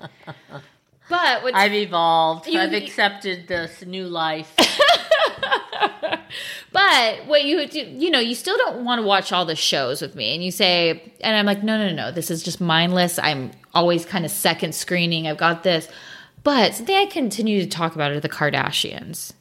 But 1.09 1.55
I've 1.55 1.73
evolved. 1.73 2.49
You- 2.49 2.59
I've 2.59 2.73
accepted 2.73 3.47
this 3.47 3.85
new 3.87 4.07
life. 4.09 4.53
But 6.73 7.27
what 7.27 7.45
you 7.45 7.67
do, 7.67 7.79
you 7.81 8.11
know, 8.11 8.19
you 8.19 8.35
still 8.35 8.57
don't 8.59 8.85
want 8.85 9.01
to 9.01 9.07
watch 9.07 9.33
all 9.33 9.47
the 9.47 9.57
shows 9.57 10.03
with 10.03 10.15
me. 10.15 10.35
And 10.35 10.45
you 10.45 10.51
say, 10.51 11.15
and 11.23 11.35
I'm 11.37 11.47
like, 11.47 11.63
no, 11.63 11.79
no, 11.79 11.95
no, 11.95 12.11
this 12.13 12.31
is 12.31 12.43
just 12.43 12.61
mindless. 12.61 13.19
I'm 13.19 13.53
always 13.73 14.05
kind 14.05 14.25
of 14.27 14.31
second 14.31 14.75
screening. 14.75 15.27
I've 15.27 15.39
got 15.39 15.63
this. 15.63 15.89
But 16.43 16.75
something 16.75 16.95
I 16.95 17.07
continue 17.07 17.63
to 17.63 17.67
talk 17.69 17.95
about 17.95 18.11
are 18.11 18.21
the 18.21 18.29
Kardashians. 18.29 19.33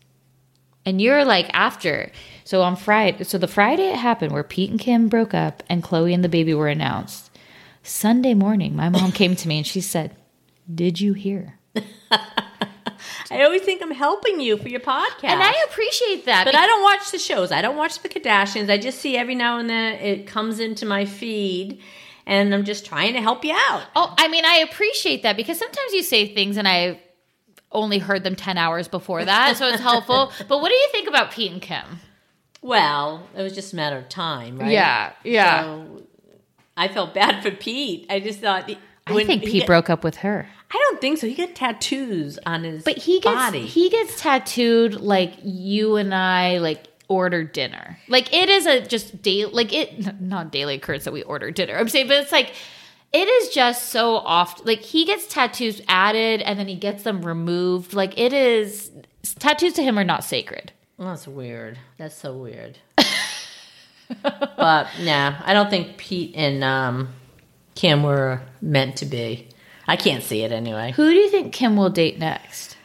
And 0.85 1.01
you're 1.01 1.25
like, 1.25 1.49
after. 1.53 2.11
So 2.43 2.61
on 2.61 2.75
Friday, 2.75 3.23
so 3.23 3.37
the 3.37 3.47
Friday 3.47 3.89
it 3.89 3.97
happened 3.97 4.31
where 4.31 4.43
Pete 4.43 4.69
and 4.69 4.79
Kim 4.79 5.07
broke 5.09 5.33
up 5.33 5.63
and 5.67 5.83
Khloé 5.83 6.13
and 6.13 6.23
the 6.23 6.29
baby 6.29 6.53
were 6.53 6.67
announced. 6.67 7.31
Sunday 7.81 8.33
morning, 8.33 8.75
my 8.75 8.89
mom 8.89 9.11
came 9.11 9.35
to 9.35 9.47
me 9.47 9.57
and 9.57 9.67
she 9.67 9.81
said, 9.81 10.15
Did 10.73 10.99
you 10.99 11.13
hear? 11.13 11.59
I 13.31 13.43
always 13.43 13.63
think 13.63 13.81
I'm 13.81 13.91
helping 13.91 14.39
you 14.39 14.57
for 14.57 14.69
your 14.69 14.79
podcast. 14.79 15.23
And 15.23 15.41
I 15.41 15.53
appreciate 15.69 16.25
that. 16.25 16.45
But 16.45 16.55
I 16.55 16.65
don't 16.67 16.83
watch 16.83 17.11
the 17.11 17.17
shows. 17.17 17.51
I 17.51 17.61
don't 17.61 17.77
watch 17.77 18.01
the 18.01 18.09
Kardashians. 18.09 18.69
I 18.69 18.77
just 18.77 18.99
see 18.99 19.17
every 19.17 19.35
now 19.35 19.57
and 19.57 19.69
then 19.69 19.95
it 19.95 20.27
comes 20.27 20.59
into 20.59 20.85
my 20.85 21.05
feed, 21.05 21.81
and 22.25 22.53
I'm 22.53 22.63
just 22.63 22.85
trying 22.85 23.13
to 23.13 23.21
help 23.21 23.43
you 23.43 23.53
out. 23.53 23.83
Oh, 23.95 24.13
I 24.17 24.27
mean, 24.27 24.45
I 24.45 24.57
appreciate 24.57 25.23
that 25.23 25.37
because 25.37 25.57
sometimes 25.57 25.93
you 25.93 26.03
say 26.03 26.33
things 26.33 26.57
and 26.57 26.67
I 26.67 26.99
only 27.75 27.99
heard 27.99 28.23
them 28.23 28.35
10 28.35 28.57
hours 28.57 28.87
before 28.87 29.23
that, 29.23 29.57
so 29.57 29.67
it's 29.67 29.81
helpful. 29.81 30.31
but 30.47 30.61
what 30.61 30.69
do 30.69 30.75
you 30.75 30.87
think 30.91 31.07
about 31.07 31.29
Pete 31.31 31.51
and 31.51 31.61
Kim? 31.61 31.99
Well, 32.61 33.27
it 33.37 33.41
was 33.43 33.53
just 33.53 33.73
a 33.73 33.75
matter 33.75 33.97
of 33.97 34.09
time, 34.09 34.57
right? 34.57 34.71
Yeah, 34.71 35.11
yeah. 35.23 35.61
So 35.63 36.03
I 36.75 36.87
felt 36.87 37.13
bad 37.13 37.43
for 37.43 37.51
Pete. 37.51 38.07
I 38.09 38.19
just 38.19 38.39
thought. 38.39 38.71
I 39.07 39.23
think 39.23 39.43
Pete 39.43 39.61
got- 39.61 39.67
broke 39.67 39.89
up 39.89 40.03
with 40.03 40.17
her. 40.17 40.47
I 40.71 40.77
don't 40.89 40.99
think 40.99 41.19
so. 41.19 41.27
He 41.27 41.35
got 41.35 41.53
tattoos 41.53 42.39
on 42.45 42.63
his 42.63 42.83
But 42.83 42.97
he 42.97 43.19
gets 43.19 43.35
body. 43.35 43.65
he 43.67 43.89
gets 43.89 44.19
tattooed 44.19 44.95
like 44.95 45.33
you 45.43 45.95
and 45.95 46.13
I 46.13 46.57
like 46.57 46.87
order 47.07 47.43
dinner. 47.43 47.99
Like 48.09 48.33
it 48.33 48.49
is 48.49 48.65
a 48.65 48.81
just 48.81 49.21
daily 49.21 49.51
like 49.51 49.71
it 49.71 50.19
not 50.19 50.51
daily 50.51 50.75
occurrence 50.75 51.03
that 51.05 51.13
we 51.13 51.21
order 51.21 51.51
dinner. 51.51 51.77
I'm 51.77 51.87
saying, 51.87 52.07
but 52.07 52.17
it's 52.17 52.31
like 52.31 52.53
it 53.15 53.29
is 53.29 53.49
just 53.49 53.91
so 53.91 54.17
often 54.17 54.65
like 54.65 54.81
he 54.81 55.05
gets 55.05 55.25
tattoos 55.25 55.81
added 55.87 56.41
and 56.41 56.59
then 56.59 56.67
he 56.67 56.75
gets 56.75 57.03
them 57.03 57.21
removed. 57.21 57.93
Like 57.93 58.19
it 58.19 58.33
is 58.33 58.91
tattoos 59.39 59.71
to 59.73 59.83
him 59.83 59.97
are 59.97 60.03
not 60.03 60.25
sacred. 60.25 60.73
Well, 60.97 61.07
that's 61.07 61.25
weird. 61.25 61.79
That's 61.97 62.15
so 62.15 62.33
weird. 62.33 62.77
but 62.97 64.87
nah, 64.99 65.35
I 65.45 65.53
don't 65.53 65.69
think 65.69 65.95
Pete 65.95 66.33
and 66.35 66.61
um, 66.61 67.07
Kim 67.73 68.03
were 68.03 68.41
meant 68.61 68.97
to 68.97 69.05
be. 69.05 69.47
I 69.87 69.95
can't 69.95 70.23
see 70.23 70.41
it 70.41 70.51
anyway. 70.51 70.91
Who 70.91 71.09
do 71.09 71.15
you 71.15 71.29
think 71.29 71.53
Kim 71.53 71.77
will 71.77 71.89
date 71.89 72.19
next? 72.19 72.75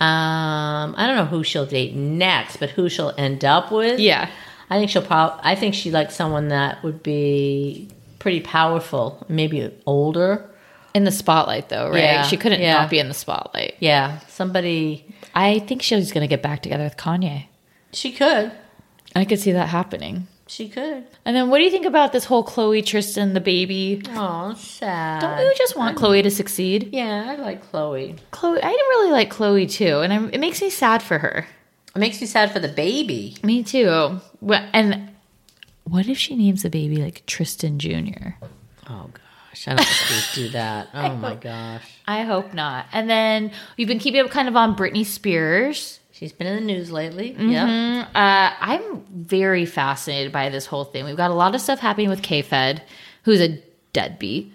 Um, 0.00 0.94
I 0.96 1.06
don't 1.06 1.16
know 1.16 1.26
who 1.26 1.44
she'll 1.44 1.66
date 1.66 1.94
next, 1.94 2.56
but 2.56 2.70
who 2.70 2.88
she'll 2.88 3.12
end 3.18 3.44
up 3.44 3.70
with. 3.70 4.00
Yeah. 4.00 4.30
I 4.70 4.78
think 4.78 4.90
she'll 4.90 5.02
probably. 5.02 5.40
I 5.42 5.56
think 5.56 5.74
she 5.74 5.90
likes 5.90 6.14
someone 6.14 6.48
that 6.48 6.82
would 6.82 7.02
be 7.02 7.90
pretty 8.18 8.40
powerful, 8.40 9.24
maybe 9.28 9.72
older. 9.86 10.50
In 10.94 11.04
the 11.04 11.12
spotlight 11.12 11.68
though, 11.68 11.90
right? 11.90 11.98
Yeah, 11.98 12.22
she 12.22 12.36
couldn't 12.36 12.60
yeah. 12.60 12.72
not 12.72 12.90
be 12.90 12.98
in 12.98 13.08
the 13.08 13.14
spotlight. 13.14 13.74
Yeah, 13.78 14.18
somebody 14.28 15.04
I 15.34 15.60
think 15.60 15.82
she's 15.82 16.12
going 16.12 16.22
to 16.22 16.28
get 16.28 16.42
back 16.42 16.62
together 16.62 16.84
with 16.84 16.96
Kanye. 16.96 17.46
she 17.92 18.12
could. 18.12 18.50
I 19.14 19.24
could 19.24 19.38
see 19.38 19.52
that 19.52 19.68
happening. 19.68 20.26
She 20.48 20.68
could. 20.68 21.06
And 21.24 21.36
then 21.36 21.50
what 21.50 21.58
do 21.58 21.64
you 21.64 21.70
think 21.70 21.84
about 21.84 22.12
this 22.12 22.24
whole 22.24 22.42
Khloé 22.42 22.84
Tristan 22.84 23.34
the 23.34 23.40
baby? 23.40 24.02
Oh, 24.10 24.54
sad. 24.54 25.20
Don't 25.20 25.38
you 25.38 25.54
just 25.56 25.76
want 25.76 25.98
Khloé 25.98 26.22
to 26.22 26.30
succeed? 26.30 26.90
Yeah, 26.92 27.26
I 27.28 27.36
like 27.36 27.70
Khloé. 27.70 28.18
Khloé, 28.32 28.58
I 28.62 28.70
really 28.70 29.12
like 29.12 29.32
Khloé 29.32 29.70
too, 29.70 30.00
and 30.00 30.12
I'm, 30.12 30.30
it 30.30 30.38
makes 30.38 30.62
me 30.62 30.70
sad 30.70 31.02
for 31.02 31.18
her. 31.18 31.46
It 31.94 31.98
makes 31.98 32.20
me 32.20 32.26
sad 32.26 32.50
for 32.50 32.60
the 32.60 32.68
baby. 32.68 33.36
Me 33.42 33.62
too. 33.62 34.20
And 34.72 35.10
what 35.88 36.06
if 36.08 36.18
she 36.18 36.36
names 36.36 36.62
the 36.62 36.70
baby 36.70 36.96
like 36.98 37.24
Tristan 37.26 37.78
Jr.? 37.78 38.30
Oh 38.88 39.10
gosh, 39.12 39.68
I 39.68 39.74
don't 39.74 39.86
think 39.86 40.36
we 40.36 40.42
do 40.42 40.48
that. 40.50 40.88
Oh 40.94 41.14
my 41.16 41.34
gosh, 41.34 41.82
I 42.06 42.22
hope 42.22 42.54
not. 42.54 42.86
And 42.92 43.08
then 43.10 43.50
you've 43.76 43.88
been 43.88 43.98
keeping 43.98 44.20
up 44.20 44.30
kind 44.30 44.48
of 44.48 44.56
on 44.56 44.76
Britney 44.76 45.04
Spears. 45.04 46.00
she's 46.12 46.32
been 46.32 46.46
in 46.46 46.56
the 46.56 46.60
news 46.72 46.90
lately. 46.90 47.30
Mm-hmm. 47.32 47.50
Yeah, 47.50 48.06
Uh, 48.14 48.54
I'm 48.60 49.04
very 49.10 49.66
fascinated 49.66 50.32
by 50.32 50.48
this 50.48 50.66
whole 50.66 50.84
thing. 50.84 51.04
We've 51.04 51.16
got 51.16 51.30
a 51.30 51.34
lot 51.34 51.54
of 51.54 51.60
stuff 51.60 51.78
happening 51.78 52.08
with 52.08 52.22
K-Fed, 52.22 52.82
who's 53.24 53.40
a 53.40 53.62
deadbeat. 53.92 54.52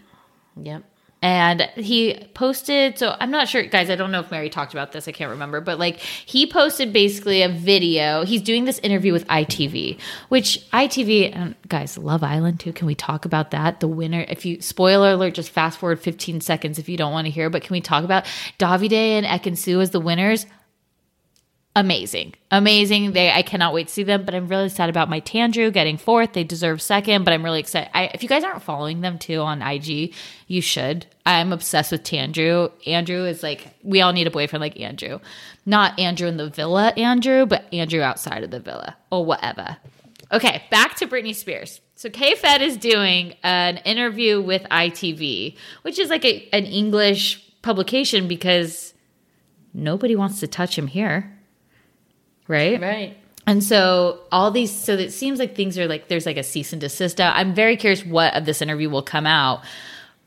yep. 0.61 0.83
And 1.23 1.61
he 1.77 2.15
posted 2.33 2.99
so 2.99 3.15
i'm 3.17 3.31
not 3.31 3.47
sure 3.47 3.63
guys 3.63 3.89
i 3.89 3.95
don't 3.95 4.11
know 4.11 4.19
if 4.19 4.29
mary 4.29 4.49
talked 4.49 4.73
about 4.73 4.91
this 4.91 5.07
i 5.07 5.13
can't 5.13 5.29
remember 5.29 5.61
but 5.61 5.79
like 5.79 5.97
he 5.99 6.45
posted 6.45 6.91
basically 6.91 7.41
a 7.43 7.47
video 7.47 8.25
he's 8.25 8.41
doing 8.41 8.65
this 8.65 8.77
interview 8.79 9.13
with 9.13 9.25
itv 9.27 9.97
which 10.27 10.69
itv 10.71 11.55
guys 11.69 11.97
love 11.97 12.23
island 12.23 12.59
too 12.59 12.73
can 12.73 12.87
we 12.87 12.95
talk 12.95 13.23
about 13.23 13.51
that? 13.51 13.79
The 13.79 13.87
winner 13.87 14.25
if 14.27 14.45
you 14.45 14.61
spoiler 14.61 15.11
alert 15.11 15.35
just 15.35 15.49
fast 15.49 15.79
forward 15.79 16.01
15 16.01 16.41
seconds 16.41 16.77
if 16.77 16.89
you 16.89 16.97
don't 16.97 17.13
want 17.13 17.25
to 17.25 17.31
hear 17.31 17.49
but 17.49 17.63
can 17.63 17.73
we 17.73 17.79
talk 17.79 18.03
about 18.03 18.25
davide 18.59 18.91
and 18.91 19.25
ekin-su 19.25 19.79
as 19.79 19.91
the 19.91 20.01
winners 20.01 20.45
amazing. 21.75 22.35
Amazing. 22.51 23.13
They 23.13 23.31
i 23.31 23.41
cannot 23.41 23.73
wait 23.73 23.87
to 23.87 23.93
see 23.93 24.03
them 24.03 24.23
but 24.25 24.35
i'm 24.35 24.47
really 24.47 24.69
sad 24.69 24.89
about 24.89 25.09
my 25.09 25.21
tandrew 25.21 25.71
getting 25.73 25.97
fourth. 25.97 26.33
They 26.33 26.43
deserve 26.43 26.81
second 26.81 27.23
but 27.23 27.33
i'm 27.33 27.43
really 27.43 27.59
excited. 27.59 27.89
I, 27.93 28.11
if 28.13 28.23
you 28.23 28.29
guys 28.29 28.43
aren't 28.43 28.61
following 28.63 29.01
them 29.01 29.17
too 29.17 29.39
on 29.39 29.61
ig 29.61 30.13
you 30.47 30.61
should. 30.61 31.05
I'm 31.25 31.53
obsessed 31.53 31.91
with 31.91 32.03
tandrew. 32.03 32.71
Andrew 32.85 33.25
is 33.25 33.41
like 33.43 33.73
we 33.81 34.01
all 34.01 34.13
need 34.13 34.27
a 34.27 34.31
boyfriend 34.31 34.61
like 34.61 34.79
andrew. 34.79 35.19
Not 35.65 35.99
andrew 35.99 36.27
in 36.27 36.37
the 36.37 36.49
villa 36.49 36.89
andrew 36.97 37.45
but 37.45 37.71
andrew 37.73 38.01
outside 38.01 38.43
of 38.43 38.51
the 38.51 38.59
villa 38.59 38.95
or 39.11 39.25
whatever. 39.25 39.77
Okay 40.31 40.63
back 40.69 40.95
to 40.97 41.07
britney 41.07 41.35
spears. 41.35 41.81
So 41.95 42.09
k-fed 42.09 42.61
is 42.61 42.77
doing 42.77 43.33
an 43.43 43.77
interview 43.77 44.41
with 44.41 44.63
itv 44.63 45.55
which 45.81 45.97
is 45.97 46.09
like 46.09 46.25
a, 46.25 46.49
an 46.51 46.65
english 46.65 47.43
publication 47.61 48.27
because 48.27 48.93
nobody 49.73 50.15
wants 50.15 50.39
to 50.41 50.47
touch 50.47 50.77
him 50.77 50.87
here 50.87 51.33
right? 52.47 52.79
Right. 52.79 53.17
And 53.45 53.63
so 53.63 54.21
all 54.31 54.51
these, 54.51 54.71
so 54.71 54.93
it 54.93 55.11
seems 55.11 55.37
like 55.37 55.55
things 55.55 55.77
are 55.77 55.87
like 55.87 56.07
there's 56.07 56.25
like 56.25 56.37
a 56.37 56.43
cease 56.43 56.71
and 56.71 56.79
desist 56.79 57.19
out. 57.19 57.35
I'm 57.35 57.53
very 57.53 57.75
curious 57.75 58.05
what 58.05 58.33
of 58.35 58.45
this 58.45 58.61
interview 58.61 58.89
will 58.89 59.01
come 59.03 59.25
out, 59.25 59.63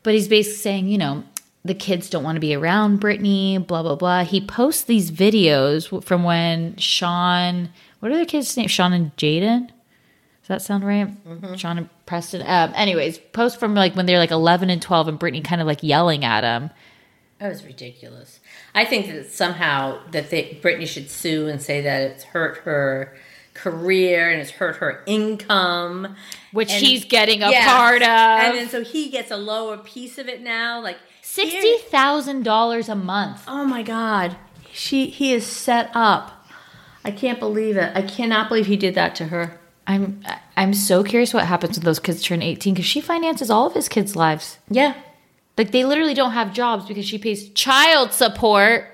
but 0.03 0.13
he's 0.13 0.27
basically 0.27 0.57
saying, 0.57 0.87
you 0.87 0.97
know, 0.97 1.23
the 1.65 1.73
kids 1.73 2.09
don't 2.09 2.23
want 2.23 2.35
to 2.35 2.39
be 2.39 2.55
around 2.55 3.01
Britney, 3.01 3.65
blah 3.65 3.81
blah 3.81 3.95
blah. 3.95 4.23
He 4.23 4.39
posts 4.39 4.83
these 4.83 5.11
videos 5.11 6.03
from 6.03 6.23
when 6.23 6.77
Sean, 6.77 7.69
what 7.99 8.11
are 8.11 8.15
their 8.15 8.25
kids' 8.25 8.55
names? 8.55 8.71
Sean 8.71 8.93
and 8.93 9.15
Jayden. 9.17 9.67
Does 9.67 10.47
that 10.47 10.61
sound 10.61 10.85
right? 10.85 11.09
Sean 11.57 11.77
and 11.77 11.89
Preston. 12.05 12.41
Um, 12.41 12.71
anyways, 12.75 13.17
post 13.17 13.59
from 13.59 13.75
like 13.75 13.95
when 13.95 14.05
they're 14.05 14.19
like 14.19 14.31
11 14.31 14.69
and 14.69 14.81
12, 14.81 15.07
and 15.09 15.19
Britney 15.19 15.43
kind 15.43 15.59
of 15.59 15.67
like 15.67 15.83
yelling 15.83 16.23
at 16.23 16.43
him. 16.43 16.69
That 17.39 17.49
was 17.49 17.65
ridiculous. 17.65 18.39
I 18.77 18.85
think 18.85 19.07
that 19.07 19.31
somehow 19.31 19.99
that 20.11 20.29
they, 20.29 20.59
Britney 20.61 20.87
should 20.87 21.09
sue 21.09 21.47
and 21.47 21.59
say 21.61 21.81
that 21.81 22.01
it's 22.03 22.23
hurt 22.25 22.57
her 22.59 23.17
career 23.55 24.29
and 24.29 24.39
it's 24.39 24.51
hurt 24.51 24.75
her 24.77 25.01
income, 25.07 26.15
Which 26.51 26.71
And- 26.71 26.79
she's 26.79 27.03
getting 27.03 27.41
a 27.41 27.51
part 27.51 28.03
of. 28.03 28.07
And 28.07 28.55
then 28.55 28.69
so 28.69 28.83
he 28.83 29.09
gets 29.09 29.31
a 29.31 29.37
lower 29.37 29.77
piece 29.77 30.17
of 30.19 30.27
it 30.27 30.41
now. 30.41 30.79
Like 30.81 30.97
Sixty 31.23 31.77
thousand 31.89 32.43
dollars 32.43 32.87
a 32.87 32.95
month. 32.95 33.43
Oh 33.47 33.65
my 33.65 33.81
God, 33.83 34.37
she 34.71 35.07
he 35.07 35.33
is 35.33 35.45
set 35.45 35.89
up. 35.93 36.47
I 37.03 37.11
can't 37.11 37.39
believe 37.39 37.77
it. 37.77 37.91
I 37.95 38.01
cannot 38.01 38.47
believe 38.47 38.67
he 38.67 38.77
did 38.77 38.95
that 38.95 39.15
to 39.15 39.25
her. 39.25 39.59
I'm 39.87 40.23
I'm 40.55 40.73
so 40.73 41.03
curious 41.03 41.33
what 41.33 41.45
happens 41.45 41.77
when 41.77 41.85
those 41.85 41.99
kids 41.99 42.21
turn 42.21 42.41
18 42.41 42.73
because 42.75 42.85
she 42.85 43.01
finances 43.01 43.49
all 43.49 43.65
of 43.67 43.73
his 43.73 43.89
kids' 43.89 44.15
lives. 44.15 44.57
Yeah. 44.69 44.93
Like 45.57 45.71
they 45.71 45.85
literally 45.85 46.13
don't 46.13 46.31
have 46.33 46.53
jobs 46.53 46.85
because 46.85 47.05
she 47.05 47.17
pays 47.17 47.49
child 47.49 48.13
support, 48.13 48.85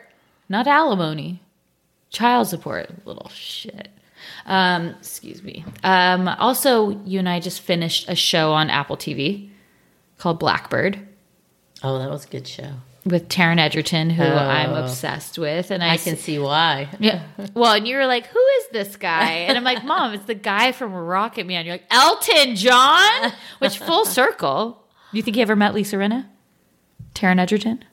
not 0.50 0.66
alimony. 0.68 1.42
Child 2.10 2.48
support, 2.48 2.90
little 3.06 3.30
shit. 3.30 3.90
Um, 4.46 4.90
excuse 5.00 5.42
me. 5.44 5.66
Um, 5.84 6.28
also, 6.28 6.90
you 7.06 7.20
and 7.20 7.28
I 7.28 7.40
just 7.40 7.62
finished 7.62 8.08
a 8.08 8.16
show 8.16 8.52
on 8.54 8.70
Apple 8.70 8.96
TV 8.98 9.50
called 10.18 10.40
Blackbird 10.40 11.00
Oh, 11.82 12.00
that 12.00 12.10
was 12.10 12.24
a 12.24 12.28
good 12.30 12.48
show. 12.48 12.72
with 13.06 13.28
Taron 13.28 13.60
Egerton, 13.60 14.10
who 14.12 14.24
I'm 14.24 14.70
Oh. 14.72 14.84
obsessed 14.84 15.38
with, 15.38 15.70
and 15.72 15.84
I, 15.84 15.94
I 15.94 15.98
can 15.98 16.16
see 16.16 16.40
why. 16.40 16.88
Yeah. 17.00 17.24
Well, 17.54 17.74
and 17.74 17.86
you 17.86 17.98
were 17.98 18.06
like, 18.06 18.28
"Who 18.28 18.40
is 18.40 18.64
this 18.72 18.96
guy?" 18.96 19.32
And 19.48 19.58
I'm 19.58 19.66
like, 19.66 19.84
"Mom, 19.94 20.14
it's 20.14 20.24
the 20.24 20.36
guy 20.36 20.72
from 20.72 20.94
Rocket 20.94 21.46
Man." 21.46 21.66
You're 21.66 21.74
like, 21.76 21.88
"Elton 21.92 22.56
John," 22.56 23.34
which 23.60 23.78
full 23.80 24.06
circle. 24.06 24.82
You 25.12 25.22
think 25.22 25.36
he 25.36 25.42
ever 25.42 25.58
met 25.58 25.74
Lisa 25.74 25.98
Rinna? 25.98 26.28
Taron 27.14 27.40
Egerton. 27.40 27.84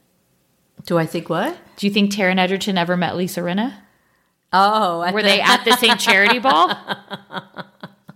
Do 0.87 0.99
I 0.99 1.07
think 1.07 1.29
what? 1.29 1.57
Do 1.77 1.87
you 1.87 1.93
think 1.93 2.13
Taron 2.13 2.39
Egerton 2.39 2.79
ever 2.79 2.97
met 2.97 3.17
Lisa 3.17 3.41
Rinna? 3.41 3.75
Oh, 4.53 5.01
I 5.01 5.13
Were 5.13 5.23
they 5.23 5.41
at 5.41 5.65
the 5.65 5.77
same 5.77 5.97
charity 5.99 6.39
ball? 6.39 6.73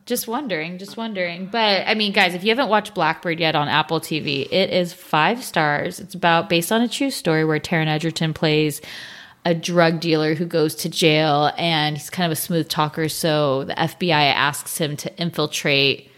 Just 0.06 0.28
wondering, 0.28 0.78
just 0.78 0.96
wondering. 0.96 1.46
But 1.46 1.86
I 1.86 1.94
mean, 1.94 2.12
guys, 2.12 2.34
if 2.34 2.42
you 2.42 2.50
haven't 2.50 2.68
watched 2.68 2.94
Blackbird 2.94 3.40
yet 3.40 3.54
on 3.54 3.68
Apple 3.68 4.00
TV, 4.00 4.46
it 4.50 4.70
is 4.70 4.92
five 4.92 5.42
stars. 5.42 6.00
It's 6.00 6.14
about 6.14 6.48
based 6.48 6.72
on 6.72 6.82
a 6.82 6.88
true 6.88 7.10
story 7.10 7.44
where 7.44 7.60
Taron 7.60 7.86
Egerton 7.86 8.34
plays 8.34 8.80
a 9.46 9.54
drug 9.54 10.00
dealer 10.00 10.34
who 10.34 10.46
goes 10.46 10.74
to 10.74 10.88
jail 10.88 11.52
and 11.56 11.96
he's 11.96 12.10
kind 12.10 12.30
of 12.30 12.36
a 12.36 12.40
smooth 12.40 12.68
talker. 12.68 13.08
So 13.08 13.64
the 13.64 13.74
FBI 13.74 14.32
asks 14.32 14.78
him 14.78 14.96
to 14.98 15.16
infiltrate. 15.18 16.10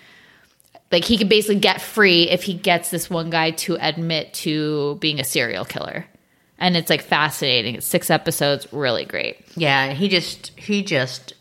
Like 0.92 1.04
he 1.04 1.18
can 1.18 1.28
basically 1.28 1.60
get 1.60 1.80
free 1.80 2.30
if 2.30 2.44
he 2.44 2.54
gets 2.54 2.90
this 2.90 3.10
one 3.10 3.30
guy 3.30 3.50
to 3.52 3.76
admit 3.80 4.32
to 4.34 4.96
being 4.96 5.18
a 5.18 5.24
serial 5.24 5.64
killer. 5.64 6.06
And 6.58 6.76
it's 6.76 6.88
like 6.88 7.02
fascinating. 7.02 7.74
It's 7.74 7.86
six 7.86 8.08
episodes, 8.08 8.72
really 8.72 9.04
great. 9.04 9.44
Yeah, 9.56 9.92
he 9.92 10.08
just 10.08 10.52
he 10.58 10.82
just 10.82 11.34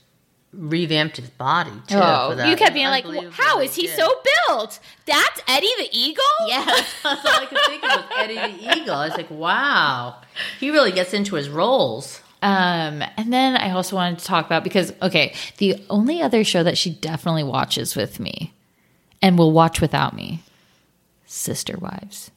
revamped 0.52 1.18
his 1.18 1.30
body 1.30 1.72
too. 1.88 1.96
Oh, 1.96 2.30
for 2.32 2.36
that. 2.36 2.50
you 2.50 2.56
kept 2.56 2.74
being 2.74 2.88
like, 2.88 3.06
"How 3.32 3.60
is 3.60 3.76
he 3.76 3.84
did. 3.84 3.98
so 3.98 4.10
built? 4.48 4.80
That's 5.06 5.42
Eddie 5.48 5.72
the 5.78 5.90
Eagle." 5.92 6.24
Yeah, 6.48 6.66
that's 7.04 7.26
all 7.26 7.42
I 7.42 7.46
could 7.46 7.60
think 7.68 7.84
of 7.84 7.92
was 7.92 8.06
Eddie 8.18 8.36
the 8.36 8.78
Eagle. 8.82 8.96
I 8.96 9.08
was 9.08 9.18
like, 9.18 9.30
wow, 9.30 10.22
he 10.60 10.72
really 10.72 10.92
gets 10.92 11.14
into 11.14 11.36
his 11.36 11.50
roles. 11.50 12.22
Um, 12.42 13.02
and 13.18 13.32
then 13.32 13.56
I 13.56 13.72
also 13.72 13.96
wanted 13.96 14.20
to 14.20 14.26
talk 14.26 14.46
about 14.46 14.64
because 14.64 14.92
okay, 15.02 15.34
the 15.58 15.84
only 15.90 16.22
other 16.22 16.44
show 16.44 16.64
that 16.64 16.78
she 16.78 16.90
definitely 16.90 17.44
watches 17.44 17.96
with 17.96 18.20
me 18.20 18.54
and 19.26 19.40
will 19.40 19.52
watch 19.52 19.82
without 19.82 20.14
me, 20.16 20.44
Sister 21.26 21.78
Wives. 21.80 22.30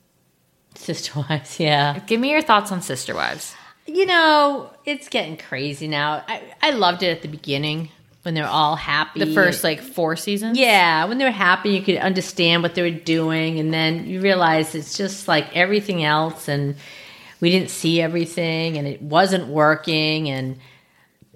Sister 0.74 1.20
Wives, 1.28 1.60
yeah. 1.60 1.98
Give 2.06 2.18
me 2.18 2.30
your 2.30 2.40
thoughts 2.40 2.72
on 2.72 2.80
Sister 2.80 3.14
Wives. 3.14 3.54
You 3.84 4.06
know, 4.06 4.70
it's 4.86 5.10
getting 5.10 5.36
crazy 5.36 5.86
now. 5.86 6.24
I, 6.26 6.42
I 6.62 6.70
loved 6.70 7.02
it 7.02 7.08
at 7.08 7.20
the 7.20 7.28
beginning 7.28 7.90
when 8.22 8.32
they're 8.32 8.46
all 8.46 8.74
happy. 8.74 9.20
The 9.20 9.34
first 9.34 9.62
like 9.64 9.82
four 9.82 10.16
seasons. 10.16 10.58
Yeah, 10.58 11.04
when 11.04 11.18
they 11.18 11.24
were 11.24 11.30
happy, 11.30 11.70
you 11.70 11.82
could 11.82 11.98
understand 11.98 12.62
what 12.62 12.74
they 12.74 12.80
were 12.80 12.98
doing, 12.98 13.58
and 13.58 13.72
then 13.72 14.06
you 14.06 14.22
realize 14.22 14.74
it's 14.74 14.96
just 14.96 15.28
like 15.28 15.54
everything 15.54 16.04
else, 16.04 16.48
and 16.48 16.74
we 17.40 17.50
didn't 17.50 17.68
see 17.68 18.00
everything, 18.00 18.78
and 18.78 18.88
it 18.88 19.02
wasn't 19.02 19.48
working, 19.48 20.30
and 20.30 20.58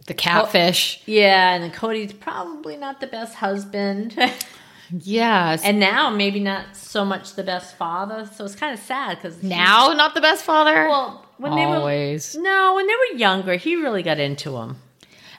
the 0.06 0.14
catfish. 0.14 1.02
yeah, 1.04 1.52
and 1.52 1.62
then 1.62 1.72
Kody's 1.72 2.14
probably 2.14 2.78
not 2.78 3.00
the 3.00 3.06
best 3.06 3.34
husband, 3.34 4.16
Yes. 5.00 5.62
and 5.64 5.78
now 5.80 6.10
maybe 6.10 6.40
not 6.40 6.76
so 6.76 7.04
much 7.04 7.34
the 7.34 7.42
best 7.42 7.76
father. 7.76 8.28
So 8.34 8.44
it's 8.44 8.54
kind 8.54 8.74
of 8.74 8.80
sad 8.84 9.16
because 9.18 9.42
now, 9.42 9.92
not 9.94 10.14
the 10.14 10.20
best 10.20 10.44
father. 10.44 10.88
well, 10.88 11.26
when 11.38 11.54
they 11.56 11.64
Always. 11.64 12.34
were 12.36 12.42
no, 12.42 12.74
when 12.74 12.86
they 12.86 12.94
were 12.94 13.18
younger, 13.18 13.54
he 13.56 13.76
really 13.76 14.02
got 14.02 14.18
into 14.18 14.56
him. 14.56 14.76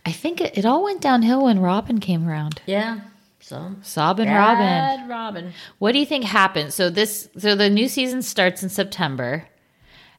I 0.06 0.12
think 0.12 0.42
it, 0.42 0.58
it 0.58 0.66
all 0.66 0.84
went 0.84 1.02
downhill 1.02 1.46
when 1.46 1.60
Robyn 1.60 2.00
came 2.00 2.28
around. 2.28 2.62
Yeah, 2.66 3.02
so 3.40 3.76
Sob 3.82 4.20
and 4.20 4.30
Robyn. 4.30 5.08
Robyn. 5.08 5.54
What 5.80 5.94
do 5.94 6.00
you 6.00 6.06
think 6.06 6.26
happened? 6.26 6.74
So 6.74 6.90
this, 6.90 7.30
so 7.38 7.56
the 7.56 7.70
new 7.70 7.88
season 7.88 8.22
starts 8.22 8.64
in 8.64 8.70
September, 8.70 9.48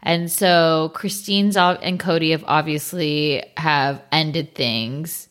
and 0.02 0.30
so 0.30 0.90
Christine's 0.94 1.56
and 1.56 1.98
Kody 2.00 2.30
have 2.30 2.44
obviously 2.46 3.44
have 3.56 4.02
ended 4.12 4.54
things. 4.54 5.28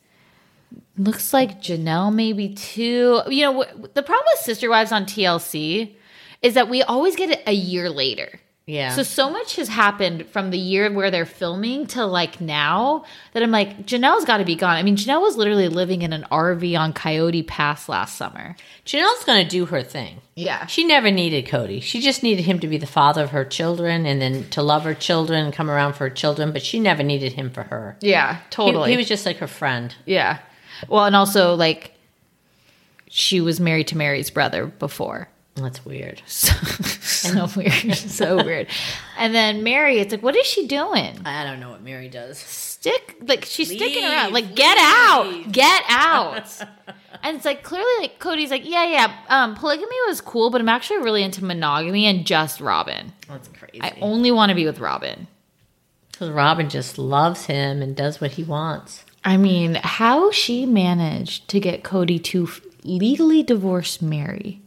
Looks 0.97 1.33
like 1.33 1.61
Janelle 1.61 2.13
maybe 2.13 2.49
too. 2.49 3.21
You 3.27 3.41
know, 3.43 3.63
the 3.93 4.03
problem 4.03 4.25
with 4.33 4.41
Sister 4.41 4.69
Wives 4.69 4.91
on 4.91 5.05
TLC 5.05 5.95
is 6.41 6.53
that 6.53 6.69
we 6.69 6.83
always 6.83 7.15
get 7.15 7.29
it 7.31 7.41
a 7.47 7.53
year 7.53 7.89
later. 7.89 8.39
Yeah. 8.65 8.95
So 8.95 9.03
so 9.03 9.29
much 9.29 9.57
has 9.57 9.67
happened 9.67 10.27
from 10.27 10.49
the 10.51 10.57
year 10.57 10.89
where 10.89 11.11
they're 11.11 11.25
filming 11.25 11.85
to 11.87 12.05
like 12.05 12.39
now 12.39 13.03
that 13.33 13.43
I'm 13.43 13.51
like 13.51 13.85
Janelle's 13.85 14.23
got 14.23 14.37
to 14.37 14.45
be 14.45 14.55
gone. 14.55 14.77
I 14.77 14.83
mean, 14.83 14.95
Janelle 14.95 15.19
was 15.21 15.35
literally 15.35 15.67
living 15.67 16.01
in 16.01 16.13
an 16.13 16.25
RV 16.31 16.79
on 16.79 16.93
Coyote 16.93 17.43
Pass 17.43 17.89
last 17.89 18.15
summer. 18.15 18.55
Janelle's 18.85 19.25
going 19.25 19.43
to 19.43 19.49
do 19.49 19.65
her 19.65 19.83
thing. 19.83 20.21
Yeah. 20.35 20.65
She 20.67 20.85
never 20.85 21.11
needed 21.11 21.45
Kody. 21.45 21.81
She 21.81 21.99
just 21.99 22.23
needed 22.23 22.43
him 22.45 22.59
to 22.59 22.67
be 22.67 22.77
the 22.77 22.85
father 22.87 23.23
of 23.23 23.31
her 23.31 23.43
children 23.43 24.05
and 24.05 24.21
then 24.21 24.49
to 24.51 24.61
love 24.61 24.83
her 24.85 24.93
children 24.93 25.43
and 25.43 25.53
come 25.53 25.69
around 25.69 25.93
for 25.93 26.07
her 26.07 26.15
children, 26.15 26.53
but 26.53 26.61
she 26.63 26.79
never 26.79 27.03
needed 27.03 27.33
him 27.33 27.49
for 27.49 27.63
her. 27.63 27.97
Yeah, 27.99 28.35
He- 28.35 28.41
totally. 28.49 28.91
He, 28.91 28.97
was 28.97 29.07
just 29.09 29.25
like 29.25 29.37
her 29.37 29.47
friend. 29.47 29.93
yeah. 30.05 30.39
Well, 30.89 31.05
and 31.05 31.15
also 31.15 31.55
like 31.55 31.91
she 33.09 33.41
was 33.41 33.59
married 33.59 33.87
to 33.89 33.97
Meri's 33.97 34.29
brother 34.29 34.65
before. 34.67 35.29
That's 35.55 35.85
weird. 35.85 36.21
So, 36.33 36.51
so 37.45 37.47
weird. 37.59 37.95
So 37.95 38.43
weird. 38.43 38.67
And 39.17 39.33
then 39.33 39.63
Meri, 39.63 39.99
it's 39.99 40.11
like, 40.11 40.21
what 40.23 40.35
is 40.35 40.45
she 40.45 40.67
doing? 40.67 41.17
I 41.25 41.45
don't 41.45 41.61
know 41.61 41.69
what 41.69 41.81
Meri 41.81 42.09
does. 42.09 42.37
Stick 42.37 43.15
like 43.25 43.45
she's 43.45 43.67
sticking 43.69 44.03
around. 44.03 44.33
Leave, 44.33 44.47
Like, 44.47 44.55
get 44.55 44.77
out. 44.77 45.49
Get 45.51 45.83
out. 45.89 46.59
and 47.23 47.37
it's 47.37 47.45
like 47.45 47.63
clearly 47.63 47.87
like 48.01 48.19
Kody's 48.19 48.51
like, 48.51 48.67
yeah, 48.67 48.85
yeah. 48.85 49.15
Um, 49.29 49.55
polygamy 49.55 49.95
was 50.07 50.19
cool, 50.19 50.49
but 50.49 50.59
I'm 50.59 50.67
actually 50.67 50.97
really 50.99 51.23
into 51.23 51.45
monogamy 51.45 52.05
and 52.07 52.25
just 52.25 52.59
Robyn. 52.59 53.13
That's 53.29 53.47
crazy. 53.49 53.79
I 53.81 53.97
only 54.01 54.31
want 54.31 54.49
to 54.49 54.55
be 54.55 54.65
with 54.65 54.79
Robyn. 54.79 55.27
Because 56.11 56.29
Robyn 56.29 56.67
just 56.69 56.97
loves 56.97 57.45
him 57.45 57.81
and 57.81 57.95
does 57.95 58.19
what 58.19 58.31
he 58.31 58.43
wants. 58.43 59.05
I 59.25 59.37
mean, 59.37 59.75
how 59.75 60.31
she 60.31 60.65
managed 60.65 61.47
to 61.49 61.59
get 61.59 61.83
Kody 61.83 62.21
to 62.25 62.43
f- 62.43 62.61
legally 62.83 63.43
divorce 63.43 64.01
Meri, 64.01 64.61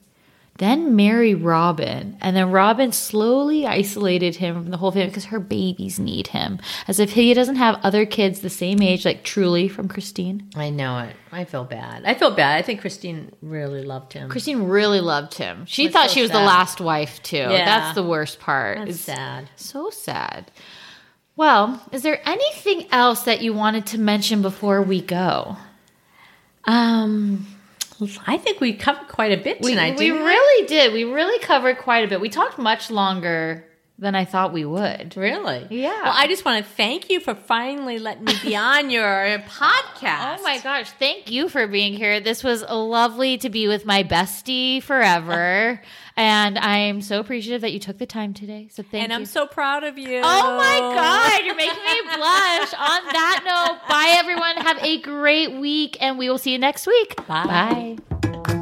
then 0.59 0.97
marry 0.97 1.35
Robyn, 1.35 2.17
and 2.21 2.35
then 2.35 2.51
Robyn 2.51 2.93
slowly 2.93 3.67
isolated 3.67 4.37
him 4.37 4.55
from 4.55 4.71
the 4.71 4.79
whole 4.79 4.91
family 4.91 5.09
because 5.09 5.27
her 5.27 5.39
babies 5.39 5.99
need 5.99 6.29
him, 6.29 6.59
as 6.89 6.99
if 6.99 7.13
he 7.13 7.35
doesn't 7.35 7.57
have 7.57 7.79
other 7.83 8.07
kids 8.07 8.41
the 8.41 8.49
same 8.49 8.81
age, 8.81 9.05
like 9.05 9.23
truly 9.23 9.69
from 9.69 9.89
Christine. 9.89 10.49
I 10.57 10.71
know 10.71 10.99
it. 11.01 11.15
I 11.31 11.45
feel 11.45 11.65
bad. 11.65 12.05
I 12.07 12.15
feel 12.15 12.31
bad. 12.31 12.57
I 12.57 12.63
think 12.63 12.81
Christine 12.81 13.33
really 13.43 13.83
loved 13.83 14.15
him. 14.15 14.31
Christine 14.31 14.63
really 14.63 15.01
loved 15.01 15.35
him. 15.35 15.67
She 15.67 15.85
That's 15.85 15.93
thought 15.93 16.09
so 16.09 16.15
she 16.15 16.23
was 16.23 16.31
the 16.31 16.39
last 16.39 16.81
wife 16.81 17.23
too. 17.23 17.37
Yeah. 17.37 17.67
That's 17.67 17.95
the 17.95 18.03
worst 18.03 18.41
part. 18.41 18.79
That's 18.79 18.93
is- 18.93 19.01
sad. 19.01 19.51
So 19.57 19.91
sad. 19.91 20.51
Well, 21.37 21.83
is 21.93 22.03
there 22.03 22.21
anything 22.27 22.87
else 22.91 23.23
that 23.25 23.43
you 23.43 23.53
wanted 23.53 23.87
to 23.89 23.99
mention 23.99 24.41
before 24.41 24.81
we 24.83 25.03
go? 25.03 25.57
Um, 26.65 27.47
I 28.27 28.39
think 28.39 28.61
we 28.61 28.73
covered 28.73 29.09
quite 29.09 29.39
a 29.39 29.43
bit 29.43 29.61
We, 29.61 29.71
tonight. 29.73 29.99
we 29.99 30.07
didn't 30.09 30.25
really 30.25 30.67
did. 30.67 30.93
We 30.93 31.05
really 31.05 31.39
covered 31.41 31.79
quite 31.79 32.05
a 32.05 32.09
bit. 32.09 32.21
We 32.21 32.31
talked 32.31 32.59
much 32.59 32.91
longer 32.91 33.65
than 33.99 34.15
I 34.15 34.27
thought 34.27 34.53
we 34.53 34.65
would. 34.65 35.17
Really? 35.17 35.67
Yeah. 35.71 36.03
Well, 36.03 36.13
I 36.15 36.27
just 36.27 36.45
want 36.45 36.65
to 36.65 36.71
thank 36.73 37.09
you 37.09 37.19
for 37.19 37.35
finally 37.35 37.99
letting 37.99 38.25
me 38.25 38.35
be 38.43 38.55
on 38.55 38.91
your 38.97 39.39
podcast. 39.49 40.39
Oh 40.39 40.43
my 40.43 40.59
gosh, 40.59 40.91
thank 40.93 41.31
you 41.31 41.49
for 41.49 41.67
being 41.67 41.95
here. 41.95 42.21
This 42.21 42.45
was 42.45 42.63
lovely 42.63 43.39
to 43.39 43.49
be 43.49 43.69
with 43.69 43.87
my 43.87 44.03
bestie 44.03 44.83
forever. 44.83 45.81
and 46.17 46.59
I'm 46.59 47.01
so 47.01 47.21
appreciative 47.21 47.63
that 47.63 47.73
you 47.73 47.79
took 47.79 47.97
the 47.97 48.07
time 48.07 48.35
today. 48.35 48.69
So 48.71 48.83
thank 48.83 48.95
And 48.95 49.01
you. 49.01 49.05
And 49.05 49.13
I'm 49.15 49.27
so 49.27 49.47
proud 49.47 49.83
of 49.85 49.97
you. 49.97 50.21
Oh 50.23 50.57
my 50.57 50.79
God, 50.79 51.45
you're 51.47 51.55
making 51.55 51.83
me 51.83 52.01
blush. 52.03 52.75
On 52.75 53.03
that 53.13 53.43
note, 53.45 53.89
bye 53.89 54.15
everyone. 54.19 54.57
Have 54.59 54.79
a 54.83 55.01
great 55.01 55.53
week, 55.59 55.97
and 56.01 56.19
we 56.19 56.29
will 56.29 56.39
see 56.39 56.53
you 56.53 56.59
next 56.59 56.87
week. 56.87 57.17
Bye. 57.27 57.97
Bye. 58.03 58.56